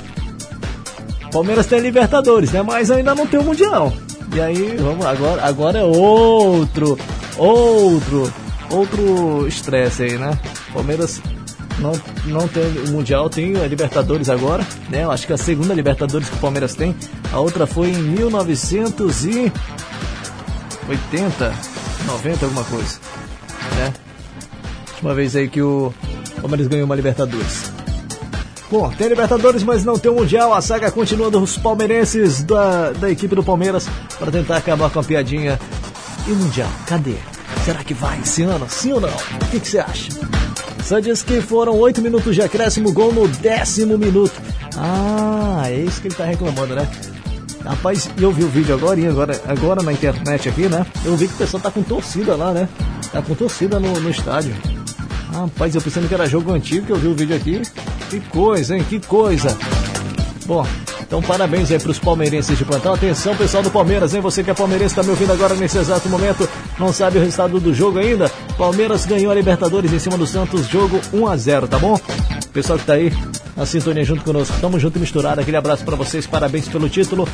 Palmeiras 1.36 1.66
tem 1.66 1.81
Libertadores, 1.81 2.50
né? 2.50 2.62
Mas 2.62 2.90
ainda 2.90 3.15
não 3.15 3.26
tem 3.26 3.39
o 3.39 3.42
Mundial. 3.42 3.92
E 4.34 4.40
aí, 4.40 4.74
vamos 4.78 5.05
lá, 5.05 5.10
agora, 5.10 5.44
agora 5.44 5.78
é 5.81 5.84
outro, 5.84 6.98
outro, 7.36 8.32
outro 8.70 9.47
estresse 9.47 10.05
aí, 10.05 10.16
né? 10.16 10.31
Palmeiras 10.73 11.20
não, 11.78 11.92
não 12.24 12.48
tem 12.48 12.65
o 12.89 12.89
Mundial, 12.89 13.28
tem 13.28 13.55
a 13.55 13.66
Libertadores 13.66 14.31
agora, 14.31 14.66
né? 14.89 15.05
Eu 15.05 15.10
acho 15.10 15.26
que 15.26 15.34
a 15.34 15.36
segunda 15.36 15.74
Libertadores 15.74 16.26
que 16.26 16.36
o 16.36 16.39
Palmeiras 16.39 16.74
tem, 16.74 16.97
a 17.31 17.39
outra 17.39 17.66
foi 17.66 17.90
em 17.90 17.98
1980, 17.98 19.52
90, 22.06 22.47
alguma 22.47 22.65
coisa, 22.65 22.98
né? 23.76 23.92
Última 24.92 25.12
vez 25.15 25.36
aí 25.36 25.50
que 25.50 25.60
o 25.60 25.92
Palmeiras 26.40 26.66
ganhou 26.66 26.86
uma 26.86 26.97
Libertadores. 26.97 27.76
Bom, 28.70 28.91
tem 28.91 29.09
Libertadores, 29.09 29.62
mas 29.62 29.85
não 29.85 29.99
tem 29.99 30.11
o 30.11 30.15
Mundial. 30.15 30.53
A 30.53 30.61
saga 30.61 30.91
continua 30.91 31.31
dos 31.31 31.57
palmeirenses 31.57 32.43
da, 32.43 32.91
da 32.91 33.11
equipe 33.11 33.35
do 33.35 33.43
Palmeiras 33.43 33.86
para 34.19 34.31
tentar 34.33 34.57
acabar 34.57 34.91
com 34.91 34.99
a 34.99 35.05
piadinha. 35.05 35.59
E 36.27 36.33
o 36.33 36.36
Mundial? 36.36 36.70
Cadê? 36.86 37.15
Será 37.65 37.85
que 37.85 37.95
vai 37.95 38.19
esse 38.20 38.43
ano? 38.43 38.67
Sim 38.69 38.93
ou 38.93 39.01
não? 39.01 39.09
O 39.09 39.51
que, 39.51 39.61
você 39.61 39.78
acha? 39.78 40.11
Só 40.85 40.99
diz 40.99 41.23
que 41.23 41.41
foram 41.41 41.77
8 41.78 42.03
minutos 42.03 42.35
de 42.35 42.43
acréscimo, 42.43 42.93
gol 42.93 43.12
no 43.12 43.28
décimo 43.28 43.97
minuto. 43.97 44.35
Ah, 44.77 45.62
é 45.67 45.77
isso 45.77 46.01
que 46.01 46.09
ele 46.09 46.15
tá 46.15 46.25
reclamando, 46.25 46.75
né? 46.75 46.89
Rapaz, 47.65 48.09
eu 48.20 48.31
vi 48.31 48.45
o 48.45 48.49
vídeo 48.49 48.75
agora, 48.75 49.09
agora, 49.09 49.43
agora 49.47 49.83
na 49.83 49.93
internet 49.93 50.49
aqui, 50.49 50.69
né? 50.69 50.86
Eu 51.05 51.17
vi 51.17 51.27
que 51.27 51.35
o 51.35 51.39
pessoal 51.39 51.61
tá 51.61 51.70
com 51.70 51.83
torcida 51.83 52.36
lá, 52.36 52.53
né? 52.53 52.69
Tá 53.12 53.23
com 53.23 53.35
torcida 53.35 53.81
no, 53.81 54.01
no 54.01 54.11
estádio. 54.11 54.55
Rapaz, 55.33 55.75
eu 55.75 55.81
pensando 55.81 56.09
que 56.09 56.15
era 56.15 56.27
jogo 56.27 56.53
antigo, 56.53 56.86
que 56.86 56.93
eu 56.93 56.97
vi 56.97 57.09
o 57.09 57.15
vídeo 57.15 57.36
aqui. 57.36 57.62
Que 58.10 58.20
coisa, 58.20 58.76
hein? 58.76 58.85
Que 58.89 59.01
coisa. 59.01 59.57
Bom, 60.47 60.65
então 61.01 61.20
parabéns 61.20 61.70
aí 61.70 61.78
pros 61.78 61.99
palmeirenses 61.99 62.57
de 62.57 62.65
plantão. 62.65 62.94
Atenção, 62.94 63.36
pessoal 63.36 63.62
do 63.62 63.70
Palmeiras, 63.70 64.15
hein? 64.15 64.20
Você 64.20 64.44
que 64.44 64.51
é 64.51 64.55
palmeirense, 64.55 64.94
tá 64.94 65.02
me 65.02 65.10
ouvindo 65.10 65.33
agora 65.33 65.55
nesse 65.55 65.78
exato 65.78 66.09
momento, 66.09 66.49
não 66.78 66.93
sabe 66.93 67.18
o 67.18 67.20
resultado 67.20 67.59
do 67.59 67.75
jogo 67.75 67.99
ainda? 67.99 68.31
Palmeiras 68.57 69.07
ganhou 69.07 69.31
a 69.31 69.35
Libertadores 69.35 69.93
em 69.93 69.99
cima 69.99 70.17
do 70.17 70.26
Santos, 70.26 70.67
jogo 70.68 71.01
1 71.12 71.26
a 71.26 71.36
0 71.36 71.68
tá 71.68 71.78
bom? 71.78 71.99
Pessoal 72.52 72.78
que 72.78 72.86
tá 72.86 72.94
aí 72.94 73.12
na 73.57 73.67
sintonia 73.67 74.05
junto 74.05 74.23
conosco, 74.23 74.57
tamo 74.60 74.78
junto 74.78 74.99
e 74.99 75.01
misturado. 75.01 75.41
Aquele 75.41 75.57
abraço 75.57 75.85
para 75.85 75.97
vocês, 75.97 76.26
parabéns 76.26 76.68
pelo 76.68 76.89
título. 76.89 77.28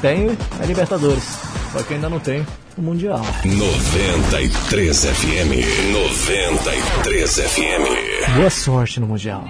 Tem 0.00 0.36
a 0.60 0.64
Libertadores, 0.64 1.24
só 1.72 1.82
que 1.82 1.94
ainda 1.94 2.08
não 2.08 2.18
tem 2.18 2.46
o 2.76 2.82
Mundial. 2.82 3.20
93 3.44 5.04
FM. 5.04 5.92
93 5.92 7.34
FM. 7.40 8.36
Boa 8.36 8.50
sorte 8.50 9.00
no 9.00 9.06
Mundial. 9.06 9.44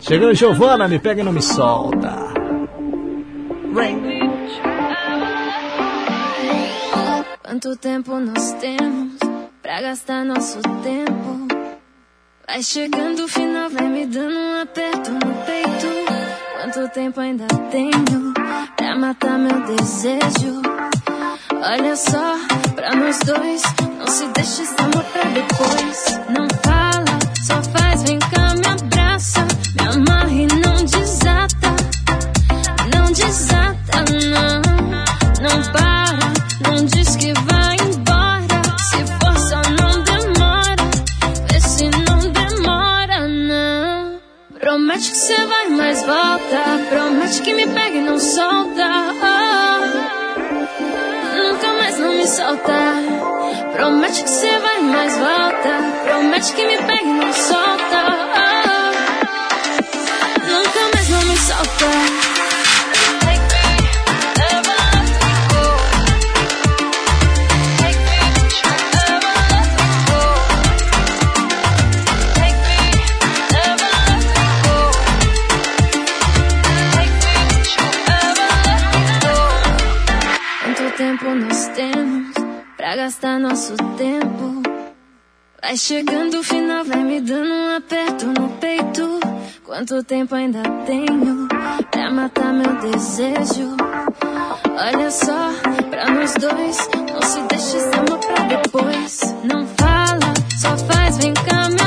Chegando 0.00 0.34
Giovana, 0.34 0.86
me 0.86 0.98
pega 0.98 1.20
e 1.20 1.24
não 1.24 1.32
me 1.32 1.42
solta. 1.42 2.34
Quanto 7.42 7.76
tempo 7.76 8.18
nós 8.18 8.52
temos 8.54 9.14
pra 9.62 9.80
gastar 9.80 10.24
nosso 10.24 10.60
tempo? 10.82 11.48
Vai 12.46 12.62
chegando 12.62 13.24
o 13.24 13.28
final, 13.28 13.70
vai 13.70 13.88
me 13.88 14.06
dando 14.06 14.36
um 14.36 14.62
aperto 14.62 15.10
no 15.12 15.34
peito. 15.46 15.86
Quanto 16.60 16.88
tempo 16.92 17.20
ainda 17.20 17.46
tenho 17.70 18.34
pra 18.76 18.96
matar 18.98 19.38
meu 19.38 19.60
desejo? 19.64 20.62
Olha 21.50 21.96
só, 21.96 22.38
pra 22.74 22.94
nós 22.94 23.18
dois. 23.20 23.62
Não 23.98 24.06
se 24.06 24.26
deixe 24.28 24.62
esse 24.62 24.74
amor 24.78 25.04
pra 25.04 25.24
depois. 25.24 26.20
Não 26.28 26.46
fala, 26.62 27.18
só 27.42 27.62
faz, 27.72 28.02
vem 28.02 28.18
cá, 28.18 28.54
me 28.54 28.66
abraça. 28.66 29.46
Me 29.80 29.86
amarra 29.86 30.30
e 30.30 30.46
não 30.46 30.84
desata. 30.84 31.74
Não 32.94 33.12
desata, 33.12 34.04
não. 34.30 34.62
Não 35.42 35.72
para, 35.72 36.70
não 36.70 36.84
diz 36.84 37.16
que 37.16 37.32
vai 37.32 37.76
embora. 37.76 38.62
Se 38.78 39.06
for 39.18 39.38
só 39.38 39.62
não 39.70 40.02
demora. 40.02 40.76
Vê 41.50 41.60
se 41.60 41.84
não 41.90 42.30
demora, 42.30 43.28
não. 43.28 44.20
Promete 44.58 45.10
que 45.10 45.16
você 45.16 45.46
vai, 45.46 45.68
mas 45.70 46.02
volta. 46.04 46.84
Promete 46.90 47.42
que 47.42 47.54
me 47.54 47.66
pega 47.68 47.96
e 47.96 48.02
não 48.02 48.18
solta. 48.18 48.84
Não 48.84 49.63
me 52.14 52.26
solta. 52.26 52.72
Promete 53.72 54.22
que 54.22 54.30
você 54.30 54.58
vai, 54.58 54.80
mas 54.82 55.16
volta. 55.18 56.04
Promete 56.04 56.52
que 56.54 56.66
me 56.66 56.76
pega 56.78 57.02
e 57.02 57.14
não 57.14 57.32
solta. 57.32 58.43
Pra 82.84 82.96
gastar 82.96 83.40
nosso 83.40 83.74
tempo? 83.96 84.62
Vai 85.62 85.74
chegando 85.74 86.40
o 86.40 86.42
final, 86.42 86.84
vai 86.84 87.02
me 87.02 87.18
dando 87.18 87.50
um 87.50 87.76
aperto 87.76 88.26
no 88.26 88.50
peito. 88.58 89.20
Quanto 89.64 90.04
tempo 90.04 90.34
ainda 90.34 90.62
tenho 90.84 91.48
pra 91.90 92.10
matar 92.10 92.52
meu 92.52 92.74
desejo? 92.82 93.74
Olha 94.68 95.10
só, 95.10 95.48
pra 95.88 96.10
nós 96.10 96.34
dois, 96.34 96.88
não 97.10 97.22
se 97.22 97.40
deixe 97.48 97.78
esse 97.78 97.96
amor 97.96 98.18
pra 98.18 98.44
depois. 98.48 99.34
Não 99.44 99.66
fala, 99.78 100.34
só 100.60 100.76
faz, 100.76 101.16
vem 101.16 101.32
cá, 101.32 101.70
me 101.70 101.83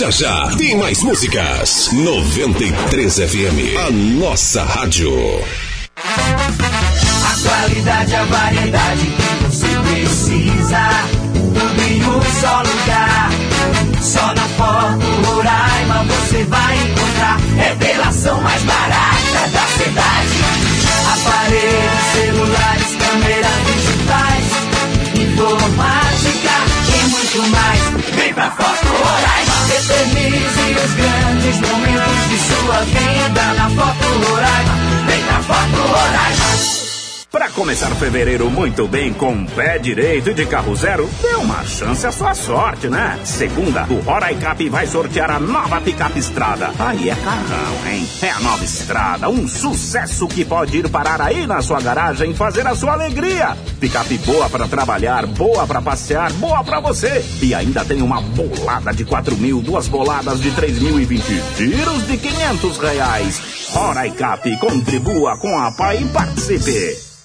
já 0.00 0.10
já 0.10 0.48
tem 0.56 0.78
mais 0.78 1.02
músicas. 1.02 1.90
93 1.92 3.16
FM, 3.16 3.76
a 3.86 3.90
nossa 3.90 4.64
rádio. 4.64 5.12
A 5.94 7.36
qualidade, 7.42 8.14
a 8.14 8.24
variedade 8.24 9.06
que 9.06 9.44
você 9.44 9.66
precisa. 9.66 10.88
Tudo 11.34 11.82
em 11.82 12.02
um 12.02 12.22
só 12.40 12.62
lugar. 12.62 13.30
Só 14.00 14.34
na 14.34 14.48
Foto 14.56 15.06
Roraima 15.26 16.04
você 16.04 16.44
vai 16.44 16.78
encontrar. 16.78 17.38
Revelação 17.56 18.40
mais 18.40 18.62
barata 18.62 19.48
da 19.52 19.66
cidade. 19.84 20.40
Aparelhos, 21.12 22.04
celulares, 22.14 22.96
câmeras 22.96 23.60
digitais. 23.66 24.46
Informática 25.28 26.56
e 26.88 27.08
muito 27.10 27.50
mais. 27.50 27.80
Vem 28.16 28.32
pra 28.32 28.50
Foto 28.50 28.86
Roraima. 28.86 29.59
Eternize 29.76 30.76
os 30.84 30.94
grandes 30.94 31.60
momentos 31.60 32.28
de 32.28 32.38
sua 32.38 32.80
vida 32.84 33.54
na 33.54 33.70
Foto 33.70 34.28
Roraima. 34.28 34.74
Vem 35.06 35.22
pra 35.22 35.42
Foto 35.42 35.82
Roraima. 35.82 36.79
Para 37.30 37.48
começar 37.50 37.94
fevereiro 37.94 38.50
muito 38.50 38.88
bem 38.88 39.12
com 39.12 39.32
o 39.32 39.46
pé 39.46 39.78
direito 39.78 40.34
de 40.34 40.44
carro 40.46 40.74
zero, 40.74 41.08
dê 41.22 41.36
uma 41.36 41.64
chance 41.64 42.04
à 42.04 42.10
sua 42.10 42.34
sorte, 42.34 42.88
né? 42.88 43.20
Segunda, 43.24 43.84
o 43.84 44.00
Roraicap 44.00 44.68
vai 44.68 44.84
sortear 44.88 45.30
a 45.30 45.38
nova 45.38 45.80
picape 45.80 46.18
estrada. 46.18 46.72
Aí 46.76 47.08
é 47.08 47.14
carrão, 47.14 47.88
hein? 47.88 48.04
É 48.20 48.30
a 48.30 48.40
nova 48.40 48.64
estrada, 48.64 49.28
um 49.28 49.46
sucesso 49.46 50.26
que 50.26 50.44
pode 50.44 50.78
ir 50.78 50.88
parar 50.88 51.20
aí 51.20 51.46
na 51.46 51.62
sua 51.62 51.80
garagem 51.80 52.32
e 52.32 52.34
fazer 52.34 52.66
a 52.66 52.74
sua 52.74 52.94
alegria. 52.94 53.56
Picape 53.78 54.18
boa 54.18 54.50
para 54.50 54.66
trabalhar, 54.66 55.24
boa 55.26 55.64
para 55.68 55.80
passear, 55.80 56.32
boa 56.32 56.64
para 56.64 56.80
você. 56.80 57.24
E 57.40 57.54
ainda 57.54 57.84
tem 57.84 58.02
uma 58.02 58.20
bolada 58.20 58.92
de 58.92 59.04
4 59.04 59.36
mil, 59.36 59.62
duas 59.62 59.86
boladas 59.86 60.40
de 60.40 60.50
3 60.50 60.80
mil 60.80 60.98
e 60.98 61.04
20 61.04 61.22
tiros 61.56 62.08
de 62.08 62.16
500 62.16 62.78
reais. 62.78 63.42
Roraicap, 63.70 64.56
contribua 64.56 65.38
com 65.38 65.56
a 65.56 65.70
PAI 65.70 66.02
e 66.02 66.06
participe. 66.06 67.10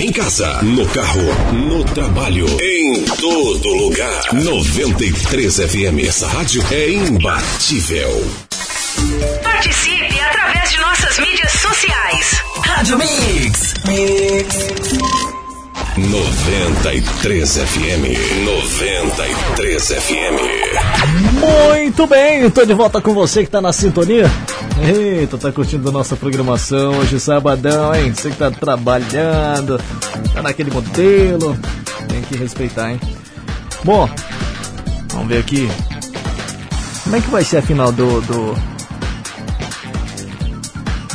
Em 0.00 0.10
casa, 0.10 0.62
no 0.62 0.86
carro, 0.88 1.22
no 1.52 1.84
trabalho, 1.84 2.46
em 2.60 3.04
todo 3.04 3.68
lugar. 3.68 4.32
93 4.32 5.56
FM, 5.56 6.08
essa 6.08 6.26
rádio 6.26 6.64
é 6.70 6.90
imbatível. 6.90 8.10
Participe 9.42 10.18
através 10.20 10.70
de 10.70 10.78
nossas 10.78 11.18
mídias 11.18 11.52
sociais. 11.52 12.42
Rádio 12.64 12.98
Mix. 12.98 13.74
Mix. 13.86 15.33
93 15.96 17.56
FM, 17.56 18.44
93 18.44 19.88
FM. 19.92 20.40
Muito 21.40 22.06
bem, 22.08 22.50
tô 22.50 22.64
de 22.64 22.74
volta 22.74 23.00
com 23.00 23.14
você 23.14 23.44
que 23.44 23.50
tá 23.50 23.60
na 23.60 23.72
sintonia. 23.72 24.28
Eita, 24.82 25.38
tá 25.38 25.52
curtindo 25.52 25.88
a 25.88 25.92
nossa 25.92 26.16
programação 26.16 26.98
hoje, 26.98 27.20
sabadão, 27.20 27.94
hein? 27.94 28.12
Você 28.12 28.30
que 28.30 28.36
tá 28.36 28.50
trabalhando, 28.50 29.80
tá 30.32 30.42
naquele 30.42 30.72
modelo, 30.72 31.56
tem 32.08 32.22
que 32.22 32.36
respeitar, 32.36 32.90
hein? 32.90 33.00
Bom, 33.84 34.10
vamos 35.12 35.28
ver 35.28 35.38
aqui. 35.38 35.70
Como 37.04 37.14
é 37.14 37.20
que 37.20 37.30
vai 37.30 37.44
ser 37.44 37.58
a 37.58 37.62
final 37.62 37.92
do. 37.92 38.20
do... 38.22 38.54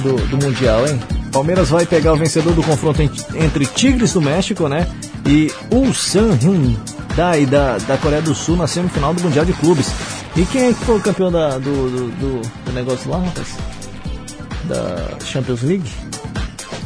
do, 0.01 0.15
do 0.27 0.37
Mundial, 0.37 0.87
hein? 0.87 1.18
Palmeiras 1.31 1.69
vai 1.69 1.85
pegar 1.85 2.13
o 2.13 2.17
vencedor 2.17 2.53
do 2.53 2.63
confronto 2.63 3.01
en- 3.01 3.11
entre 3.35 3.65
Tigres 3.65 4.13
do 4.13 4.21
México, 4.21 4.67
né? 4.67 4.87
E 5.25 5.51
Ulsan 5.71 6.31
Hyundai 6.41 7.45
da, 7.45 7.77
da 7.77 7.97
Coreia 7.97 8.21
do 8.21 8.33
Sul 8.33 8.55
na 8.57 8.65
semifinal 8.67 9.13
do 9.13 9.21
Mundial 9.21 9.45
de 9.45 9.53
Clubes. 9.53 9.87
E 10.35 10.43
quem 10.45 10.67
é 10.69 10.73
que 10.73 10.85
foi 10.85 10.97
o 10.97 11.01
campeão 11.01 11.31
da, 11.31 11.57
do, 11.57 11.61
do, 11.61 12.07
do- 12.11 12.41
do 12.65 12.71
negócio 12.73 13.09
lá, 13.09 13.17
rapaz? 13.19 13.47
Da 14.65 15.17
Champions 15.25 15.61
League? 15.61 15.89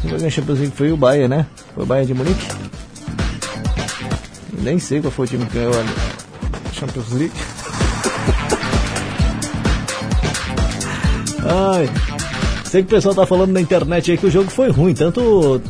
Quem 0.02 0.12
ganhar 0.12 0.28
a 0.28 0.30
Champions 0.30 0.60
League 0.60 0.74
foi 0.76 0.92
o 0.92 0.98
Bayern, 0.98 1.28
né? 1.30 1.46
Foi 1.74 1.84
o 1.84 1.86
Bayern 1.86 2.08
de 2.08 2.14
Munique? 2.14 2.48
Nem 4.62 4.80
sei 4.80 5.02
qual 5.02 5.12
foi 5.12 5.26
o 5.26 5.30
time 5.30 5.46
que 5.46 5.54
ganhou 5.58 5.74
a 5.74 5.84
Champions 6.74 7.12
League. 7.12 7.34
Ai, 11.46 11.90
sei 12.74 12.82
que 12.82 12.88
o 12.88 12.96
pessoal 12.96 13.14
tá 13.14 13.24
falando 13.24 13.52
na 13.52 13.62
internet 13.62 14.10
aí 14.10 14.18
que 14.18 14.26
o 14.26 14.32
jogo 14.32 14.50
foi 14.50 14.72
ruim, 14.72 14.96
tanto 14.96 15.62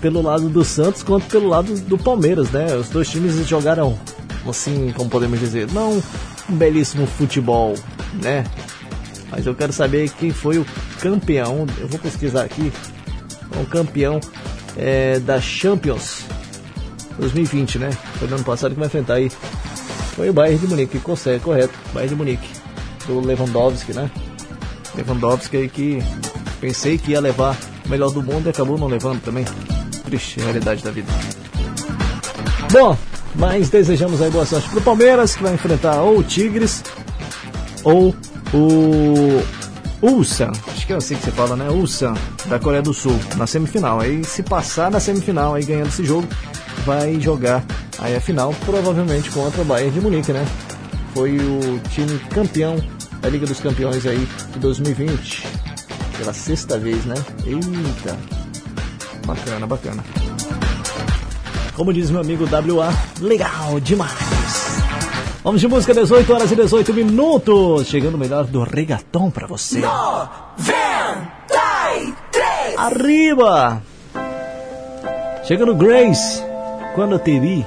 pelo 0.00 0.22
lado 0.22 0.48
do 0.48 0.64
Santos 0.64 1.02
quanto 1.02 1.26
pelo 1.26 1.48
lado 1.48 1.74
do 1.80 1.98
Palmeiras, 1.98 2.52
né? 2.52 2.72
Os 2.76 2.88
dois 2.88 3.10
times 3.10 3.34
jogaram, 3.48 3.98
assim, 4.48 4.92
como 4.96 5.10
podemos 5.10 5.40
dizer, 5.40 5.68
não 5.72 6.00
um 6.48 6.54
belíssimo 6.56 7.04
futebol, 7.04 7.74
né? 8.22 8.44
Mas 9.28 9.44
eu 9.44 9.56
quero 9.56 9.72
saber 9.72 10.08
quem 10.08 10.30
foi 10.30 10.58
o 10.58 10.66
campeão, 11.00 11.66
eu 11.80 11.88
vou 11.88 11.98
pesquisar 11.98 12.44
aqui, 12.44 12.72
o 13.60 13.66
campeão 13.66 14.20
é, 14.76 15.18
da 15.18 15.40
Champions 15.40 16.22
2020, 17.18 17.80
né? 17.80 17.90
Foi 18.20 18.28
no 18.28 18.36
ano 18.36 18.44
passado 18.44 18.70
que 18.70 18.78
vai 18.78 18.86
enfrentar 18.86 19.14
aí. 19.14 19.32
Foi 20.14 20.30
o 20.30 20.32
Bayern 20.32 20.60
de 20.60 20.68
Munique, 20.68 21.00
consegue, 21.00 21.42
correto, 21.42 21.74
Bayern 21.92 22.10
de 22.10 22.14
Munique, 22.14 22.48
do 23.08 23.18
Lewandowski, 23.18 23.92
né? 23.92 24.08
Lewandowski 24.94 25.56
aí 25.56 25.68
que 25.68 26.02
pensei 26.60 26.98
que 26.98 27.12
ia 27.12 27.20
levar 27.20 27.56
o 27.84 27.88
melhor 27.88 28.10
do 28.10 28.22
mundo 28.22 28.46
e 28.46 28.50
acabou 28.50 28.78
não 28.78 28.86
levando 28.86 29.20
também. 29.22 29.44
Triste 30.04 30.40
realidade 30.40 30.82
da 30.82 30.90
vida. 30.90 31.10
Bom, 32.72 32.96
mas 33.34 33.68
desejamos 33.68 34.20
aí 34.20 34.30
boa 34.30 34.46
sorte 34.46 34.68
pro 34.68 34.80
Palmeiras, 34.80 35.34
que 35.34 35.42
vai 35.42 35.54
enfrentar 35.54 36.02
ou 36.02 36.18
o 36.18 36.22
Tigres 36.22 36.82
ou 37.84 38.14
o 38.52 39.42
Ulsan, 40.02 40.50
acho 40.68 40.86
que 40.86 40.92
é 40.92 40.96
assim 40.96 41.14
que 41.14 41.24
você 41.24 41.30
fala, 41.30 41.54
né? 41.56 41.68
Ulsan, 41.68 42.14
da 42.46 42.58
Coreia 42.58 42.82
do 42.82 42.94
Sul, 42.94 43.18
na 43.36 43.46
semifinal. 43.46 44.00
Aí 44.00 44.24
se 44.24 44.42
passar 44.42 44.90
na 44.90 44.98
semifinal, 44.98 45.54
aí 45.54 45.64
ganhando 45.64 45.88
esse 45.88 46.04
jogo, 46.04 46.26
vai 46.86 47.20
jogar 47.20 47.62
aí 47.98 48.16
a 48.16 48.20
final, 48.20 48.54
provavelmente 48.64 49.30
contra 49.30 49.60
o 49.60 49.64
Bayern 49.64 49.92
de 49.92 50.00
Munique, 50.00 50.32
né? 50.32 50.44
Foi 51.12 51.36
o 51.36 51.78
time 51.90 52.18
campeão 52.30 52.76
da 53.20 53.28
Liga 53.28 53.46
dos 53.46 53.60
Campeões 53.60 54.06
aí 54.06 54.26
de 54.52 54.58
2020. 54.58 55.46
Pela 56.18 56.32
sexta 56.32 56.78
vez, 56.78 57.04
né? 57.04 57.14
Eita! 57.46 58.16
Bacana, 59.26 59.66
bacana. 59.66 60.04
Como 61.74 61.92
diz 61.92 62.10
meu 62.10 62.20
amigo 62.20 62.44
WA, 62.44 62.92
legal 63.20 63.80
demais! 63.80 64.80
Vamos 65.42 65.62
de 65.62 65.68
música, 65.68 65.94
18 65.94 66.32
horas 66.32 66.52
e 66.52 66.56
18 66.56 66.92
minutos. 66.92 67.86
Chegando 67.86 68.16
o 68.16 68.18
melhor 68.18 68.44
do 68.44 68.62
regatão 68.62 69.30
pra 69.30 69.46
você. 69.46 69.80
Arriba! 72.76 73.82
Chegando 75.44 75.74
Grace, 75.74 76.42
quando 76.94 77.18
te 77.18 77.40
vi. 77.40 77.66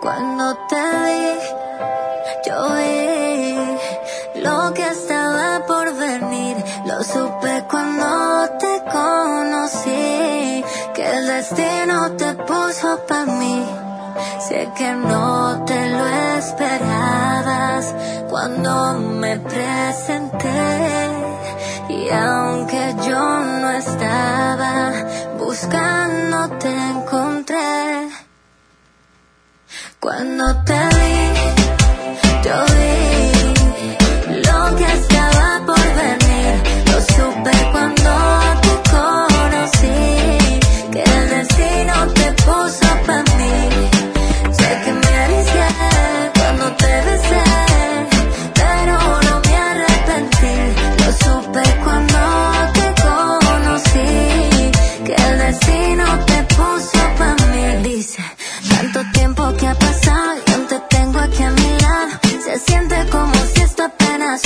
Cuando 0.00 0.54
te 0.68 0.76
vi, 0.76 1.09
que 4.74 4.86
estaba 4.88 5.64
por 5.66 5.94
venir. 5.94 6.56
Lo 6.86 7.02
supe 7.02 7.64
cuando 7.70 8.48
te 8.58 8.82
conocí, 8.90 10.64
que 10.94 11.10
el 11.16 11.26
destino 11.26 12.12
te 12.12 12.34
puso 12.34 13.00
para 13.08 13.26
mí. 13.26 13.66
Sé 14.40 14.68
que 14.76 14.92
no 14.92 15.64
te 15.64 15.90
lo 15.90 16.06
esperabas 16.38 17.94
cuando 18.28 18.94
me 18.94 19.38
presenté. 19.38 21.10
Y 21.88 22.10
aunque 22.10 22.94
yo 23.08 23.38
no 23.60 23.70
estaba 23.70 24.92
buscando, 25.38 26.48
te 26.58 26.72
encontré. 26.90 28.08
Cuando 29.98 30.44
te 30.64 30.78
vi, 30.96 31.32
yo 32.44 32.64
vi 32.74 33.09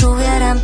apenas 0.02 0.63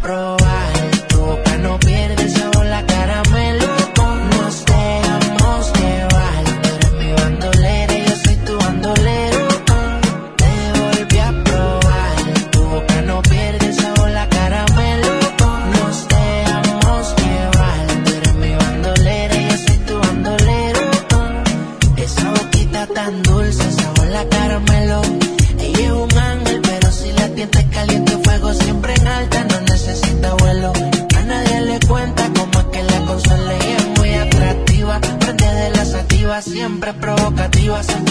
pro 0.00 0.37
siempre 36.48 36.92
provocativa, 36.94 37.82
se 37.82 38.07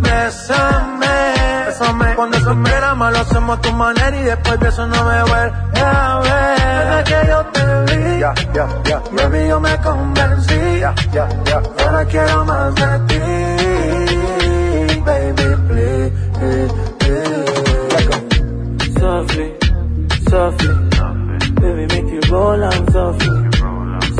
Bésame, 0.00 1.06
bésame. 1.66 2.14
Cuando 2.14 2.36
eso 2.38 2.54
me 2.54 2.74
ama, 2.76 3.10
lo 3.10 3.18
hacemos 3.18 3.58
a 3.58 3.60
tu 3.60 3.72
manera 3.72 4.16
y 4.16 4.22
después 4.24 4.58
de 4.60 4.68
eso 4.68 4.86
no 4.86 5.04
me 5.04 5.22
vuelve 5.22 5.52
a 5.80 6.20
ver. 6.20 6.58
Desde 6.88 7.04
que 7.04 7.28
yo 7.28 7.38
te 7.46 7.96
vi, 7.96 8.18
ya, 8.20 8.32
ya, 8.54 8.66
ya. 8.84 9.02
Baby, 9.12 9.48
yo 9.48 9.60
me 9.60 9.76
convencí, 9.78 10.80
ya, 10.80 10.94
ya, 11.12 11.28
ya. 11.44 11.62
Ahora 11.84 12.04
quiero 12.06 12.44
más 12.44 12.74
de 12.74 12.98
ti, 13.08 13.18
baby, 15.00 15.56
please, 15.68 16.12
please. 16.38 16.72
Softly, 18.98 19.54
softly. 20.28 20.74
Baby, 21.60 21.86
make 21.86 22.10
you 22.12 22.20
roll 22.30 22.62
on 22.64 22.92
softly. 22.92 23.30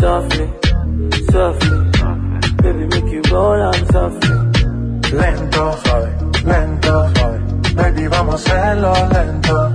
Softly, 0.00 0.46
softly. 1.32 1.78
Baby, 2.62 2.84
make 2.86 3.12
you 3.12 3.22
roll 3.32 3.62
on 3.62 3.86
softly. 3.92 4.48
Lento, 5.12 5.78
suave, 5.84 6.10
lento, 6.44 7.10
suave. 7.14 7.38
Baby, 7.74 8.08
vamos 8.08 8.34
a 8.34 8.52
hacerlo 8.52 8.92
lento. 9.10 9.72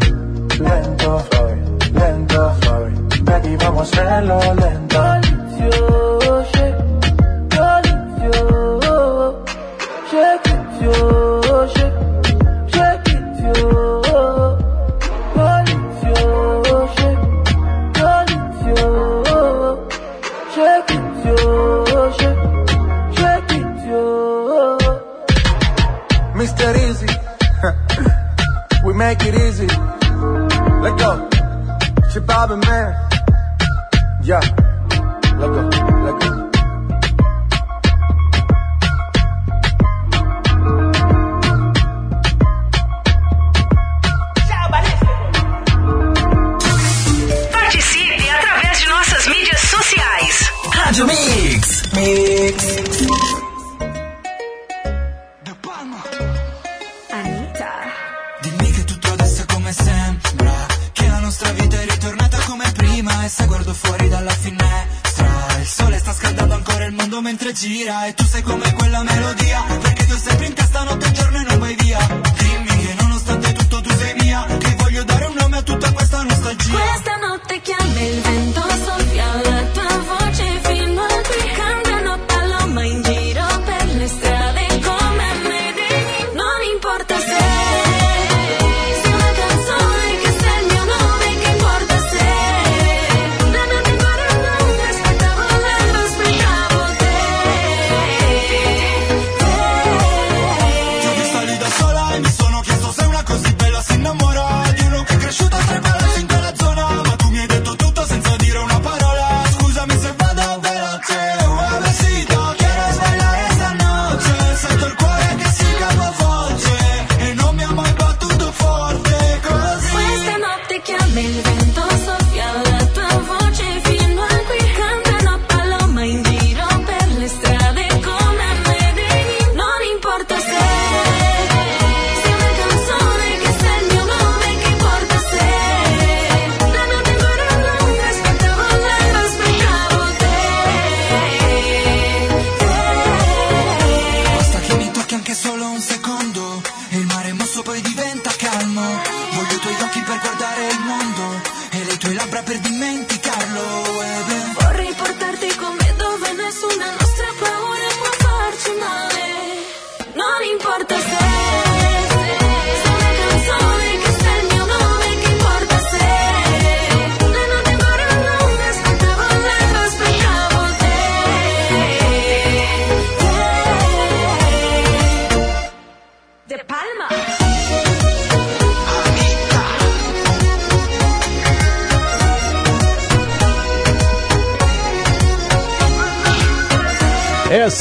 Lento, 0.59 1.25
suave, 1.31 1.55
lento, 1.93 2.55
suave. 2.61 2.91
Baby, 3.23 3.55
vamos 3.57 3.97
a 3.97 4.01
hacerlo 4.01 4.39
lento. 4.53 6.12
Bobby 32.25 32.55
Man. 32.55 32.95
Yeah. 34.23 34.62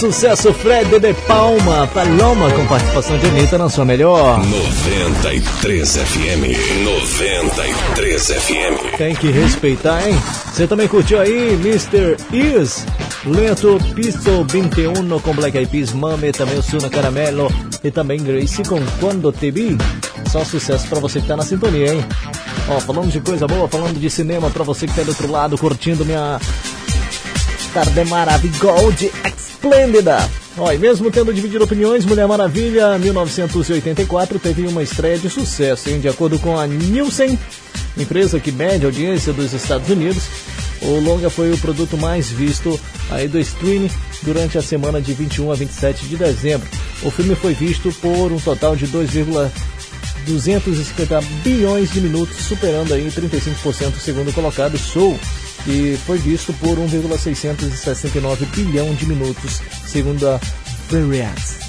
Sucesso 0.02 0.52
Fred 0.52 0.98
de 0.98 1.14
Palma, 1.28 1.86
Paloma 1.94 2.50
com 2.50 2.66
participação 2.66 3.16
de 3.18 3.26
Anitta 3.26 3.56
na 3.56 3.68
sua 3.68 3.84
melhor. 3.84 4.44
93 4.44 5.96
FM. 5.96 6.84
93 6.84 8.26
FM. 8.26 8.96
Tem 8.98 9.14
que 9.14 9.30
respeitar, 9.30 10.04
hein? 10.04 10.20
Você 10.52 10.66
também 10.66 10.88
curtiu 10.88 11.20
aí 11.20 11.52
Mr. 11.52 12.16
Is, 12.32 12.84
Lento 13.24 13.78
Pistol 13.94 14.44
21 14.44 15.20
com 15.20 15.34
Black 15.34 15.56
Eyed 15.56 15.70
Peas, 15.70 15.92
Mame, 15.92 16.32
também 16.32 16.58
o 16.58 16.62
Suna 16.64 16.90
Caramelo 16.90 17.48
e 17.84 17.88
também 17.92 18.20
Gracie 18.20 18.64
com 18.64 18.80
Quando 18.98 19.30
Te 19.30 19.52
Vi. 19.52 19.78
Só 20.32 20.44
sucesso 20.44 20.88
pra 20.88 20.98
você 20.98 21.20
que 21.20 21.28
tá 21.28 21.36
na 21.36 21.44
sintonia, 21.44 21.94
hein? 21.94 22.04
Ó, 22.68 22.80
falando 22.80 23.08
de 23.08 23.20
coisa 23.20 23.46
boa, 23.46 23.68
falando 23.68 24.00
de 24.00 24.10
cinema 24.10 24.50
pra 24.50 24.64
você 24.64 24.84
que 24.88 24.96
tá 24.96 25.02
do 25.04 25.10
outro 25.10 25.30
lado 25.30 25.56
curtindo 25.56 26.04
minha 26.04 26.40
tarde 27.72 28.04
maravilhosa, 28.04 29.08
esplêndida. 29.62 30.28
Ó, 30.58 30.70
mesmo 30.76 31.10
tendo 31.10 31.32
dividido 31.32 31.64
opiniões, 31.64 32.04
Mulher 32.04 32.26
Maravilha 32.26 32.98
1984 32.98 34.38
teve 34.40 34.66
uma 34.66 34.82
estreia 34.82 35.16
de 35.16 35.30
sucesso, 35.30 35.88
hein? 35.88 36.00
De 36.00 36.08
acordo 36.08 36.36
com 36.40 36.58
a 36.58 36.66
Nielsen, 36.66 37.38
empresa 37.96 38.40
que 38.40 38.50
mede 38.50 38.84
a 38.84 38.88
audiência 38.88 39.32
dos 39.32 39.54
Estados 39.54 39.88
Unidos, 39.88 40.24
o 40.82 40.98
longa 40.98 41.30
foi 41.30 41.52
o 41.52 41.58
produto 41.58 41.96
mais 41.96 42.28
visto 42.28 42.80
aí 43.10 43.28
do 43.28 43.38
streaming 43.38 43.88
durante 44.22 44.58
a 44.58 44.62
semana 44.62 45.00
de 45.00 45.14
21 45.14 45.52
a 45.52 45.54
27 45.54 46.06
de 46.06 46.16
dezembro. 46.16 46.66
O 47.02 47.10
filme 47.10 47.36
foi 47.36 47.54
visto 47.54 47.92
por 48.00 48.32
um 48.32 48.40
total 48.40 48.74
de 48.74 48.88
2,250 48.88 51.20
bilhões 51.44 51.92
de 51.92 52.00
minutos, 52.00 52.34
superando 52.36 52.92
aí 52.92 53.08
35% 53.08 53.94
segundo 53.98 54.34
colocado 54.34 54.76
Soul, 54.76 55.16
que 55.64 55.98
foi 56.06 56.18
visto 56.18 56.52
por 56.54 56.78
1,669 56.78 58.46
bilhão 58.46 58.92
de 58.94 59.06
minutos, 59.06 59.60
segundo 59.86 60.28
a 60.28 60.40
Variety. 60.90 61.62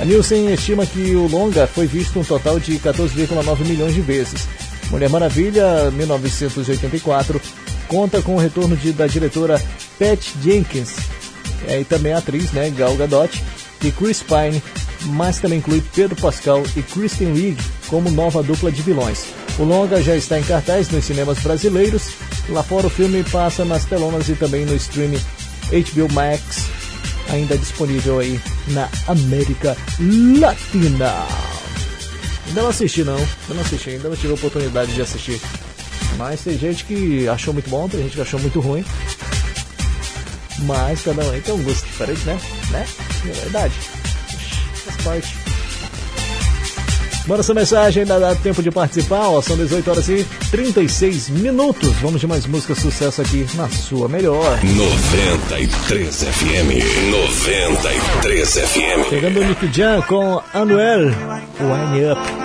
A 0.00 0.04
Nielsen 0.04 0.52
estima 0.52 0.84
que 0.86 1.14
o 1.14 1.26
longa 1.28 1.66
foi 1.66 1.86
visto 1.86 2.18
um 2.18 2.24
total 2.24 2.58
de 2.58 2.78
14,9 2.78 3.64
milhões 3.64 3.94
de 3.94 4.00
vezes. 4.00 4.46
Mulher 4.90 5.08
Maravilha 5.08 5.90
1984 5.92 7.40
conta 7.88 8.20
com 8.22 8.34
o 8.34 8.38
retorno 8.38 8.76
de- 8.76 8.92
da 8.92 9.06
diretora 9.06 9.60
Pat 9.98 10.20
Jenkins 10.42 10.90
é, 11.66 11.80
e 11.80 11.84
também 11.84 12.12
a 12.12 12.18
atriz 12.18 12.50
né, 12.52 12.70
Gal 12.76 12.94
Gadot 12.96 13.42
e 13.82 13.90
Chris 13.90 14.22
Pine, 14.22 14.62
mas 15.06 15.38
também 15.38 15.58
inclui 15.58 15.82
Pedro 15.94 16.16
Pascal 16.16 16.62
e 16.76 16.82
Kristen 16.82 17.32
Wiig 17.32 17.56
como 17.88 18.10
nova 18.10 18.42
dupla 18.42 18.70
de 18.72 18.82
vilões. 18.82 19.24
O 19.58 19.62
longa 19.64 20.02
já 20.02 20.16
está 20.16 20.38
em 20.38 20.42
cartaz 20.42 20.88
nos 20.90 21.04
cinemas 21.04 21.38
brasileiros. 21.38 22.08
Lá 22.48 22.62
fora 22.62 22.86
o 22.86 22.90
filme 22.90 23.24
passa 23.24 23.64
nas 23.64 23.84
telonas 23.84 24.28
e 24.28 24.34
também 24.34 24.66
no 24.66 24.74
streaming 24.74 25.20
HBO 25.70 26.12
Max, 26.12 26.66
ainda 27.30 27.56
disponível 27.56 28.18
aí 28.18 28.40
na 28.68 28.88
América 29.06 29.76
Latina. 30.38 31.26
Ainda 32.46 32.62
não 32.62 32.68
assisti 32.68 33.02
não, 33.02 33.16
ainda 33.16 33.54
não 33.54 33.62
assisti, 33.62 33.90
ainda 33.90 34.08
não 34.08 34.16
tive 34.16 34.32
a 34.32 34.36
oportunidade 34.36 34.94
de 34.94 35.00
assistir. 35.00 35.40
Mas 36.16 36.42
tem 36.42 36.58
gente 36.58 36.84
que 36.84 37.26
achou 37.28 37.52
muito 37.54 37.68
bom, 37.70 37.88
tem 37.88 38.02
gente 38.02 38.14
que 38.14 38.20
achou 38.20 38.38
muito 38.38 38.60
ruim. 38.60 38.84
Mas 40.60 41.02
cada 41.02 41.24
um 41.24 41.30
aí 41.30 41.40
tem 41.40 41.54
um 41.54 41.62
gosto 41.62 41.84
diferente, 41.84 42.24
né? 42.24 42.38
Né? 42.70 42.86
É 43.26 43.32
verdade. 43.32 43.74
Faz 44.84 44.96
parte. 45.02 45.43
Manda 47.26 47.42
sua 47.42 47.54
mensagem, 47.54 48.02
ainda 48.02 48.20
dá 48.20 48.34
tempo 48.34 48.62
de 48.62 48.70
participar. 48.70 49.28
Ó, 49.28 49.40
são 49.40 49.56
18 49.56 49.90
horas 49.90 50.08
e 50.08 50.26
36 50.50 51.30
minutos. 51.30 51.90
Vamos 52.02 52.20
de 52.20 52.26
mais 52.26 52.46
música 52.46 52.74
sucesso 52.74 53.22
aqui 53.22 53.46
na 53.54 53.68
sua 53.68 54.08
melhor. 54.08 54.58
93 54.62 56.22
FM. 56.22 57.10
93 57.10 58.52
FM. 58.58 59.08
Chegando 59.08 59.40
o 59.40 59.44
Nick 59.44 59.72
Jan 59.72 60.02
com 60.02 60.42
Anuel, 60.52 61.06
Wine 61.60 62.12
Up. 62.12 62.43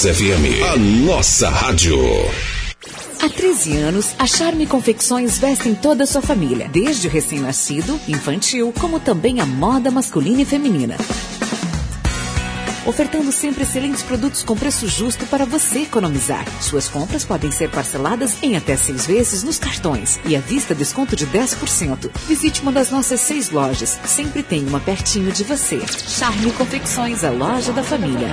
93 0.00 0.16
FM, 0.16 0.62
a 0.72 0.76
nossa 0.78 1.50
rádio. 1.50 1.98
Há 3.22 3.28
13 3.28 3.76
anos, 3.76 4.14
a 4.18 4.26
Charme 4.26 4.66
Confecções 4.66 5.38
vestem 5.38 5.74
toda 5.74 6.04
a 6.04 6.06
sua 6.06 6.22
família, 6.22 6.70
desde 6.72 7.06
o 7.06 7.10
recém-nascido, 7.10 8.00
infantil, 8.08 8.72
como 8.80 8.98
também 8.98 9.40
a 9.40 9.46
moda 9.46 9.90
masculina 9.90 10.40
e 10.40 10.44
feminina. 10.46 10.96
Ofertando 12.86 13.30
sempre 13.30 13.64
excelentes 13.64 14.02
produtos 14.02 14.42
com 14.42 14.56
preço 14.56 14.88
justo 14.88 15.26
para 15.26 15.44
você 15.44 15.80
economizar. 15.80 16.46
Suas 16.62 16.88
compras 16.88 17.24
podem 17.24 17.50
ser 17.50 17.70
parceladas 17.70 18.42
em 18.42 18.56
até 18.56 18.76
seis 18.76 19.06
vezes 19.06 19.42
nos 19.42 19.58
cartões 19.58 20.18
e 20.24 20.34
à 20.34 20.40
vista 20.40 20.74
desconto 20.74 21.14
de 21.14 21.26
10%. 21.26 22.10
Visite 22.26 22.62
uma 22.62 22.72
das 22.72 22.90
nossas 22.90 23.20
seis 23.20 23.50
lojas. 23.50 23.98
Sempre 24.06 24.42
tem 24.42 24.66
uma 24.66 24.80
pertinho 24.80 25.30
de 25.30 25.44
você. 25.44 25.78
Charme 26.08 26.52
Confecções, 26.52 27.22
a 27.22 27.30
loja 27.30 27.72
da 27.72 27.82
família. 27.82 28.30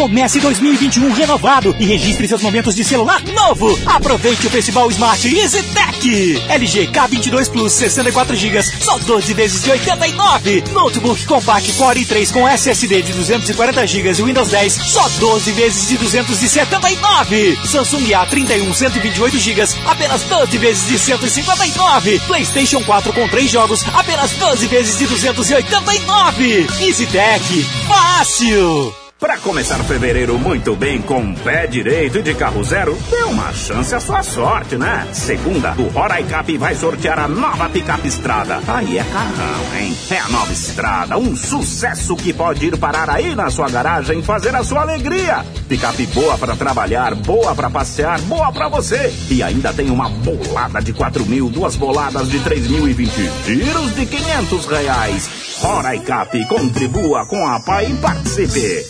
Comece 0.00 0.40
2021 0.40 1.12
renovado 1.12 1.76
e 1.78 1.84
registre 1.84 2.26
seus 2.26 2.40
momentos 2.40 2.74
de 2.74 2.82
celular 2.82 3.22
novo. 3.34 3.78
Aproveite 3.84 4.46
o 4.46 4.50
festival 4.50 4.90
Smart 4.90 5.28
EasyTech. 5.28 6.42
LG 6.48 6.88
K22 6.90 7.50
Plus 7.50 7.70
64 7.74 8.34
GB, 8.34 8.62
só 8.62 8.96
12 8.96 9.34
vezes 9.34 9.62
de 9.62 9.70
89. 9.70 10.64
Notebook 10.72 11.26
Compact 11.26 11.74
Core 11.74 12.00
i3 12.00 12.32
com 12.32 12.48
SSD 12.48 13.02
de 13.02 13.12
240 13.12 13.86
GB 13.86 14.08
e 14.08 14.22
Windows 14.22 14.48
10, 14.48 14.72
só 14.72 15.06
12 15.06 15.52
vezes 15.52 15.88
de 15.88 15.98
279. 15.98 17.58
Samsung 17.66 18.06
A31 18.06 18.72
128 18.72 19.38
GB, 19.38 19.62
apenas 19.84 20.22
12 20.22 20.56
vezes 20.56 20.88
de 20.88 20.98
159. 20.98 22.20
PlayStation 22.20 22.82
4 22.84 23.12
com 23.12 23.28
3 23.28 23.50
jogos, 23.50 23.84
apenas 23.92 24.32
12 24.32 24.66
vezes 24.66 24.98
de 24.98 25.06
289. 25.08 26.66
EasyTech, 26.80 27.66
fácil. 27.86 28.99
Começar 29.42 29.82
fevereiro 29.84 30.38
muito 30.38 30.76
bem 30.76 31.00
com 31.00 31.34
pé 31.34 31.66
direito 31.66 32.18
e 32.18 32.22
de 32.22 32.34
carro 32.34 32.62
zero, 32.62 32.96
dê 33.08 33.22
uma 33.22 33.50
chance 33.54 33.94
à 33.94 33.98
sua 33.98 34.22
sorte, 34.22 34.76
né? 34.76 35.08
Segunda, 35.14 35.74
o 35.78 35.88
Roraicap 35.88 36.58
vai 36.58 36.74
sortear 36.74 37.18
a 37.18 37.26
nova 37.26 37.66
picape 37.70 38.06
estrada. 38.06 38.60
Aí 38.68 38.98
é 38.98 39.04
carrão, 39.04 39.78
hein? 39.78 39.96
É 40.10 40.18
a 40.18 40.28
nova 40.28 40.52
estrada, 40.52 41.16
um 41.16 41.34
sucesso 41.34 42.14
que 42.16 42.34
pode 42.34 42.66
ir 42.66 42.76
parar 42.76 43.08
aí 43.08 43.34
na 43.34 43.48
sua 43.48 43.70
garagem 43.70 44.22
fazer 44.22 44.54
a 44.54 44.62
sua 44.62 44.82
alegria. 44.82 45.42
Picape 45.66 46.06
boa 46.08 46.36
para 46.36 46.54
trabalhar, 46.54 47.14
boa 47.14 47.54
para 47.54 47.70
passear, 47.70 48.20
boa 48.22 48.52
para 48.52 48.68
você. 48.68 49.10
E 49.30 49.42
ainda 49.42 49.72
tem 49.72 49.90
uma 49.90 50.10
bolada 50.10 50.82
de 50.82 50.92
4 50.92 51.24
mil, 51.24 51.48
duas 51.48 51.76
boladas 51.76 52.28
de 52.28 52.40
3 52.40 52.68
mil 52.68 52.86
e 52.86 52.92
20 52.92 53.10
tiros 53.46 53.94
de 53.94 54.04
500 54.04 54.66
reais. 54.66 55.30
Roraicap, 55.60 56.44
contribua 56.44 57.24
com 57.24 57.46
a 57.46 57.58
PAI 57.60 57.90
e 57.90 57.94
participe. 57.96 58.89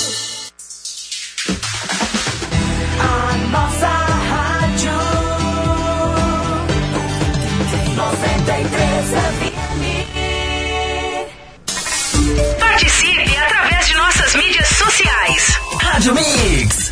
Rádio 16.01 16.15
Mix. 16.15 16.89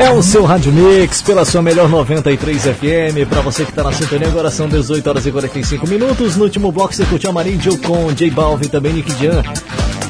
É 0.00 0.10
o 0.10 0.20
seu 0.20 0.44
Rádio 0.44 0.72
Mix 0.72 1.22
pela 1.22 1.44
sua 1.44 1.62
melhor 1.62 1.88
93 1.88 2.60
FM. 2.60 3.28
Pra 3.28 3.40
você 3.40 3.64
que 3.64 3.72
tá 3.72 3.84
na 3.84 3.92
sintonia, 3.92 4.26
agora 4.26 4.50
são 4.50 4.68
18 4.68 5.08
horas 5.08 5.26
e 5.26 5.30
45 5.30 5.86
minutos. 5.86 6.34
No 6.34 6.42
último 6.42 6.72
bloco 6.72 6.92
você 6.92 7.04
curtiu 7.04 7.30
a 7.30 7.32
Marinho 7.32 7.78
com 7.78 8.12
J 8.12 8.30
Balvin, 8.32 8.66
também 8.66 8.94
Nick 8.94 9.12
Jan 9.22 9.44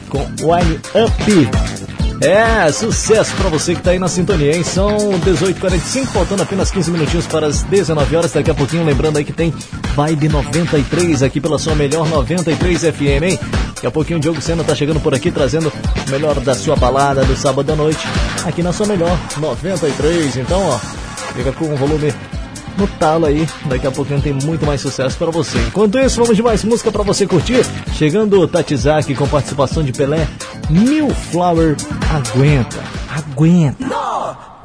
com 0.08 0.20
Wine 0.20 0.80
Up. 0.94 1.48
É, 2.22 2.72
sucesso 2.72 3.34
pra 3.36 3.50
você 3.50 3.74
que 3.74 3.82
tá 3.82 3.90
aí 3.90 3.98
na 3.98 4.08
sintonia, 4.08 4.56
hein? 4.56 4.64
São 4.64 4.96
18h45, 5.20 6.06
faltando 6.06 6.42
apenas 6.42 6.70
15 6.70 6.90
minutinhos 6.90 7.26
para 7.26 7.48
as 7.48 7.62
19 7.64 8.16
horas. 8.16 8.32
Daqui 8.32 8.50
a 8.50 8.54
pouquinho, 8.54 8.82
lembrando 8.82 9.18
aí 9.18 9.24
que 9.24 9.32
tem 9.34 9.52
Vibe 9.94 10.30
93 10.30 11.22
aqui 11.22 11.38
pela 11.38 11.58
sua 11.58 11.74
melhor 11.74 12.08
93 12.08 12.80
FM, 12.80 13.22
hein? 13.24 13.38
Daqui 13.86 13.88
a 13.88 13.90
pouquinho 13.92 14.18
o 14.18 14.20
Diogo 14.20 14.40
Sena 14.40 14.64
tá 14.64 14.74
chegando 14.74 14.98
por 14.98 15.14
aqui 15.14 15.30
trazendo 15.30 15.72
o 16.06 16.10
melhor 16.10 16.40
da 16.40 16.56
sua 16.56 16.74
balada 16.74 17.24
do 17.24 17.36
sábado 17.36 17.70
à 17.72 17.76
noite, 17.76 18.04
aqui 18.44 18.60
na 18.60 18.72
sua 18.72 18.84
melhor 18.84 19.16
93. 19.38 20.38
Então, 20.38 20.60
ó, 20.60 20.76
fica 21.32 21.52
com 21.52 21.72
o 21.72 21.76
volume 21.76 22.12
no 22.76 22.88
talo 22.88 23.26
aí. 23.26 23.46
Daqui 23.66 23.86
a 23.86 23.92
pouquinho 23.92 24.20
tem 24.20 24.32
muito 24.32 24.66
mais 24.66 24.80
sucesso 24.80 25.16
para 25.16 25.30
você. 25.30 25.56
Enquanto 25.68 26.00
isso, 26.00 26.20
vamos 26.20 26.34
de 26.34 26.42
mais 26.42 26.64
música 26.64 26.90
para 26.90 27.04
você 27.04 27.28
curtir. 27.28 27.64
Chegando 27.92 28.40
o 28.40 28.48
Tatizaki 28.48 29.14
com 29.14 29.28
participação 29.28 29.84
de 29.84 29.92
Pelé. 29.92 30.26
New 30.68 31.08
Flower 31.30 31.76
aguenta, 32.10 32.82
aguenta. 33.08 33.86
93 33.86 34.55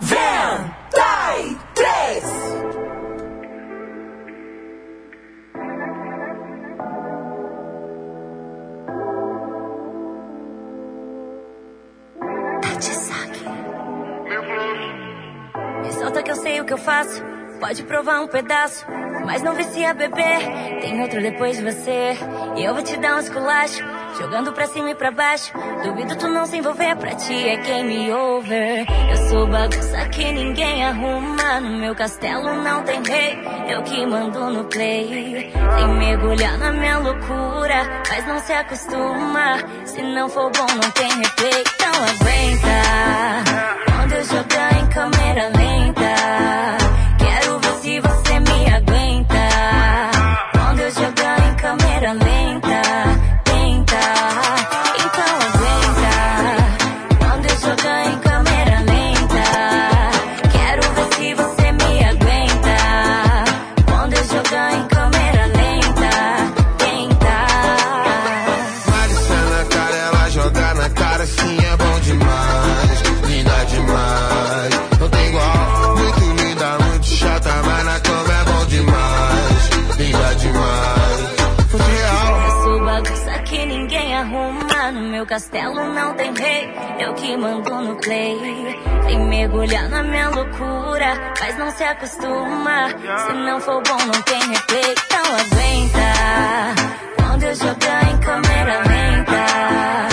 que 16.71 16.73
eu 16.73 16.77
faço. 16.77 17.21
Pode 17.59 17.83
provar 17.83 18.21
um 18.21 18.27
pedaço, 18.27 18.85
mas 19.25 19.43
não 19.43 19.53
vicia 19.53 19.93
beber. 19.93 20.39
Tem 20.81 20.99
outro 21.01 21.21
depois 21.21 21.57
de 21.57 21.63
você. 21.63 22.17
E 22.55 22.63
eu 22.63 22.73
vou 22.73 22.81
te 22.81 22.97
dar 22.97 23.17
um 23.17 23.19
esculacho, 23.19 23.83
jogando 24.17 24.53
pra 24.53 24.65
cima 24.67 24.89
e 24.89 24.95
pra 24.95 25.11
baixo. 25.11 25.51
Duvido 25.83 26.15
tu 26.15 26.27
não 26.27 26.45
se 26.45 26.57
envolver, 26.57 26.95
pra 26.95 27.13
ti 27.13 27.49
é 27.49 27.57
game 27.57 28.11
over. 28.11 28.85
Eu 29.11 29.17
sou 29.29 29.47
bagunça 29.47 30.09
que 30.09 30.31
ninguém 30.31 30.83
arruma. 30.85 31.59
No 31.59 31.77
meu 31.77 31.93
castelo 31.93 32.51
não 32.63 32.83
tem 32.83 33.03
rei, 33.03 33.37
eu 33.67 33.83
que 33.83 34.05
mando 34.07 34.49
no 34.49 34.63
play. 34.63 35.51
Sem 35.75 35.87
mergulhar 35.99 36.57
na 36.57 36.71
minha 36.71 36.97
loucura, 36.99 38.01
mas 38.09 38.25
não 38.25 38.39
se 38.39 38.53
acostuma. 38.53 39.57
Se 39.85 40.01
não 40.01 40.29
for 40.29 40.49
bom, 40.51 40.67
não 40.81 40.91
tem 40.91 41.09
replay. 41.09 41.63
Então 41.75 41.91
aguenta. 42.11 42.71
Quando 43.93 44.13
eu 44.13 44.23
jogar 44.23 44.79
em 44.79 44.89
câmera 44.89 45.51
lenta. 45.55 45.80
Castelo 85.41 85.91
não 85.91 86.13
tem 86.13 86.31
rei, 86.35 86.69
eu 86.99 87.15
que 87.15 87.35
mando 87.35 87.81
no 87.81 87.95
play. 87.95 88.37
Sem 89.05 89.19
mergulhar 89.27 89.89
na 89.89 90.03
minha 90.03 90.29
loucura, 90.29 91.33
mas 91.39 91.57
não 91.57 91.71
se 91.71 91.83
acostuma. 91.83 92.89
Se 92.89 93.33
não 93.33 93.59
for 93.59 93.81
bom, 93.81 93.97
não 94.05 94.21
tem 94.21 94.39
replay. 94.39 94.93
Então 95.05 95.25
aguenta. 95.25 96.11
Quando 97.17 97.43
eu 97.43 97.55
jogar 97.55 98.03
em 98.11 98.17
câmera 98.19 98.83
lenta, 98.87 100.10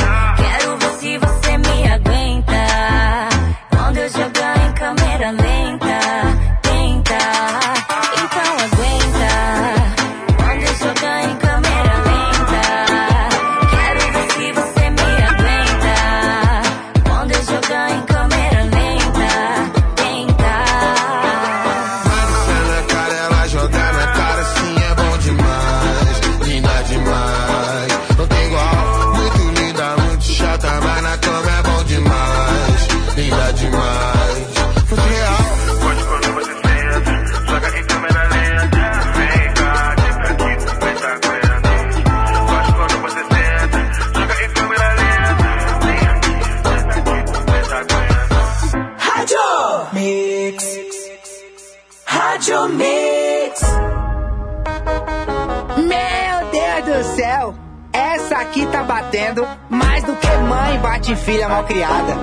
batendo 59.09 59.47
mais 59.71 60.05
do 60.05 60.15
que 60.17 60.27
mãe 60.27 60.79
bate 60.81 61.17
filha 61.17 61.49
mal 61.49 61.65
criada. 61.65 62.15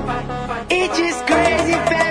It 0.69 1.01
is 1.01 1.15
crazy 1.23 2.04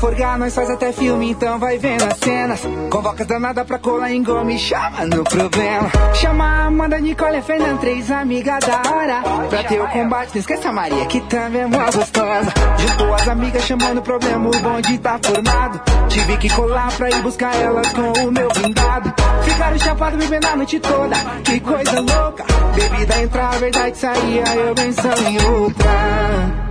forgar, 0.00 0.38
nós 0.38 0.54
faz 0.54 0.70
até 0.70 0.90
filme, 0.92 1.30
então 1.30 1.58
vai 1.58 1.76
vendo 1.76 2.02
as 2.04 2.18
cenas. 2.18 2.60
Convoca 2.90 3.24
danada 3.24 3.64
pra 3.64 3.78
colar 3.78 4.10
em 4.10 4.22
gome, 4.22 4.58
chama 4.58 5.04
no 5.04 5.22
problema. 5.22 5.90
Chama 6.14 6.66
Amanda, 6.66 6.98
Nicole 6.98 7.36
e 7.38 7.42
Fernanda, 7.42 7.78
três 7.78 8.10
amigas 8.10 8.60
da 8.60 8.90
hora. 8.90 9.22
Pra 9.48 9.62
ter 9.62 9.80
o 9.80 9.86
combate, 9.88 10.30
não 10.34 10.40
esqueça 10.40 10.70
a 10.70 10.72
Maria, 10.72 11.04
que 11.04 11.20
também 11.20 11.62
é 11.62 11.66
mó 11.66 11.84
gostosa. 11.84 12.52
Juntou 12.78 13.14
as 13.14 13.28
amigas, 13.28 13.62
chamando 13.64 13.98
o 13.98 14.02
problema, 14.02 14.48
o 14.48 14.58
bonde 14.58 14.98
tá 14.98 15.20
formado. 15.22 15.80
Tive 16.08 16.36
que 16.38 16.48
colar 16.48 16.90
pra 16.92 17.10
ir 17.10 17.22
buscar 17.22 17.54
elas 17.54 17.92
com 17.92 18.26
o 18.26 18.32
meu 18.32 18.48
blindado. 18.48 19.12
Ficaram 19.42 19.78
chapados 19.78 20.18
bebendo 20.18 20.46
a 20.46 20.56
noite 20.56 20.80
toda, 20.80 21.16
que 21.44 21.60
coisa 21.60 22.00
louca. 22.00 22.44
Bebida 22.74 23.22
entrar, 23.22 23.54
a 23.54 23.58
verdade 23.58 23.98
saía, 23.98 24.44
eu 24.54 24.74
pensando 24.74 25.28
em 25.28 25.42
outra. 25.44 26.70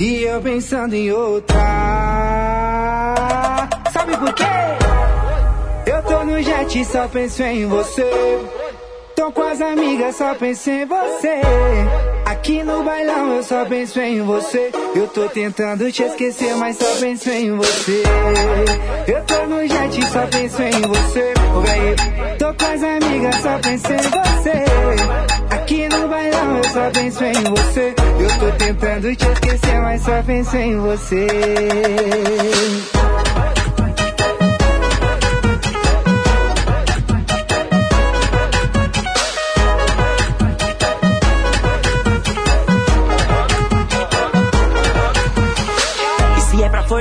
E 0.00 0.22
eu 0.22 0.40
pensando 0.40 0.94
em 0.94 1.10
outra. 1.10 2.27
Sabe 4.18 4.32
por 4.32 4.34
quê? 4.34 4.44
Eu 5.86 6.02
tô 6.02 6.24
no 6.24 6.42
jet 6.42 6.80
e 6.80 6.84
só 6.84 7.06
penso 7.06 7.40
em 7.42 7.66
você. 7.66 8.10
Tô 9.14 9.30
com 9.30 9.42
as 9.42 9.60
amigas, 9.60 10.16
só 10.16 10.34
penso 10.34 10.70
em 10.70 10.84
você. 10.86 11.40
Aqui 12.24 12.64
no 12.64 12.82
bailão 12.82 13.36
eu 13.36 13.44
só 13.44 13.64
penso 13.64 14.00
em 14.00 14.20
você. 14.22 14.72
Eu 14.96 15.06
tô 15.06 15.28
tentando 15.28 15.90
te 15.92 16.02
esquecer, 16.02 16.56
mas 16.56 16.76
só 16.78 17.00
penso 17.00 17.30
em 17.30 17.52
você. 17.56 18.02
Eu 19.06 19.24
tô 19.24 19.46
no 19.46 19.66
jet 19.68 20.00
e 20.00 20.06
só 20.08 20.26
penso 20.26 20.62
em 20.62 20.82
você. 20.82 21.34
Tô 22.38 22.54
com 22.54 22.72
as 22.72 22.82
amigas, 22.82 23.36
só 23.36 23.58
penso 23.58 23.92
em 23.92 23.98
você. 23.98 24.64
Aqui 25.50 25.88
no 25.88 26.08
bailão 26.08 26.56
eu 26.56 26.64
só 26.64 26.90
penso 26.90 27.24
em 27.24 27.44
você. 27.44 27.94
Eu 28.18 28.38
tô 28.40 28.56
tentando 28.58 29.14
te 29.14 29.28
esquecer, 29.28 29.80
mas 29.80 30.02
só 30.02 30.22
penso 30.24 30.56
em 30.56 30.76
você. 30.76 31.26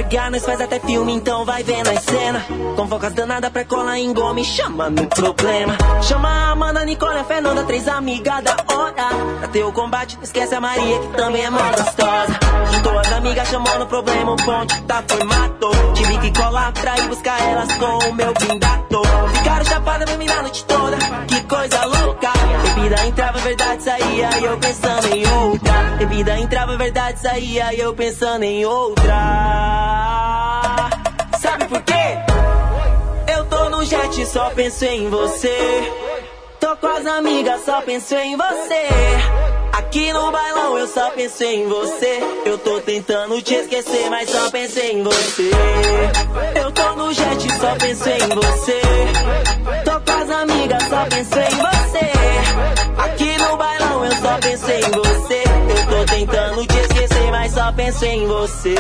Forgar, 0.07 0.31
nós 0.31 0.45
faz 0.45 0.61
até 0.61 0.79
filme, 0.79 1.11
então 1.13 1.43
vai 1.43 1.63
vendo 1.63 1.89
as 1.89 1.99
cena. 2.03 2.45
Convoca 2.75 3.07
as 3.07 3.13
danadas 3.13 3.51
pra 3.51 3.65
colar 3.65 3.99
em 3.99 4.13
gome, 4.13 4.43
chama 4.43 4.89
no 4.89 5.05
problema. 5.07 5.77
Chama 6.01 6.29
a 6.29 6.51
Amanda, 6.51 6.85
Nicole, 6.85 7.19
a 7.19 7.23
Fernanda, 7.25 7.63
três 7.63 7.87
amigas 7.87 8.41
da 8.43 8.55
hora. 8.73 8.93
Pra 9.39 9.47
ter 9.49 9.63
o 9.63 9.71
combate, 9.73 10.15
não 10.15 10.23
esquece 10.23 10.55
a 10.55 10.61
Maria, 10.61 10.99
que 10.99 11.07
também 11.09 11.43
é 11.43 11.49
mó 11.49 11.59
gostosa. 11.59 12.39
Juntou 12.71 12.97
as 12.99 13.11
amigas, 13.11 13.49
chamou 13.49 13.79
no 13.79 13.85
problema, 13.85 14.31
o 14.31 14.37
ponte 14.37 14.81
tá 14.83 15.03
formado. 15.05 15.71
Tive 15.93 16.17
que 16.19 16.39
colar 16.39 16.71
pra 16.71 16.97
ir 16.97 17.07
buscar 17.07 17.41
elas 17.41 17.73
com 17.73 18.09
o 18.09 18.13
meu 18.13 18.33
blindado. 18.33 19.01
Ficaram 19.33 19.65
chapadas, 19.65 20.09
dormindo 20.09 20.31
a 20.31 20.41
noite 20.41 20.63
toda, 20.65 20.97
que 21.27 21.41
coisa 21.43 21.85
louca. 21.85 22.31
Bebida 22.63 23.05
entrava, 23.05 23.39
verdade 23.39 23.83
saía, 23.83 24.29
eu 24.41 24.57
pensando 24.57 25.07
em 25.13 25.27
outra. 25.27 25.73
Bebida 25.97 26.39
entrava, 26.39 26.77
verdade 26.77 27.19
saía, 27.19 27.73
eu 27.73 27.93
pensando 27.93 28.43
em 28.43 28.65
outra. 28.65 29.96
Sabe 31.39 31.65
por 31.67 31.81
quê? 31.81 31.93
Eu 33.35 33.45
tô 33.45 33.69
no 33.69 33.83
jet, 33.85 34.25
só 34.25 34.49
penso 34.51 34.85
em 34.85 35.09
você. 35.09 35.93
Tô 36.59 36.75
com 36.77 36.87
as 36.87 37.05
amigas, 37.05 37.63
só 37.65 37.81
penso 37.81 38.15
em 38.15 38.35
você. 38.35 38.87
Aqui 39.73 40.11
no 40.11 40.31
bailão 40.31 40.77
eu 40.77 40.87
só 40.87 41.11
penso 41.11 41.43
em 41.43 41.67
você. 41.67 42.19
Eu 42.45 42.57
tô 42.57 42.79
tentando 42.81 43.41
te 43.41 43.53
esquecer, 43.53 44.09
mas 44.09 44.29
só 44.29 44.49
penso 44.49 44.79
em 44.79 45.03
você. 45.03 45.51
Eu 46.55 46.71
tô 46.71 46.95
no 46.95 47.13
jet, 47.13 47.59
só 47.59 47.75
penso 47.75 48.09
em 48.09 48.35
você. 48.35 48.81
Tô 49.85 50.01
com 50.01 50.21
as 50.21 50.29
amigas, 50.29 50.83
só 50.83 51.05
penso 51.05 51.39
em 51.39 51.55
você. 51.55 52.16
Só 57.67 57.73
penso 57.73 58.05
em 58.05 58.25
você. 58.25 58.75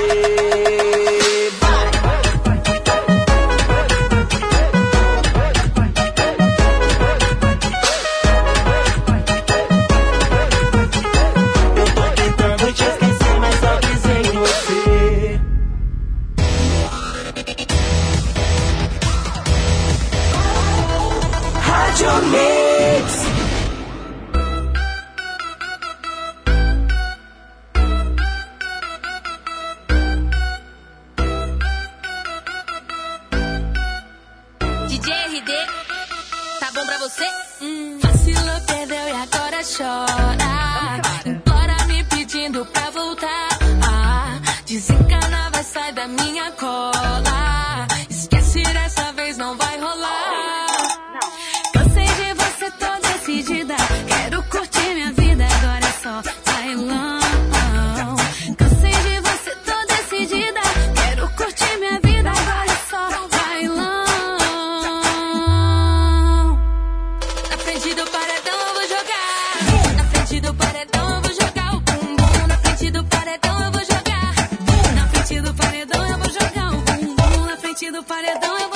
Paredão 78.17 78.57
eu 78.57 78.66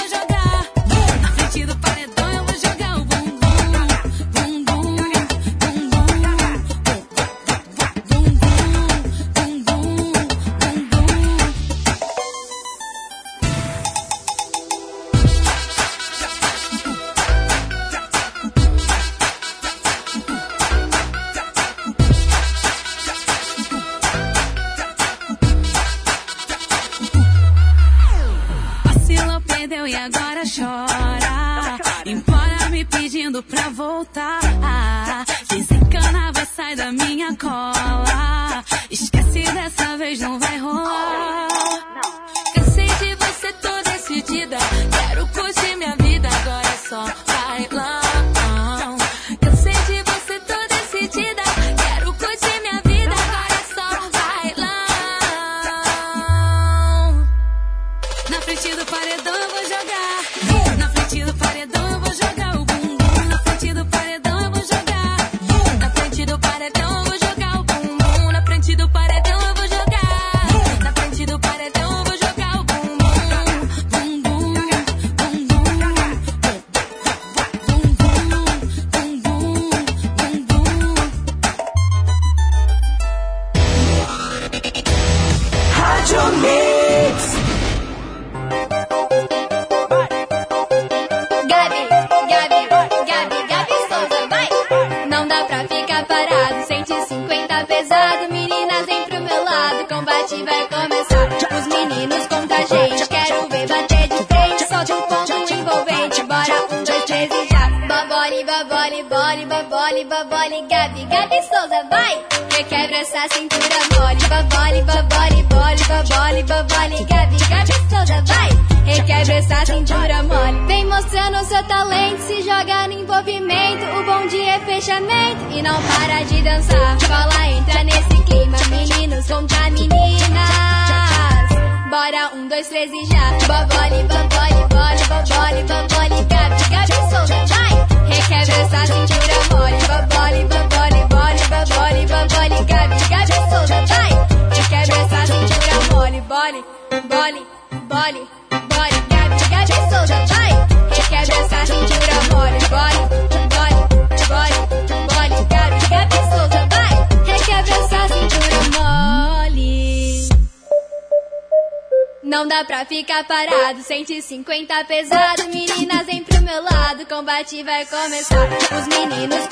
vai 167.60 167.86
começar. 167.86 168.48
Os 168.78 168.88
meninos 168.88 169.51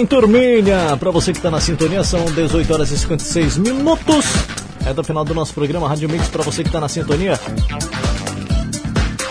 bem, 0.00 0.06
turminha. 0.06 0.96
Pra 0.98 1.10
você 1.10 1.32
que 1.32 1.40
tá 1.40 1.50
na 1.50 1.60
sintonia, 1.60 2.02
são 2.02 2.24
18 2.24 2.72
horas 2.72 2.90
e 2.90 2.98
56 2.98 3.58
minutos. 3.58 4.24
É 4.86 4.94
do 4.94 5.04
final 5.04 5.24
do 5.24 5.34
nosso 5.34 5.52
programa 5.52 5.88
Rádio 5.88 6.08
Mix. 6.08 6.28
Pra 6.28 6.42
você 6.42 6.64
que 6.64 6.70
tá 6.70 6.80
na 6.80 6.88
sintonia. 6.88 7.38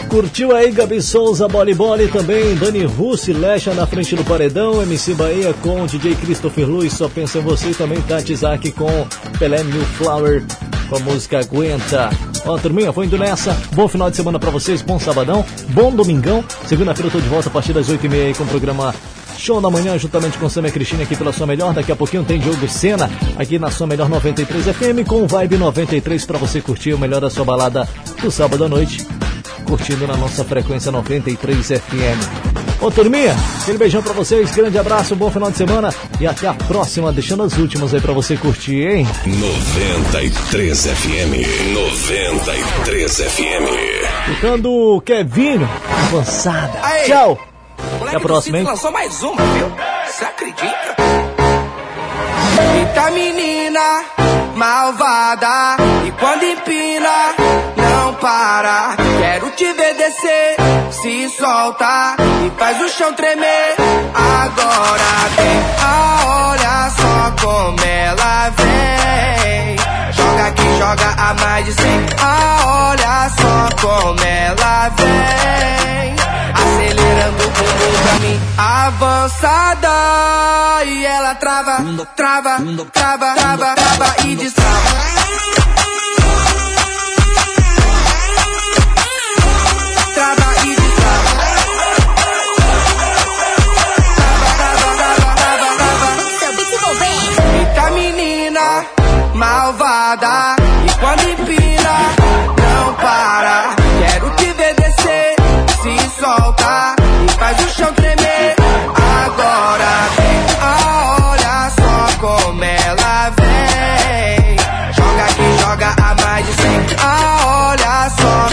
Curtiu 0.10 0.56
aí 0.56 0.72
Gabi 0.72 1.02
Souza, 1.02 1.48
Boli 1.48 1.74
Boli 1.76 2.08
também, 2.08 2.56
Dani 2.56 2.84
Russi, 2.84 3.32
Lecha 3.32 3.76
na 3.76 3.86
frente 3.86 4.16
do 4.16 4.24
paredão, 4.24 4.82
MC 4.82 5.14
Bahia 5.14 5.54
com 5.62 5.86
DJ 5.86 6.16
Christopher 6.16 6.68
Luiz, 6.68 6.94
só 6.94 7.08
pensa 7.08 7.38
em 7.38 7.42
você 7.42 7.70
e 7.70 7.76
também 7.76 8.02
Tati 8.02 8.34
Isaac 8.34 8.72
com 8.72 9.08
Pelé 9.38 9.64
New 9.64 9.86
Flower 10.00 10.44
com 10.90 10.96
a 10.96 11.00
música 11.00 11.40
Aguenta. 11.40 12.10
Ó, 12.44 12.58
turminha, 12.58 12.92
foi 12.92 13.06
indo 13.06 13.20
nessa. 13.20 13.56
Bom 13.74 13.88
final 13.88 14.10
de 14.10 14.16
semana 14.16 14.40
pra 14.40 14.50
vocês, 14.50 14.82
bom 14.82 15.00
sabadão, 15.00 15.46
bom 15.70 15.92
domingão. 15.92 16.44
Segunda-feira 16.66 17.08
eu 17.08 17.12
tô 17.12 17.20
de 17.20 17.30
volta 17.30 17.48
a 17.48 17.52
partir 17.52 17.74
das 17.74 17.88
8h30 17.88 18.14
aí 18.14 18.34
com 18.34 18.44
o 18.46 18.48
programa 18.48 18.96
Show 19.40 19.61
da 19.61 19.69
Manhã, 19.69 19.98
juntamente 19.98 20.38
com 20.38 20.50
Samia 20.50 20.72
Cristina 20.72 21.03
aqui 21.03 21.16
pela 21.16 21.32
Sua 21.32 21.48
Melhor. 21.48 21.74
Daqui 21.74 21.92
a 21.92 21.95
pouquinho 21.95 22.24
tem 22.26 22.40
Diogo 22.40 22.68
Sena 22.68 23.09
aqui 23.38 23.58
na 23.58 23.72
Sua 23.72 23.88
Melhor 23.88 24.09
93 24.09 24.66
FM 24.66 25.08
com 25.08 25.26
Vibe 25.26 25.58
93 25.58 26.26
pra 26.26 26.38
você 26.38 26.61
curtir 26.61 26.93
o 26.93 27.00
melhor 27.00 27.22
da 27.22 27.30
sua 27.30 27.45
balada 27.45 27.88
do 28.22 28.30
sábado 28.30 28.66
à 28.66 28.69
noite. 28.69 29.06
Curtindo 29.66 30.06
na 30.06 30.18
nossa 30.18 30.43
frequência 30.43 30.92
93 30.92 31.68
FM. 31.68 32.59
Ô 32.82 32.90
turminha, 32.92 33.35
aquele 33.61 33.77
beijão 33.77 34.01
pra 34.01 34.14
vocês, 34.14 34.51
grande 34.51 34.77
abraço, 34.77 35.16
bom 35.16 35.30
final 35.30 35.51
de 35.51 35.58
semana 35.58 35.93
e 36.19 36.26
até 36.26 36.48
a 36.48 36.53
próxima, 36.53 37.11
deixando 37.11 37.43
as 37.43 37.58
últimas 37.58 37.93
aí 37.93 38.01
pra 38.01 38.14
você 38.14 38.38
curtir, 38.38 38.88
hein? 38.88 39.08
93 39.26 40.85
FM. 40.85 41.74
93 41.74 43.18
FM. 43.18 44.34
Ficando 44.34 44.72
o 44.72 45.01
Kevinho, 45.01 45.69
avançada. 46.08 46.80
Aí. 46.82 47.08
Até 48.10 48.18
a 48.18 48.20
próxima, 48.22 48.58
hein? 48.58 48.64
Lançou 48.64 48.92
mais 48.92 49.22
uma, 49.22 49.46
viu? 49.54 49.72
Você 50.08 50.26
acredita? 50.26 50.96
Eita 52.76 53.12
menina 53.12 54.04
malvada 54.56 55.78
E 56.08 56.12
quando 56.14 56.44
empina 56.44 57.36
não 57.78 58.16
para 58.16 58.96
Quero 59.20 59.52
te 59.52 59.72
ver 59.74 59.94
descer, 59.94 60.56
se 60.90 61.30
solta 61.30 62.16
E 62.48 62.60
faz 62.60 62.82
o 62.82 62.90
chão 62.90 63.14
tremer 63.14 63.76
Agora 64.16 65.30
vem, 65.36 65.64
ah, 65.80 66.50
olha 66.50 66.90
só 66.90 67.46
como 67.46 67.80
ela 67.80 68.50
vem 68.50 69.76
Joga 70.14 70.48
aqui, 70.48 70.78
joga 70.80 71.30
a 71.30 71.34
mais 71.36 71.66
de 71.66 71.74
cem 71.74 72.06
Ah, 72.20 72.90
olha 72.90 73.30
só 73.40 73.88
como 73.88 74.20
ela 74.20 74.90
vem 74.98 75.89
Pra 78.03 78.19
mim. 78.19 78.40
Avançada 78.58 79.90
E 80.85 81.06
ela 81.06 81.35
trava, 81.35 81.77
trava, 82.16 82.58
trava, 82.91 83.33
trava, 83.35 83.75
trava 83.75 84.16
e 84.25 84.35
destrava 84.35 85.59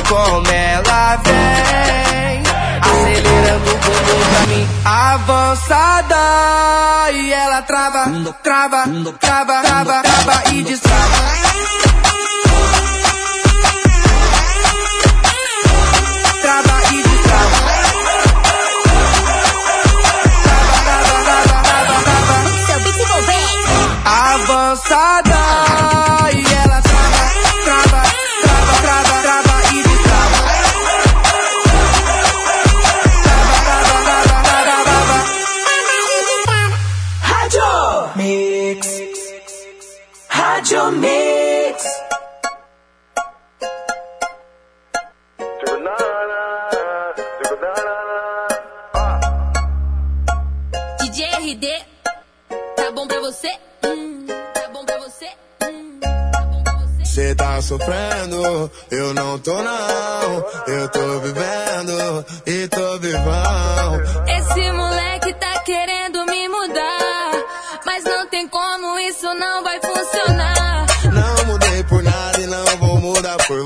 como 0.08 0.46
ela 0.48 1.16
vem. 1.16 2.42
Acelerando 2.80 3.70
o 3.70 3.78
bumbum 3.78 4.20
pra 4.30 4.46
mim, 4.46 4.68
avançada. 4.84 6.16
E 7.12 7.32
ela 7.32 7.62
trava, 7.62 8.04
trava, 8.42 8.84
trava, 9.20 9.62
trava, 9.62 10.02
trava 10.02 10.50
e 10.52 10.62
destrava. 10.62 11.35
Sofrendo, 57.76 58.70
eu 58.90 59.14
não 59.14 59.38
tô 59.38 59.62
não. 59.62 60.44
Eu 60.66 60.88
tô 60.88 61.20
vivendo 61.20 62.24
e 62.46 62.68
tô 62.68 62.98
vivão. 62.98 64.00
Esse 64.26 64.72
moleque 64.72 65.34
tá 65.34 65.58
querendo 65.60 66.24
me 66.26 66.48
mudar, 66.48 67.32
mas 67.84 68.04
não 68.04 68.26
tem 68.28 68.48
como, 68.48 68.98
isso 69.00 69.26
não 69.34 69.62
vai 69.62 69.78
funcionar. 69.80 70.86
Não 71.12 71.46
mudei 71.46 71.84
por 71.84 72.02
nada 72.02 72.40
e 72.40 72.46
não 72.46 72.66
vou 72.78 73.00
mudar 73.00 73.36
por 73.46 73.62